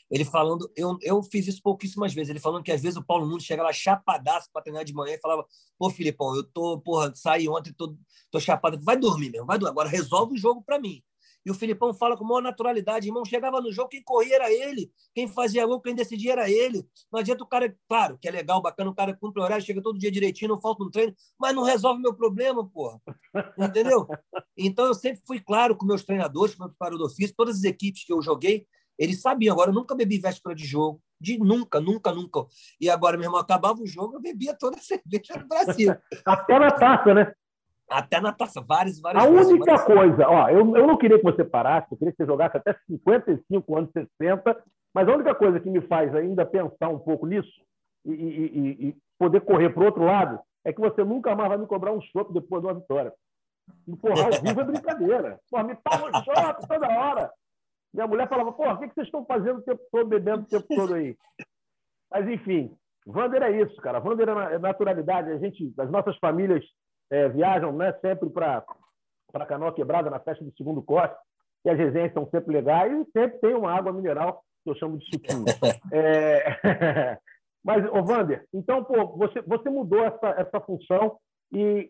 Ele 0.09 0.23
falando, 0.23 0.71
eu, 0.75 0.97
eu 1.01 1.23
fiz 1.23 1.47
isso 1.47 1.61
pouquíssimas 1.61 2.13
vezes, 2.13 2.29
ele 2.29 2.39
falando 2.39 2.63
que 2.63 2.71
às 2.71 2.81
vezes 2.81 2.97
o 2.97 3.03
Paulo 3.03 3.25
Nunes 3.25 3.43
chega 3.43 3.63
lá 3.63 3.73
chapadaço 3.73 4.49
para 4.53 4.61
treinar 4.61 4.85
de 4.85 4.93
manhã 4.93 5.15
e 5.15 5.19
falava: 5.19 5.45
pô, 5.77 5.89
Filipão, 5.89 6.35
eu 6.35 6.43
tô, 6.43 6.79
porra, 6.79 7.11
saí 7.15 7.49
ontem, 7.49 7.73
tô, 7.73 7.95
tô 8.29 8.39
chapado. 8.39 8.79
Vai 8.83 8.97
dormir 8.97 9.31
mesmo, 9.31 9.47
vai 9.47 9.57
dormir. 9.57 9.71
Agora 9.71 9.89
resolve 9.89 10.33
o 10.33 10.37
jogo 10.37 10.61
para 10.63 10.79
mim. 10.79 11.03
E 11.45 11.51
o 11.51 11.53
Filipão 11.53 11.93
fala 11.93 12.17
com 12.17 12.25
maior 12.25 12.41
naturalidade, 12.41 13.07
irmão, 13.07 13.23
chegava 13.23 13.61
no 13.61 13.71
jogo, 13.71 13.89
quem 13.89 14.01
corria 14.01 14.35
era 14.35 14.51
ele, 14.51 14.91
quem 15.13 15.27
fazia 15.27 15.65
gol, 15.65 15.79
quem 15.79 15.93
decidia 15.93 16.31
era 16.31 16.49
ele. 16.49 16.83
Não 17.11 17.19
adianta 17.19 17.43
o 17.43 17.47
cara, 17.47 17.77
claro, 17.87 18.17
que 18.17 18.27
é 18.27 18.31
legal, 18.31 18.59
bacana, 18.59 18.89
o 18.89 18.95
cara 18.95 19.15
cumpre 19.15 19.39
o 19.39 19.43
horário, 19.43 19.63
chega 19.63 19.79
todo 19.79 19.99
dia 19.99 20.09
direitinho, 20.09 20.49
não 20.49 20.59
falta 20.59 20.83
um 20.83 20.89
treino, 20.89 21.15
mas 21.39 21.53
não 21.53 21.61
resolve 21.61 22.01
meu 22.01 22.15
problema, 22.15 22.67
porra. 22.67 22.99
Entendeu? 23.57 24.07
Então 24.57 24.86
eu 24.86 24.93
sempre 24.93 25.21
fui 25.27 25.41
claro 25.41 25.75
com 25.75 25.86
meus 25.86 26.05
treinadores, 26.05 26.55
com 26.55 26.63
meu 26.63 26.69
preparador 26.69 27.09
físico, 27.09 27.36
todas 27.36 27.57
as 27.57 27.63
equipes 27.65 28.05
que 28.05 28.13
eu 28.13 28.21
joguei, 28.21 28.65
eles 28.97 29.21
sabiam. 29.21 29.53
Agora, 29.53 29.69
eu 29.69 29.75
nunca 29.75 29.95
bebi 29.95 30.19
véspera 30.19 30.55
de 30.55 30.65
jogo, 30.65 31.01
de 31.19 31.37
nunca, 31.37 31.79
nunca, 31.79 32.11
nunca. 32.11 32.45
E 32.79 32.89
agora, 32.89 33.17
meu 33.17 33.25
irmão, 33.25 33.39
acabava 33.39 33.81
o 33.81 33.87
jogo, 33.87 34.15
eu 34.15 34.21
bebia 34.21 34.55
toda 34.57 34.77
a 34.77 34.81
cerveja 34.81 35.39
do 35.39 35.47
Brasil. 35.47 35.95
Até 36.25 36.59
na 36.59 36.71
taça, 36.71 37.13
né? 37.13 37.33
Até 37.89 38.19
na 38.19 38.31
taça, 38.31 38.61
várias, 38.61 38.99
várias 38.99 39.23
A 39.23 39.29
vezes, 39.29 39.51
única 39.51 39.85
coisa, 39.85 40.27
ó, 40.27 40.49
eu, 40.49 40.75
eu 40.75 40.87
não 40.87 40.97
queria 40.97 41.19
que 41.19 41.23
você 41.23 41.43
parasse, 41.43 41.87
eu 41.91 41.97
queria 41.97 42.11
que 42.11 42.17
você 42.17 42.25
jogasse 42.25 42.57
até 42.57 42.75
55 42.87 43.77
anos, 43.77 43.91
60, 43.91 44.63
mas 44.91 45.07
a 45.07 45.13
única 45.13 45.35
coisa 45.35 45.59
que 45.59 45.69
me 45.69 45.81
faz 45.81 46.15
ainda 46.15 46.45
pensar 46.45 46.89
um 46.89 46.97
pouco 46.97 47.27
nisso 47.27 47.61
e, 48.03 48.11
e, 48.11 48.87
e 48.87 48.97
poder 49.19 49.41
correr 49.41 49.69
para 49.69 49.83
o 49.83 49.85
outro 49.85 50.03
lado 50.03 50.39
é 50.63 50.73
que 50.73 50.81
você 50.81 51.03
nunca 51.03 51.35
mais 51.35 51.49
vai 51.49 51.57
me 51.59 51.67
cobrar 51.67 51.91
um 51.91 52.01
chope 52.01 52.33
depois 52.33 52.61
de 52.61 52.67
uma 52.67 52.73
vitória. 52.73 53.13
Porra, 54.01 54.25
ao 54.25 54.41
vivo 54.41 54.61
é 54.61 54.63
brincadeira. 54.63 55.39
Porra, 55.49 55.63
me 55.63 55.75
toma 55.75 56.09
no 56.09 56.23
shopping 56.23 56.67
toda 56.67 56.87
hora. 56.87 57.31
Minha 57.95 58.07
mulher 58.07 58.29
falava, 58.29 58.51
porra, 58.51 58.73
o 58.73 58.79
que 58.79 58.93
vocês 58.93 59.07
estão 59.07 59.25
fazendo 59.25 59.59
o 59.59 59.63
tempo 59.63 59.81
todo, 59.91 60.07
bebendo 60.07 60.43
o 60.43 60.47
tempo 60.47 60.65
todo 60.67 60.93
aí? 60.93 61.17
Mas, 62.11 62.27
enfim, 62.27 62.75
Vander 63.07 63.41
é 63.41 63.61
isso, 63.61 63.75
cara. 63.77 63.99
Vander 63.99 64.29
é, 64.29 64.55
é 64.55 64.59
naturalidade. 64.59 65.31
A 65.31 65.37
gente, 65.37 65.73
as 65.77 65.89
nossas 65.89 66.17
famílias 66.17 66.63
é, 67.09 67.29
viajam 67.29 67.71
né, 67.71 67.93
sempre 68.01 68.29
para 68.29 68.63
para 69.31 69.45
Canoa 69.45 69.73
Quebrada 69.73 70.09
na 70.09 70.19
festa 70.19 70.45
do 70.45 70.53
segundo 70.55 70.81
corte, 70.81 71.17
e 71.65 71.69
as 71.69 71.77
resenhas 71.77 72.13
são 72.13 72.25
sempre 72.29 72.53
legais 72.53 72.93
e 72.93 73.11
sempre 73.11 73.37
tem 73.39 73.53
uma 73.53 73.73
água 73.73 73.91
mineral 73.91 74.41
que 74.63 74.69
eu 74.69 74.75
chamo 74.75 74.97
de 74.97 75.05
suquinho. 75.05 75.43
é... 75.91 77.19
Mas, 77.61 77.83
ô 77.91 78.03
Vander, 78.03 78.45
então, 78.53 78.83
pô, 78.83 79.17
você, 79.17 79.41
você 79.41 79.69
mudou 79.69 79.99
essa, 80.05 80.29
essa 80.37 80.61
função 80.61 81.17
e 81.51 81.89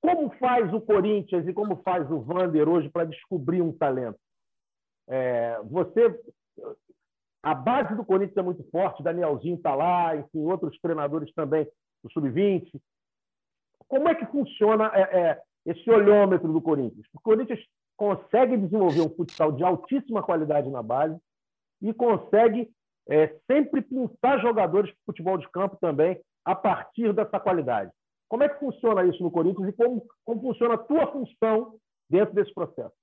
como 0.00 0.30
faz 0.38 0.72
o 0.72 0.80
Corinthians 0.80 1.46
e 1.46 1.52
como 1.52 1.82
faz 1.82 2.08
o 2.10 2.20
Vander 2.20 2.68
hoje 2.68 2.88
para 2.88 3.04
descobrir 3.04 3.60
um 3.60 3.76
talento? 3.76 4.18
É, 5.08 5.60
você, 5.64 6.20
a 7.42 7.54
base 7.54 7.94
do 7.94 8.04
Corinthians 8.04 8.36
é 8.36 8.42
muito 8.42 8.62
forte, 8.70 9.02
Danielzinho 9.02 9.56
está 9.56 9.74
lá, 9.74 10.16
enfim, 10.16 10.44
outros 10.44 10.78
treinadores 10.80 11.32
também 11.34 11.66
do 12.02 12.12
Sub-20. 12.12 12.80
Como 13.88 14.08
é 14.08 14.14
que 14.14 14.26
funciona 14.26 14.90
é, 14.94 15.00
é, 15.00 15.42
esse 15.66 15.88
olhômetro 15.90 16.52
do 16.52 16.60
Corinthians. 16.60 17.06
O 17.14 17.20
Corinthians 17.20 17.60
consegue 17.96 18.56
desenvolver 18.56 19.00
um 19.00 19.10
futsal 19.10 19.52
de 19.52 19.62
altíssima 19.62 20.22
qualidade 20.22 20.68
na 20.70 20.82
base 20.82 21.16
e 21.80 21.92
consegue 21.92 22.70
é, 23.08 23.28
sempre 23.50 23.82
pintar 23.82 24.40
jogadores 24.40 24.90
de 24.90 24.98
futebol 25.04 25.38
de 25.38 25.48
campo 25.50 25.76
também 25.80 26.20
a 26.44 26.54
partir 26.54 27.12
dessa 27.12 27.38
qualidade. 27.38 27.90
Como 28.28 28.42
é 28.42 28.48
que 28.48 28.58
funciona 28.58 29.04
isso 29.04 29.22
no 29.22 29.30
Corinthians 29.30 29.68
e 29.68 29.72
como, 29.72 30.06
como 30.24 30.40
funciona 30.40 30.74
a 30.74 30.78
tua 30.78 31.06
função 31.12 31.76
dentro 32.08 32.34
desse 32.34 32.52
processo? 32.52 32.94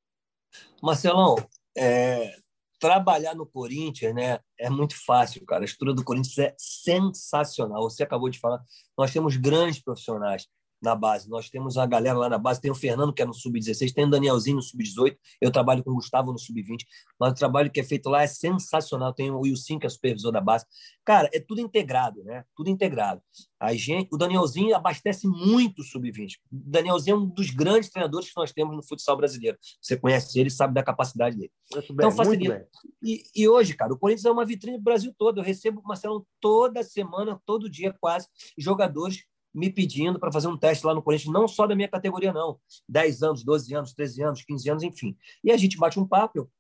Marcelão, 0.82 1.36
é, 1.78 2.36
trabalhar 2.80 3.36
no 3.36 3.46
Corinthians 3.46 4.16
né, 4.16 4.40
é 4.58 4.70
muito 4.70 4.96
fácil, 5.06 5.46
cara. 5.46 5.64
A 5.64 5.66
estrutura 5.66 5.94
do 5.94 6.04
Corinthians 6.04 6.38
é 6.38 6.56
sensacional. 6.58 7.84
Você 7.84 8.04
acabou 8.04 8.30
de 8.30 8.40
falar, 8.40 8.62
nós 8.98 9.12
temos 9.12 9.36
grandes 9.36 9.82
profissionais 9.82 10.48
na 10.82 10.96
base. 10.96 11.30
Nós 11.30 11.50
temos 11.50 11.78
a 11.78 11.86
galera 11.86 12.18
lá 12.18 12.30
na 12.30 12.38
base, 12.38 12.62
tem 12.62 12.72
o 12.72 12.76
Fernando, 12.76 13.14
que 13.14 13.22
é 13.22 13.26
no 13.26 13.34
Sub-16, 13.34 13.94
tem 13.94 14.06
o 14.06 14.10
Danielzinho 14.10 14.58
no 14.58 14.62
Sub-18, 14.62 15.18
eu 15.42 15.52
trabalho 15.52 15.84
com 15.84 15.92
o 15.92 15.96
Gustavo 15.96 16.32
no 16.32 16.40
Sub-20, 16.40 16.86
mas 17.20 17.32
o 17.32 17.36
trabalho 17.36 17.72
que 17.72 17.80
é 17.80 17.84
feito 17.84 18.10
lá 18.10 18.24
é 18.24 18.28
sensacional. 18.28 19.14
Tem 19.14 19.32
o 19.32 19.40
Wilson, 19.40 19.80
que 19.80 19.86
é 19.86 19.90
supervisor 19.90 20.32
da 20.32 20.42
base. 20.42 20.66
Cara, 21.04 21.30
é 21.34 21.40
tudo 21.40 21.62
integrado, 21.62 22.24
né? 22.24 22.44
Tudo 22.56 22.70
integrado. 22.70 23.22
A 23.60 23.74
gente, 23.74 24.10
o 24.14 24.18
Danielzinho 24.18 24.76
abastece 24.76 25.28
muito 25.28 25.82
o 25.82 25.84
Sub-20. 25.84 26.36
O 26.36 26.40
Danielzinho 26.52 27.16
é 27.16 27.20
um 27.20 27.26
dos 27.26 27.50
grandes 27.50 27.90
treinadores 27.90 28.30
que 28.30 28.38
nós 28.38 28.52
temos 28.52 28.76
no 28.76 28.84
futsal 28.84 29.18
brasileiro. 29.18 29.58
Você 29.82 29.98
conhece 29.98 30.40
ele, 30.40 30.50
sabe 30.50 30.74
da 30.74 30.84
capacidade 30.84 31.36
dele. 31.36 31.52
Bem, 31.72 31.84
então, 31.92 32.12
facilita. 32.12 32.68
E, 33.04 33.24
e, 33.36 33.48
hoje, 33.48 33.74
cara, 33.74 33.94
o 33.94 33.98
Corinthians 33.98 34.26
é 34.26 34.32
uma 34.32 34.46
vitrine 34.46 34.78
do 34.78 34.84
Brasil 34.84 35.14
todo. 35.18 35.40
Eu 35.40 35.44
recebo, 35.44 35.82
Marcelo, 35.84 36.26
toda 36.40 36.84
semana, 36.84 37.42
todo 37.46 37.70
dia 37.70 37.94
quase, 38.00 38.28
jogadores 38.58 39.26
me 39.54 39.72
pedindo 39.72 40.20
para 40.20 40.32
fazer 40.32 40.48
um 40.48 40.58
teste 40.58 40.86
lá 40.86 40.94
no 40.94 41.02
Corinthians, 41.02 41.34
não 41.34 41.48
só 41.48 41.66
da 41.66 41.76
minha 41.76 41.88
categoria, 41.88 42.32
não. 42.32 42.60
10 42.88 43.24
anos, 43.24 43.44
12 43.44 43.76
anos, 43.76 43.94
13 43.94 44.24
anos, 44.24 44.44
15 44.44 44.70
anos, 44.70 44.84
enfim. 44.84 45.18
E 45.44 45.52
a 45.52 45.58
gente 45.58 45.78
bate 45.78 46.00
um 46.00 46.08
papo, 46.08 46.40
eu, 46.40 46.52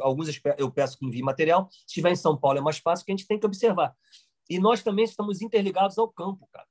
alguns 0.00 0.28
eu 0.56 0.70
peço 0.70 0.98
que 0.98 1.06
envie 1.06 1.22
material. 1.22 1.68
Se 1.70 1.86
estiver 1.86 2.10
em 2.10 2.16
São 2.16 2.36
Paulo 2.36 2.58
é 2.58 2.60
mais 2.60 2.78
fácil, 2.78 3.04
que 3.04 3.12
a 3.12 3.16
gente 3.16 3.26
tem 3.26 3.38
que 3.38 3.46
observar. 3.46 3.94
E 4.48 4.58
nós 4.58 4.82
também 4.82 5.04
estamos 5.04 5.42
interligados 5.42 5.98
ao 5.98 6.08
campo, 6.08 6.48
cara. 6.52 6.66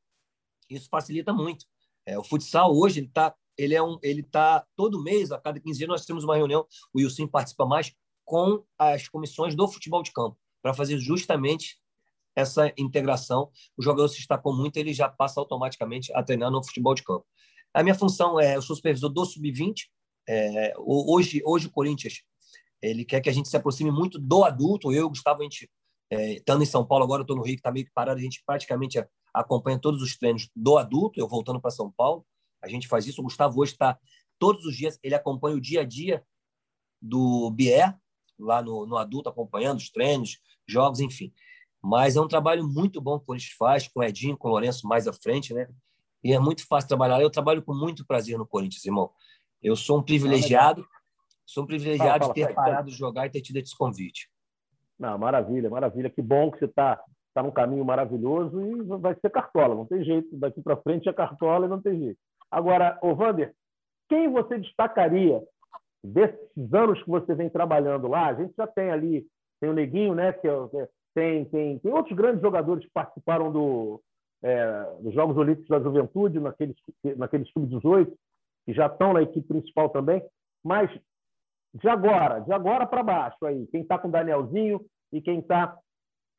Isso 0.70 0.90
facilita 0.90 1.32
muito. 1.32 1.66
É, 2.06 2.18
o 2.18 2.24
futsal 2.24 2.76
hoje 2.76 3.00
ele 3.00 3.08
está 3.08 3.36
ele 3.58 3.74
é 3.74 3.82
um 3.82 3.98
ele 4.04 4.24
tá 4.24 4.66
todo 4.76 5.02
mês 5.02 5.32
a 5.32 5.40
cada 5.40 5.60
15 5.60 5.78
dias 5.78 5.90
nós 5.90 6.06
temos 6.06 6.24
uma 6.24 6.36
reunião 6.36 6.66
o 6.94 7.00
Wilson 7.00 7.28
participa 7.28 7.66
mais 7.66 7.92
com 8.24 8.64
as 8.78 9.10
comissões 9.10 9.56
do 9.56 9.68
futebol 9.68 10.04
de 10.04 10.12
campo 10.12 10.38
para 10.62 10.74
fazer 10.74 10.98
justamente 11.00 11.78
essa 12.38 12.72
integração. 12.78 13.50
O 13.76 13.82
jogador 13.82 14.08
se 14.10 14.18
destacou 14.18 14.56
muito, 14.56 14.78
ele 14.78 14.94
já 14.94 15.10
passa 15.10 15.40
automaticamente 15.40 16.14
a 16.14 16.22
treinar 16.22 16.52
no 16.52 16.64
futebol 16.64 16.94
de 16.94 17.04
campo. 17.04 17.26
A 17.74 17.82
minha 17.82 17.96
função 17.96 18.40
é, 18.40 18.56
eu 18.56 18.62
sou 18.62 18.76
supervisor 18.76 19.10
do 19.10 19.26
sub-20. 19.26 19.88
É, 20.30 20.74
hoje, 20.78 21.42
hoje 21.44 21.68
o 21.68 21.72
Corinthians 21.72 22.22
ele 22.80 23.04
quer 23.04 23.22
que 23.22 23.30
a 23.30 23.34
gente 23.34 23.50
se 23.50 23.58
aproxime 23.58 23.90
muito 23.90 24.20
do 24.20 24.44
adulto. 24.44 24.94
Eu 24.94 25.10
Gustavo, 25.10 25.42
a 25.42 25.44
gente, 25.44 25.68
é, 26.12 26.34
estando 26.34 26.62
em 26.62 26.66
São 26.66 26.86
Paulo, 26.86 27.04
agora 27.04 27.24
estou 27.24 27.36
no 27.36 27.42
Rio, 27.42 27.56
que 27.56 27.60
está 27.60 27.72
meio 27.72 27.88
que 27.88 27.92
parado, 27.92 28.20
a 28.20 28.24
gente 28.24 28.44
praticamente 28.46 29.04
acompanha 29.34 29.80
todos 29.80 30.02
os 30.02 30.16
treinos 30.16 30.48
do 30.56 30.78
adulto, 30.78 31.20
eu 31.20 31.28
voltando 31.28 31.60
para 31.60 31.72
São 31.72 31.92
Paulo. 31.92 32.24
A 32.62 32.68
gente 32.68 32.88
faz 32.88 33.08
isso. 33.08 33.22
O 33.22 33.24
Gustavo 33.24 33.60
hoje 33.60 33.72
está 33.72 33.98
todos 34.38 34.64
os 34.64 34.76
dias, 34.76 35.00
ele 35.02 35.16
acompanha 35.16 35.56
o 35.56 35.62
dia 35.62 35.82
a 35.82 35.84
dia 35.84 36.24
do 37.02 37.50
Bier, 37.50 37.98
lá 38.38 38.62
no, 38.62 38.86
no 38.86 38.96
adulto, 38.96 39.28
acompanhando 39.28 39.80
os 39.80 39.90
treinos, 39.90 40.38
jogos, 40.68 41.00
enfim. 41.00 41.34
Mas 41.82 42.16
é 42.16 42.22
um 42.22 42.28
trabalho 42.28 42.68
muito 42.68 43.00
bom 43.00 43.20
que 43.20 43.32
a 43.32 43.38
gente 43.38 43.56
faz, 43.56 43.88
com 43.88 44.00
o 44.00 44.04
Edinho, 44.04 44.38
com 44.38 44.48
o 44.48 44.52
Lourenço 44.52 44.88
mais 44.88 45.08
à 45.08 45.14
frente, 45.14 45.54
né? 45.54 45.68
E 46.24 46.34
é 46.34 46.40
muito 46.40 46.68
fácil 46.68 46.88
trabalhar. 46.88 47.22
Eu 47.22 47.30
trabalho 47.30 47.62
com 47.62 47.74
muito 47.74 48.06
prazer 48.06 48.38
no 48.38 48.46
Corinthians, 48.46 48.86
irmão. 48.86 49.12
Eu 49.62 49.76
sou 49.76 50.00
um 50.00 50.04
privilegiado, 50.04 50.86
sou 51.46 51.64
um 51.64 51.68
privilegiado 51.68 52.26
fala, 52.26 52.34
fala, 52.34 52.34
de 52.34 52.48
ter 52.48 52.54
parado 52.54 52.92
de 52.92 52.98
jogar 52.98 53.26
e 53.26 53.30
ter 53.30 53.42
tido 53.42 53.58
esse 53.58 53.78
convite. 53.78 54.30
Não, 55.00 55.18
maravilha, 55.18 55.70
maravilha. 55.70 56.10
Que 56.10 56.22
bom 56.22 56.52
que 56.52 56.60
você 56.60 56.66
está 56.66 57.02
tá 57.34 57.44
num 57.44 57.52
caminho 57.52 57.86
maravilhoso 57.86 58.60
e 58.62 58.84
vai 59.00 59.16
ser 59.20 59.30
cartola, 59.30 59.76
não 59.76 59.86
tem 59.86 60.04
jeito. 60.04 60.36
Daqui 60.38 60.62
para 60.62 60.78
frente 60.78 61.08
é 61.08 61.14
cartola 61.14 61.68
e 61.68 61.70
não 61.70 61.82
tem 61.82 62.00
jeito. 62.00 62.20
Agora, 62.50 62.98
ô 63.02 63.14
Vander, 63.14 63.54
quem 64.10 64.32
você 64.32 64.58
destacaria 64.58 65.42
desses 66.04 66.74
anos 66.74 67.02
que 67.04 67.10
você 67.10 67.36
vem 67.36 67.50
trabalhando 67.50 68.08
lá? 68.08 68.28
A 68.28 68.34
gente 68.34 68.56
já 68.58 68.66
tem 68.66 68.90
ali, 68.90 69.28
tem 69.60 69.70
o 69.70 69.74
Neguinho, 69.74 70.16
né, 70.16 70.34
que 70.34 70.48
é, 70.48 70.52
é 70.52 70.90
tem, 71.18 71.46
tem, 71.46 71.80
tem 71.80 71.92
outros 71.92 72.16
grandes 72.16 72.44
jogadores 72.44 72.86
que 72.86 72.92
participaram 72.92 73.52
do, 73.52 74.00
é, 74.44 74.84
dos 75.00 75.16
Jogos 75.16 75.36
Olímpicos 75.36 75.68
da 75.68 75.80
Juventude, 75.80 76.40
naqueles, 76.40 76.76
naqueles 77.18 77.50
sub-18, 77.50 78.14
que 78.64 78.74
já 78.74 78.86
estão 78.86 79.14
na 79.14 79.24
equipe 79.24 79.48
principal 79.48 79.90
também. 79.90 80.24
Mas 80.64 80.92
de 81.74 81.90
agora, 81.90 82.42
de 82.42 82.54
agora 82.54 82.86
para 82.86 83.02
baixo, 83.02 83.44
aí, 83.48 83.66
quem 83.72 83.82
está 83.82 83.98
com 83.98 84.10
o 84.10 84.12
Danielzinho 84.12 84.80
e 85.12 85.20
quem 85.20 85.40
está 85.40 85.76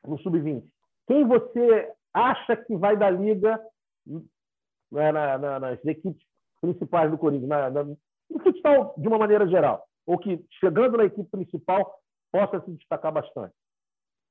no 0.07 0.17
sub-20, 0.21 0.63
quem 1.09 1.27
você 1.27 1.93
acha 2.15 2.57
que 2.57 2.77
vai 2.77 2.97
da 2.97 3.11
liga 3.11 3.61
né, 4.07 5.11
na, 5.11 5.39
na, 5.39 5.59
nas 5.59 5.85
equipes 5.85 6.23
principais 6.61 7.11
do 7.11 7.19
Corinthians, 7.19 7.49
na, 7.49 7.69
no 7.69 7.99
futsal 8.45 8.95
de 8.97 9.09
uma 9.09 9.19
maneira 9.19 9.49
geral, 9.49 9.85
ou 10.07 10.17
que 10.19 10.41
chegando 10.61 10.99
na 10.99 11.05
equipe 11.05 11.29
principal 11.29 11.99
possa 12.31 12.61
se 12.61 12.71
destacar 12.71 13.11
bastante? 13.11 13.53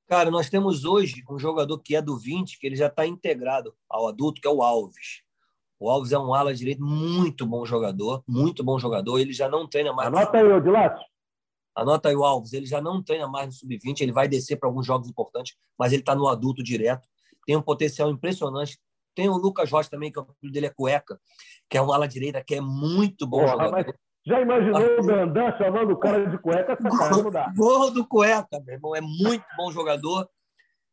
Cara, 0.08 0.30
nós 0.30 0.48
temos 0.48 0.86
hoje 0.86 1.22
um 1.28 1.38
jogador 1.38 1.78
que 1.80 1.94
é 1.94 2.00
do 2.00 2.16
20, 2.16 2.58
que 2.58 2.66
ele 2.66 2.76
já 2.76 2.86
está 2.86 3.06
integrado 3.06 3.74
ao 3.86 4.08
adulto, 4.08 4.40
que 4.40 4.48
é 4.48 4.50
o 4.50 4.62
Alves. 4.62 5.22
O 5.78 5.90
Alves 5.90 6.12
é 6.12 6.18
um 6.18 6.32
ala 6.32 6.54
direito 6.54 6.82
muito 6.82 7.44
bom 7.44 7.64
jogador, 7.66 8.24
muito 8.26 8.64
bom 8.64 8.78
jogador. 8.78 9.18
Ele 9.18 9.34
já 9.34 9.50
não 9.50 9.68
treina 9.68 9.92
mais. 9.92 10.08
Anota 10.08 10.38
aí, 10.38 10.50
Odilato. 10.50 11.02
Anota 11.74 12.08
aí 12.08 12.16
o 12.16 12.24
Alves. 12.24 12.54
Ele 12.54 12.64
já 12.64 12.80
não 12.80 13.02
treina 13.02 13.28
mais 13.28 13.46
no 13.46 13.52
sub-20. 13.52 14.00
Ele 14.00 14.10
vai 14.10 14.26
descer 14.26 14.56
para 14.56 14.66
alguns 14.66 14.86
jogos 14.86 15.08
importantes, 15.08 15.54
mas 15.78 15.92
ele 15.92 16.00
está 16.00 16.14
no 16.14 16.26
adulto 16.26 16.62
direto. 16.62 17.06
Tem 17.46 17.54
um 17.54 17.62
potencial 17.62 18.10
impressionante. 18.10 18.78
Tem 19.14 19.28
o 19.28 19.36
Lucas 19.36 19.70
Rocha 19.70 19.90
também, 19.90 20.10
que 20.10 20.18
o 20.18 20.26
filho 20.40 20.52
dele 20.52 20.66
é 20.66 20.70
cueca, 20.70 21.20
que 21.68 21.76
é 21.76 21.82
um 21.82 21.92
ala 21.92 22.08
direita 22.08 22.42
que 22.42 22.54
é 22.54 22.60
muito 22.62 23.26
bom 23.26 23.40
Porra, 23.40 23.50
jogador. 23.50 23.72
Mas 23.72 23.94
já 24.28 24.40
imaginou 24.42 25.00
o 25.00 25.06
Dandan 25.06 25.56
chamando 25.56 25.92
o 25.92 25.96
cara 25.98 26.26
de 26.26 26.38
cueca? 26.38 26.76
Gol 27.56 27.90
do 27.90 28.06
cueca, 28.06 28.60
meu 28.60 28.74
irmão. 28.74 28.94
É 28.94 29.00
muito 29.00 29.44
bom 29.56 29.72
jogador. 29.72 30.28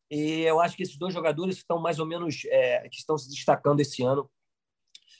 E 0.10 0.42
eu 0.42 0.62
acho 0.62 0.78
que 0.78 0.84
esses 0.84 0.98
dois 0.98 1.14
jogadores 1.14 1.58
estão 1.58 1.80
mais 1.80 2.00
ou 2.00 2.06
menos 2.06 2.44
é, 2.46 2.88
que 2.88 2.98
estão 2.98 3.18
se 3.18 3.30
destacando 3.30 3.82
esse 3.82 4.02
ano. 4.04 4.30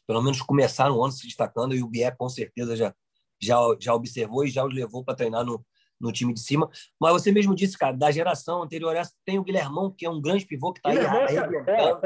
Pelo 0.08 0.22
menos 0.22 0.42
começaram 0.42 0.96
o 0.96 1.04
ano 1.04 1.12
se 1.12 1.28
destacando 1.28 1.76
e 1.76 1.84
o 1.84 1.88
Bié 1.88 2.12
com 2.12 2.30
certeza 2.30 2.76
já 2.76 2.94
já 3.42 3.58
já 3.80 3.94
observou 3.94 4.46
e 4.46 4.50
já 4.50 4.64
os 4.64 4.74
levou 4.74 5.04
para 5.04 5.16
treinar 5.16 5.44
no, 5.44 5.66
no 6.00 6.12
time 6.12 6.34
de 6.34 6.40
cima. 6.40 6.70
Mas 7.00 7.12
você 7.12 7.34
mesmo 7.34 7.54
disse, 7.54 7.78
cara, 7.78 7.98
da 7.98 8.12
geração 8.12 8.64
anterior 8.64 8.96
essa 8.96 9.12
tem 9.26 9.38
o 9.38 9.44
Guilhermão, 9.44 9.92
que 9.92 10.06
é 10.06 10.10
um 10.10 10.22
grande 10.22 10.46
pivô 10.46 10.72
que 10.72 10.80
está 10.80 10.90
aí. 10.90 10.96
Guilhermão, 10.96 12.00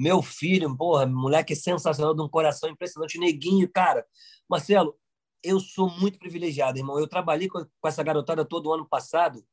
Meu 0.00 0.22
filho, 0.22 0.74
porra, 0.78 1.04
moleque 1.04 1.54
sensacional, 1.54 2.14
de 2.14 2.22
um 2.22 2.28
coração 2.28 2.70
impressionante. 2.70 3.18
Neguinho, 3.18 3.70
cara. 3.70 4.06
Marcelo, 4.48 4.96
eu 5.44 5.60
sou 5.60 5.90
muito 5.90 6.18
privilegiado, 6.18 6.78
irmão. 6.78 6.98
Eu 6.98 7.06
trabalhei 7.06 7.48
com, 7.48 7.62
com 7.62 7.86
essa 7.86 8.02
garotada 8.02 8.42
todo 8.42 8.70
o 8.70 8.72
ano 8.72 8.88
passado, 8.88 9.44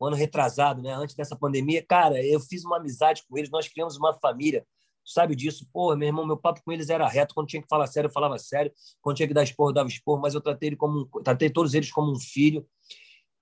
ano 0.00 0.16
retrasado, 0.16 0.80
né? 0.80 0.94
Antes 0.94 1.14
dessa 1.14 1.36
pandemia. 1.36 1.84
Cara, 1.86 2.24
eu 2.24 2.40
fiz 2.40 2.64
uma 2.64 2.78
amizade 2.78 3.22
com 3.28 3.36
eles, 3.36 3.50
nós 3.50 3.68
criamos 3.68 3.98
uma 3.98 4.14
família. 4.14 4.66
Sabe 5.04 5.36
disso? 5.36 5.68
Porra, 5.70 5.94
meu 5.96 6.08
irmão, 6.08 6.26
meu 6.26 6.38
papo 6.38 6.62
com 6.64 6.72
eles 6.72 6.88
era 6.88 7.06
reto. 7.06 7.34
Quando 7.34 7.48
tinha 7.48 7.60
que 7.60 7.68
falar 7.68 7.86
sério, 7.86 8.08
eu 8.08 8.12
falava 8.12 8.38
sério. 8.38 8.72
Quando 9.02 9.16
tinha 9.18 9.28
que 9.28 9.34
dar 9.34 9.42
esporro, 9.42 9.68
eu 9.68 9.74
dava 9.74 9.88
esporro. 9.90 10.22
Mas 10.22 10.34
eu 10.34 10.40
tratei, 10.40 10.70
ele 10.70 10.76
como 10.76 11.00
um, 11.00 11.22
tratei 11.22 11.50
todos 11.50 11.74
eles 11.74 11.92
como 11.92 12.10
um 12.10 12.18
filho. 12.18 12.66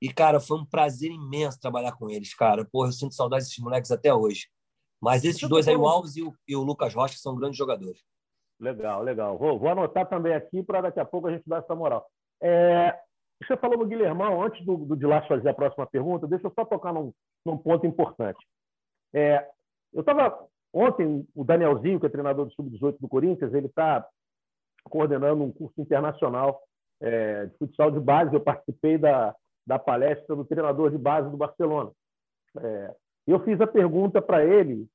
E, 0.03 0.13
cara, 0.13 0.41
foi 0.41 0.59
um 0.59 0.67
prazer 0.67 1.13
imenso 1.13 1.61
trabalhar 1.61 1.93
com 1.93 2.11
eles, 2.11 2.35
cara. 2.35 2.65
Porra, 2.65 2.89
eu 2.89 2.93
sinto 2.93 3.15
saudade 3.15 3.45
desses 3.45 3.59
moleques 3.59 3.93
até 3.93 4.13
hoje. 4.13 4.49
Mas 5.01 5.25
esses 5.25 5.49
dois 5.49 5.69
aí, 5.69 5.77
o 5.77 5.87
Alves 5.87 6.17
e 6.17 6.23
o, 6.23 6.35
e 6.47 6.57
o 6.57 6.63
Lucas 6.63 6.95
Rocha, 6.95 7.17
são 7.19 7.37
grandes 7.37 7.57
jogadores. 7.57 8.03
Legal, 8.61 9.03
legal. 9.03 9.39
Vou, 9.39 9.59
vou 9.59 9.69
anotar 9.69 10.09
também 10.09 10.35
aqui 10.35 10.63
para 10.63 10.81
daqui 10.81 10.99
a 10.99 11.05
pouco 11.05 11.29
a 11.29 11.33
gente 11.33 11.49
dar 11.49 11.59
essa 11.59 11.75
moral. 11.75 12.05
É, 12.43 12.99
você 13.41 13.57
falou 13.57 13.79
no 13.79 13.87
Guilhermão, 13.87 14.43
antes 14.43 14.65
do, 14.65 14.77
do 14.77 14.97
Dilas 14.97 15.27
fazer 15.29 15.49
a 15.49 15.55
próxima 15.55 15.87
pergunta, 15.87 16.27
deixa 16.27 16.49
eu 16.49 16.53
só 16.53 16.65
tocar 16.65 16.93
num, 16.93 17.13
num 17.47 17.57
ponto 17.57 17.87
importante. 17.87 18.39
É, 19.15 19.49
eu 19.93 20.01
estava 20.01 20.47
ontem, 20.73 21.27
o 21.35 21.45
Danielzinho, 21.45 22.01
que 22.01 22.07
é 22.07 22.11
treinador 22.11 22.47
do 22.47 22.53
Sub-18 22.53 22.99
do 23.01 23.09
Corinthians, 23.09 23.55
ele 23.55 23.67
está 23.67 24.07
coordenando 24.85 25.45
um 25.45 25.53
curso 25.53 25.81
internacional 25.81 26.61
é, 27.01 27.47
de 27.47 27.57
futsal 27.59 27.91
de 27.91 28.01
base. 28.01 28.35
Eu 28.35 28.41
participei 28.41 28.99
da, 28.99 29.35
da 29.67 29.79
palestra 29.79 30.35
do 30.35 30.45
treinador 30.45 30.91
de 30.91 30.99
base 30.99 31.31
do 31.31 31.37
Barcelona. 31.37 31.93
É, 32.59 32.95
eu 33.31 33.41
fiz 33.45 33.61
a 33.61 33.67
pergunta 33.67 34.23
para 34.23 34.45
ele, 34.45 34.87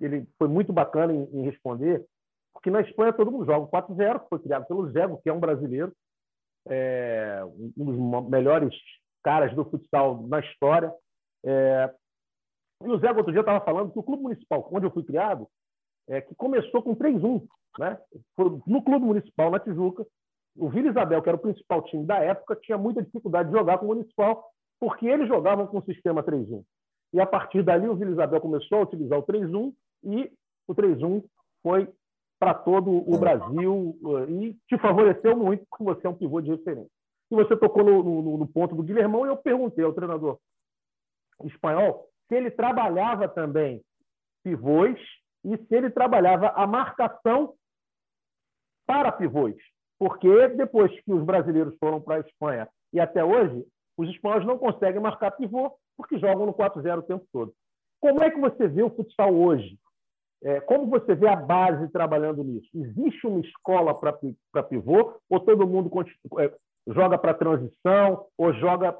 ele 0.00 0.26
foi 0.38 0.48
muito 0.48 0.72
bacana 0.72 1.12
em, 1.12 1.24
em, 1.32 1.42
responder, 1.42 2.04
porque 2.52 2.70
na 2.70 2.80
Espanha 2.80 3.12
todo 3.12 3.30
mundo 3.30 3.46
joga 3.46 3.66
4-0, 3.66 4.20
que 4.20 4.28
foi 4.28 4.38
criado 4.38 4.66
pelo 4.66 4.90
Zego, 4.90 5.20
que 5.22 5.28
é 5.28 5.32
um 5.32 5.40
brasileiro, 5.40 5.92
é, 6.68 7.42
um 7.76 7.84
dos 7.84 8.30
melhores 8.30 8.74
caras 9.22 9.54
do 9.54 9.64
futsal 9.64 10.26
na 10.26 10.40
história. 10.40 10.92
É, 11.44 11.92
e 12.82 12.88
o 12.88 12.98
Zego 12.98 13.18
outro 13.18 13.32
dia 13.32 13.40
estava 13.40 13.64
falando 13.64 13.92
que 13.92 13.98
o 13.98 14.02
clube 14.02 14.22
municipal, 14.22 14.68
onde 14.72 14.86
eu 14.86 14.90
fui 14.90 15.02
criado, 15.02 15.48
é, 16.08 16.20
que 16.20 16.34
começou 16.34 16.82
com 16.82 16.94
3-1. 16.94 17.46
Né? 17.78 17.98
No 18.66 18.82
clube 18.82 19.04
municipal, 19.04 19.50
na 19.50 19.58
Tijuca, 19.58 20.06
o 20.56 20.70
Vila 20.70 20.88
Isabel, 20.88 21.22
que 21.22 21.28
era 21.28 21.36
o 21.36 21.40
principal 21.40 21.82
time 21.82 22.06
da 22.06 22.18
época, 22.18 22.56
tinha 22.56 22.78
muita 22.78 23.02
dificuldade 23.02 23.50
de 23.50 23.56
jogar 23.56 23.78
com 23.78 23.86
o 23.86 23.88
municipal, 23.88 24.44
porque 24.80 25.06
eles 25.06 25.28
jogavam 25.28 25.66
com 25.66 25.78
o 25.78 25.84
sistema 25.84 26.22
3-1. 26.22 26.64
E 27.12 27.20
a 27.20 27.26
partir 27.26 27.62
dali, 27.62 27.88
o 27.88 27.94
Vila 27.94 28.10
Isabel 28.10 28.40
começou 28.40 28.78
a 28.78 28.82
utilizar 28.82 29.18
o 29.18 29.22
3-1 29.22 29.72
e 30.04 30.32
o 30.68 30.74
3-1 30.74 31.24
foi 31.62 31.88
para 32.38 32.52
todo 32.52 32.90
o 32.90 33.18
Brasil 33.18 33.96
eh, 34.04 34.30
e 34.30 34.54
te 34.68 34.78
favoreceu 34.78 35.36
muito, 35.36 35.64
porque 35.70 35.84
você 35.84 36.06
é 36.06 36.10
um 36.10 36.14
pivô 36.14 36.40
de 36.40 36.50
referência. 36.50 36.90
E 37.30 37.34
você 37.34 37.56
tocou 37.56 37.82
no, 37.82 38.02
no, 38.02 38.38
no 38.38 38.46
ponto 38.46 38.74
do 38.74 38.82
Guilhermão 38.82 39.24
e 39.24 39.28
eu 39.28 39.36
perguntei 39.36 39.84
ao 39.84 39.92
treinador 39.92 40.38
espanhol 41.44 42.08
se 42.28 42.34
ele 42.34 42.50
trabalhava 42.50 43.28
também 43.28 43.82
pivôs 44.42 44.98
e 45.44 45.56
se 45.56 45.74
ele 45.74 45.90
trabalhava 45.90 46.48
a 46.50 46.66
marcação 46.66 47.54
para 48.86 49.12
pivôs. 49.12 49.56
Porque 49.98 50.48
depois 50.48 50.92
que 51.00 51.12
os 51.12 51.24
brasileiros 51.24 51.76
foram 51.78 52.00
para 52.00 52.16
a 52.16 52.20
Espanha 52.20 52.68
e 52.92 53.00
até 53.00 53.24
hoje, 53.24 53.64
os 53.96 54.08
espanhóis 54.10 54.46
não 54.46 54.58
conseguem 54.58 55.00
marcar 55.00 55.30
pivô 55.32 55.72
porque 55.96 56.18
jogam 56.18 56.46
no 56.46 56.54
4-0 56.54 56.98
o 56.98 57.02
tempo 57.02 57.26
todo. 57.32 57.52
Como 58.00 58.22
é 58.22 58.30
que 58.30 58.38
você 58.38 58.68
vê 58.68 58.82
o 58.82 58.90
futsal 58.90 59.34
hoje? 59.34 59.78
É, 60.42 60.60
como 60.60 60.86
você 60.86 61.14
vê 61.14 61.28
a 61.28 61.36
base 61.36 61.88
trabalhando 61.88 62.44
nisso? 62.44 62.68
Existe 62.74 63.26
uma 63.26 63.40
escola 63.40 63.94
para 63.94 64.62
pivô 64.62 65.14
ou 65.28 65.40
todo 65.40 65.66
mundo 65.66 65.90
é, 66.38 66.52
joga 66.86 67.18
para 67.18 67.34
transição 67.34 68.26
ou 68.36 68.52
joga 68.52 68.96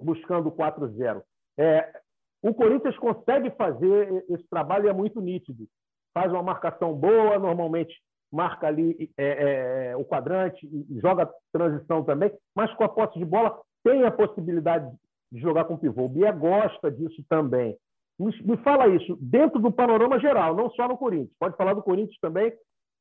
buscando 0.00 0.48
o 0.48 0.52
4-0? 0.52 1.22
É, 1.58 2.00
o 2.42 2.52
Corinthians 2.52 2.96
consegue 2.98 3.50
fazer 3.52 4.24
esse 4.28 4.46
trabalho 4.48 4.86
e 4.86 4.88
é 4.90 4.92
muito 4.92 5.20
nítido. 5.20 5.66
Faz 6.12 6.30
uma 6.30 6.42
marcação 6.42 6.94
boa, 6.94 7.38
normalmente 7.38 7.94
marca 8.30 8.66
ali 8.66 9.10
é, 9.16 9.90
é, 9.90 9.96
o 9.96 10.04
quadrante 10.04 10.66
e 10.66 11.00
joga 11.00 11.30
transição 11.52 12.04
também, 12.04 12.30
mas 12.54 12.72
com 12.74 12.84
a 12.84 12.88
posse 12.88 13.18
de 13.18 13.24
bola 13.24 13.58
tem 13.82 14.04
a 14.04 14.10
possibilidade 14.10 14.90
de 15.30 15.40
jogar 15.40 15.64
com 15.64 15.76
pivô. 15.76 16.04
O 16.04 16.08
Bia 16.08 16.32
gosta 16.32 16.90
disso 16.90 17.22
também. 17.28 17.76
Me, 18.18 18.56
fala 18.58 18.88
isso 18.88 19.16
dentro 19.20 19.60
do 19.60 19.70
panorama 19.70 20.18
geral, 20.18 20.54
não 20.54 20.70
só 20.70 20.88
no 20.88 20.96
Corinthians. 20.96 21.36
Pode 21.38 21.56
falar 21.56 21.74
do 21.74 21.82
Corinthians 21.82 22.18
também, 22.20 22.52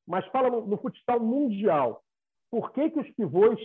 mas 0.05 0.25
fala 0.27 0.49
no, 0.49 0.65
no 0.65 0.77
futsal 0.77 1.19
mundial. 1.19 2.01
Por 2.51 2.71
que, 2.71 2.89
que 2.89 2.99
os 2.99 3.09
pivôs 3.11 3.59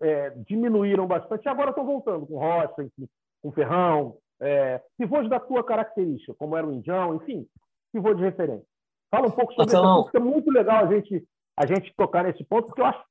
é, 0.00 0.30
diminuíram 0.46 1.06
bastante? 1.06 1.48
Agora 1.48 1.70
estão 1.70 1.84
voltando 1.84 2.26
com 2.26 2.40
enfim, 2.80 3.08
com 3.42 3.52
Ferrão, 3.52 4.16
é, 4.40 4.80
pivôs 4.96 5.28
da 5.28 5.38
tua 5.38 5.62
característica, 5.62 6.34
como 6.38 6.56
era 6.56 6.66
o 6.66 6.72
Indião, 6.72 7.14
enfim, 7.16 7.46
pivô 7.92 8.14
de 8.14 8.22
referência. 8.22 8.66
Fala 9.10 9.28
um 9.28 9.30
pouco 9.30 9.52
sobre 9.54 9.74
isso, 9.74 10.02
porque 10.02 10.16
é 10.16 10.20
muito 10.20 10.50
legal 10.50 10.84
a 10.84 10.94
gente, 10.94 11.24
a 11.56 11.66
gente 11.66 11.94
tocar 11.96 12.24
nesse 12.24 12.44
ponto, 12.44 12.66
porque 12.66 12.80
eu 12.80 12.86
acho 12.86 13.02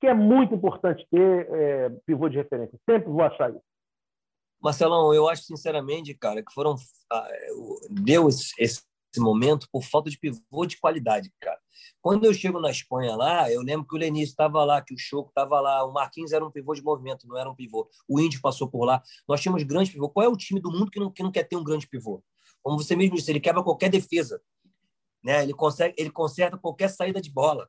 que 0.00 0.06
é 0.06 0.14
muito 0.14 0.54
importante 0.54 1.06
ter 1.10 1.48
é, 1.50 1.90
pivô 2.06 2.28
de 2.28 2.36
referência. 2.36 2.78
Sempre 2.88 3.10
vou 3.10 3.22
achar 3.22 3.50
isso. 3.50 3.62
Marcelão, 4.62 5.12
eu 5.12 5.28
acho 5.28 5.42
sinceramente, 5.42 6.14
cara, 6.14 6.42
que 6.42 6.52
foram 6.52 6.76
ah, 7.10 7.28
deu 7.90 8.28
esse, 8.28 8.82
momento 9.18 9.68
por 9.70 9.82
falta 9.82 10.08
de 10.08 10.18
pivô 10.18 10.64
de 10.64 10.78
qualidade, 10.78 11.30
cara. 11.40 11.60
Quando 12.00 12.24
eu 12.24 12.32
chego 12.32 12.58
na 12.58 12.70
Espanha 12.70 13.14
lá, 13.14 13.50
eu 13.50 13.60
lembro 13.60 13.86
que 13.86 13.94
o 13.94 13.98
Lenis 13.98 14.30
estava 14.30 14.64
lá, 14.64 14.80
que 14.80 14.94
o 14.94 14.98
Choco 14.98 15.28
estava 15.28 15.60
lá, 15.60 15.84
o 15.84 15.92
Marquinhos 15.92 16.32
era 16.32 16.44
um 16.44 16.50
pivô 16.50 16.74
de 16.74 16.82
movimento, 16.82 17.26
não 17.28 17.36
era 17.36 17.50
um 17.50 17.54
pivô. 17.54 17.88
O 18.08 18.18
Índio 18.18 18.40
passou 18.40 18.68
por 18.68 18.84
lá. 18.84 19.02
Nós 19.28 19.40
tínhamos 19.40 19.62
grandes 19.64 19.92
pivô. 19.92 20.08
Qual 20.08 20.24
é 20.24 20.28
o 20.28 20.36
time 20.36 20.60
do 20.60 20.70
mundo 20.70 20.90
que 20.90 20.98
não, 20.98 21.10
que 21.10 21.22
não 21.22 21.30
quer 21.30 21.42
ter 21.42 21.56
um 21.56 21.64
grande 21.64 21.86
pivô? 21.86 22.24
Como 22.62 22.78
você 22.78 22.96
mesmo 22.96 23.16
disse, 23.16 23.30
ele 23.30 23.40
quebra 23.40 23.62
qualquer 23.62 23.90
defesa. 23.90 24.40
Né? 25.22 25.42
Ele, 25.42 25.52
consegue, 25.52 25.94
ele 25.98 26.10
conserta 26.10 26.56
qualquer 26.56 26.88
saída 26.88 27.20
de 27.20 27.30
bola. 27.30 27.68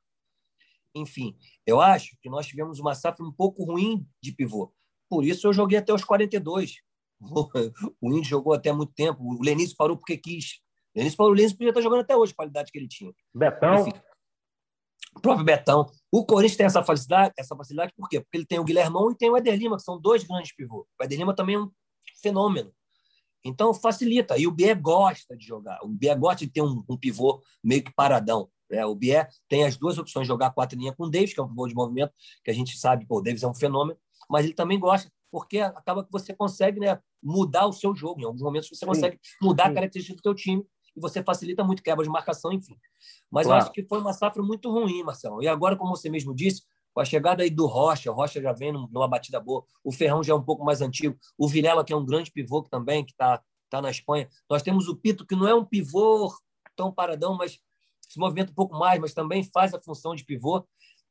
Enfim, 0.96 1.36
eu 1.66 1.82
acho 1.82 2.16
que 2.22 2.30
nós 2.30 2.46
tivemos 2.46 2.80
uma 2.80 2.96
safra 2.96 3.26
um 3.26 3.32
pouco 3.32 3.66
ruim 3.66 4.08
de 4.22 4.32
pivô. 4.32 4.72
Por 5.14 5.26
isso 5.26 5.48
eu 5.48 5.54
joguei 5.54 5.78
até 5.78 5.94
os 5.94 6.04
42. 6.04 6.76
O 8.02 8.12
Índio 8.12 8.30
jogou 8.30 8.54
até 8.54 8.72
muito 8.72 8.94
tempo. 8.94 9.24
O 9.24 9.42
Lenício 9.42 9.76
parou 9.78 9.96
porque 9.96 10.18
quis. 10.18 10.60
O 10.94 11.00
Lenício 11.00 11.18
parou, 11.18 11.32
o 11.32 11.36
Lenício 11.36 11.58
podia 11.58 11.70
estar 11.70 11.82
jogando 11.82 12.02
até 12.02 12.16
hoje, 12.18 12.34
a 12.34 12.36
qualidade 12.36 12.72
que 12.72 12.78
ele 12.78 12.88
tinha. 12.88 13.14
Betão. 13.34 13.88
Enfim, 13.88 13.94
o 15.16 15.22
próprio 15.22 15.46
Betão. 15.46 15.90
O 16.12 16.26
Corinthians 16.26 16.58
tem 16.58 16.66
essa 16.66 16.84
facilidade, 16.84 17.34
essa 17.38 17.56
facilidade 17.56 17.94
por 17.96 18.10
quê? 18.10 18.20
Porque 18.20 18.38
ele 18.38 18.46
tem 18.46 18.60
o 18.60 18.64
Guilhermão 18.64 19.12
e 19.12 19.16
tem 19.16 19.30
o 19.30 19.38
Eder 19.38 19.58
Lima, 19.58 19.78
que 19.78 19.84
são 19.84 20.00
dois 20.00 20.24
grandes 20.24 20.56
pivôs. 20.56 20.86
O 21.00 21.04
Eder 21.04 21.18
Lima 21.18 21.36
também 21.36 21.56
é 21.56 21.60
um 21.60 21.72
fenômeno. 22.22 22.74
Então, 23.46 23.74
facilita. 23.74 24.38
E 24.38 24.48
o 24.48 24.52
Bié 24.52 24.74
gosta 24.74 25.36
de 25.36 25.46
jogar. 25.46 25.80
O 25.84 25.88
Bié 25.88 26.16
gosta 26.16 26.46
de 26.46 26.52
ter 26.52 26.62
um, 26.62 26.84
um 26.90 26.98
pivô 26.98 27.42
meio 27.64 27.84
que 27.84 27.94
paradão. 27.94 28.50
Né? 28.70 28.86
O 28.86 28.96
Bié 28.96 29.28
tem 29.50 29.66
as 29.66 29.78
duas 29.78 29.98
opções 29.98 30.28
jogar 30.28 30.52
quatro 30.52 30.78
linhas 30.78 30.96
com 30.96 31.06
o 31.06 31.10
Davis, 31.10 31.34
que 31.34 31.40
é 31.40 31.44
um 31.44 31.50
pivô 31.50 31.68
de 31.68 31.76
movimento, 31.76 32.14
que 32.44 32.50
a 32.50 32.54
gente 32.54 32.78
sabe, 32.78 33.06
pô, 33.06 33.18
o 33.20 33.22
Davis 33.22 33.44
é 33.44 33.48
um 33.48 33.54
fenômeno, 33.54 34.00
mas 34.34 34.46
ele 34.46 34.56
também 34.56 34.80
gosta, 34.80 35.12
porque 35.32 35.60
acaba 35.60 36.04
que 36.04 36.12
você 36.12 36.34
consegue 36.34 36.80
né, 36.80 37.00
mudar 37.22 37.68
o 37.68 37.72
seu 37.72 37.94
jogo. 37.94 38.20
Em 38.20 38.24
alguns 38.24 38.42
momentos 38.42 38.68
você 38.68 38.84
consegue 38.84 39.20
mudar 39.40 39.66
a 39.66 39.74
característica 39.76 40.18
do 40.18 40.24
seu 40.24 40.34
time 40.34 40.66
e 40.96 41.00
você 41.00 41.22
facilita 41.22 41.64
muito 41.64 41.84
quebra 41.84 42.04
de 42.04 42.10
marcação, 42.10 42.52
enfim. 42.52 42.76
Mas 43.30 43.46
claro. 43.46 43.60
eu 43.60 43.64
acho 43.64 43.72
que 43.72 43.86
foi 43.88 44.00
uma 44.00 44.12
safra 44.12 44.42
muito 44.42 44.72
ruim, 44.72 45.04
Marcelo. 45.04 45.44
E 45.44 45.48
agora, 45.48 45.76
como 45.76 45.96
você 45.96 46.10
mesmo 46.10 46.34
disse, 46.34 46.64
com 46.96 47.00
a 47.00 47.06
chegada 47.06 47.44
aí 47.44 47.52
do 47.52 47.68
Rocha, 47.68 48.12
o 48.12 48.16
Rocha 48.16 48.42
já 48.42 48.52
vem 48.54 48.72
numa 48.72 49.08
batida 49.08 49.40
boa, 49.40 49.64
o 49.84 49.92
Ferrão 49.92 50.24
já 50.24 50.34
é 50.34 50.36
um 50.36 50.44
pouco 50.44 50.66
mais 50.66 50.82
antigo, 50.82 51.16
o 51.38 51.48
Vilela, 51.48 51.86
que 51.86 51.94
é 51.94 51.96
um 51.96 52.06
grande 52.06 52.32
pivô 52.32 52.64
também, 52.64 53.06
que 53.06 53.12
está 53.12 53.40
tá 53.70 53.84
na 53.84 53.92
Espanha. 53.92 54.28
Nós 54.50 54.64
temos 54.64 54.88
o 54.88 54.96
Pito, 54.96 55.28
que 55.28 55.36
não 55.36 55.48
é 55.48 55.54
um 55.54 55.64
pivô 55.64 56.34
tão 56.76 56.92
paradão, 56.92 57.38
mas 57.38 57.60
se 58.02 58.20
movimenta 58.20 58.52
um 58.52 58.56
pouco 58.56 58.76
mais, 58.76 59.00
mas 59.00 59.14
também 59.14 59.44
faz 59.44 59.76
a 59.76 59.82
função 59.82 60.16
de 60.16 60.26
pivô. 60.26 60.66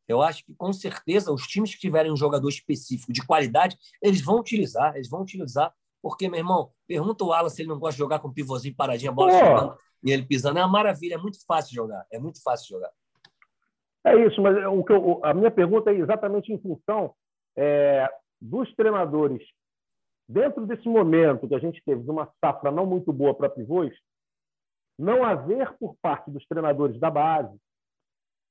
Eu 0.09 0.21
acho 0.21 0.45
que, 0.45 0.55
com 0.55 0.73
certeza, 0.73 1.33
os 1.33 1.47
times 1.47 1.75
que 1.75 1.81
tiverem 1.81 2.13
um 2.13 2.17
jogador 2.17 2.49
específico 2.49 3.13
de 3.13 3.25
qualidade, 3.25 3.77
eles 4.03 4.23
vão 4.23 4.39
utilizar, 4.39 4.95
eles 4.95 5.09
vão 5.09 5.23
utilizar, 5.23 5.73
porque, 6.03 6.29
meu 6.29 6.39
irmão, 6.39 6.71
pergunta 6.87 7.25
o 7.25 7.33
Alan 7.33 7.49
se 7.49 7.63
ele 7.63 7.69
não 7.69 7.79
gosta 7.79 7.95
de 7.95 7.99
jogar 7.99 8.19
com 8.19 8.29
um 8.29 8.33
pivôzinho 8.33 8.75
paradinho, 8.75 9.13
a 9.13 9.15
bola 9.15 9.33
chegando 9.33 9.77
e 10.03 10.11
ele 10.11 10.27
pisando. 10.27 10.59
É 10.59 10.63
uma 10.63 10.69
maravilha, 10.69 11.15
é 11.15 11.19
muito 11.19 11.39
fácil 11.47 11.75
jogar, 11.75 12.05
é 12.11 12.19
muito 12.19 12.43
fácil 12.43 12.77
jogar. 12.77 12.91
É 14.05 14.17
isso, 14.27 14.43
mas 14.43 14.57
o 14.67 14.83
que 14.83 14.93
eu, 14.93 15.21
a 15.25 15.33
minha 15.33 15.51
pergunta 15.51 15.91
é 15.91 15.95
exatamente 15.95 16.53
em 16.53 16.61
função 16.61 17.15
é, 17.57 18.09
dos 18.41 18.75
treinadores 18.75 19.43
dentro 20.29 20.67
desse 20.67 20.89
momento 20.89 21.47
que 21.47 21.55
a 21.55 21.59
gente 21.59 21.81
teve 21.85 22.03
de 22.03 22.11
uma 22.11 22.29
safra 22.41 22.73
não 22.73 22.85
muito 22.85 23.13
boa 23.13 23.35
para 23.35 23.49
pivôs, 23.49 23.95
não 24.99 25.25
haver 25.25 25.73
por 25.79 25.95
parte 26.03 26.31
dos 26.31 26.45
treinadores 26.47 26.99
da 26.99 27.11
base 27.11 27.57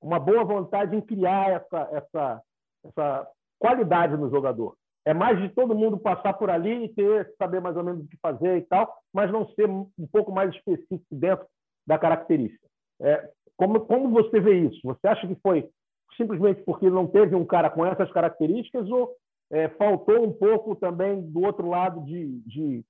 uma 0.02 0.20
boa 0.20 0.43
vontade 0.43 0.95
em 0.95 1.02
criar 1.02 1.52
essa, 1.52 1.89
essa, 1.91 2.41
essa 2.86 3.28
qualidade 3.60 4.18
no 4.18 4.30
jogador. 4.30 4.76
É 5.06 5.14
mais 5.14 5.39
de 5.39 5.49
todo 5.49 5.76
mundo 5.76 5.97
passar 5.97 6.34
por 6.34 6.49
ali 6.49 6.86
e 6.86 6.89
ter, 6.89 7.34
saber 7.38 7.60
mais 7.60 7.76
ou 7.76 7.84
menos 7.84 8.04
o 8.04 8.08
que 8.08 8.18
fazer 8.18 8.58
e 8.58 8.62
tal, 8.64 8.91
mas 9.14 9.32
não 9.32 9.47
ser 9.49 9.68
um 9.68 9.88
pouco 10.12 10.32
mais 10.32 10.54
específico 10.54 11.04
dentro 11.12 11.45
da 11.88 11.97
característica. 11.97 12.68
É, 13.02 13.30
como, 13.58 13.80
como 13.82 14.10
você 14.10 14.39
vê 14.39 14.60
isso? 14.60 14.80
Você 14.84 15.08
acha 15.08 15.28
que 15.28 15.36
foi 15.36 15.68
simplesmente 16.16 16.62
porque 16.64 16.89
não 16.89 17.08
teve 17.08 17.36
um 17.36 17.45
cara 17.45 17.70
com 17.70 17.86
essas 17.86 18.12
características 18.12 18.89
ou 18.89 19.16
é, 19.52 19.70
faltou 19.70 20.24
um 20.24 20.32
pouco 20.32 20.76
também 20.76 21.22
do 21.22 21.41
outro 21.41 21.68
lado 21.68 22.02
de, 22.06 22.39
de 22.41 22.86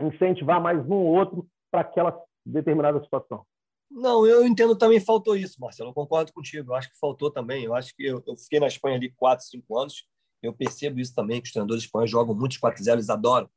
incentivar 0.00 0.60
mais 0.60 0.78
um 0.88 0.94
ou 0.94 1.14
outro 1.14 1.46
para 1.70 1.82
aquela 1.82 2.18
determinada 2.44 3.00
situação. 3.02 3.44
Não, 3.90 4.26
eu 4.26 4.46
entendo 4.46 4.76
também 4.76 5.00
faltou 5.00 5.34
isso, 5.34 5.60
Marcelo. 5.60 5.90
Eu 5.90 5.94
concordo 5.94 6.32
contigo. 6.32 6.70
Eu 6.70 6.74
acho 6.74 6.90
que 6.90 6.98
faltou 6.98 7.30
também. 7.30 7.64
Eu 7.64 7.74
acho 7.74 7.94
que 7.96 8.04
eu, 8.04 8.22
eu 8.26 8.36
fiquei 8.36 8.60
na 8.60 8.66
Espanha 8.66 8.96
ali 8.96 9.10
4, 9.12 9.46
5 9.46 9.78
anos. 9.78 10.06
Eu 10.42 10.52
percebo 10.52 11.00
isso 11.00 11.14
também, 11.14 11.40
que 11.40 11.46
os 11.46 11.52
treinadores 11.52 11.84
espanhóis 11.84 12.10
jogam 12.10 12.34
muitos 12.34 12.58
4-0, 12.58 12.92
eles 12.92 13.10
adoram 13.10 13.50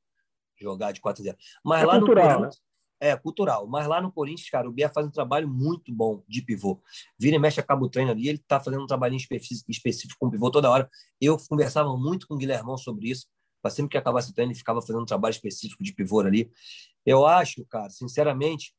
jogar 0.59 0.91
de 0.91 1.01
4-0. 1.01 1.35
Mas 1.63 1.83
é 1.83 1.85
lá 1.85 1.99
cultural, 1.99 2.25
no 2.25 2.29
Corinthians, 2.29 2.55
né? 2.55 3.09
É, 3.09 3.17
cultural. 3.17 3.67
Mas 3.67 3.87
lá 3.87 4.01
no 4.01 4.11
Corinthians, 4.11 4.49
cara, 4.49 4.69
o 4.69 4.71
Bia 4.71 4.89
faz 4.89 5.05
um 5.05 5.11
trabalho 5.11 5.47
muito 5.47 5.93
bom 5.93 6.23
de 6.27 6.41
pivô. 6.41 6.81
Vira 7.19 7.35
e 7.35 7.39
mexe, 7.39 7.59
acaba 7.59 7.83
o 7.83 7.89
treino 7.89 8.11
ali, 8.11 8.29
ele 8.29 8.37
tá 8.37 8.59
fazendo 8.59 8.83
um 8.83 8.87
trabalhinho 8.87 9.21
específico 9.67 10.19
com 10.19 10.27
o 10.27 10.31
pivô 10.31 10.49
toda 10.51 10.69
hora. 10.69 10.89
Eu 11.19 11.37
conversava 11.49 11.95
muito 11.97 12.27
com 12.27 12.35
o 12.35 12.37
Guilhermão 12.37 12.77
sobre 12.77 13.09
isso. 13.09 13.27
Mas 13.63 13.73
sempre 13.73 13.91
que 13.91 13.97
acabasse 13.97 14.31
o 14.31 14.33
treino, 14.33 14.51
ele 14.51 14.57
ficava 14.57 14.81
fazendo 14.81 15.01
um 15.01 15.05
trabalho 15.05 15.31
específico 15.31 15.83
de 15.83 15.93
pivô 15.93 16.19
ali. 16.19 16.51
Eu 17.05 17.25
acho, 17.25 17.65
cara, 17.65 17.89
sinceramente, 17.89 18.73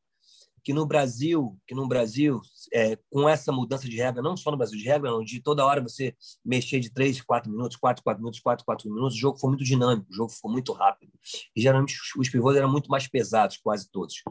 que 0.64 0.72
no 0.72 0.86
Brasil, 0.86 1.58
que 1.66 1.74
no 1.74 1.88
Brasil, 1.88 2.40
é, 2.72 2.96
com 3.10 3.28
essa 3.28 3.50
mudança 3.50 3.88
de 3.88 3.96
regra, 3.96 4.22
não 4.22 4.36
só 4.36 4.50
no 4.50 4.56
Brasil 4.56 4.78
de 4.78 4.84
regra, 4.84 5.10
não, 5.10 5.22
de 5.22 5.40
toda 5.40 5.64
hora 5.64 5.80
você 5.80 6.14
mexer 6.44 6.78
de 6.78 6.90
3, 6.90 7.20
4 7.20 7.50
minutos, 7.50 7.76
4, 7.76 8.02
4 8.02 8.20
minutos, 8.22 8.40
4, 8.40 8.64
4 8.64 8.90
minutos, 8.92 9.16
o 9.16 9.20
jogo 9.20 9.38
foi 9.38 9.50
muito 9.50 9.64
dinâmico, 9.64 10.10
o 10.10 10.14
jogo 10.14 10.30
ficou 10.30 10.50
muito 10.50 10.72
rápido. 10.72 11.12
E 11.56 11.60
geralmente 11.60 11.96
os 12.16 12.28
pivôs 12.28 12.56
eram 12.56 12.70
muito 12.70 12.88
mais 12.88 13.08
pesados, 13.08 13.56
quase 13.56 13.90
todos. 13.90 14.22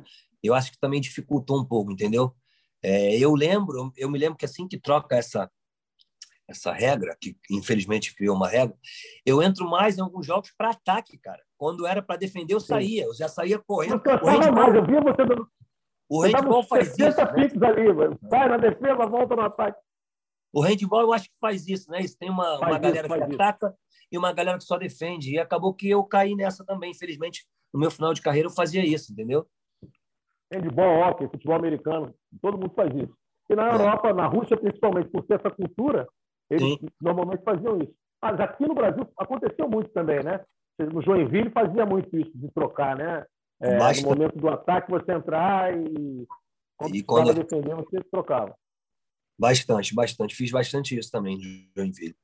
Eu 0.41 0.53
acho 0.53 0.71
que 0.71 0.79
também 0.79 1.01
dificultou 1.01 1.59
um 1.59 1.65
pouco, 1.65 1.91
entendeu? 1.91 2.34
É, 2.82 3.17
eu 3.17 3.36
lembro, 3.36 3.91
eu 3.97 4.09
me 4.09 4.17
lembro 4.17 4.38
que 4.38 4.45
assim 4.45 4.67
que 4.67 4.79
troca 4.79 5.15
essa 5.15 5.49
essa 6.47 6.73
regra, 6.73 7.15
que 7.19 7.38
infelizmente 7.49 8.13
criou 8.13 8.36
uma 8.36 8.49
regra, 8.49 8.75
eu 9.25 9.41
entro 9.41 9.69
mais 9.69 9.97
em 9.97 10.01
alguns 10.01 10.25
jogos 10.25 10.51
para 10.57 10.71
ataque, 10.71 11.17
cara. 11.17 11.41
Quando 11.57 11.88
era 11.88 12.01
para 12.01 12.17
defender, 12.17 12.53
eu 12.53 12.59
saía, 12.59 13.05
eu 13.05 13.13
já 13.13 13.29
saía 13.29 13.57
correndo. 13.57 14.01
Você 14.03 14.09
handball, 14.09 14.53
mais, 14.53 14.75
eu 14.75 14.86
vi 14.86 14.99
você 14.99 15.25
dando 15.25 15.49
o 16.12 16.22
handball 16.24 16.64
faz 16.64 16.89
isso. 16.99 17.22
Né? 17.22 17.68
ali, 17.68 17.93
mano. 17.93 18.20
Sai 18.30 18.49
na 18.49 18.57
defesa, 18.57 19.05
volta 19.05 19.34
no 19.34 19.43
ataque. 19.43 19.80
O 20.53 20.62
handball 20.62 21.03
eu 21.03 21.14
acho 21.14 21.30
que 21.30 21.39
faz 21.39 21.66
isso, 21.66 21.89
né? 21.89 22.01
Isso 22.01 22.18
tem 22.20 22.30
uma, 22.30 22.57
uma 22.57 22.78
galera 22.78 23.07
que 23.07 23.16
isso. 23.16 23.41
ataca 23.41 23.74
e 24.12 24.18
uma 24.18 24.34
galera 24.34 24.57
que 24.57 24.66
só 24.66 24.78
defende. 24.78 25.34
E 25.34 25.39
acabou 25.39 25.74
que 25.74 25.89
eu 25.89 26.03
caí 26.03 26.36
nessa 26.36 26.66
também, 26.66 26.91
infelizmente. 26.91 27.45
No 27.74 27.80
meu 27.80 27.89
final 27.89 28.14
de 28.14 28.22
carreira 28.22 28.49
eu 28.49 28.53
fazia 28.53 28.86
isso, 28.86 29.14
entendeu? 29.14 29.47
Handball, 30.51 30.99
hockey, 30.99 31.30
futebol 31.30 31.55
americano, 31.55 32.14
todo 32.41 32.57
mundo 32.57 32.74
faz 32.76 32.93
isso. 32.93 33.16
E 33.49 33.55
na 33.55 33.70
é. 33.70 33.74
Europa, 33.74 34.14
na 34.14 34.28
Rússia 34.28 34.57
principalmente, 34.57 35.09
por 35.09 35.24
ter 35.24 35.36
essa 35.36 35.49
cultura, 35.49 36.05
eles 36.49 36.74
Sim. 36.74 36.89
normalmente 37.01 37.41
faziam 37.45 37.78
isso. 37.78 37.95
Mas 38.22 38.38
aqui 38.38 38.68
no 38.68 38.76
Brasil 38.76 39.07
aconteceu 39.18 39.70
muito 39.70 39.89
também, 39.91 40.22
né? 40.22 40.43
No 40.78 41.01
Joinville 41.01 41.51
fazia 41.51 41.86
muito 41.86 42.14
isso, 42.18 42.32
de 42.36 42.51
trocar, 42.51 42.97
né? 42.97 43.26
É, 43.62 43.78
no 43.78 44.09
momento 44.09 44.38
do 44.38 44.49
ataque, 44.49 44.89
você 44.89 45.12
entrar 45.12 45.72
e 45.78 46.28
quando 46.76 46.95
e 46.95 47.03
quando 47.03 47.34
defender, 47.34 47.76
você 47.76 47.99
trocava. 48.12 48.55
Bastante, 49.39 49.93
bastante. 49.93 50.36
Fiz 50.36 50.51
bastante 50.51 50.97
isso 50.97 51.12
também 51.12 51.38
de 51.38 51.70
Joinville. 51.76 52.16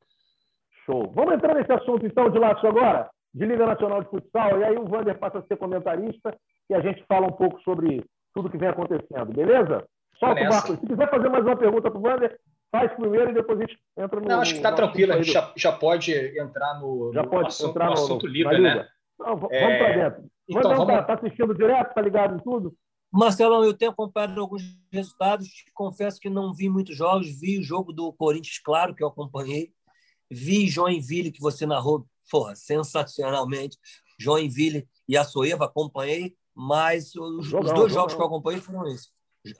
Show. 0.86 1.12
Vamos 1.14 1.36
entrar 1.36 1.54
nesse 1.54 1.72
assunto, 1.72 2.06
então, 2.06 2.30
de 2.30 2.40
Lácio 2.40 2.68
agora? 2.68 3.10
De 3.34 3.46
Liga 3.46 3.66
Nacional 3.66 4.04
de 4.04 4.10
Futsal. 4.10 4.60
E 4.60 4.64
aí 4.64 4.76
o 4.76 4.90
Wander 4.90 5.18
passa 5.20 5.40
a 5.40 5.44
ser 5.44 5.58
comentarista 5.58 6.36
e 6.70 6.74
a 6.74 6.82
gente 6.82 7.04
fala 7.08 7.28
um 7.28 7.32
pouco 7.32 7.62
sobre 7.62 8.04
tudo 8.34 8.50
que 8.50 8.58
vem 8.58 8.70
acontecendo, 8.70 9.34
beleza? 9.34 9.86
Solta 10.20 10.42
o 10.42 10.50
Marcos. 10.50 10.80
Se 10.80 10.88
quiser 10.88 11.10
fazer 11.10 11.30
mais 11.30 11.46
uma 11.46 11.58
pergunta 11.58 11.92
para 11.92 12.00
o 12.00 12.04
Wander, 12.04 12.40
faz 12.72 12.92
primeiro 12.94 13.32
e 13.32 13.34
depois 13.34 13.60
a 13.60 13.62
gente 13.62 13.80
entra 13.98 14.20
no. 14.20 14.28
Não, 14.28 14.42
acho 14.42 14.54
que 14.54 14.58
está 14.58 14.72
tranquilo. 14.72 15.14
A 15.14 15.18
gente 15.18 15.32
já, 15.32 15.52
já 15.56 15.72
pode 15.72 16.14
entrar 16.40 16.80
no, 16.80 17.12
já 17.14 17.24
no 17.24 17.30
pode 17.30 17.48
assunto, 17.48 17.70
entrar 17.70 17.86
no, 17.88 17.94
assunto 17.94 18.28
livre, 18.28 18.60
né? 18.60 18.88
Não, 19.20 19.38
vamos 19.38 19.51
é... 19.51 19.78
para 19.78 20.09
dentro. 20.09 20.32
Então, 20.47 20.61
Mas 20.70 20.78
não, 20.78 20.86
vamos... 20.86 21.05
tá, 21.05 21.13
assistindo 21.13 21.53
direto, 21.53 21.93
tá 21.93 22.01
ligado 22.01 22.36
em 22.36 22.39
tudo? 22.39 22.76
Marcelão, 23.11 23.63
eu 23.63 23.74
tenho 23.74 23.91
acompanhado 23.91 24.39
alguns 24.39 24.63
resultados. 24.91 25.47
Confesso 25.74 26.20
que 26.20 26.30
não 26.30 26.53
vi 26.53 26.70
muitos 26.70 26.95
jogos. 26.95 27.28
Vi 27.39 27.57
o 27.57 27.63
jogo 27.63 27.91
do 27.91 28.11
Corinthians, 28.13 28.59
claro, 28.59 28.93
que 28.93 29.03
eu 29.03 29.07
acompanhei. 29.07 29.72
Vi 30.30 30.68
Joinville, 30.68 31.32
que 31.32 31.41
você 31.41 31.65
narrou, 31.65 32.05
porra, 32.30 32.55
sensacionalmente. 32.55 33.78
Joinville 34.20 34.88
e 35.07 35.18
a 35.18 35.24
Soeva, 35.24 35.65
acompanhei. 35.65 36.36
Mas 36.53 37.15
os, 37.15 37.45
jogão, 37.45 37.68
os 37.68 37.74
dois 37.74 37.74
jogão. 37.74 37.89
jogos 37.89 38.13
que 38.15 38.22
eu 38.22 38.26
acompanhei 38.26 38.59
foram 38.59 38.88
esses. 38.88 39.11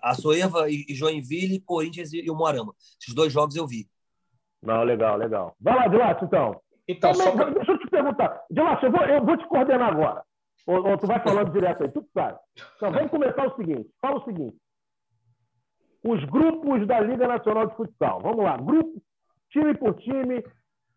A 0.01 0.14
Soeva 0.14 0.70
e 0.70 0.86
Joinville, 0.89 1.62
Corinthians 1.62 2.12
e 2.12 2.30
o 2.30 2.36
Moarama. 2.36 2.74
Esses 3.01 3.14
dois 3.14 3.32
jogos 3.32 3.55
eu 3.55 3.66
vi. 3.66 3.88
Não, 4.62 4.84
legal, 4.84 5.16
legal. 5.18 5.55
Vai 5.62 5.76
lá, 5.76 5.88
Dilácio, 5.88 6.26
então. 6.26 6.60
Então, 6.88 7.14
só... 7.14 7.32
Deixa 7.32 7.72
eu 7.72 7.77
perguntar. 7.98 8.45
Dilácio, 8.50 8.88
eu 8.88 8.91
vou, 8.91 9.02
eu 9.02 9.26
vou 9.26 9.38
te 9.38 9.48
coordenar 9.48 9.89
agora. 9.89 10.24
Ou, 10.66 10.86
ou, 10.86 10.98
tu 10.98 11.08
vai 11.08 11.20
falando 11.22 11.52
direto 11.52 11.84
aí, 11.84 11.91
tu 11.91 12.06
sabe. 12.14 12.38
Então, 12.76 12.91
vamos 12.91 13.10
começar 13.10 13.48
o 13.48 13.56
seguinte. 13.56 13.89
Fala 14.02 14.18
o 14.18 14.26
seguinte. 14.26 14.58
Os 16.04 16.24
grupos 16.26 16.86
da 16.86 17.00
Liga 17.00 17.28
Nacional 17.28 17.68
de 17.68 17.76
Futsal. 17.76 18.22
Vamos 18.22 18.43
lá. 18.43 18.58
Grupo, 18.58 19.02
time 19.50 19.74
por 19.76 19.95
time. 19.95 20.43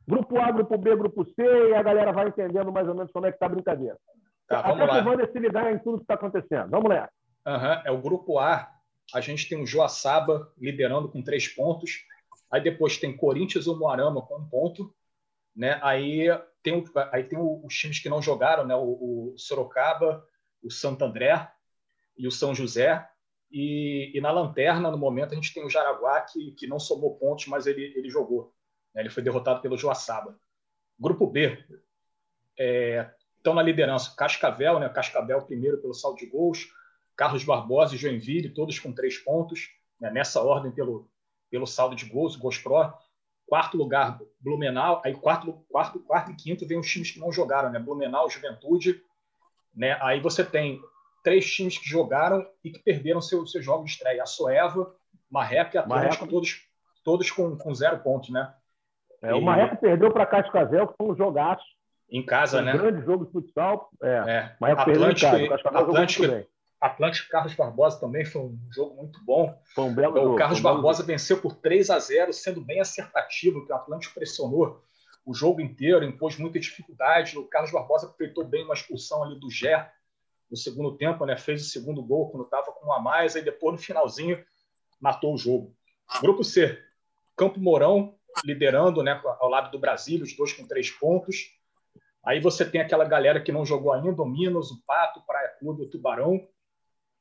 Grupo 0.07 0.40
A, 0.40 0.51
grupo 0.51 0.76
B, 0.76 0.96
grupo 0.96 1.24
C. 1.24 1.42
E 1.42 1.74
a 1.74 1.82
galera 1.82 2.12
vai 2.12 2.28
entendendo 2.28 2.72
mais 2.72 2.88
ou 2.88 2.94
menos 2.94 3.12
como 3.12 3.26
é 3.26 3.30
que 3.30 3.36
está 3.36 3.46
a 3.46 3.51
brincadeira. 3.51 3.96
Tá, 4.48 4.62
vamos 4.62 4.82
Até 4.82 5.01
lá. 5.01 5.24
o 5.24 5.32
se 5.32 5.38
ligar 5.38 5.72
em 5.72 5.78
tudo 5.78 5.98
que 5.98 6.05
está 6.05 6.14
acontecendo. 6.14 6.68
Vamos 6.68 6.90
lá. 6.90 7.09
Uhum. 7.46 7.82
É 7.84 7.90
o 7.90 8.03
grupo 8.03 8.38
A. 8.38 8.68
A 9.14 9.20
gente 9.20 9.48
tem 9.48 9.62
o 9.62 9.66
Joaçaba 9.66 10.53
liderando 10.59 11.09
com 11.09 11.22
três 11.22 11.48
pontos. 11.48 12.05
Aí 12.51 12.61
depois 12.61 12.98
tem 12.98 13.16
Corinthians 13.16 13.68
ou 13.68 13.78
Moarama 13.78 14.22
com 14.22 14.36
um 14.38 14.48
ponto. 14.48 14.92
Né? 15.55 15.78
Aí 15.82 16.28
tem, 16.62 16.84
aí 17.12 17.24
tem 17.24 17.38
os 17.38 17.74
times 17.74 17.98
que 17.98 18.08
não 18.08 18.22
jogaram, 18.22 18.66
né? 18.66 18.74
o, 18.74 19.32
o 19.32 19.34
Sorocaba, 19.36 20.24
o 20.62 20.70
Santo 20.70 21.04
André 21.04 21.50
e 22.16 22.26
o 22.26 22.30
São 22.30 22.54
José. 22.54 23.06
E, 23.50 24.12
e, 24.14 24.20
na 24.20 24.30
lanterna, 24.30 24.90
no 24.90 24.98
momento, 24.98 25.32
a 25.32 25.34
gente 25.34 25.52
tem 25.52 25.64
o 25.64 25.70
Jaraguá, 25.70 26.20
que, 26.20 26.52
que 26.52 26.66
não 26.66 26.78
somou 26.78 27.16
pontos, 27.16 27.46
mas 27.46 27.66
ele, 27.66 27.92
ele 27.96 28.08
jogou. 28.08 28.54
Né? 28.94 29.02
Ele 29.02 29.11
foi 29.11 29.22
derrotado 29.22 29.61
pelo 29.61 29.76
Joaçaba. 29.76 30.38
Grupo 30.98 31.26
B, 31.26 31.58
é, 32.58 33.11
na 33.44 33.62
liderança 33.62 34.14
Cascavel, 34.14 34.78
né? 34.78 34.88
Cascavel 34.90 35.42
primeiro 35.42 35.78
pelo 35.78 35.94
saldo 35.94 36.18
de 36.18 36.26
gols, 36.26 36.68
Carlos 37.16 37.42
Barbosa 37.42 37.94
e 37.94 37.98
Joinville, 37.98 38.50
todos 38.50 38.78
com 38.78 38.92
três 38.92 39.18
pontos, 39.18 39.70
né? 39.98 40.11
nessa 40.11 40.42
ordem 40.42 40.70
pelo, 40.70 41.11
pelo 41.50 41.66
saldo 41.66 41.96
de 41.96 42.04
gols, 42.04 42.36
gols 42.36 42.58
pró. 42.58 42.96
Quarto 43.51 43.76
lugar, 43.76 44.20
Blumenau. 44.38 45.03
Aí 45.05 45.12
quarto, 45.12 45.53
quarto, 45.68 45.98
quarto 45.98 46.30
e 46.30 46.36
quinto 46.36 46.64
vem 46.68 46.78
os 46.78 46.88
times 46.88 47.11
que 47.11 47.18
não 47.18 47.32
jogaram, 47.32 47.68
né? 47.68 47.80
Blumenau, 47.80 48.30
Juventude. 48.30 49.03
Né? 49.74 49.98
Aí 50.01 50.20
você 50.20 50.44
tem 50.44 50.80
três 51.24 51.53
times 51.53 51.76
que 51.76 51.88
jogaram 51.88 52.46
e 52.62 52.70
que 52.70 52.78
perderam 52.78 53.20
seu, 53.20 53.44
seu 53.48 53.61
jogo 53.61 53.84
de 53.84 53.90
estreia. 53.90 54.22
A 54.22 54.26
Soeva, 54.26 54.94
Marreco 55.28 55.74
e 55.74 55.78
Atlântico, 55.78 56.28
todos, 56.28 56.64
todos 57.03 57.28
com, 57.32 57.59
com 57.59 57.74
zero 57.74 57.98
pontos, 57.98 58.30
né? 58.30 58.55
É, 59.20 59.30
e... 59.30 59.32
O 59.32 59.42
Marreco 59.42 59.78
perdeu 59.78 60.12
para 60.12 60.26
Cascavel, 60.26 60.86
que 60.86 60.94
foi 60.96 61.11
um 61.11 61.16
jogaço. 61.16 61.64
Em 62.09 62.24
casa, 62.24 62.61
um 62.61 62.64
né? 62.64 62.72
grande 62.72 63.05
jogo 63.05 63.26
de 63.26 63.32
futsal. 63.32 63.90
É. 64.01 64.09
é. 64.28 64.57
Marreco 64.61 64.82
Atlântico, 64.82 65.28
perdeu 65.28 65.46
em 65.46 65.61
casa. 65.61 65.76
Atlântico, 65.76 66.46
Atlântico 66.81 67.28
Carlos 67.28 67.55
Barbosa 67.55 68.01
também 68.01 68.24
foi 68.24 68.41
um 68.41 68.59
jogo 68.70 68.97
muito 68.97 69.22
bom. 69.24 69.55
Foi 69.74 69.85
um 69.85 69.95
belo 69.95 70.33
o. 70.33 70.37
Carlos 70.37 70.61
Barbosa 70.61 71.03
venceu 71.03 71.41
por 71.41 71.55
3 71.57 71.91
a 71.91 71.99
0, 71.99 72.33
sendo 72.33 72.61
bem 72.61 72.81
acertativo, 72.81 73.66
que 73.66 73.72
o 73.72 73.76
Atlântico 73.76 74.14
pressionou 74.14 74.83
o 75.26 75.35
jogo 75.35 75.61
inteiro, 75.61 76.05
impôs 76.05 76.39
muita 76.39 76.59
dificuldade. 76.59 77.37
O 77.37 77.47
Carlos 77.47 77.70
Barbosa 77.70 78.07
aproveitou 78.07 78.45
bem 78.45 78.64
uma 78.64 78.74
expulsão 78.74 79.22
ali 79.22 79.39
do 79.39 79.51
Gé 79.51 79.93
no 80.51 80.57
segundo 80.57 80.97
tempo, 80.97 81.24
né? 81.26 81.37
fez 81.37 81.62
o 81.62 81.70
segundo 81.70 82.03
gol 82.03 82.31
quando 82.31 82.45
estava 82.45 82.72
com 82.72 82.87
um 82.87 82.93
a 82.93 83.01
mais, 83.01 83.37
aí 83.37 83.43
depois 83.43 83.72
no 83.72 83.78
finalzinho 83.78 84.43
matou 84.99 85.35
o 85.35 85.39
jogo. 85.39 85.76
Grupo 86.20 86.43
C, 86.43 86.78
Campo 87.37 87.61
Mourão 87.61 88.14
liderando 88.45 89.03
né, 89.03 89.20
ao 89.39 89.49
lado 89.49 89.70
do 89.70 89.78
Brasil, 89.78 90.22
os 90.22 90.35
dois 90.37 90.53
com 90.53 90.66
três 90.66 90.91
pontos. 90.91 91.57
Aí 92.24 92.41
você 92.41 92.64
tem 92.64 92.81
aquela 92.81 93.05
galera 93.05 93.41
que 93.41 93.53
não 93.53 93.64
jogou 93.64 93.93
ainda, 93.93 94.22
o 94.22 94.26
Minas, 94.26 94.70
o 94.70 94.83
Pato, 94.87 95.24
Praia 95.26 95.49
Clube, 95.59 95.83
o 95.83 95.89
Tubarão. 95.89 96.47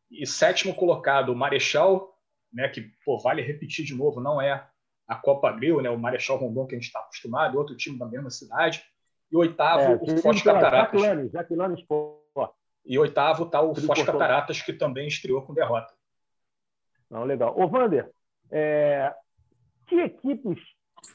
E 0.10 0.26
sétimo 0.26 0.74
colocado, 0.74 1.30
o 1.30 1.36
Marechal, 1.36 2.18
né, 2.52 2.68
que 2.68 2.92
pô, 3.06 3.20
vale 3.20 3.42
repetir 3.42 3.86
de 3.86 3.96
novo, 3.96 4.20
não 4.20 4.42
é 4.42 4.68
a 5.08 5.16
Copa 5.16 5.52
Grill, 5.52 5.82
né, 5.82 5.90
o 5.90 5.98
Marechal 5.98 6.38
Rondon 6.38 6.66
que 6.66 6.76
a 6.76 6.78
gente 6.78 6.88
está 6.88 7.00
acostumado, 7.00 7.58
outro 7.58 7.76
time 7.76 7.98
da 7.98 8.06
mesma 8.06 8.30
cidade. 8.30 8.84
E 9.32 9.38
oitavo, 9.38 9.82
é, 9.82 9.96
o 10.02 10.18
Foz 10.18 10.42
Cataratas. 10.42 11.02
Jaquilane, 11.02 11.30
Jaquilane 11.30 11.88
E 12.86 12.98
oitavo 12.98 13.44
está 13.44 13.62
o 13.62 13.76
Foz 13.76 14.04
Cataratas, 14.04 14.62
que 14.62 14.74
também 14.74 15.08
estreou 15.08 15.44
com 15.44 15.54
derrota. 15.54 15.94
Não, 17.10 17.24
legal. 17.24 17.54
Ô, 17.60 17.68
Vander, 17.68 18.10
é, 18.52 19.14
que 19.88 19.96
equipes 20.00 20.60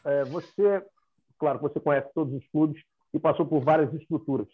é, 0.05 0.25
você, 0.25 0.85
claro, 1.39 1.59
você 1.59 1.79
conhece 1.81 2.09
todos 2.15 2.35
os 2.35 2.47
clubes 2.49 2.83
e 3.13 3.19
passou 3.19 3.47
por 3.47 3.61
várias 3.61 3.93
estruturas. 3.95 4.49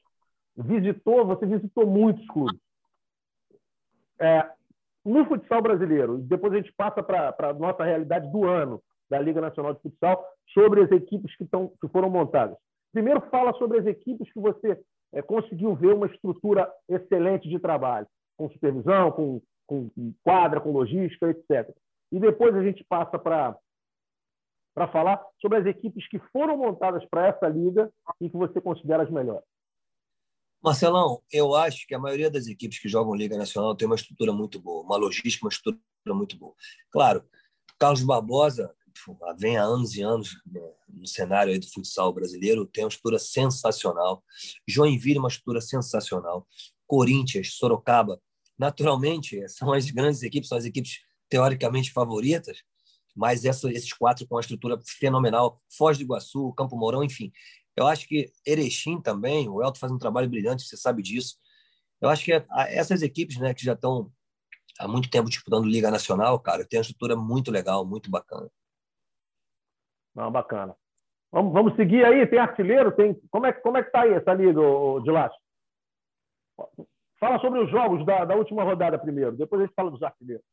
Visitou, 0.57 1.27
você 1.27 1.47
visitou 1.47 1.87
muitos 1.87 2.27
clubes. 2.29 2.59
É, 4.21 4.51
no 5.05 5.25
futsal 5.25 5.63
brasileiro, 5.63 6.19
depois 6.19 6.53
a 6.53 6.57
gente 6.57 6.73
passa 6.73 7.03
para 7.03 7.35
a 7.39 7.53
nossa 7.55 7.85
realidade 7.85 8.31
do 8.31 8.47
ano 8.47 8.83
da 9.11 9.19
Liga 9.19 9.41
Nacional 9.41 9.75
de 9.75 9.81
Futsal, 9.81 10.25
sobre 10.55 10.83
as 10.83 10.91
equipes 10.93 11.35
que, 11.37 11.45
tão, 11.45 11.69
que 11.81 11.89
foram 11.89 12.09
montadas. 12.09 12.57
Primeiro, 12.93 13.21
fala 13.23 13.53
sobre 13.55 13.79
as 13.79 13.87
equipes 13.87 14.33
que 14.33 14.39
você 14.39 14.81
é, 15.13 15.21
conseguiu 15.21 15.75
ver 15.75 15.95
uma 15.95 16.07
estrutura 16.07 16.71
excelente 16.89 17.49
de 17.49 17.59
trabalho, 17.59 18.07
com 18.37 18.49
supervisão, 18.51 19.11
com, 19.11 19.43
com 19.67 19.91
quadra, 20.23 20.61
com 20.61 20.71
logística, 20.71 21.29
etc. 21.29 21.75
E 22.13 22.21
depois 22.21 22.55
a 22.55 22.63
gente 22.63 22.85
passa 22.85 23.19
para 23.19 23.57
para 24.73 24.87
falar 24.87 25.21
sobre 25.41 25.59
as 25.59 25.67
equipes 25.67 26.09
que 26.09 26.19
foram 26.33 26.57
montadas 26.57 27.05
para 27.07 27.27
essa 27.27 27.49
liga 27.49 27.91
e 28.21 28.31
que 28.31 28.37
você 28.37 28.61
considera 28.61 29.03
as 29.03 29.11
melhores. 29.11 29.45
Marcelão, 30.63 31.23
eu 31.33 31.55
acho 31.55 31.87
que 31.87 31.95
a 31.95 31.99
maioria 31.99 32.31
das 32.31 32.47
equipes 32.47 32.79
que 32.79 32.89
jogam 32.89 33.15
Liga 33.15 33.37
Nacional 33.37 33.75
tem 33.75 33.87
uma 33.87 33.95
estrutura 33.95 34.33
muito 34.33 34.61
boa, 34.61 34.83
uma 34.83 34.97
logística, 34.97 35.47
uma 35.47 35.51
estrutura 35.51 35.81
muito 36.09 36.37
boa. 36.37 36.55
Claro, 36.91 37.25
Carlos 37.79 38.03
Barbosa 38.03 38.75
vem 39.39 39.57
há 39.57 39.63
anos 39.63 39.95
e 39.95 40.03
anos 40.03 40.37
no 40.89 41.07
cenário 41.07 41.59
do 41.59 41.67
futsal 41.67 42.13
brasileiro, 42.13 42.67
tem 42.67 42.85
uma 42.85 42.89
estrutura 42.89 43.19
sensacional. 43.19 44.23
Joinville, 44.67 45.19
uma 45.19 45.29
estrutura 45.29 45.61
sensacional. 45.61 46.47
Corinthians, 46.87 47.55
Sorocaba, 47.55 48.21
naturalmente, 48.59 49.41
são 49.49 49.73
as 49.73 49.91
grandes 49.91 50.23
equipes, 50.23 50.49
são 50.49 50.59
as 50.59 50.65
equipes 50.65 51.01
teoricamente 51.29 51.93
favoritas, 51.93 52.59
mas 53.15 53.45
essa, 53.45 53.71
esses 53.71 53.93
quatro 53.93 54.27
com 54.27 54.35
uma 54.35 54.41
estrutura 54.41 54.79
fenomenal, 54.99 55.63
Foz 55.77 55.97
do 55.97 56.05
Iguaçu, 56.05 56.53
Campo 56.55 56.77
Mourão, 56.77 57.05
enfim. 57.05 57.33
Eu 57.81 57.87
acho 57.87 58.07
que 58.07 58.31
Erechim 58.47 59.01
também, 59.01 59.49
o 59.49 59.63
Elton 59.63 59.79
faz 59.79 59.93
um 59.93 59.99
trabalho 59.99 60.29
brilhante, 60.29 60.65
você 60.65 60.77
sabe 60.77 61.03
disso. 61.03 61.37
Eu 62.01 62.09
acho 62.09 62.25
que 62.25 62.33
essas 62.69 63.03
equipes 63.03 63.39
né, 63.39 63.55
que 63.55 63.65
já 63.65 63.73
estão 63.73 64.11
há 64.79 64.89
muito 64.89 65.11
tempo 65.11 65.29
disputando 65.29 65.67
Liga 65.67 65.91
Nacional, 65.91 66.39
cara, 66.41 66.67
tem 66.67 66.79
uma 66.79 66.83
estrutura 66.83 67.17
muito 67.17 67.51
legal, 67.51 67.85
muito 67.87 68.11
bacana. 68.11 68.51
Não, 70.15 70.31
bacana. 70.31 70.75
Vamos, 71.31 71.53
vamos 71.53 71.77
seguir 71.77 72.05
aí, 72.05 72.27
tem 72.27 72.39
artilheiro, 72.39 72.91
tem. 72.93 73.15
Como 73.31 73.47
é, 73.47 73.53
como 73.53 73.77
é 73.77 73.85
que 73.85 73.91
tá 73.91 74.03
aí 74.03 74.13
essa 74.13 74.35
liga, 74.35 74.61
de 75.03 75.11
Lacho? 75.11 75.37
Fala 77.19 77.39
sobre 77.41 77.61
os 77.61 77.71
jogos 77.71 78.05
da, 78.05 78.25
da 78.25 78.35
última 78.35 78.65
rodada 78.65 78.99
primeiro, 78.99 79.37
depois 79.37 79.63
a 79.63 79.67
gente 79.67 79.75
fala 79.75 79.91
dos 79.91 80.03
artilheiros. 80.03 80.45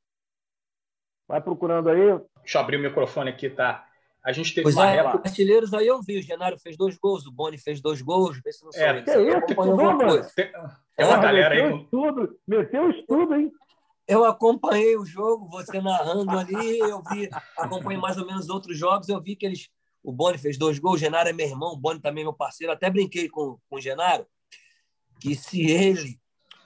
Vai 1.28 1.42
procurando 1.42 1.90
aí. 1.90 2.20
Deixa 2.42 2.58
eu 2.58 2.62
abrir 2.62 2.78
o 2.78 2.82
microfone 2.82 3.30
aqui, 3.30 3.50
tá? 3.50 3.87
A 4.28 4.34
gente 4.34 4.54
teve 4.54 4.64
pois 4.64 4.76
uma 4.76 4.92
é, 4.92 4.98
época... 4.98 5.30
artilheiros 5.30 5.74
aí 5.74 5.88
eu 5.88 6.02
vi. 6.02 6.20
O 6.20 6.22
Genário 6.22 6.60
fez 6.60 6.76
dois 6.76 6.98
gols, 6.98 7.26
o 7.26 7.32
Boni 7.32 7.58
fez 7.58 7.80
dois 7.80 8.02
gols. 8.02 8.42
Vê 8.44 8.52
se 8.52 8.62
não 8.62 8.72
é, 8.76 9.02
que 9.02 9.10
isso, 9.10 9.46
que 9.46 9.56
tudo, 9.56 9.98
coisa. 9.98 10.32
Tem, 10.36 10.52
tem 10.98 11.06
uma 11.06 11.18
galera 11.18 11.56
meteu 11.56 11.76
aí. 11.78 11.82
Estudo, 11.82 12.40
meteu 12.46 12.90
estudo, 12.90 13.36
hein? 13.36 13.50
Eu 14.06 14.26
acompanhei 14.26 14.98
o 14.98 15.06
jogo, 15.06 15.48
você 15.48 15.80
narrando 15.80 16.32
ali, 16.32 16.78
eu 16.78 17.02
vi, 17.10 17.30
acompanhei 17.58 18.02
mais 18.02 18.18
ou 18.18 18.26
menos 18.26 18.50
outros 18.50 18.78
jogos, 18.78 19.08
eu 19.08 19.22
vi 19.22 19.34
que 19.34 19.46
eles. 19.46 19.70
O 20.04 20.12
Boni 20.12 20.38
fez 20.38 20.58
dois 20.58 20.78
gols, 20.78 20.96
o 20.96 21.00
Genaro 21.00 21.30
é 21.30 21.34
meu 21.34 21.48
irmão, 21.48 21.72
o 21.72 21.78
Boni 21.78 22.02
também 22.02 22.22
é 22.22 22.26
meu 22.26 22.34
parceiro. 22.34 22.74
Até 22.74 22.90
brinquei 22.90 23.30
com, 23.30 23.58
com 23.70 23.78
o 23.78 23.82
Genaro 23.82 24.28
que 25.22 25.36
se 25.36 25.72
ele 25.72 26.20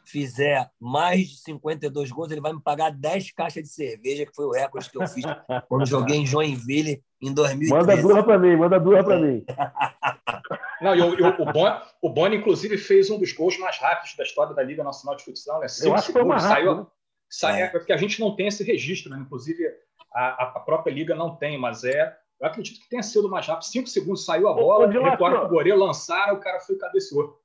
fizer 0.03 0.68
mais 0.80 1.30
de 1.30 1.38
52 1.41 2.12
gols, 2.12 2.32
ele 2.32 2.41
vai 2.41 2.53
me 2.53 2.62
pagar 2.62 2.89
10 2.89 3.32
caixas 3.34 3.62
de 3.62 3.70
cerveja, 3.70 4.26
que 4.26 4.36
foi 4.36 4.45
o 4.45 4.51
recorde 4.51 4.89
que 4.89 4.97
eu 4.97 5.07
fiz 5.07 5.26
quando 5.68 5.86
joguei 5.86 6.18
em 6.18 6.26
Joinville 6.26 7.03
em 7.22 7.34
2013. 7.34 7.72
Manda 7.72 8.02
duas 8.02 8.26
para 8.26 8.40
mim, 8.40 8.56
manda 8.56 8.80
duas 8.80 9.06
para 9.06 9.20
mim. 9.20 9.46
Não, 10.82 10.96
e 10.96 11.02
o, 11.02 11.42
o, 11.42 11.54
Boni, 11.54 11.82
o 12.02 12.10
Boni, 12.10 12.38
inclusive, 12.38 12.76
fez 12.76 13.10
um 13.12 13.20
dos 13.20 13.32
gols 13.34 13.58
mais 13.60 13.78
rápidos 13.78 14.16
da 14.16 14.24
história 14.24 14.56
da 14.56 14.64
Liga 14.64 14.84
Nacional 14.84 15.16
de 15.16 15.24
Futsal, 15.24 15.60
né? 15.60 15.68
Cinco 15.68 15.90
eu 15.90 15.94
acho 15.94 16.08
que 16.08 16.14
foi 16.14 16.24
mais 16.24 16.44
rápido, 16.44 16.66
saiu, 16.66 16.76
né? 16.78 16.86
sai, 17.30 17.62
é. 17.62 17.68
porque 17.68 17.94
a 17.94 17.98
gente 17.98 18.20
não 18.20 18.36
tem 18.36 18.48
esse 18.48 18.64
registro, 18.64 19.12
né? 19.12 19.20
Inclusive, 19.20 19.64
a, 20.12 20.58
a 20.58 20.60
própria 20.60 20.92
Liga 20.92 21.14
não 21.14 21.36
tem, 21.36 21.60
mas 21.60 21.84
é 21.84 22.18
eu 22.42 22.48
acredito 22.48 22.82
que 22.82 22.90
tenha 22.90 23.04
sido 23.04 23.30
mais 23.30 23.46
rápido. 23.46 23.66
Cinco 23.66 23.88
segundos 23.88 24.26
saiu 24.26 24.48
a 24.48 24.54
bola, 24.54 24.88
recuaram 24.88 25.46
o 25.46 25.48
goleiro, 25.48 25.78
lançaram, 25.78 26.34
o 26.34 26.40
cara 26.40 26.60
foi 26.60 26.76
e 26.76 26.80
cabeceou. 26.80 27.40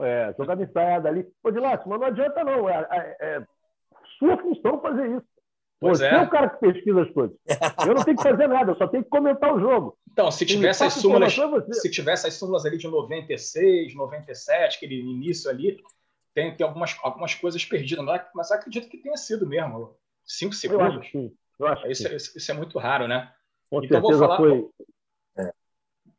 É, 0.00 0.34
jogada 0.36 0.62
ensaiada 0.62 1.08
ali. 1.08 1.26
Ô, 1.42 1.50
Dilácio, 1.50 1.88
mas 1.88 1.98
não 1.98 2.06
adianta 2.06 2.44
não. 2.44 2.68
É, 2.68 2.86
é, 2.90 3.16
é 3.20 3.46
sua 4.18 4.36
função 4.36 4.80
fazer 4.82 5.16
isso. 5.16 5.26
Pois 5.80 5.98
Você 5.98 6.06
é. 6.06 6.14
é 6.14 6.22
o 6.22 6.28
cara 6.28 6.50
que 6.50 6.58
pesquisa 6.58 7.02
as 7.02 7.10
coisas. 7.10 7.36
Eu 7.86 7.94
não 7.94 8.04
tenho 8.04 8.16
que 8.16 8.22
fazer 8.22 8.48
nada, 8.48 8.72
eu 8.72 8.76
só 8.76 8.88
tenho 8.88 9.04
que 9.04 9.10
comentar 9.10 9.54
o 9.54 9.60
jogo. 9.60 9.96
Então, 10.10 10.30
se 10.30 10.44
tivesse 10.44 10.82
as 10.82 10.94
súmulas, 10.94 11.36
se 11.72 11.90
tivesse 11.90 12.26
as 12.26 12.34
súmulas 12.34 12.66
ali 12.66 12.76
de 12.76 12.88
96, 12.88 13.94
97, 13.94 14.76
aquele 14.76 15.00
início 15.00 15.48
ali, 15.48 15.76
tem, 16.34 16.54
tem 16.56 16.66
algumas, 16.66 16.96
algumas 17.02 17.34
coisas 17.34 17.64
perdidas, 17.64 18.04
mas 18.34 18.50
acredito 18.50 18.88
que 18.88 18.98
tenha 18.98 19.16
sido 19.16 19.46
mesmo. 19.46 19.94
Cinco 20.24 20.54
segundos. 20.54 20.94
Eu 20.94 21.00
acho 21.00 21.10
que. 21.10 21.32
Eu 21.58 21.66
acho 21.66 21.86
isso, 21.88 22.08
que 22.08 22.18
sim. 22.18 22.38
isso, 22.38 22.50
é 22.50 22.54
muito 22.54 22.78
raro, 22.78 23.06
né? 23.06 23.32
Com 23.70 23.82
então, 23.82 24.00
vou 24.00 24.18
falar, 24.18 24.36
foi... 24.36 24.68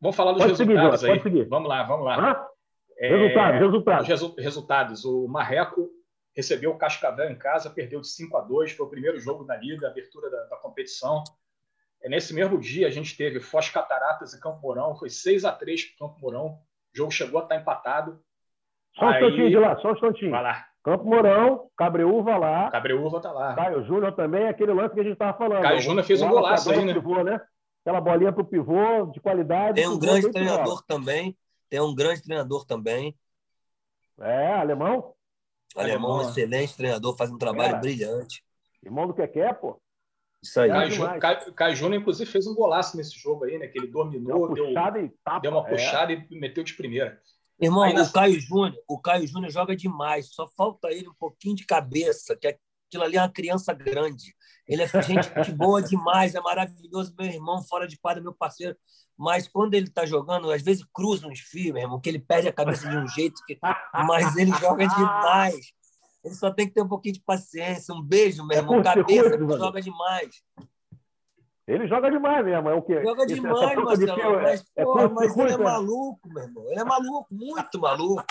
Vamos 0.02 0.16
falar 0.16 0.32
dos 0.32 0.42
pode 0.42 0.54
resultados 0.54 1.00
seguir, 1.02 1.12
aí. 1.12 1.22
Seguir. 1.22 1.48
Vamos 1.50 1.68
lá, 1.68 1.84
vamos 1.84 2.06
lá. 2.06 2.48
É, 2.98 3.10
resultados, 3.10 3.60
resultados. 3.60 4.08
Resu 4.08 4.36
resultados. 4.38 5.06
O 5.06 5.28
Marreco 5.28 5.90
recebeu 6.40 6.72
o 6.72 6.78
Cascavel 6.78 7.30
em 7.30 7.36
casa, 7.36 7.70
perdeu 7.70 8.00
de 8.00 8.08
5 8.08 8.38
a 8.38 8.42
2, 8.42 8.72
foi 8.72 8.86
o 8.86 8.90
primeiro 8.90 9.20
jogo 9.20 9.44
da 9.44 9.58
Liga, 9.58 9.88
abertura 9.90 10.30
da, 10.30 10.46
da 10.46 10.56
competição. 10.56 11.22
É, 12.02 12.08
nesse 12.08 12.34
mesmo 12.34 12.58
dia, 12.58 12.88
a 12.88 12.90
gente 12.90 13.18
teve 13.18 13.42
Foz 13.42 13.70
Cataratas 13.70 14.34
e 14.34 14.40
Campo 14.40 14.62
Mourão, 14.62 14.96
foi 14.96 15.10
6 15.10 15.44
a 15.44 15.52
3 15.52 15.84
para 15.84 16.08
Campo 16.08 16.22
Mourão. 16.22 16.58
O 16.94 16.98
jogo 16.98 17.12
chegou 17.12 17.42
a 17.42 17.44
estar 17.44 17.58
empatado. 17.58 18.22
Só 18.96 19.06
um 19.06 19.12
instantinho 19.12 19.50
de 19.50 19.58
lá, 19.58 19.78
só 19.82 19.90
um 19.90 19.92
instantinho. 19.92 20.32
Vai 20.32 20.44
lá. 20.44 20.66
Campo 20.82 21.04
Mourão, 21.04 21.70
Cabreúva 21.76 22.38
lá. 22.38 22.72
Cabreúva 22.72 23.20
tá 23.20 23.34
lá. 23.34 23.54
Caio 23.54 23.84
Júnior 23.84 24.14
também, 24.14 24.48
aquele 24.48 24.74
lance 24.74 24.94
que 24.94 25.02
a 25.02 25.04
gente 25.04 25.14
estava 25.14 25.38
falando. 25.38 25.62
Caio 25.62 25.82
Júnior 25.82 26.06
fez 26.06 26.22
um 26.22 26.30
golaço 26.30 26.72
aí, 26.72 26.86
né? 26.86 26.94
Pivô, 26.94 27.22
né? 27.22 27.42
Aquela 27.82 28.00
bolinha 28.00 28.32
para 28.32 28.44
o 28.44 28.46
pivô, 28.46 29.08
de 29.12 29.20
qualidade. 29.20 29.76
Tem 29.76 29.90
um 29.90 30.00
grande 30.00 30.32
treinador 30.32 30.82
também. 30.86 31.38
Tem 31.70 31.82
um 31.82 31.94
grande 31.94 32.24
treinador 32.24 32.66
também. 32.66 33.14
É, 34.22 34.54
alemão? 34.54 35.14
Alemão, 35.76 36.16
alemão. 36.16 36.30
excelente 36.30 36.76
treinador, 36.76 37.16
faz 37.16 37.32
um 37.32 37.38
trabalho 37.38 37.76
é. 37.76 37.80
brilhante. 37.80 38.44
Irmão 38.84 39.08
do 39.08 39.14
Keké, 39.14 39.54
pô. 39.54 39.80
Isso 40.42 40.60
aí. 40.60 40.70
Caio, 41.56 41.76
Júnior, 41.76 42.02
inclusive, 42.02 42.30
fez 42.30 42.48
um 42.48 42.56
golaço 42.56 42.96
nesse 42.96 43.18
jogo 43.18 43.44
aí, 43.44 43.58
né? 43.58 43.68
Que 43.68 43.78
ele 43.78 43.88
dominou, 43.88 44.54
deu, 44.54 44.74
deu, 44.74 45.06
e 45.06 45.10
tapa, 45.24 45.40
deu 45.40 45.52
uma 45.52 45.66
puxada 45.66 46.14
é. 46.14 46.26
e 46.30 46.40
meteu 46.40 46.64
de 46.64 46.74
primeira. 46.74 47.22
Irmão, 47.60 47.84
aí, 47.84 47.94
o 47.94 48.12
Caio 48.12 48.40
Júnior, 48.40 48.82
o 48.88 48.98
Caio 48.98 49.28
Júnior 49.28 49.52
joga 49.52 49.76
demais, 49.76 50.30
só 50.34 50.48
falta 50.48 50.90
ele 50.92 51.10
um 51.10 51.14
pouquinho 51.14 51.58
de 51.58 51.66
cabeça, 51.66 52.38
que 52.38 52.48
aquilo 52.90 53.04
ali 53.04 53.18
é 53.18 53.22
uma 53.22 53.30
criança 53.30 53.72
grande. 53.74 54.36
Ele 54.68 54.84
é 54.84 54.88
gente 54.88 55.52
boa 55.54 55.82
demais, 55.82 56.36
é 56.36 56.42
maravilhoso, 56.42 57.14
meu 57.18 57.28
irmão, 57.28 57.64
fora 57.64 57.88
de 57.88 57.98
quadra, 57.98 58.22
meu 58.22 58.34
parceiro. 58.34 58.76
Mas 59.18 59.48
quando 59.48 59.74
ele 59.74 59.88
está 59.88 60.06
jogando, 60.06 60.52
às 60.52 60.62
vezes 60.62 60.86
cruza 60.94 61.28
uns 61.28 61.40
fios, 61.40 61.74
meu 61.74 61.84
irmão, 61.84 62.00
que 62.00 62.10
ele 62.10 62.20
perde 62.20 62.48
a 62.48 62.54
cabeça 62.54 62.90
de 62.90 62.98
um 62.98 63.08
jeito, 63.08 63.42
que... 63.46 63.58
mas 64.08 64.36
ele 64.36 64.52
joga 64.54 64.88
demais. 64.88 65.74
Ele 66.24 66.36
só 66.36 66.52
tem 66.52 66.68
que 66.68 66.74
ter 66.74 66.82
um 66.82 66.88
pouquinho 66.88 67.14
de 67.14 67.22
paciência. 67.22 67.94
Um 67.94 68.02
beijo, 68.02 68.46
meu 68.46 68.58
irmão. 68.58 68.80
É 68.80 68.84
cabeça, 68.84 69.36
ele 69.36 69.58
joga 69.58 69.82
demais. 69.82 70.44
Ele 71.68 71.88
joga 71.88 72.10
demais 72.10 72.44
mesmo, 72.44 72.70
é 72.70 72.74
o 72.74 72.82
quê? 72.82 73.04
Joga 73.04 73.26
demais, 73.28 73.76
Marcelo. 73.76 74.42
Mas, 74.42 74.66
é, 74.76 74.84
porra, 74.84 75.04
é 75.04 75.08
mas 75.08 75.38
ele 75.38 75.52
é 75.52 75.58
maluco, 75.58 76.30
meu 76.30 76.44
irmão. 76.44 76.66
Ele 76.72 76.80
é 76.80 76.84
maluco, 76.84 77.28
muito 77.32 77.80
maluco. 77.80 78.26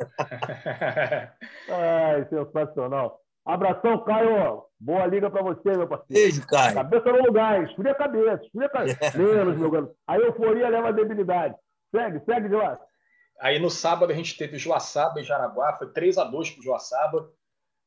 Ai, 1.68 2.28
sensacional. 2.28 3.19
Abração, 3.44 4.04
Caio. 4.04 4.64
Boa 4.78 5.06
liga 5.06 5.30
para 5.30 5.42
você, 5.42 5.76
meu 5.76 5.88
parceiro. 5.88 6.22
Beijo, 6.22 6.46
Caio. 6.46 6.74
Cabeça 6.74 7.12
no 7.12 7.22
lugar, 7.22 7.62
esfria 7.64 7.92
a 7.92 7.94
cabeça, 7.94 8.44
esfria 8.44 8.66
a 8.66 8.70
cabeça. 8.70 8.98
Menos, 9.18 9.58
meu 9.58 9.70
garoto. 9.70 9.96
A 10.06 10.18
euforia 10.18 10.68
leva 10.68 10.88
a 10.88 10.92
debilidade. 10.92 11.54
Segue, 11.90 12.24
segue 12.24 12.48
de 12.48 12.54
lá. 12.54 12.78
Aí 13.40 13.58
no 13.58 13.70
sábado 13.70 14.12
a 14.12 14.14
gente 14.14 14.36
teve 14.36 14.58
Joaçaba 14.58 15.20
e 15.20 15.24
Jaraguá, 15.24 15.74
foi 15.76 15.90
3 15.90 16.18
a 16.18 16.24
2 16.24 16.50
para 16.50 16.60
o 16.60 16.62
Joaçaba. 16.62 17.32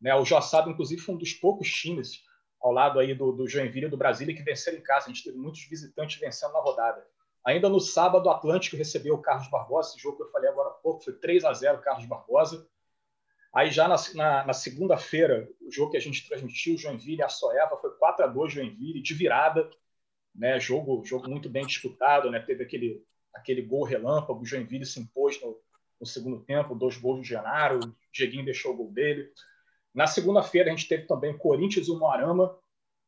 Né? 0.01 0.13
O 0.15 0.25
Joaçaba, 0.25 0.69
inclusive, 0.69 1.01
foi 1.01 1.15
um 1.15 1.17
dos 1.17 1.33
poucos 1.33 1.69
times 1.69 2.21
ao 2.59 2.71
lado 2.71 2.99
aí 2.99 3.13
do, 3.13 3.31
do 3.31 3.47
Joinville 3.47 3.85
e 3.85 3.89
do 3.89 3.97
Brasília 3.97 4.35
que 4.35 4.41
venceram 4.41 4.77
em 4.77 4.83
casa. 4.83 5.05
A 5.05 5.09
gente 5.09 5.23
teve 5.23 5.37
muitos 5.37 5.63
visitantes 5.69 6.19
vencendo 6.19 6.53
na 6.53 6.59
rodada. 6.59 7.05
Ainda 7.45 7.69
no 7.69 7.79
sábado, 7.79 8.25
o 8.25 8.29
Atlântico 8.29 8.77
recebeu 8.77 9.15
o 9.15 9.21
Carlos 9.21 9.49
Barbosa, 9.49 9.89
esse 9.89 10.01
jogo 10.01 10.17
que 10.17 10.23
eu 10.23 10.31
falei 10.31 10.49
agora 10.49 10.69
há 10.69 10.73
pouco, 10.73 11.03
foi 11.03 11.13
3 11.13 11.43
a 11.43 11.53
0 11.53 11.81
Carlos 11.81 12.05
Barbosa. 12.05 12.65
Aí 13.53 13.69
já 13.69 13.87
na, 13.87 13.95
na, 14.15 14.45
na 14.47 14.53
segunda-feira, 14.53 15.47
o 15.61 15.71
jogo 15.71 15.91
que 15.91 15.97
a 15.97 16.01
gente 16.01 16.27
transmitiu, 16.27 16.75
Joinville 16.75 17.19
e 17.19 17.23
a 17.23 17.29
Soeva, 17.29 17.77
foi 17.77 17.91
4 17.97 18.25
a 18.25 18.27
2 18.27 18.51
Joinville, 18.51 19.01
de 19.01 19.13
virada. 19.13 19.69
Né? 20.33 20.59
Jogo, 20.59 21.05
jogo 21.05 21.29
muito 21.29 21.47
bem 21.47 21.63
disputado, 21.63 22.31
né? 22.31 22.39
teve 22.39 22.63
aquele, 22.63 23.05
aquele 23.31 23.61
gol 23.61 23.83
relâmpago, 23.83 24.41
o 24.41 24.45
Joinville 24.45 24.85
se 24.85 24.99
impôs 24.99 25.39
no, 25.39 25.55
no 25.99 26.07
segundo 26.07 26.39
tempo, 26.39 26.73
dois 26.73 26.97
gols 26.97 27.19
do 27.19 27.23
Genaro, 27.23 27.79
o 27.79 27.95
Dieguinho 28.11 28.43
deixou 28.43 28.73
o 28.73 28.77
gol 28.77 28.91
dele. 28.91 29.31
Na 29.93 30.07
segunda-feira, 30.07 30.71
a 30.71 30.75
gente 30.75 30.87
teve 30.87 31.05
também 31.05 31.37
Corinthians 31.37 31.87
e 31.87 31.91
o 31.91 31.99
Moarama. 31.99 32.57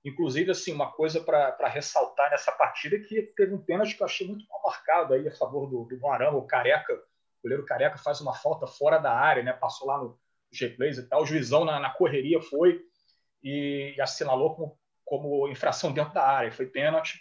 Inclusive, 0.03 0.51
assim, 0.51 0.71
uma 0.71 0.91
coisa 0.91 1.19
para 1.19 1.67
ressaltar 1.67 2.29
nessa 2.29 2.51
partida 2.51 2.97
é 2.97 2.99
que 2.99 3.23
teve 3.35 3.55
um 3.55 3.57
pênalti 3.57 3.97
que 3.97 4.03
eu 4.03 4.05
achei 4.05 4.27
muito 4.27 4.47
mal 4.47 4.61
marcado 4.63 5.15
aí 5.15 5.27
a 5.27 5.31
favor 5.31 5.67
do, 5.67 5.85
do 5.85 5.99
Moarama. 5.99 6.37
O 6.37 6.45
Careca, 6.45 6.93
o 6.93 7.41
goleiro 7.41 7.65
Careca 7.65 7.97
faz 7.97 8.21
uma 8.21 8.35
falta 8.35 8.67
fora 8.67 8.99
da 8.99 9.11
área, 9.11 9.41
né? 9.41 9.51
Passou 9.51 9.87
lá 9.87 9.97
no, 9.97 10.19
G-Plays 10.57 10.97
e 10.97 11.03
tal. 11.03 11.23
O 11.23 11.25
juizão, 11.25 11.65
na, 11.65 11.79
na 11.79 11.89
correria, 11.89 12.41
foi 12.41 12.81
e, 13.43 13.93
e, 13.95 14.01
assinalou 14.01 14.55
como, 14.55 14.79
como 15.03 15.47
infração 15.47 15.91
dentro 15.91 16.13
da 16.13 16.25
área. 16.25 16.51
Foi 16.51 16.65
pênalti. 16.65 17.19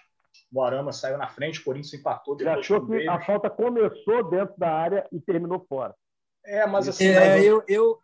O 0.52 0.62
Arama 0.62 0.92
saiu 0.92 1.18
na 1.18 1.28
frente, 1.28 1.60
o 1.60 1.64
Corinthians 1.64 1.94
empatou. 1.94 2.36
Ele 2.38 2.48
achou 2.48 2.86
que 2.86 3.08
a 3.08 3.20
falta 3.20 3.50
começou 3.50 4.28
dentro 4.30 4.54
da 4.56 4.70
área 4.70 5.06
e 5.12 5.20
terminou 5.20 5.64
fora. 5.68 5.94
É, 6.44 6.66
mas 6.66 6.88
assim. 6.88 7.06
É, 7.06 7.42
eu, 7.42 7.62
eu, 7.68 7.98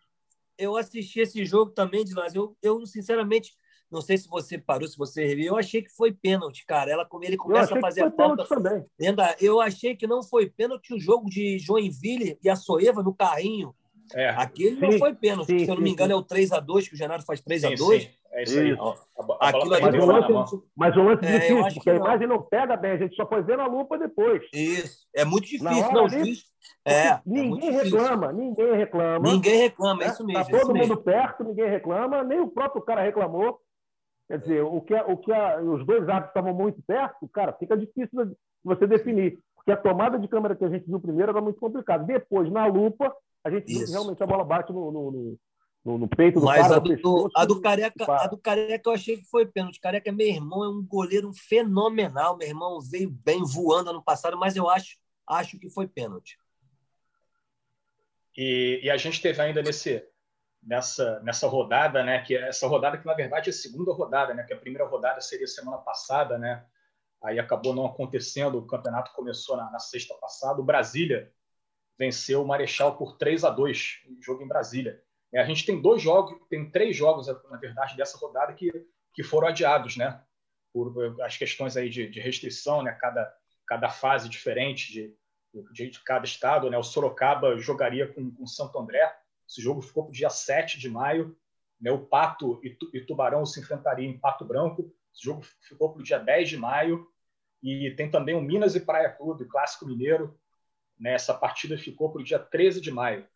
eu 0.58 0.76
assisti 0.76 1.20
esse 1.20 1.44
jogo 1.44 1.72
também, 1.72 2.04
de 2.04 2.14
nós. 2.14 2.34
Eu, 2.34 2.56
eu, 2.62 2.84
sinceramente, 2.86 3.52
não 3.90 4.00
sei 4.00 4.16
se 4.16 4.28
você 4.28 4.56
parou, 4.58 4.86
se 4.86 4.96
você 4.96 5.24
reviu. 5.24 5.46
Eu 5.46 5.56
achei 5.56 5.82
que 5.82 5.90
foi 5.90 6.12
pênalti, 6.12 6.64
cara. 6.64 6.90
Ela, 6.90 7.08
ele 7.22 7.36
começa 7.36 7.76
a 7.76 7.80
fazer 7.80 8.04
a 8.04 8.10
falta. 8.10 8.44
Também. 8.44 8.84
Eu 9.40 9.60
achei 9.60 9.96
que 9.96 10.06
não 10.06 10.22
foi 10.22 10.48
pênalti 10.48 10.94
o 10.94 11.00
jogo 11.00 11.28
de 11.28 11.58
Joinville 11.58 12.38
e 12.42 12.48
a 12.48 12.54
Soeva 12.54 13.02
no 13.02 13.14
carrinho 13.14 13.74
É. 14.14 14.28
Aquele 14.30 14.76
sim, 14.76 14.80
não 14.80 14.98
foi 14.98 15.14
pênalti. 15.14 15.46
Sim, 15.46 15.58
se 15.60 15.68
eu 15.68 15.74
não 15.74 15.82
me 15.82 15.90
engano, 15.90 16.12
é 16.12 16.16
o 16.16 16.24
3x2, 16.24 16.88
que 16.88 16.94
o 16.94 16.96
Genaro 16.96 17.22
faz 17.22 17.40
3x2. 17.40 18.10
É 18.32 18.42
isso 18.44 18.58
aí. 18.58 18.72
A, 18.72 19.48
Aquilo 19.48 19.74
ali 19.74 19.82
mas, 19.82 19.94
o 19.94 20.06
lance, 20.06 20.62
mas 20.76 20.96
o 20.96 21.02
lance 21.02 21.24
é, 21.24 21.38
difícil, 21.38 21.74
porque 21.74 21.90
a 21.90 21.96
imagem 21.96 22.26
não 22.28 22.42
pega 22.42 22.76
bem, 22.76 22.92
a 22.92 22.96
gente 22.96 23.16
só 23.16 23.26
foi 23.26 23.42
ver 23.42 23.56
na 23.56 23.66
lupa 23.66 23.98
depois. 23.98 24.42
Isso. 24.52 25.06
É 25.14 25.24
muito 25.24 25.46
difícil, 25.46 25.92
não, 25.92 26.04
ali, 26.04 26.34
é, 26.84 27.18
ninguém 27.26 27.68
é 27.70 27.82
reclama, 27.82 28.32
ninguém 28.32 28.76
reclama. 28.76 29.32
Ninguém 29.32 29.60
reclama, 29.62 30.04
é 30.04 30.06
isso 30.06 30.24
mesmo. 30.24 30.42
Está 30.42 30.58
todo 30.58 30.68
mundo 30.68 30.78
mesmo. 30.78 30.96
perto, 30.98 31.44
ninguém 31.44 31.68
reclama, 31.68 32.22
nem 32.22 32.40
o 32.40 32.48
próprio 32.48 32.82
cara 32.82 33.02
reclamou. 33.02 33.58
Quer 34.28 34.38
dizer, 34.38 34.62
o 34.62 34.80
que, 34.80 34.94
o 34.94 35.16
que 35.16 35.32
a, 35.32 35.60
os 35.60 35.84
dois 35.84 36.08
árbitros 36.08 36.28
estavam 36.28 36.54
muito 36.54 36.80
perto, 36.86 37.28
cara, 37.32 37.52
fica 37.52 37.76
difícil 37.76 38.26
de 38.26 38.36
você 38.62 38.86
definir. 38.86 39.38
Porque 39.56 39.72
a 39.72 39.76
tomada 39.76 40.18
de 40.18 40.28
câmera 40.28 40.54
que 40.54 40.64
a 40.64 40.68
gente 40.68 40.86
viu 40.86 41.00
primeiro 41.00 41.32
era 41.32 41.40
muito 41.40 41.58
complicada. 41.58 42.04
Depois, 42.04 42.50
na 42.50 42.64
lupa, 42.66 43.14
a 43.44 43.50
gente 43.50 43.64
que 43.64 43.90
realmente 43.90 44.22
a 44.22 44.26
bola 44.26 44.44
bate 44.44 44.72
no, 44.72 44.90
no, 44.90 45.10
no 45.10 45.38
no, 45.84 45.96
no, 45.96 46.08
peito 46.08 46.40
do 46.40 46.46
Mas 46.46 46.62
cara. 46.62 46.76
A 46.76 46.78
do, 46.78 46.90
pescoço, 46.90 47.30
a 47.34 47.44
do 47.44 47.60
Careca, 47.60 48.04
a 48.06 48.26
do 48.26 48.36
Careca 48.36 48.90
eu 48.90 48.94
achei 48.94 49.16
que 49.16 49.24
foi 49.24 49.46
pênalti. 49.46 49.80
Careca, 49.80 50.12
meu 50.12 50.26
irmão, 50.26 50.62
é 50.62 50.68
um 50.68 50.82
goleiro 50.82 51.32
fenomenal. 51.32 52.36
Meu 52.36 52.48
irmão 52.48 52.80
veio 52.80 53.10
bem 53.10 53.42
voando 53.42 53.90
ano 53.90 54.02
passado, 54.02 54.36
mas 54.36 54.56
eu 54.56 54.68
acho, 54.68 54.98
acho 55.26 55.58
que 55.58 55.70
foi 55.70 55.88
pênalti. 55.88 56.38
E, 58.36 58.80
e, 58.82 58.90
a 58.90 58.96
gente 58.96 59.22
teve 59.22 59.40
ainda 59.40 59.62
nesse, 59.62 60.06
nessa, 60.62 61.20
nessa 61.20 61.48
rodada, 61.48 62.04
né? 62.04 62.20
Que 62.20 62.36
é 62.36 62.48
essa 62.48 62.66
rodada 62.66 62.98
que 62.98 63.06
na 63.06 63.14
verdade 63.14 63.48
é 63.48 63.50
a 63.50 63.54
segunda 63.54 63.92
rodada, 63.92 64.34
né? 64.34 64.42
Que 64.42 64.52
a 64.52 64.58
primeira 64.58 64.86
rodada 64.86 65.20
seria 65.20 65.46
semana 65.46 65.78
passada, 65.78 66.38
né? 66.38 66.64
Aí 67.22 67.38
acabou 67.38 67.74
não 67.74 67.86
acontecendo. 67.86 68.58
O 68.58 68.66
campeonato 68.66 69.12
começou 69.14 69.56
na, 69.56 69.70
na 69.70 69.78
sexta 69.78 70.14
passada. 70.14 70.60
O 70.60 70.64
Brasília 70.64 71.32
venceu 72.00 72.42
o 72.42 72.46
Marechal 72.46 72.96
por 72.96 73.18
3 73.18 73.44
a 73.44 73.50
2 73.50 74.04
jogo 74.22 74.42
em 74.42 74.48
Brasília. 74.48 75.02
É, 75.30 75.38
a 75.38 75.44
gente 75.44 75.66
tem 75.66 75.82
dois 75.82 76.00
jogos, 76.00 76.34
tem 76.48 76.70
três 76.70 76.96
jogos, 76.96 77.26
na 77.26 77.58
verdade, 77.58 77.94
dessa 77.94 78.16
rodada 78.16 78.54
que, 78.54 78.70
que 79.12 79.22
foram 79.22 79.48
adiados, 79.48 79.98
né? 79.98 80.18
Por 80.72 81.20
as 81.20 81.36
questões 81.36 81.76
aí 81.76 81.90
de, 81.90 82.08
de 82.08 82.18
restrição, 82.18 82.82
né? 82.82 82.92
Cada, 82.92 83.30
cada 83.66 83.90
fase 83.90 84.30
diferente 84.30 84.90
de, 84.90 85.14
de, 85.72 85.90
de, 85.90 86.02
cada 86.02 86.24
estado, 86.24 86.70
né? 86.70 86.78
O 86.78 86.82
Sorocaba 86.82 87.58
jogaria 87.58 88.08
com 88.08 88.32
o 88.40 88.46
Santo 88.46 88.78
André. 88.78 89.14
Esse 89.46 89.60
jogo 89.60 89.82
ficou 89.82 90.04
para 90.04 90.10
o 90.10 90.14
dia 90.14 90.30
7 90.30 90.78
de 90.78 90.88
maio. 90.88 91.36
Né? 91.78 91.90
O 91.90 92.06
Pato 92.06 92.58
e, 92.64 92.78
e 92.94 93.00
Tubarão 93.02 93.44
se 93.44 93.60
enfrentariam 93.60 94.10
em 94.10 94.18
Pato 94.18 94.46
Branco. 94.46 94.90
Esse 95.14 95.24
jogo 95.24 95.42
ficou 95.42 95.92
para 95.92 96.00
o 96.00 96.04
dia 96.04 96.18
10 96.18 96.48
de 96.48 96.56
maio. 96.56 97.06
E 97.62 97.90
tem 97.94 98.10
também 98.10 98.34
o 98.34 98.40
Minas 98.40 98.74
e 98.74 98.80
Praia 98.80 99.10
Clube, 99.10 99.44
Clássico 99.44 99.86
Mineiro. 99.86 100.39
Né? 101.00 101.14
Essa 101.14 101.32
partida 101.32 101.78
ficou 101.78 102.12
para 102.12 102.20
o 102.20 102.24
dia 102.24 102.38
13 102.38 102.80
de 102.80 102.90
maio. 102.90 103.26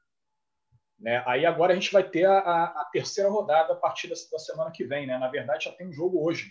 Né? 0.98 1.22
Aí 1.26 1.46
agora 1.46 1.72
a 1.72 1.74
gente 1.74 1.92
vai 1.92 2.08
ter 2.08 2.26
a, 2.26 2.38
a, 2.38 2.64
a 2.82 2.84
terceira 2.92 3.30
rodada 3.30 3.72
a 3.72 3.76
partir 3.76 4.08
da, 4.08 4.14
da, 4.30 4.38
semana 4.38 4.70
que 4.70 4.84
vem. 4.84 5.06
Né? 5.06 5.16
Na 5.16 5.28
verdade, 5.28 5.64
já 5.64 5.72
tem 5.72 5.88
um 5.88 5.92
jogo 5.92 6.22
hoje. 6.22 6.50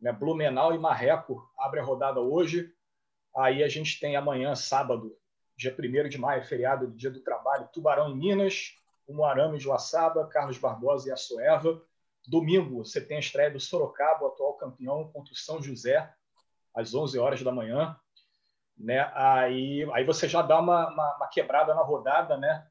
Né? 0.00 0.12
Blumenau 0.12 0.74
e 0.74 0.78
Marreco 0.78 1.50
abre 1.58 1.80
a 1.80 1.84
rodada 1.84 2.20
hoje. 2.20 2.70
Aí 3.34 3.62
a 3.62 3.68
gente 3.68 3.98
tem 3.98 4.16
amanhã, 4.16 4.54
sábado, 4.54 5.16
dia 5.56 5.74
1 5.78 6.08
de 6.08 6.18
maio, 6.18 6.44
feriado 6.44 6.86
do 6.86 6.96
Dia 6.96 7.10
do 7.10 7.22
Trabalho, 7.22 7.68
Tubarão 7.72 8.10
em 8.10 8.16
Minas, 8.16 8.74
Umuarama 9.06 9.56
e 9.56 9.60
Joaçaba, 9.60 10.26
Carlos 10.26 10.58
Barbosa 10.58 11.08
e 11.08 11.12
Açoeva. 11.12 11.82
Domingo, 12.26 12.84
você 12.84 13.00
tem 13.00 13.18
a 13.18 13.20
estreia 13.20 13.50
do 13.50 13.60
Sorocaba, 13.60 14.26
atual 14.26 14.54
campeão, 14.54 15.10
contra 15.12 15.32
o 15.32 15.36
São 15.36 15.62
José, 15.62 16.12
às 16.74 16.94
11 16.94 17.18
horas 17.18 17.42
da 17.42 17.52
manhã. 17.52 17.98
Né? 18.78 19.10
Aí, 19.14 19.88
aí 19.92 20.04
você 20.04 20.28
já 20.28 20.42
dá 20.42 20.60
uma, 20.60 20.88
uma, 20.90 21.16
uma 21.16 21.28
quebrada 21.28 21.74
na 21.74 21.82
rodada, 21.82 22.36
né? 22.36 22.66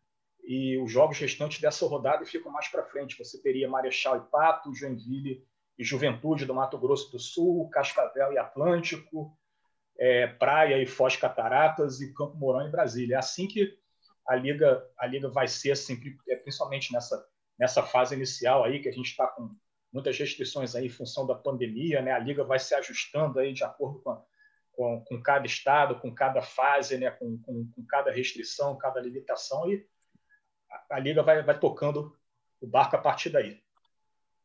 e 0.46 0.78
os 0.78 0.92
jogos 0.92 1.18
restantes 1.18 1.60
dessa 1.60 1.86
rodada 1.88 2.24
ficam 2.26 2.52
mais 2.52 2.68
para 2.68 2.84
frente. 2.84 3.18
Você 3.18 3.42
teria 3.42 3.68
Marechal 3.68 4.18
e 4.18 4.32
Pato, 4.32 4.74
Joinville 4.74 5.44
e 5.78 5.84
Juventude 5.84 6.46
do 6.46 6.54
Mato 6.54 6.78
Grosso 6.78 7.12
do 7.12 7.20
Sul, 7.20 7.70
Cascavel 7.70 8.32
e 8.32 8.38
Atlântico, 8.38 9.36
é, 9.98 10.28
Praia 10.28 10.82
e 10.82 10.86
Foz 10.86 11.18
Cataratas 11.18 12.00
e 12.00 12.14
Campo 12.14 12.38
Mourão 12.38 12.66
e 12.68 12.72
Brasília. 12.72 13.16
É 13.16 13.20
assim 13.20 13.48
que 13.48 13.76
a 14.28 14.36
liga 14.36 14.84
a 14.98 15.08
liga 15.08 15.30
vai 15.30 15.48
ser 15.48 15.72
assim, 15.72 16.00
é, 16.30 16.36
principalmente 16.36 16.94
nessa 16.94 17.26
nessa 17.58 17.82
fase 17.82 18.14
inicial 18.14 18.66
aí 18.66 18.82
que 18.82 18.90
a 18.90 18.92
gente 18.92 19.10
está 19.10 19.28
com 19.28 19.56
muitas 19.92 20.18
restrições 20.18 20.76
aí 20.76 20.88
em 20.88 20.90
função 20.90 21.26
da 21.26 21.34
pandemia, 21.34 22.02
né? 22.02 22.12
A 22.12 22.20
liga 22.20 22.44
vai 22.44 22.60
se 22.60 22.76
ajustando 22.76 23.40
aí 23.40 23.54
de 23.54 23.64
acordo 23.64 24.00
com, 24.02 24.12
a, 24.12 24.22
com, 24.76 25.04
com 25.04 25.22
cada 25.22 25.46
estado, 25.46 26.00
com 26.00 26.14
cada 26.14 26.42
fase, 26.42 26.98
né? 26.98 27.12
Com, 27.12 27.38
com, 27.40 27.68
com 27.76 27.86
cada 27.86 28.12
restrição, 28.12 28.78
cada 28.78 29.00
limitação 29.00 29.70
e 29.72 29.86
a 30.90 31.00
liga 31.00 31.24
vai, 31.24 31.42
vai 31.44 31.58
tocando 31.58 32.16
o 32.62 32.68
barco 32.68 32.96
a 32.96 33.00
partir 33.00 33.30
daí. 33.30 33.60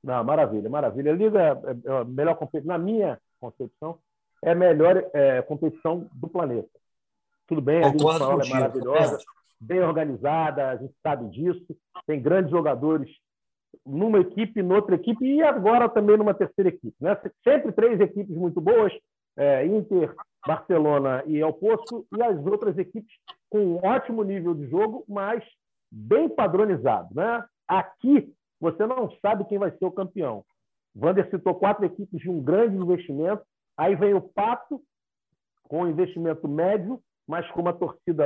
Não, 0.03 0.23
maravilha, 0.25 0.71
maravilha. 0.71 1.13
A 1.13 1.17
liga 1.17 1.41
é, 1.41 1.89
é 1.89 1.93
a 1.93 2.05
melhor 2.05 2.37
competição, 2.37 2.73
na 2.73 2.79
minha 2.79 3.21
concepção, 3.39 3.99
é 4.43 4.53
a 4.53 4.55
melhor 4.55 5.05
é, 5.13 5.43
competição 5.43 6.09
do 6.13 6.29
planeta. 6.29 6.69
Tudo 7.47 7.61
bem, 7.61 7.83
a 7.83 7.89
Liga 7.89 7.97
Espanhola 7.97 8.45
é 8.45 8.49
maravilhosa, 8.49 9.19
bem 9.61 9.81
organizada, 9.81 10.71
a 10.71 10.77
gente 10.77 10.95
sabe 11.03 11.29
disso. 11.31 11.67
Tem 12.07 12.23
grandes 12.23 12.51
jogadores 12.51 13.11
numa 13.85 14.21
equipe, 14.21 14.63
noutra 14.63 14.95
equipe 14.95 15.25
e 15.25 15.43
agora 15.43 15.89
também 15.89 16.17
numa 16.17 16.35
terceira 16.35 16.69
equipe. 16.69 16.95
Né? 17.01 17.17
Sempre 17.45 17.73
três 17.73 18.01
equipes 18.01 18.35
muito 18.35 18.61
boas, 18.61 18.93
é, 19.37 19.67
Inter, 19.67 20.15
Barcelona 20.47 21.23
e 21.27 21.39
El 21.39 21.53
Poço, 21.53 22.07
e 22.17 22.23
as 22.23 22.45
outras 22.47 22.77
equipes 22.79 23.13
com 23.49 23.59
um 23.59 23.77
ótimo 23.85 24.23
nível 24.23 24.55
de 24.55 24.69
jogo, 24.69 25.05
mas 25.09 25.43
bem 25.91 26.29
padronizado. 26.29 27.15
Né? 27.15 27.45
Aqui, 27.67 28.33
você 28.61 28.87
não 28.87 29.11
sabe 29.21 29.45
quem 29.45 29.59
vai 29.59 29.71
ser 29.71 29.85
o 29.85 29.93
campeão. 29.93 30.45
O 30.95 31.05
Wander 31.05 31.29
citou 31.31 31.55
quatro 31.55 31.85
equipes 31.85 32.21
de 32.21 32.31
um 32.31 32.43
grande 32.43 32.77
investimento. 32.77 33.43
Aí 33.77 33.95
vem 33.97 34.15
o 34.15 34.21
Pato, 34.21 34.83
com 35.65 35.83
um 35.83 35.89
investimento 35.89 36.49
médio, 36.49 37.01
mas 37.27 37.49
com 37.53 37.61
uma 37.61 37.73
torcida 37.73 38.25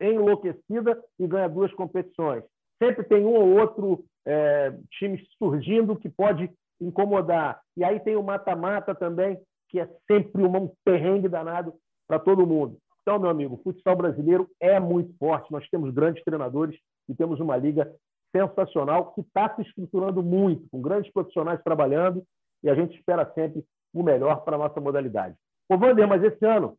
enlouquecida 0.00 1.02
e 1.18 1.26
ganha 1.26 1.48
duas 1.48 1.72
competições. 1.74 2.42
Sempre 2.82 3.04
tem 3.04 3.24
um 3.24 3.34
ou 3.34 3.58
outro 3.58 4.04
é, 4.26 4.74
time 4.98 5.22
surgindo 5.38 5.96
que 5.96 6.08
pode 6.08 6.50
incomodar. 6.80 7.60
E 7.76 7.84
aí 7.84 8.00
tem 8.00 8.16
o 8.16 8.22
mata-mata 8.22 8.94
também, 8.94 9.38
que 9.70 9.78
é 9.78 9.88
sempre 10.10 10.42
um 10.42 10.70
perrengue 10.84 11.28
danado 11.28 11.72
para 12.06 12.18
todo 12.18 12.46
mundo. 12.46 12.76
Então, 13.02 13.18
meu 13.18 13.30
amigo, 13.30 13.54
o 13.54 13.62
futsal 13.62 13.96
brasileiro 13.96 14.48
é 14.60 14.78
muito 14.78 15.16
forte. 15.16 15.50
Nós 15.50 15.66
temos 15.70 15.92
grandes 15.94 16.22
treinadores 16.24 16.78
e 17.08 17.14
temos 17.14 17.40
uma 17.40 17.56
liga 17.56 17.90
sensacional 18.36 19.12
que 19.12 19.20
está 19.20 19.54
se 19.54 19.62
estruturando 19.62 20.22
muito, 20.22 20.68
com 20.70 20.80
grandes 20.80 21.10
profissionais 21.12 21.62
trabalhando 21.62 22.22
e 22.62 22.68
a 22.68 22.74
gente 22.74 22.96
espera 22.96 23.30
sempre 23.34 23.64
o 23.94 24.02
melhor 24.02 24.44
para 24.44 24.56
a 24.56 24.58
nossa 24.58 24.80
modalidade. 24.80 25.34
Ô, 25.68 25.74
Wander, 25.74 26.06
mas 26.06 26.22
esse 26.22 26.44
ano, 26.44 26.76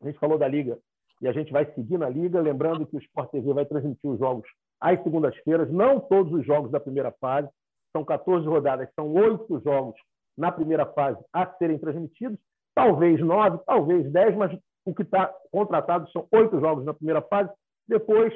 a 0.00 0.06
gente 0.06 0.18
falou 0.18 0.38
da 0.38 0.48
liga 0.48 0.78
e 1.20 1.28
a 1.28 1.32
gente 1.32 1.52
vai 1.52 1.70
seguir 1.74 1.98
na 1.98 2.08
liga, 2.08 2.40
lembrando 2.40 2.86
que 2.86 2.96
o 2.96 3.00
Sport 3.00 3.30
TV 3.30 3.52
vai 3.52 3.66
transmitir 3.66 4.10
os 4.10 4.18
jogos 4.18 4.48
às 4.80 5.00
segundas-feiras, 5.02 5.70
não 5.70 6.00
todos 6.00 6.32
os 6.32 6.46
jogos 6.46 6.70
da 6.70 6.80
primeira 6.80 7.12
fase, 7.20 7.48
são 7.92 8.04
14 8.04 8.46
rodadas, 8.46 8.88
são 8.94 9.12
oito 9.12 9.60
jogos 9.60 9.96
na 10.40 10.50
primeira 10.50 10.86
fase 10.86 11.22
a 11.32 11.46
serem 11.54 11.78
transmitidos, 11.78 12.38
talvez 12.74 13.20
nove, 13.20 13.58
talvez 13.66 14.10
dez, 14.10 14.34
mas 14.34 14.58
o 14.86 14.94
que 14.94 15.02
está 15.02 15.26
contratado 15.52 16.10
são 16.10 16.26
oito 16.32 16.58
jogos 16.58 16.84
na 16.84 16.94
primeira 16.94 17.20
fase. 17.20 17.52
Depois, 17.86 18.32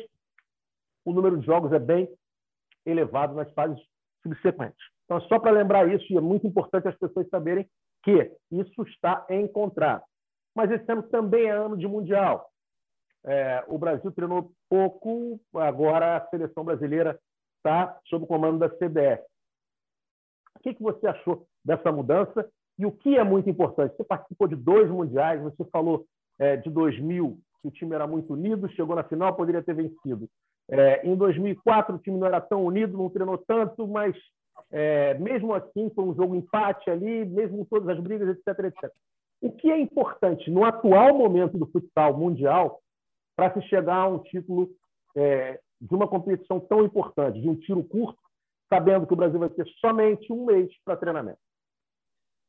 o 1.05 1.13
número 1.13 1.39
de 1.39 1.47
jogos 1.47 1.73
é 1.73 1.79
bem 1.79 2.09
elevado 2.85 3.35
nas 3.35 3.51
fases 3.55 3.81
subsequentes. 4.23 4.79
Então, 5.05 5.21
só 5.23 5.39
para 5.39 5.51
lembrar 5.51 5.89
isso, 5.93 6.13
e 6.13 6.17
é 6.17 6.21
muito 6.21 6.47
importante 6.47 6.89
as 6.89 6.97
pessoas 6.99 7.27
saberem 7.29 7.67
que 8.03 8.31
isso 8.51 8.83
está 8.83 9.25
em 9.31 9.49
contrato. 9.49 10.05
Mas 10.55 10.71
esse 10.71 10.91
ano 10.93 11.03
também 11.05 11.47
é 11.47 11.51
ano 11.51 11.77
de 11.77 11.89
Mundial. 11.89 12.51
É, 13.25 13.65
o 13.67 13.79
Brasil 13.79 14.13
treinou 14.13 14.53
pouco, 14.69 15.41
agora 15.55 16.19
a 16.19 16.29
seleção 16.29 16.65
brasileira 16.65 17.19
está 17.57 17.99
sob 18.07 18.25
o 18.25 18.29
comando 18.29 18.59
da 18.59 18.69
CBF. 18.69 19.25
O 20.57 20.61
que, 20.61 20.75
que 20.75 20.83
você 20.83 21.07
achou 21.07 21.47
dessa 21.65 21.91
mudança? 21.91 22.49
E 22.79 22.85
o 22.85 22.93
que 22.93 23.17
é 23.17 23.25
muito 23.25 23.49
importante? 23.49 23.97
Você 23.97 24.05
participou 24.05 24.49
de 24.49 24.57
dois 24.57 24.91
mundiais, 24.91 25.43
você 25.43 25.65
falou 25.67 26.05
é, 26.39 26.57
de 26.57 26.69
2000, 26.71 27.39
que 27.63 27.69
o 27.69 27.71
time 27.71 27.95
era 27.95 28.07
muito 28.07 28.33
unido, 28.33 28.69
chegou 28.71 28.97
na 28.97 29.05
final, 29.05 29.35
poderia 29.35 29.63
ter 29.63 29.75
vencido. 29.75 30.29
É, 30.69 31.07
em 31.07 31.15
2004, 31.15 31.95
o 31.95 31.99
time 31.99 32.19
não 32.19 32.27
era 32.27 32.41
tão 32.41 32.65
unido, 32.65 32.97
não 32.97 33.11
treinou 33.11 33.39
tanto, 33.39 33.87
mas 33.87 34.17
é, 34.71 35.15
mesmo 35.15 35.55
assim 35.55 35.91
foi 35.95 36.05
um 36.05 36.15
jogo 36.15 36.35
empate 36.35 36.91
ali, 36.91 37.25
mesmo 37.25 37.59
com 37.59 37.65
todas 37.65 37.89
as 37.89 38.03
brigas, 38.03 38.29
etc, 38.29 38.65
etc. 38.65 38.93
O 39.41 39.53
que 39.53 39.71
é 39.71 39.79
importante 39.79 40.51
no 40.51 40.65
atual 40.65 41.15
momento 41.15 41.59
do 41.59 41.67
futsal 41.67 42.17
mundial 42.17 42.81
para 43.37 43.53
se 43.53 43.63
chegar 43.69 43.97
a 43.97 44.09
um 44.09 44.19
título 44.21 44.71
é, 45.17 45.61
de 45.81 45.95
uma 45.95 46.09
competição 46.09 46.59
tão 46.61 46.85
importante, 46.85 47.41
de 47.41 47.49
um 47.49 47.57
tiro 47.57 47.85
curto, 47.85 48.19
sabendo 48.73 49.07
que 49.07 49.13
o 49.13 49.17
Brasil 49.17 49.39
vai 49.39 49.51
ter 49.51 49.67
somente 49.81 50.33
um 50.33 50.47
mês 50.47 50.71
para 50.85 50.97
treinamento? 50.97 51.39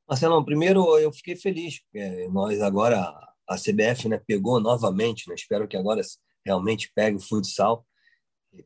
Marcelão, 0.07 0.43
primeiro 0.43 0.97
eu 0.99 1.11
fiquei 1.11 1.35
feliz, 1.35 1.79
porque 1.79 2.27
nós 2.29 2.61
agora, 2.61 2.99
a 3.47 3.55
CBF 3.55 4.07
né, 4.07 4.21
pegou 4.25 4.59
novamente, 4.59 5.27
né, 5.27 5.35
espero 5.35 5.67
que 5.67 5.75
agora 5.75 6.01
realmente 6.45 6.91
pegue 6.93 7.17
o 7.17 7.19
futsal, 7.19 7.85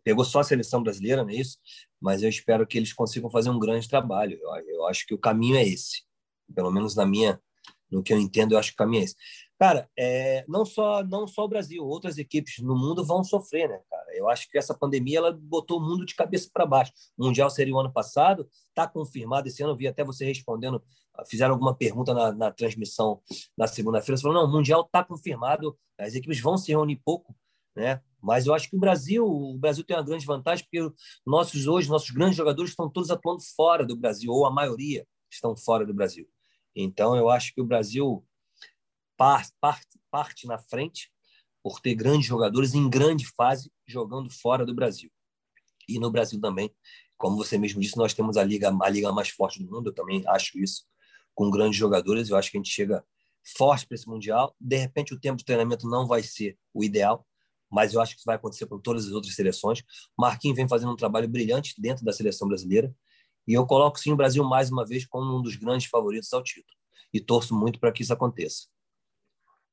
Pegou 0.03 0.23
só 0.23 0.39
a 0.39 0.43
seleção 0.43 0.83
brasileira, 0.83 1.23
não 1.23 1.31
é 1.31 1.35
isso? 1.35 1.57
Mas 1.99 2.23
eu 2.23 2.29
espero 2.29 2.65
que 2.65 2.77
eles 2.77 2.93
consigam 2.93 3.29
fazer 3.29 3.49
um 3.49 3.59
grande 3.59 3.87
trabalho. 3.87 4.37
Eu, 4.41 4.49
eu 4.67 4.87
acho 4.87 5.05
que 5.05 5.13
o 5.13 5.17
caminho 5.17 5.57
é 5.57 5.63
esse. 5.63 6.03
Pelo 6.53 6.71
menos 6.71 6.95
na 6.95 7.05
minha, 7.05 7.39
no 7.91 8.03
que 8.03 8.13
eu 8.13 8.19
entendo, 8.19 8.53
eu 8.53 8.59
acho 8.59 8.69
que 8.69 8.75
o 8.75 8.77
caminho 8.77 9.01
é 9.01 9.05
esse. 9.05 9.15
Cara, 9.57 9.89
é, 9.97 10.45
não 10.47 10.63
só 10.65 11.03
não 11.03 11.27
só 11.27 11.43
o 11.43 11.47
Brasil, 11.47 11.83
outras 11.83 12.17
equipes 12.17 12.59
no 12.59 12.77
mundo 12.77 13.03
vão 13.03 13.23
sofrer, 13.23 13.67
né, 13.67 13.79
cara? 13.89 14.15
Eu 14.15 14.29
acho 14.29 14.49
que 14.49 14.57
essa 14.57 14.73
pandemia 14.73 15.17
ela 15.17 15.37
botou 15.37 15.79
o 15.79 15.83
mundo 15.83 16.05
de 16.05 16.15
cabeça 16.15 16.49
para 16.53 16.65
baixo. 16.65 16.93
O 17.17 17.25
mundial 17.25 17.49
seria 17.49 17.75
o 17.75 17.79
ano 17.79 17.91
passado, 17.91 18.47
está 18.69 18.87
confirmado 18.87 19.47
esse 19.47 19.61
ano. 19.61 19.73
Eu 19.73 19.77
vi 19.77 19.87
até 19.87 20.03
você 20.03 20.25
respondendo, 20.25 20.81
fizeram 21.27 21.53
alguma 21.53 21.75
pergunta 21.75 22.13
na, 22.13 22.31
na 22.31 22.51
transmissão 22.51 23.21
na 23.57 23.67
segunda-feira. 23.67 24.17
Você 24.17 24.23
falou 24.23 24.41
não, 24.41 24.49
o 24.49 24.53
mundial 24.53 24.81
está 24.81 25.03
confirmado, 25.03 25.77
as 25.97 26.15
equipes 26.15 26.39
vão 26.39 26.57
se 26.57 26.71
reunir 26.71 26.97
pouco, 27.03 27.35
né? 27.75 28.01
Mas 28.21 28.45
eu 28.45 28.53
acho 28.53 28.69
que 28.69 28.75
o 28.75 28.79
Brasil, 28.79 29.25
o 29.25 29.57
Brasil 29.57 29.83
tem 29.83 29.95
uma 29.95 30.03
grande 30.03 30.25
vantagem 30.25 30.65
porque 30.65 30.93
nossos 31.25 31.67
hoje 31.67 31.89
nossos 31.89 32.09
grandes 32.09 32.35
jogadores 32.35 32.71
estão 32.71 32.89
todos 32.89 33.09
atuando 33.09 33.41
fora 33.55 33.85
do 33.85 33.95
Brasil 33.95 34.31
ou 34.31 34.45
a 34.45 34.51
maioria 34.51 35.07
estão 35.31 35.55
fora 35.55 35.85
do 35.85 35.93
Brasil. 35.93 36.27
Então 36.75 37.15
eu 37.15 37.29
acho 37.29 37.53
que 37.53 37.61
o 37.61 37.65
Brasil 37.65 38.25
parte, 39.15 39.53
parte 40.09 40.47
na 40.47 40.57
frente 40.57 41.11
por 41.63 41.79
ter 41.79 41.95
grandes 41.95 42.25
jogadores 42.25 42.73
em 42.73 42.89
grande 42.89 43.25
fase 43.25 43.71
jogando 43.85 44.29
fora 44.29 44.65
do 44.65 44.73
Brasil. 44.73 45.11
E 45.87 45.99
no 45.99 46.11
Brasil 46.11 46.39
também, 46.39 46.73
como 47.17 47.35
você 47.35 47.57
mesmo 47.57 47.81
disse, 47.81 47.97
nós 47.97 48.13
temos 48.13 48.37
a 48.37 48.43
liga, 48.43 48.71
a 48.81 48.89
liga 48.89 49.11
mais 49.11 49.29
forte 49.29 49.61
do 49.61 49.69
mundo, 49.69 49.89
eu 49.89 49.93
também 49.93 50.23
acho 50.27 50.57
isso, 50.57 50.85
com 51.39 51.49
grandes 51.49 51.79
jogadores, 51.79 52.29
eu 52.29 52.35
acho 52.35 52.51
que 52.51 52.57
a 52.57 52.59
gente 52.59 52.69
chega 52.69 53.01
forte 53.57 53.87
para 53.87 53.95
esse 53.95 54.09
Mundial. 54.09 54.53
De 54.59 54.75
repente, 54.75 55.13
o 55.13 55.19
tempo 55.19 55.37
de 55.37 55.45
treinamento 55.45 55.87
não 55.87 56.05
vai 56.05 56.21
ser 56.21 56.57
o 56.73 56.83
ideal, 56.83 57.25
mas 57.71 57.93
eu 57.93 58.01
acho 58.01 58.11
que 58.11 58.17
isso 58.17 58.25
vai 58.25 58.35
acontecer 58.35 58.65
com 58.65 58.77
todas 58.77 59.05
as 59.05 59.13
outras 59.13 59.35
seleções. 59.35 59.81
Marquinhos 60.17 60.57
vem 60.57 60.67
fazendo 60.67 60.91
um 60.91 60.97
trabalho 60.97 61.29
brilhante 61.29 61.79
dentro 61.79 62.03
da 62.03 62.11
seleção 62.11 62.45
brasileira, 62.45 62.93
e 63.47 63.53
eu 63.53 63.65
coloco 63.65 63.97
sim 63.97 64.11
o 64.11 64.17
Brasil 64.17 64.43
mais 64.43 64.69
uma 64.69 64.85
vez 64.85 65.05
como 65.05 65.39
um 65.39 65.41
dos 65.41 65.55
grandes 65.55 65.87
favoritos 65.87 66.33
ao 66.33 66.43
título. 66.43 66.75
E 67.13 67.21
torço 67.21 67.57
muito 67.57 67.79
para 67.79 67.93
que 67.93 68.03
isso 68.03 68.11
aconteça. 68.11 68.67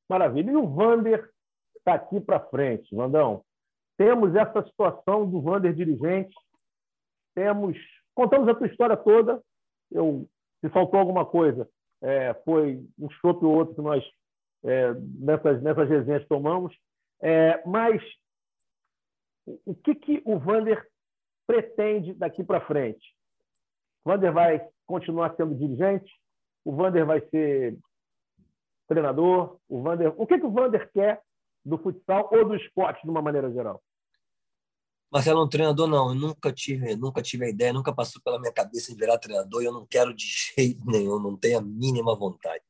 Maravilha. 0.09 0.53
E 0.53 0.57
o 0.57 0.73
Vander 0.73 1.29
está 1.77 1.95
aqui 1.95 2.21
para 2.21 2.39
frente, 2.39 2.95
Vandão. 2.95 3.45
Temos 3.99 4.37
essa 4.37 4.65
situação 4.65 5.29
do 5.29 5.43
Vander 5.43 5.75
dirigente. 5.75 6.33
Temos. 7.35 7.77
Contamos 8.15 8.49
a 8.49 8.55
tua 8.55 8.69
história 8.69 8.97
toda. 8.97 9.43
Eu, 9.91 10.29
se 10.67 10.73
faltou 10.73 10.99
alguma 10.99 11.25
coisa, 11.25 11.69
é, 12.03 12.35
foi 12.45 12.85
um 12.99 13.09
chope 13.09 13.45
ou 13.45 13.55
outro 13.55 13.75
que 13.75 13.81
nós, 13.81 14.05
é, 14.65 14.93
nessas, 14.95 15.63
nessas 15.63 15.89
resenhas, 15.89 16.27
tomamos. 16.27 16.77
É, 17.23 17.63
mas 17.67 18.03
o 19.65 19.75
que, 19.75 19.95
que 19.95 20.23
o 20.25 20.39
Vander 20.39 20.85
pretende 21.47 22.15
daqui 22.15 22.43
para 22.43 22.67
frente? 22.67 23.15
O 24.05 24.11
Vander 24.11 24.33
vai 24.33 24.69
continuar 24.87 25.35
sendo 25.37 25.55
dirigente? 25.55 26.13
O 26.65 26.75
Vander 26.75 27.07
vai 27.07 27.21
ser 27.29 27.79
treinador? 28.89 29.59
O, 29.69 29.83
Vander... 29.83 30.13
o 30.21 30.27
que, 30.27 30.39
que 30.39 30.47
o 30.47 30.51
Vander 30.51 30.91
quer 30.93 31.23
do 31.65 31.79
futsal 31.79 32.29
ou 32.33 32.45
do 32.45 32.57
esporte, 32.57 33.03
de 33.03 33.11
uma 33.11 33.23
maneira 33.23 33.51
geral? 33.53 33.81
Marcelo, 35.11 35.45
um 35.45 35.49
treinador 35.49 35.87
não, 35.87 36.09
eu 36.11 36.15
nunca 36.15 36.53
tive, 36.53 36.97
nunca 36.97 37.23
tive 37.23 37.47
a 37.47 37.49
ideia, 37.49 37.73
nunca 37.73 37.95
passou 37.95 38.21
pela 38.23 38.39
minha 38.39 38.53
cabeça 38.53 38.93
de 38.93 38.99
virar 38.99 39.19
treinador, 39.19 39.63
e 39.63 39.67
eu 39.67 39.73
não 39.73 39.87
quero 39.87 40.15
de 40.15 40.27
jeito 40.57 40.85
nenhum, 40.85 41.21
não 41.21 41.37
tenho 41.37 41.59
a 41.59 41.63
mínima 41.63 42.15
vontade. 42.17 42.63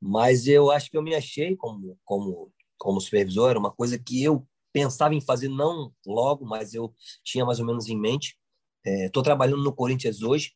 Mas 0.00 0.46
eu 0.46 0.70
acho 0.70 0.90
que 0.90 0.96
eu 0.96 1.02
me 1.02 1.14
achei 1.14 1.56
como 1.56 1.98
como 2.04 2.52
como 2.78 3.00
supervisor, 3.00 3.50
era 3.50 3.58
uma 3.58 3.70
coisa 3.70 3.96
que 3.96 4.22
eu 4.24 4.46
pensava 4.72 5.14
em 5.14 5.20
fazer 5.20 5.48
não 5.48 5.92
logo, 6.04 6.44
mas 6.44 6.74
eu 6.74 6.92
tinha 7.22 7.44
mais 7.44 7.60
ou 7.60 7.66
menos 7.66 7.88
em 7.88 7.96
mente. 7.96 8.36
Estou 8.84 9.20
é, 9.20 9.24
trabalhando 9.24 9.62
no 9.62 9.72
Corinthians 9.72 10.22
hoje, 10.22 10.52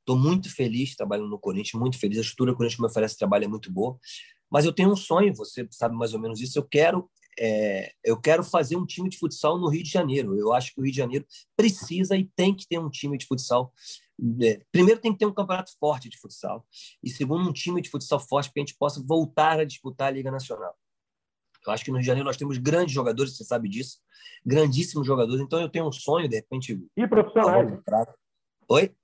estou 0.00 0.16
muito 0.16 0.50
feliz 0.54 0.96
trabalhando 0.96 1.28
no 1.28 1.38
Corinthians, 1.38 1.78
muito 1.78 1.98
feliz. 1.98 2.16
A 2.18 2.20
estrutura 2.22 2.52
que 2.52 2.54
o 2.54 2.56
Corinthians 2.56 2.80
me 2.80 2.86
oferece 2.86 3.18
trabalho 3.18 3.44
é 3.44 3.48
muito 3.48 3.70
boa. 3.70 3.98
Mas 4.50 4.64
eu 4.64 4.72
tenho 4.72 4.90
um 4.90 4.96
sonho, 4.96 5.34
você 5.34 5.68
sabe 5.70 5.94
mais 5.94 6.14
ou 6.14 6.20
menos 6.20 6.40
isso. 6.40 6.58
Eu 6.58 6.64
quero, 6.64 7.10
é, 7.38 7.92
eu 8.04 8.20
quero 8.20 8.42
fazer 8.42 8.76
um 8.76 8.84
time 8.84 9.08
de 9.08 9.18
futsal 9.18 9.58
no 9.58 9.68
Rio 9.68 9.82
de 9.82 9.90
Janeiro. 9.90 10.36
Eu 10.36 10.52
acho 10.52 10.74
que 10.74 10.80
o 10.80 10.84
Rio 10.84 10.92
de 10.92 10.98
Janeiro 10.98 11.26
precisa 11.56 12.16
e 12.16 12.24
tem 12.36 12.54
que 12.54 12.66
ter 12.66 12.78
um 12.78 12.90
time 12.90 13.16
de 13.16 13.26
futsal. 13.26 13.72
É, 14.42 14.60
primeiro, 14.72 15.00
tem 15.00 15.12
que 15.12 15.18
ter 15.18 15.26
um 15.26 15.32
campeonato 15.32 15.70
forte 15.78 16.08
de 16.08 16.18
futsal. 16.18 16.66
E 17.02 17.10
segundo, 17.10 17.48
um 17.48 17.52
time 17.52 17.80
de 17.80 17.88
futsal 17.88 18.18
forte 18.18 18.48
para 18.48 18.54
que 18.54 18.60
a 18.60 18.62
gente 18.64 18.78
possa 18.78 19.02
voltar 19.02 19.60
a 19.60 19.64
disputar 19.64 20.08
a 20.08 20.10
Liga 20.10 20.30
Nacional. 20.30 20.74
Eu 21.66 21.72
acho 21.72 21.84
que 21.84 21.90
no 21.90 21.96
Rio 21.96 22.02
de 22.02 22.06
Janeiro 22.06 22.26
nós 22.26 22.36
temos 22.36 22.58
grandes 22.58 22.94
jogadores, 22.94 23.36
você 23.36 23.44
sabe 23.44 23.68
disso, 23.68 23.98
grandíssimos 24.44 25.06
jogadores. 25.06 25.40
Então 25.40 25.60
eu 25.60 25.68
tenho 25.68 25.86
um 25.86 25.92
sonho, 25.92 26.28
de 26.28 26.36
repente. 26.36 26.80
E 26.96 27.06
profissionais. 27.06 27.80
Oi? 28.68 28.94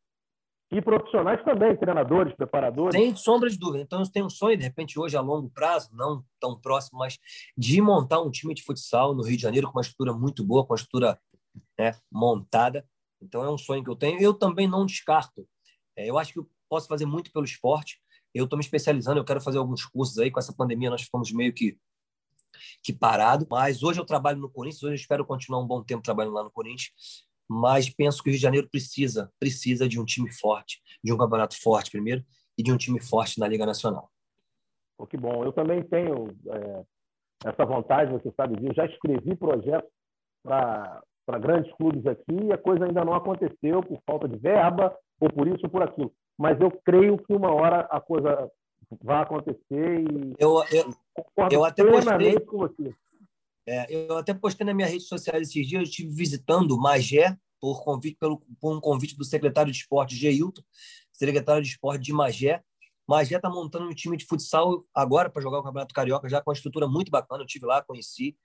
E 0.74 0.82
profissionais 0.82 1.40
também, 1.44 1.76
treinadores, 1.76 2.34
preparadores. 2.34 3.00
Sem 3.00 3.14
sombra 3.14 3.48
de 3.48 3.56
dúvida. 3.56 3.84
Então, 3.84 4.00
eu 4.00 4.10
tenho 4.10 4.26
um 4.26 4.30
sonho, 4.30 4.56
de 4.56 4.64
repente, 4.64 4.98
hoje, 4.98 5.16
a 5.16 5.20
longo 5.20 5.48
prazo, 5.48 5.88
não 5.92 6.24
tão 6.40 6.60
próximo, 6.60 6.98
mas 6.98 7.16
de 7.56 7.80
montar 7.80 8.20
um 8.20 8.28
time 8.28 8.52
de 8.52 8.64
futsal 8.64 9.14
no 9.14 9.22
Rio 9.22 9.36
de 9.36 9.42
Janeiro 9.42 9.68
com 9.68 9.78
uma 9.78 9.82
estrutura 9.82 10.12
muito 10.12 10.42
boa, 10.42 10.66
com 10.66 10.72
uma 10.72 10.76
estrutura 10.76 11.16
né, 11.78 11.94
montada. 12.10 12.84
Então, 13.22 13.44
é 13.44 13.48
um 13.48 13.56
sonho 13.56 13.84
que 13.84 13.90
eu 13.90 13.94
tenho. 13.94 14.20
Eu 14.20 14.34
também 14.34 14.66
não 14.66 14.84
descarto. 14.84 15.46
É, 15.96 16.10
eu 16.10 16.18
acho 16.18 16.32
que 16.32 16.40
eu 16.40 16.50
posso 16.68 16.88
fazer 16.88 17.06
muito 17.06 17.30
pelo 17.30 17.44
esporte. 17.44 18.00
Eu 18.34 18.42
estou 18.42 18.56
me 18.56 18.64
especializando, 18.64 19.20
eu 19.20 19.24
quero 19.24 19.40
fazer 19.40 19.58
alguns 19.58 19.86
cursos 19.86 20.18
aí. 20.18 20.28
Com 20.28 20.40
essa 20.40 20.52
pandemia, 20.52 20.90
nós 20.90 21.02
ficamos 21.02 21.30
meio 21.30 21.52
que, 21.52 21.78
que 22.82 22.92
parado. 22.92 23.46
Mas 23.48 23.84
hoje 23.84 24.00
eu 24.00 24.04
trabalho 24.04 24.40
no 24.40 24.50
Corinthians, 24.50 24.82
hoje 24.82 24.94
eu 24.94 24.96
espero 24.96 25.24
continuar 25.24 25.60
um 25.60 25.66
bom 25.68 25.84
tempo 25.84 26.02
trabalhando 26.02 26.34
lá 26.34 26.42
no 26.42 26.50
Corinthians 26.50 26.90
mas 27.48 27.88
penso 27.88 28.22
que 28.22 28.28
o 28.28 28.30
Rio 28.30 28.38
de 28.38 28.42
Janeiro 28.42 28.68
precisa, 28.70 29.32
precisa 29.38 29.88
de 29.88 30.00
um 30.00 30.04
time 30.04 30.32
forte, 30.32 30.80
de 31.02 31.12
um 31.12 31.18
campeonato 31.18 31.60
forte 31.60 31.90
primeiro 31.90 32.24
e 32.56 32.62
de 32.62 32.72
um 32.72 32.76
time 32.76 33.00
forte 33.00 33.38
na 33.38 33.48
Liga 33.48 33.66
Nacional. 33.66 34.10
Pô, 34.96 35.06
que 35.06 35.16
bom. 35.16 35.44
Eu 35.44 35.52
também 35.52 35.82
tenho 35.82 36.28
é, 36.48 36.84
essa 37.44 37.64
vontade, 37.64 38.12
você 38.12 38.32
sabe 38.36 38.56
disso. 38.56 38.74
Já 38.74 38.86
escrevi 38.86 39.34
projetos 39.36 39.90
para 40.42 41.38
grandes 41.40 41.72
clubes 41.74 42.06
aqui 42.06 42.34
e 42.44 42.52
a 42.52 42.58
coisa 42.58 42.84
ainda 42.84 43.04
não 43.04 43.14
aconteceu 43.14 43.82
por 43.82 44.00
falta 44.06 44.28
de 44.28 44.36
verba 44.36 44.96
ou 45.20 45.28
por 45.28 45.48
isso 45.48 45.64
ou 45.64 45.70
por 45.70 45.82
aquilo. 45.82 46.12
Mas 46.38 46.60
eu 46.60 46.70
creio 46.84 47.18
que 47.18 47.32
uma 47.32 47.52
hora 47.52 47.80
a 47.90 48.00
coisa 48.00 48.50
vai 49.02 49.22
acontecer 49.22 50.00
e 50.00 50.34
eu, 50.38 50.62
eu, 50.70 51.48
eu 51.50 51.64
até 51.64 51.84
postei, 51.84 52.40
com 52.40 52.58
você. 52.58 52.94
É, 53.66 53.86
eu 53.88 54.18
até 54.18 54.34
postei 54.34 54.66
na 54.66 54.74
minha 54.74 54.86
rede 54.86 55.04
social 55.04 55.40
esses 55.40 55.66
dias, 55.66 55.72
eu 55.72 55.82
estive 55.82 56.14
visitando 56.14 56.76
Magé 56.78 57.36
por, 57.60 57.82
convite, 57.82 58.16
pelo, 58.20 58.42
por 58.60 58.76
um 58.76 58.80
convite 58.80 59.16
do 59.16 59.24
secretário 59.24 59.72
de 59.72 59.78
esporte, 59.78 60.14
Geilton, 60.14 60.62
secretário 61.12 61.62
de 61.62 61.70
esporte 61.70 62.02
de 62.02 62.12
Magé. 62.12 62.62
Magé 63.08 63.36
está 63.36 63.48
montando 63.48 63.86
um 63.86 63.94
time 63.94 64.16
de 64.16 64.26
futsal 64.26 64.84
agora 64.94 65.30
para 65.30 65.42
jogar 65.42 65.60
o 65.60 65.62
Campeonato 65.62 65.94
Carioca, 65.94 66.28
já 66.28 66.42
com 66.42 66.50
uma 66.50 66.54
estrutura 66.54 66.86
muito 66.86 67.10
bacana. 67.10 67.42
Eu 67.42 67.46
estive 67.46 67.66
lá, 67.66 67.82
conheci. 67.82 68.36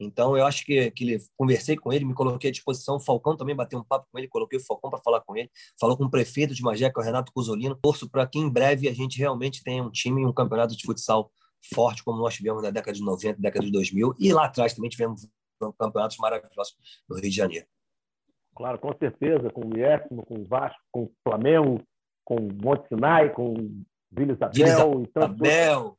Então, 0.00 0.36
eu 0.36 0.46
acho 0.46 0.64
que, 0.64 0.92
que 0.92 1.18
conversei 1.36 1.76
com 1.76 1.92
ele, 1.92 2.04
me 2.04 2.14
coloquei 2.14 2.50
à 2.50 2.52
disposição. 2.52 2.96
O 2.96 3.00
Falcão 3.00 3.36
também 3.36 3.54
bateu 3.54 3.80
um 3.80 3.84
papo 3.84 4.06
com 4.10 4.18
ele, 4.18 4.28
coloquei 4.28 4.58
o 4.58 4.64
Falcão 4.64 4.90
para 4.90 5.00
falar 5.00 5.20
com 5.22 5.36
ele. 5.36 5.50
Falou 5.78 5.96
com 5.96 6.04
o 6.04 6.10
prefeito 6.10 6.54
de 6.54 6.62
Magé, 6.62 6.88
que 6.88 6.98
é 6.98 7.02
o 7.02 7.04
Renato 7.04 7.32
Cusolino. 7.32 7.74
Torço 7.74 8.08
para 8.08 8.26
que 8.26 8.38
em 8.38 8.48
breve 8.48 8.88
a 8.88 8.94
gente 8.94 9.18
realmente 9.18 9.62
tenha 9.62 9.82
um 9.82 9.90
time 9.90 10.22
e 10.22 10.26
um 10.26 10.32
campeonato 10.32 10.76
de 10.76 10.86
futsal 10.86 11.32
forte 11.74 12.02
como 12.02 12.18
nós 12.18 12.34
tivemos 12.34 12.62
na 12.62 12.70
década 12.70 12.96
de 12.96 13.02
90, 13.02 13.40
década 13.40 13.64
de 13.64 13.72
2000, 13.72 14.14
e 14.18 14.32
lá 14.32 14.46
atrás 14.46 14.74
também 14.74 14.90
tivemos 14.90 15.28
campeonatos 15.78 16.16
maravilhosos 16.18 16.76
no 17.08 17.16
Rio 17.16 17.30
de 17.30 17.36
Janeiro. 17.36 17.66
Claro, 18.54 18.78
com 18.78 18.92
certeza, 18.96 19.50
com 19.50 19.68
o 19.68 19.76
Iécimo, 19.76 20.24
com 20.26 20.40
o 20.40 20.44
Vasco, 20.44 20.80
com 20.90 21.04
o 21.04 21.12
Flamengo, 21.22 21.80
com 22.24 22.36
o 22.36 22.48
Monte 22.52 22.88
Sinai, 22.88 23.32
com 23.32 23.54
o 23.54 23.84
Vila 24.10 24.32
Isabel, 24.32 25.02
e 25.02 25.06
tantos 25.08 25.30
Abel, 25.30 25.98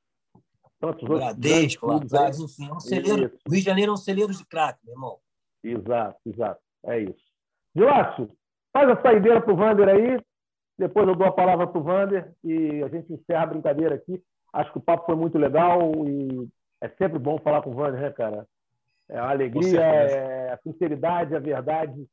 tantos 0.79 1.03
outros. 1.03 1.19
Bradesco, 1.19 1.87
lá 1.87 1.97
atrás, 1.97 2.39
enfim, 2.39 2.67
é 2.69 2.73
um 2.73 2.79
celeiro, 2.79 3.37
o 3.47 3.51
Rio 3.51 3.59
de 3.59 3.65
Janeiro 3.65 3.91
é 3.91 3.93
um 3.93 3.97
celeiro 3.97 4.33
de 4.33 4.45
craque, 4.45 4.79
meu 4.83 4.93
irmão. 4.93 5.19
Exato, 5.63 6.19
exato, 6.25 6.61
é 6.85 7.01
isso. 7.01 7.29
Dilácio, 7.75 8.29
faz 8.73 8.89
a 8.89 9.01
saideira 9.01 9.41
para 9.41 9.53
o 9.53 9.55
Vander 9.55 9.87
aí, 9.87 10.19
depois 10.77 11.07
eu 11.07 11.15
dou 11.15 11.27
a 11.27 11.31
palavra 11.31 11.67
para 11.67 11.79
o 11.79 11.83
Vander 11.83 12.33
e 12.43 12.81
a 12.83 12.87
gente 12.87 13.11
encerra 13.11 13.43
a 13.43 13.47
brincadeira 13.47 13.95
aqui. 13.95 14.23
Acho 14.53 14.71
que 14.71 14.77
o 14.77 14.81
papo 14.81 15.05
foi 15.05 15.15
muito 15.15 15.37
legal 15.37 15.91
e 16.07 16.47
é 16.81 16.89
sempre 16.89 17.19
bom 17.19 17.39
falar 17.39 17.61
com 17.61 17.71
o 17.71 17.75
Wander, 17.75 18.01
né, 18.01 18.11
cara? 18.11 18.47
É 19.09 19.17
a 19.17 19.29
alegria, 19.29 19.81
é 19.81 20.53
a 20.53 20.57
sinceridade, 20.59 21.35
a 21.35 21.39
verdade, 21.39 22.07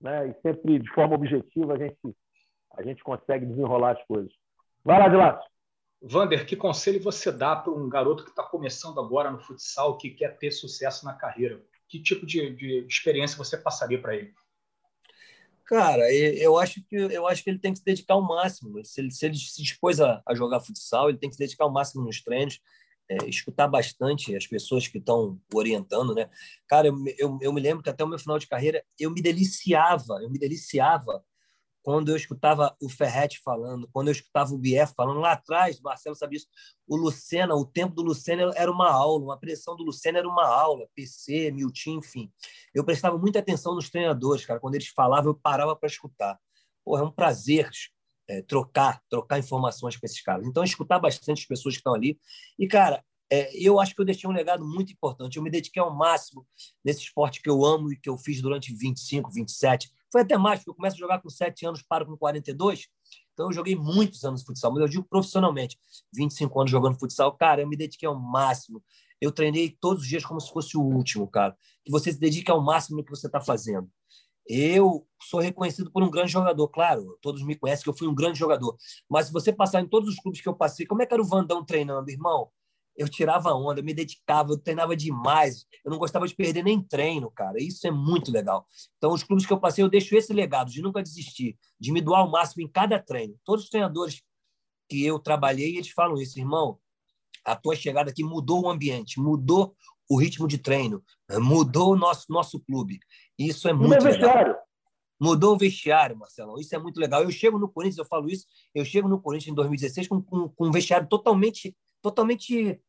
né? 0.00 0.28
E 0.28 0.34
sempre 0.40 0.78
de 0.78 0.90
forma 0.92 1.14
objetiva 1.14 1.74
a 1.74 1.78
gente, 1.78 1.96
a 2.76 2.82
gente 2.82 3.02
consegue 3.02 3.46
desenrolar 3.46 3.92
as 3.92 4.04
coisas. 4.06 4.32
Vai 4.84 4.98
lá, 4.98 5.08
Dilácio. 5.08 5.50
Vander, 6.02 6.46
que 6.46 6.54
conselho 6.54 7.02
você 7.02 7.32
dá 7.32 7.56
para 7.56 7.72
um 7.72 7.88
garoto 7.88 8.22
que 8.22 8.30
está 8.30 8.42
começando 8.42 9.00
agora 9.00 9.30
no 9.30 9.40
futsal, 9.40 9.96
que 9.96 10.10
quer 10.10 10.36
ter 10.36 10.50
sucesso 10.50 11.04
na 11.04 11.14
carreira? 11.14 11.60
Que 11.88 12.00
tipo 12.00 12.26
de, 12.26 12.54
de 12.54 12.86
experiência 12.86 13.38
você 13.38 13.56
passaria 13.56 14.00
para 14.00 14.14
ele? 14.14 14.32
Cara, 15.66 16.12
eu 16.12 16.56
acho 16.56 16.80
que 16.84 16.94
eu 16.94 17.26
acho 17.26 17.42
que 17.42 17.50
ele 17.50 17.58
tem 17.58 17.72
que 17.72 17.80
se 17.80 17.84
dedicar 17.84 18.14
ao 18.14 18.22
máximo. 18.22 18.84
Se 18.84 19.00
ele 19.00 19.10
se, 19.10 19.26
ele 19.26 19.36
se 19.36 19.62
dispôs 19.62 20.00
a, 20.00 20.22
a, 20.26 20.34
jogar 20.34 20.60
futsal, 20.60 21.08
ele 21.08 21.18
tem 21.18 21.28
que 21.28 21.34
se 21.34 21.40
dedicar 21.42 21.64
ao 21.64 21.72
máximo 21.72 22.04
nos 22.04 22.22
treinos. 22.22 22.60
é, 23.08 23.28
escutar 23.28 23.68
bastante 23.68 24.34
as 24.36 24.46
pessoas 24.46 24.88
que 24.88 24.98
estão 24.98 25.40
orientando, 25.54 26.14
né? 26.14 26.28
Cara, 26.68 26.88
eu, 26.88 26.94
eu, 27.18 27.38
eu 27.40 27.52
me 27.52 27.60
lembro 27.60 27.82
que 27.82 27.90
até 27.90 28.04
o 28.04 28.08
meu 28.08 28.18
final 28.18 28.38
de 28.38 28.46
carreira 28.46 28.84
eu 28.98 29.10
me 29.10 29.22
deliciava, 29.22 30.20
eu 30.22 30.30
me 30.30 30.38
deliciava 30.38 31.24
quando 31.86 32.08
eu 32.08 32.16
escutava 32.16 32.76
o 32.82 32.88
Ferretti 32.88 33.38
falando, 33.44 33.88
quando 33.92 34.08
eu 34.08 34.12
escutava 34.12 34.52
o 34.52 34.58
Bier 34.58 34.92
falando 34.92 35.20
lá 35.20 35.34
atrás, 35.34 35.80
Marcelo 35.80 36.16
sabe 36.16 36.34
isso, 36.34 36.48
o 36.84 36.96
Lucena, 36.96 37.54
o 37.54 37.64
tempo 37.64 37.94
do 37.94 38.02
Lucena 38.02 38.50
era 38.56 38.72
uma 38.72 38.90
aula, 38.90 39.22
uma 39.22 39.38
pressão 39.38 39.76
do 39.76 39.84
Lucena 39.84 40.18
era 40.18 40.28
uma 40.28 40.48
aula, 40.48 40.88
PC, 40.96 41.52
Milton, 41.52 41.98
enfim. 41.98 42.28
Eu 42.74 42.82
prestava 42.82 43.16
muita 43.16 43.38
atenção 43.38 43.72
nos 43.72 43.88
treinadores, 43.88 44.44
cara, 44.44 44.58
quando 44.58 44.74
eles 44.74 44.88
falavam, 44.88 45.30
eu 45.30 45.34
parava 45.36 45.76
para 45.76 45.86
escutar. 45.86 46.36
Pô, 46.84 46.98
é 46.98 47.02
um 47.04 47.10
prazer 47.12 47.70
é, 48.28 48.42
trocar, 48.42 49.00
trocar 49.08 49.38
informações 49.38 49.96
com 49.96 50.04
esses 50.04 50.20
caras. 50.20 50.44
Então, 50.44 50.64
escutar 50.64 50.98
bastante 50.98 51.42
as 51.42 51.46
pessoas 51.46 51.76
que 51.76 51.80
estão 51.82 51.94
ali. 51.94 52.18
E, 52.58 52.66
cara, 52.66 53.00
é, 53.30 53.56
eu 53.56 53.78
acho 53.78 53.94
que 53.94 54.00
eu 54.00 54.04
deixei 54.04 54.28
um 54.28 54.32
legado 54.32 54.66
muito 54.66 54.92
importante. 54.92 55.36
Eu 55.36 55.42
me 55.44 55.50
dediquei 55.50 55.80
ao 55.80 55.94
máximo 55.94 56.44
nesse 56.84 57.02
esporte 57.02 57.40
que 57.40 57.48
eu 57.48 57.64
amo 57.64 57.92
e 57.92 57.96
que 57.96 58.08
eu 58.08 58.18
fiz 58.18 58.42
durante 58.42 58.74
25, 58.74 59.30
27, 59.30 59.88
foi 60.10 60.22
até 60.22 60.36
mais, 60.36 60.60
porque 60.60 60.70
eu 60.70 60.74
começo 60.74 60.96
a 60.96 60.98
jogar 60.98 61.20
com 61.20 61.28
7 61.28 61.66
anos, 61.66 61.82
paro 61.82 62.06
com 62.06 62.16
42. 62.16 62.86
Então, 63.32 63.46
eu 63.46 63.52
joguei 63.52 63.76
muitos 63.76 64.24
anos 64.24 64.40
de 64.40 64.46
futsal, 64.46 64.72
mas 64.72 64.80
eu 64.80 64.88
digo 64.88 65.04
profissionalmente. 65.04 65.78
25 66.14 66.58
anos 66.60 66.70
jogando 66.70 66.98
futsal, 66.98 67.36
cara, 67.36 67.62
eu 67.62 67.68
me 67.68 67.76
dediquei 67.76 68.08
ao 68.08 68.18
máximo. 68.18 68.82
Eu 69.20 69.30
treinei 69.30 69.76
todos 69.80 70.02
os 70.02 70.08
dias 70.08 70.24
como 70.24 70.40
se 70.40 70.50
fosse 70.50 70.76
o 70.76 70.82
último, 70.82 71.28
cara. 71.28 71.56
Que 71.84 71.90
você 71.90 72.12
se 72.12 72.18
dedique 72.18 72.50
ao 72.50 72.62
máximo 72.62 72.96
no 72.96 73.04
que 73.04 73.10
você 73.10 73.26
está 73.26 73.40
fazendo. 73.40 73.90
Eu 74.48 75.06
sou 75.20 75.40
reconhecido 75.40 75.90
por 75.90 76.02
um 76.02 76.10
grande 76.10 76.30
jogador, 76.30 76.68
claro, 76.68 77.18
todos 77.20 77.42
me 77.42 77.56
conhecem 77.56 77.82
que 77.82 77.90
eu 77.90 77.96
fui 77.96 78.06
um 78.06 78.14
grande 78.14 78.38
jogador. 78.38 78.76
Mas 79.10 79.26
se 79.26 79.32
você 79.32 79.52
passar 79.52 79.80
em 79.80 79.88
todos 79.88 80.08
os 80.08 80.20
clubes 80.20 80.40
que 80.40 80.48
eu 80.48 80.54
passei, 80.54 80.86
como 80.86 81.02
é 81.02 81.06
que 81.06 81.12
era 81.12 81.22
o 81.22 81.26
Vandão 81.26 81.64
treinando, 81.64 82.10
irmão? 82.10 82.48
Eu 82.96 83.08
tirava 83.08 83.52
onda, 83.52 83.80
eu 83.80 83.84
me 83.84 83.92
dedicava, 83.92 84.52
eu 84.52 84.58
treinava 84.58 84.96
demais. 84.96 85.66
Eu 85.84 85.90
não 85.90 85.98
gostava 85.98 86.26
de 86.26 86.34
perder 86.34 86.64
nem 86.64 86.82
treino, 86.82 87.30
cara. 87.30 87.62
Isso 87.62 87.86
é 87.86 87.90
muito 87.90 88.32
legal. 88.32 88.66
Então, 88.96 89.12
os 89.12 89.22
clubes 89.22 89.44
que 89.44 89.52
eu 89.52 89.60
passei, 89.60 89.84
eu 89.84 89.88
deixo 89.88 90.16
esse 90.16 90.32
legado 90.32 90.70
de 90.70 90.80
nunca 90.80 91.02
desistir, 91.02 91.58
de 91.78 91.92
me 91.92 92.00
doar 92.00 92.20
ao 92.20 92.30
máximo 92.30 92.62
em 92.62 92.68
cada 92.68 92.98
treino. 92.98 93.34
Todos 93.44 93.64
os 93.64 93.70
treinadores 93.70 94.22
que 94.88 95.04
eu 95.04 95.18
trabalhei, 95.18 95.76
eles 95.76 95.90
falam 95.90 96.16
isso, 96.16 96.38
irmão. 96.38 96.78
A 97.44 97.54
tua 97.54 97.76
chegada 97.76 98.10
aqui 98.10 98.24
mudou 98.24 98.64
o 98.64 98.70
ambiente, 98.70 99.20
mudou 99.20 99.76
o 100.08 100.18
ritmo 100.18 100.48
de 100.48 100.58
treino, 100.58 101.02
mudou 101.40 101.92
o 101.92 101.96
nosso, 101.96 102.24
nosso 102.30 102.60
clube. 102.60 102.98
Isso 103.38 103.68
é 103.68 103.72
muito 103.72 103.90
legal. 103.92 104.12
Vestiário. 104.12 104.56
Mudou 105.18 105.54
o 105.54 105.58
vestiário, 105.58 106.16
Marcelo. 106.16 106.60
Isso 106.60 106.74
é 106.74 106.78
muito 106.78 106.98
legal. 106.98 107.22
Eu 107.22 107.30
chego 107.30 107.58
no 107.58 107.68
Corinthians, 107.68 107.98
eu 107.98 108.04
falo 108.04 108.28
isso, 108.28 108.46
eu 108.74 108.84
chego 108.84 109.08
no 109.08 109.20
Corinthians 109.20 109.52
em 109.52 109.54
2016 109.54 110.08
com, 110.08 110.22
com, 110.22 110.48
com 110.48 110.68
um 110.68 110.70
vestiário 110.70 111.08
totalmente 111.08 111.74
totalmente, 112.06 112.80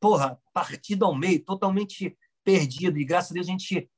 porra, 0.00 0.40
partido 0.52 1.04
ao 1.04 1.14
meio, 1.14 1.44
totalmente 1.44 2.16
perdido. 2.44 2.98
E 2.98 3.04
graças 3.04 3.30
a 3.30 3.34
Deus 3.34 3.48
a 3.48 3.50
gente 3.50 3.90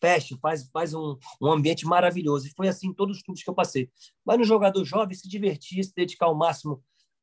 fecha, 0.00 0.36
faz, 0.40 0.68
faz 0.70 0.94
um, 0.94 1.16
um 1.40 1.50
ambiente 1.50 1.84
maravilhoso. 1.84 2.46
E 2.46 2.52
foi 2.56 2.68
assim 2.68 2.88
em 2.88 2.94
todos 2.94 3.16
os 3.16 3.22
clubes 3.22 3.42
que 3.42 3.50
eu 3.50 3.54
passei. 3.54 3.90
Mas 4.24 4.38
no 4.38 4.44
jogador 4.44 4.84
jovem, 4.84 5.16
se 5.16 5.28
divertir, 5.28 5.84
se 5.84 5.94
dedicar 5.94 6.26
ao 6.26 6.34
máximo 6.34 6.82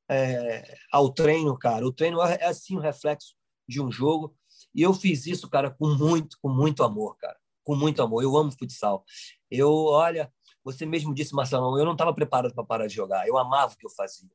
é, 0.09 0.75
ao 0.91 1.13
treino, 1.13 1.57
cara. 1.57 1.85
O 1.85 1.93
treino 1.93 2.21
é, 2.21 2.37
é 2.41 2.45
assim 2.47 2.75
o 2.75 2.79
um 2.79 2.81
reflexo 2.81 3.35
de 3.67 3.81
um 3.81 3.91
jogo. 3.91 4.35
E 4.73 4.81
eu 4.81 4.93
fiz 4.93 5.25
isso, 5.25 5.49
cara, 5.49 5.69
com 5.69 5.87
muito, 5.87 6.37
com 6.41 6.49
muito 6.49 6.83
amor, 6.83 7.15
cara. 7.17 7.37
Com 7.63 7.75
muito 7.75 8.01
amor. 8.01 8.23
Eu 8.23 8.35
amo 8.35 8.51
futsal. 8.51 9.05
Eu, 9.49 9.71
olha, 9.71 10.31
você 10.63 10.85
mesmo 10.85 11.13
disse, 11.13 11.33
Marcelão, 11.33 11.77
eu 11.77 11.85
não 11.85 11.93
estava 11.93 12.13
preparado 12.13 12.53
para 12.53 12.63
parar 12.63 12.87
de 12.87 12.95
jogar. 12.95 13.27
Eu 13.27 13.37
amava 13.37 13.73
o 13.73 13.77
que 13.77 13.85
eu 13.85 13.91
fazia. 13.91 14.29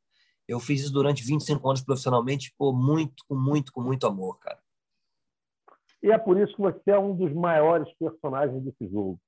Eu 0.47 0.61
fiz 0.61 0.83
isso 0.83 0.93
durante 0.93 1.25
25 1.25 1.67
anos 1.67 1.83
profissionalmente, 1.83 2.55
pô, 2.59 2.73
muito, 2.73 3.25
com 3.27 3.35
muito, 3.35 3.73
com 3.73 3.81
muito 3.81 4.07
amor, 4.07 4.39
cara. 4.39 4.59
E 6.03 6.11
é 6.11 6.19
por 6.19 6.39
isso 6.39 6.55
que 6.55 6.61
você 6.61 6.91
é 6.91 6.99
um 6.99 7.15
dos 7.17 7.33
maiores 7.33 7.89
personagens 7.99 8.63
desse 8.63 8.87
jogo. 8.91 9.19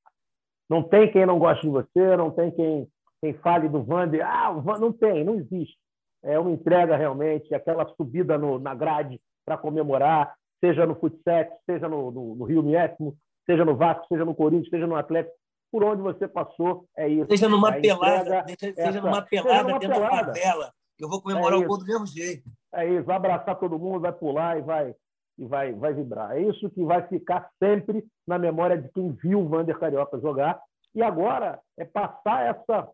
Não 0.69 0.83
tem 0.83 1.11
quem 1.11 1.25
não 1.25 1.39
goste 1.39 1.62
de 1.62 1.71
você, 1.73 2.17
não 2.17 2.31
tem 2.31 2.51
quem, 2.51 2.87
quem 3.23 3.33
fale 3.35 3.69
do 3.69 3.83
Vander. 3.83 4.21
Ah, 4.27 4.51
o 4.51 4.61
Vander, 4.61 4.81
não 4.81 4.93
tem, 4.93 5.25
não 5.25 5.37
existe. 5.37 5.79
É 6.23 6.39
uma 6.39 6.51
entrega 6.51 6.97
realmente, 6.97 7.55
aquela 7.55 7.87
subida 7.95 8.37
no, 8.37 8.59
na 8.59 8.75
grade 8.75 9.19
para 9.45 9.57
comemorar, 9.57 10.35
seja 10.61 10.85
no 10.85 10.97
futsal, 10.97 11.47
seja 11.64 11.89
no, 11.89 12.11
no, 12.11 12.35
no 12.35 12.45
Rio 12.45 12.62
Miésimo, 12.62 13.17
seja 13.47 13.64
no 13.64 13.77
Vasco, 13.77 14.07
seja 14.09 14.25
no 14.25 14.35
Corinthians, 14.35 14.69
seja 14.69 14.87
no 14.87 14.97
Atlético 14.97 15.35
por 15.71 15.83
onde 15.83 16.03
você 16.03 16.29
passou, 16.29 16.87
é 16.97 17.09
isso. 17.09 17.27
Seja 17.31 17.49
numa 17.49 17.73
pelada, 17.73 18.45
seja, 18.59 18.75
essa, 18.77 19.01
numa 19.01 19.23
pelada 19.23 19.51
seja 19.51 19.62
numa 19.62 19.79
dentro 19.79 19.95
pelada. 19.95 20.17
da 20.17 20.25
favela 20.27 20.73
eu 20.99 21.09
vou 21.09 21.20
comemorar 21.20 21.61
é 21.61 21.64
o 21.64 21.66
gol 21.66 21.78
do 21.78 21.84
mesmo 21.84 22.07
jeito. 22.07 22.49
É 22.74 22.86
isso, 22.86 23.05
vai 23.05 23.16
abraçar 23.16 23.59
todo 23.59 23.78
mundo, 23.78 24.01
vai 24.01 24.12
pular 24.12 24.59
e 24.59 24.62
vai, 24.62 24.94
e 25.38 25.44
vai, 25.44 25.72
vai 25.72 25.94
vibrar. 25.94 26.36
É 26.36 26.40
isso 26.40 26.70
que 26.70 26.82
vai 26.84 27.07
ficar 27.07 27.51
sempre 27.62 28.05
na 28.26 28.38
memória 28.38 28.80
de 28.80 28.88
quem 28.90 29.12
viu 29.12 29.40
o 29.40 29.49
Vander 29.49 29.78
Carioca 29.78 30.20
jogar. 30.20 30.61
E 30.94 31.03
agora 31.03 31.61
é 31.78 31.84
passar 31.84 32.47
essa, 32.47 32.88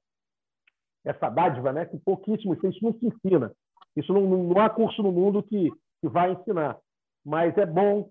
essa 1.05 1.31
dádiva, 1.31 1.73
né? 1.73 1.87
que 1.87 1.97
pouquíssimos 1.99 2.59
têm, 2.59 2.71
isso 2.71 2.85
não 2.85 2.93
se 2.95 3.07
ensina. 3.07 3.53
Isso 3.97 4.13
não, 4.13 4.23
não 4.23 4.61
há 4.61 4.69
curso 4.69 5.03
no 5.03 5.13
mundo 5.13 5.43
que, 5.43 5.71
que 6.01 6.09
vai 6.09 6.33
ensinar. 6.33 6.79
Mas 7.25 7.57
é 7.57 7.67
bom 7.67 8.11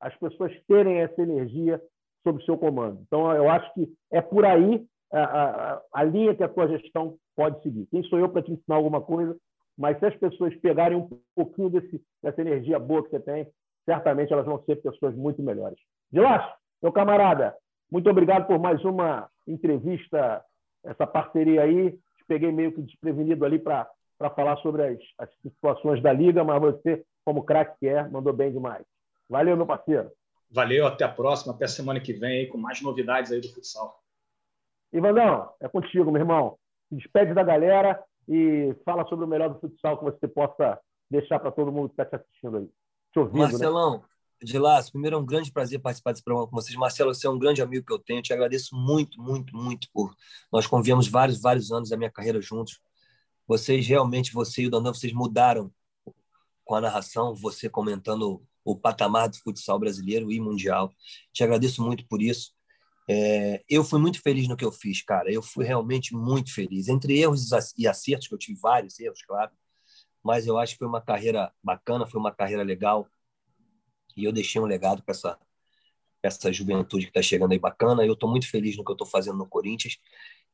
as 0.00 0.14
pessoas 0.16 0.52
terem 0.66 1.00
essa 1.00 1.20
energia 1.20 1.82
sob 2.22 2.44
seu 2.44 2.56
comando. 2.56 3.00
Então, 3.02 3.32
eu 3.32 3.48
acho 3.50 3.72
que 3.74 3.92
é 4.10 4.20
por 4.20 4.44
aí 4.44 4.86
a, 5.12 5.22
a, 5.22 5.82
a 5.92 6.04
linha 6.04 6.34
que 6.34 6.42
a 6.42 6.48
tua 6.48 6.68
gestão 6.68 7.16
pode 7.36 7.62
seguir. 7.62 7.86
Quem 7.86 8.02
sou 8.04 8.18
eu 8.18 8.28
para 8.28 8.42
te 8.42 8.52
ensinar 8.52 8.76
alguma 8.76 9.00
coisa? 9.00 9.36
Mas 9.76 9.98
se 9.98 10.06
as 10.06 10.16
pessoas 10.16 10.54
pegarem 10.56 10.98
um 10.98 11.08
pouquinho 11.34 11.70
desse, 11.70 12.00
dessa 12.22 12.40
energia 12.40 12.78
boa 12.78 13.02
que 13.02 13.10
você 13.10 13.20
tem, 13.20 13.50
certamente 13.84 14.32
elas 14.32 14.46
vão 14.46 14.62
ser 14.64 14.76
pessoas 14.76 15.14
muito 15.14 15.42
melhores. 15.42 15.78
Dilas, 16.10 16.42
meu 16.82 16.92
camarada, 16.92 17.56
muito 17.90 18.08
obrigado 18.08 18.46
por 18.46 18.58
mais 18.58 18.84
uma 18.84 19.28
entrevista, 19.46 20.44
essa 20.84 21.06
parceria 21.06 21.62
aí. 21.62 21.92
Te 21.92 22.24
peguei 22.26 22.52
meio 22.52 22.72
que 22.72 22.82
desprevenido 22.82 23.44
ali 23.44 23.58
para 23.58 23.88
falar 24.36 24.56
sobre 24.58 24.86
as, 24.86 24.98
as 25.18 25.30
situações 25.42 26.02
da 26.02 26.12
Liga, 26.12 26.44
mas 26.44 26.60
você, 26.60 27.04
como 27.24 27.44
craque 27.44 27.78
que 27.80 27.88
é, 27.88 28.06
mandou 28.08 28.32
bem 28.32 28.52
demais. 28.52 28.84
Valeu, 29.28 29.56
meu 29.56 29.66
parceiro. 29.66 30.10
Valeu, 30.50 30.86
até 30.86 31.04
a 31.04 31.08
próxima, 31.08 31.54
até 31.54 31.64
a 31.64 31.68
semana 31.68 31.98
que 31.98 32.12
vem 32.12 32.40
aí 32.40 32.46
com 32.46 32.58
mais 32.58 32.82
novidades 32.82 33.32
aí 33.32 33.40
do 33.40 33.48
futsal. 33.48 33.98
Ivandão, 34.92 35.50
é 35.58 35.66
contigo, 35.66 36.12
meu 36.12 36.20
irmão 36.20 36.58
se 36.92 36.96
despede 36.96 37.32
da 37.32 37.42
galera 37.42 38.02
e 38.28 38.74
fala 38.84 39.06
sobre 39.08 39.24
o 39.24 39.28
melhor 39.28 39.48
do 39.48 39.60
futsal 39.60 39.98
que 39.98 40.04
você 40.04 40.28
possa 40.28 40.78
deixar 41.10 41.38
para 41.38 41.50
todo 41.50 41.72
mundo 41.72 41.88
que 41.88 41.94
está 41.94 42.04
te 42.04 42.16
assistindo 42.16 42.58
aí. 42.58 42.68
Te 43.12 43.18
ouvindo, 43.18 43.38
né? 43.38 43.42
Marcelão, 43.44 43.98
né? 43.98 44.04
de 44.42 44.58
lá, 44.58 44.82
primeiro 44.90 45.16
é 45.16 45.18
um 45.18 45.24
grande 45.24 45.52
prazer 45.52 45.80
participar 45.80 46.12
desse 46.12 46.24
programa 46.24 46.48
com 46.48 46.56
vocês. 46.56 46.76
Marcelo, 46.76 47.14
você 47.14 47.26
é 47.26 47.30
um 47.30 47.38
grande 47.38 47.62
amigo 47.62 47.86
que 47.86 47.92
eu 47.92 47.98
tenho. 47.98 48.18
Eu 48.18 48.22
te 48.22 48.32
agradeço 48.32 48.74
muito, 48.74 49.20
muito, 49.20 49.56
muito 49.56 49.88
por. 49.92 50.14
Nós 50.52 50.66
convivemos 50.66 51.08
vários, 51.08 51.40
vários 51.40 51.70
anos 51.72 51.88
da 51.88 51.96
minha 51.96 52.10
carreira 52.10 52.40
juntos. 52.40 52.80
Vocês 53.46 53.86
realmente, 53.86 54.32
você 54.32 54.62
e 54.62 54.66
o 54.66 54.70
Dandan, 54.70 54.92
vocês 54.92 55.12
mudaram 55.12 55.72
com 56.64 56.74
a 56.74 56.80
narração, 56.80 57.34
você 57.34 57.68
comentando 57.68 58.42
o 58.64 58.76
patamar 58.76 59.28
do 59.28 59.36
futsal 59.38 59.78
brasileiro 59.78 60.30
e 60.30 60.40
mundial. 60.40 60.92
Te 61.32 61.42
agradeço 61.42 61.82
muito 61.82 62.06
por 62.06 62.22
isso. 62.22 62.52
É, 63.08 63.62
eu 63.68 63.82
fui 63.82 64.00
muito 64.00 64.20
feliz 64.22 64.46
no 64.48 64.56
que 64.56 64.64
eu 64.64 64.72
fiz, 64.72 65.02
cara. 65.02 65.30
Eu 65.32 65.42
fui 65.42 65.64
realmente 65.64 66.14
muito 66.14 66.54
feliz. 66.54 66.88
Entre 66.88 67.18
erros 67.18 67.50
e 67.76 67.86
acertos, 67.86 68.28
que 68.28 68.34
eu 68.34 68.38
tive 68.38 68.58
vários 68.60 68.98
erros, 69.00 69.22
claro, 69.22 69.50
mas 70.22 70.46
eu 70.46 70.58
acho 70.58 70.74
que 70.74 70.78
foi 70.78 70.88
uma 70.88 71.00
carreira 71.00 71.52
bacana, 71.62 72.06
foi 72.06 72.20
uma 72.20 72.32
carreira 72.32 72.62
legal. 72.62 73.08
E 74.16 74.24
eu 74.24 74.32
deixei 74.32 74.60
um 74.60 74.66
legado 74.66 75.02
para 75.02 75.12
essa, 75.12 75.38
essa 76.22 76.52
juventude 76.52 77.06
que 77.06 77.10
está 77.10 77.22
chegando 77.22 77.52
aí 77.52 77.58
bacana. 77.58 78.04
Eu 78.04 78.12
estou 78.12 78.30
muito 78.30 78.48
feliz 78.48 78.76
no 78.76 78.84
que 78.84 78.90
eu 78.90 78.94
estou 78.94 79.06
fazendo 79.06 79.38
no 79.38 79.48
Corinthians. 79.48 79.98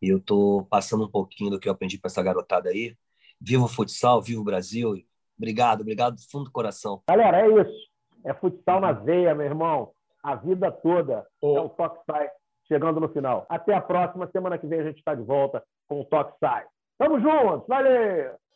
E 0.01 0.09
eu 0.09 0.19
estou 0.19 0.65
passando 0.67 1.05
um 1.05 1.11
pouquinho 1.11 1.51
do 1.51 1.61
que 1.61 1.69
eu 1.69 1.73
aprendi 1.73 1.99
com 1.99 2.07
essa 2.07 2.23
garotada 2.23 2.71
aí. 2.71 2.97
Viva 3.41 3.65
o 3.65 3.69
futsal, 3.69 4.23
viva 4.23 4.41
o 4.41 4.45
Brasil. 4.45 5.05
Obrigado, 5.37 5.83
obrigado 5.83 6.17
do 6.17 6.23
fundo 6.31 6.45
do 6.45 6.53
coração. 6.53 7.03
Galera, 7.09 7.41
é 7.43 7.61
isso. 7.61 7.89
É 8.25 8.33
futsal 8.33 8.81
na 8.81 8.93
veia, 8.93 9.35
meu 9.35 9.47
irmão 9.47 9.93
a 10.23 10.35
vida 10.35 10.71
toda. 10.71 11.27
Oh. 11.41 11.57
É 11.57 11.61
o 11.61 11.69
Toque 11.69 12.05
Sai 12.05 12.29
chegando 12.69 13.01
no 13.01 13.09
final. 13.09 13.47
Até 13.49 13.75
a 13.75 13.81
próxima. 13.81 14.29
Semana 14.31 14.59
que 14.59 14.67
vem 14.67 14.81
a 14.81 14.85
gente 14.85 14.99
está 14.99 15.15
de 15.15 15.23
volta 15.23 15.63
com 15.89 16.01
o 16.01 16.05
Toque 16.05 16.39
Sai. 16.39 16.65
Tamo 16.99 17.19
juntos. 17.21 17.67
Valeu! 17.67 18.48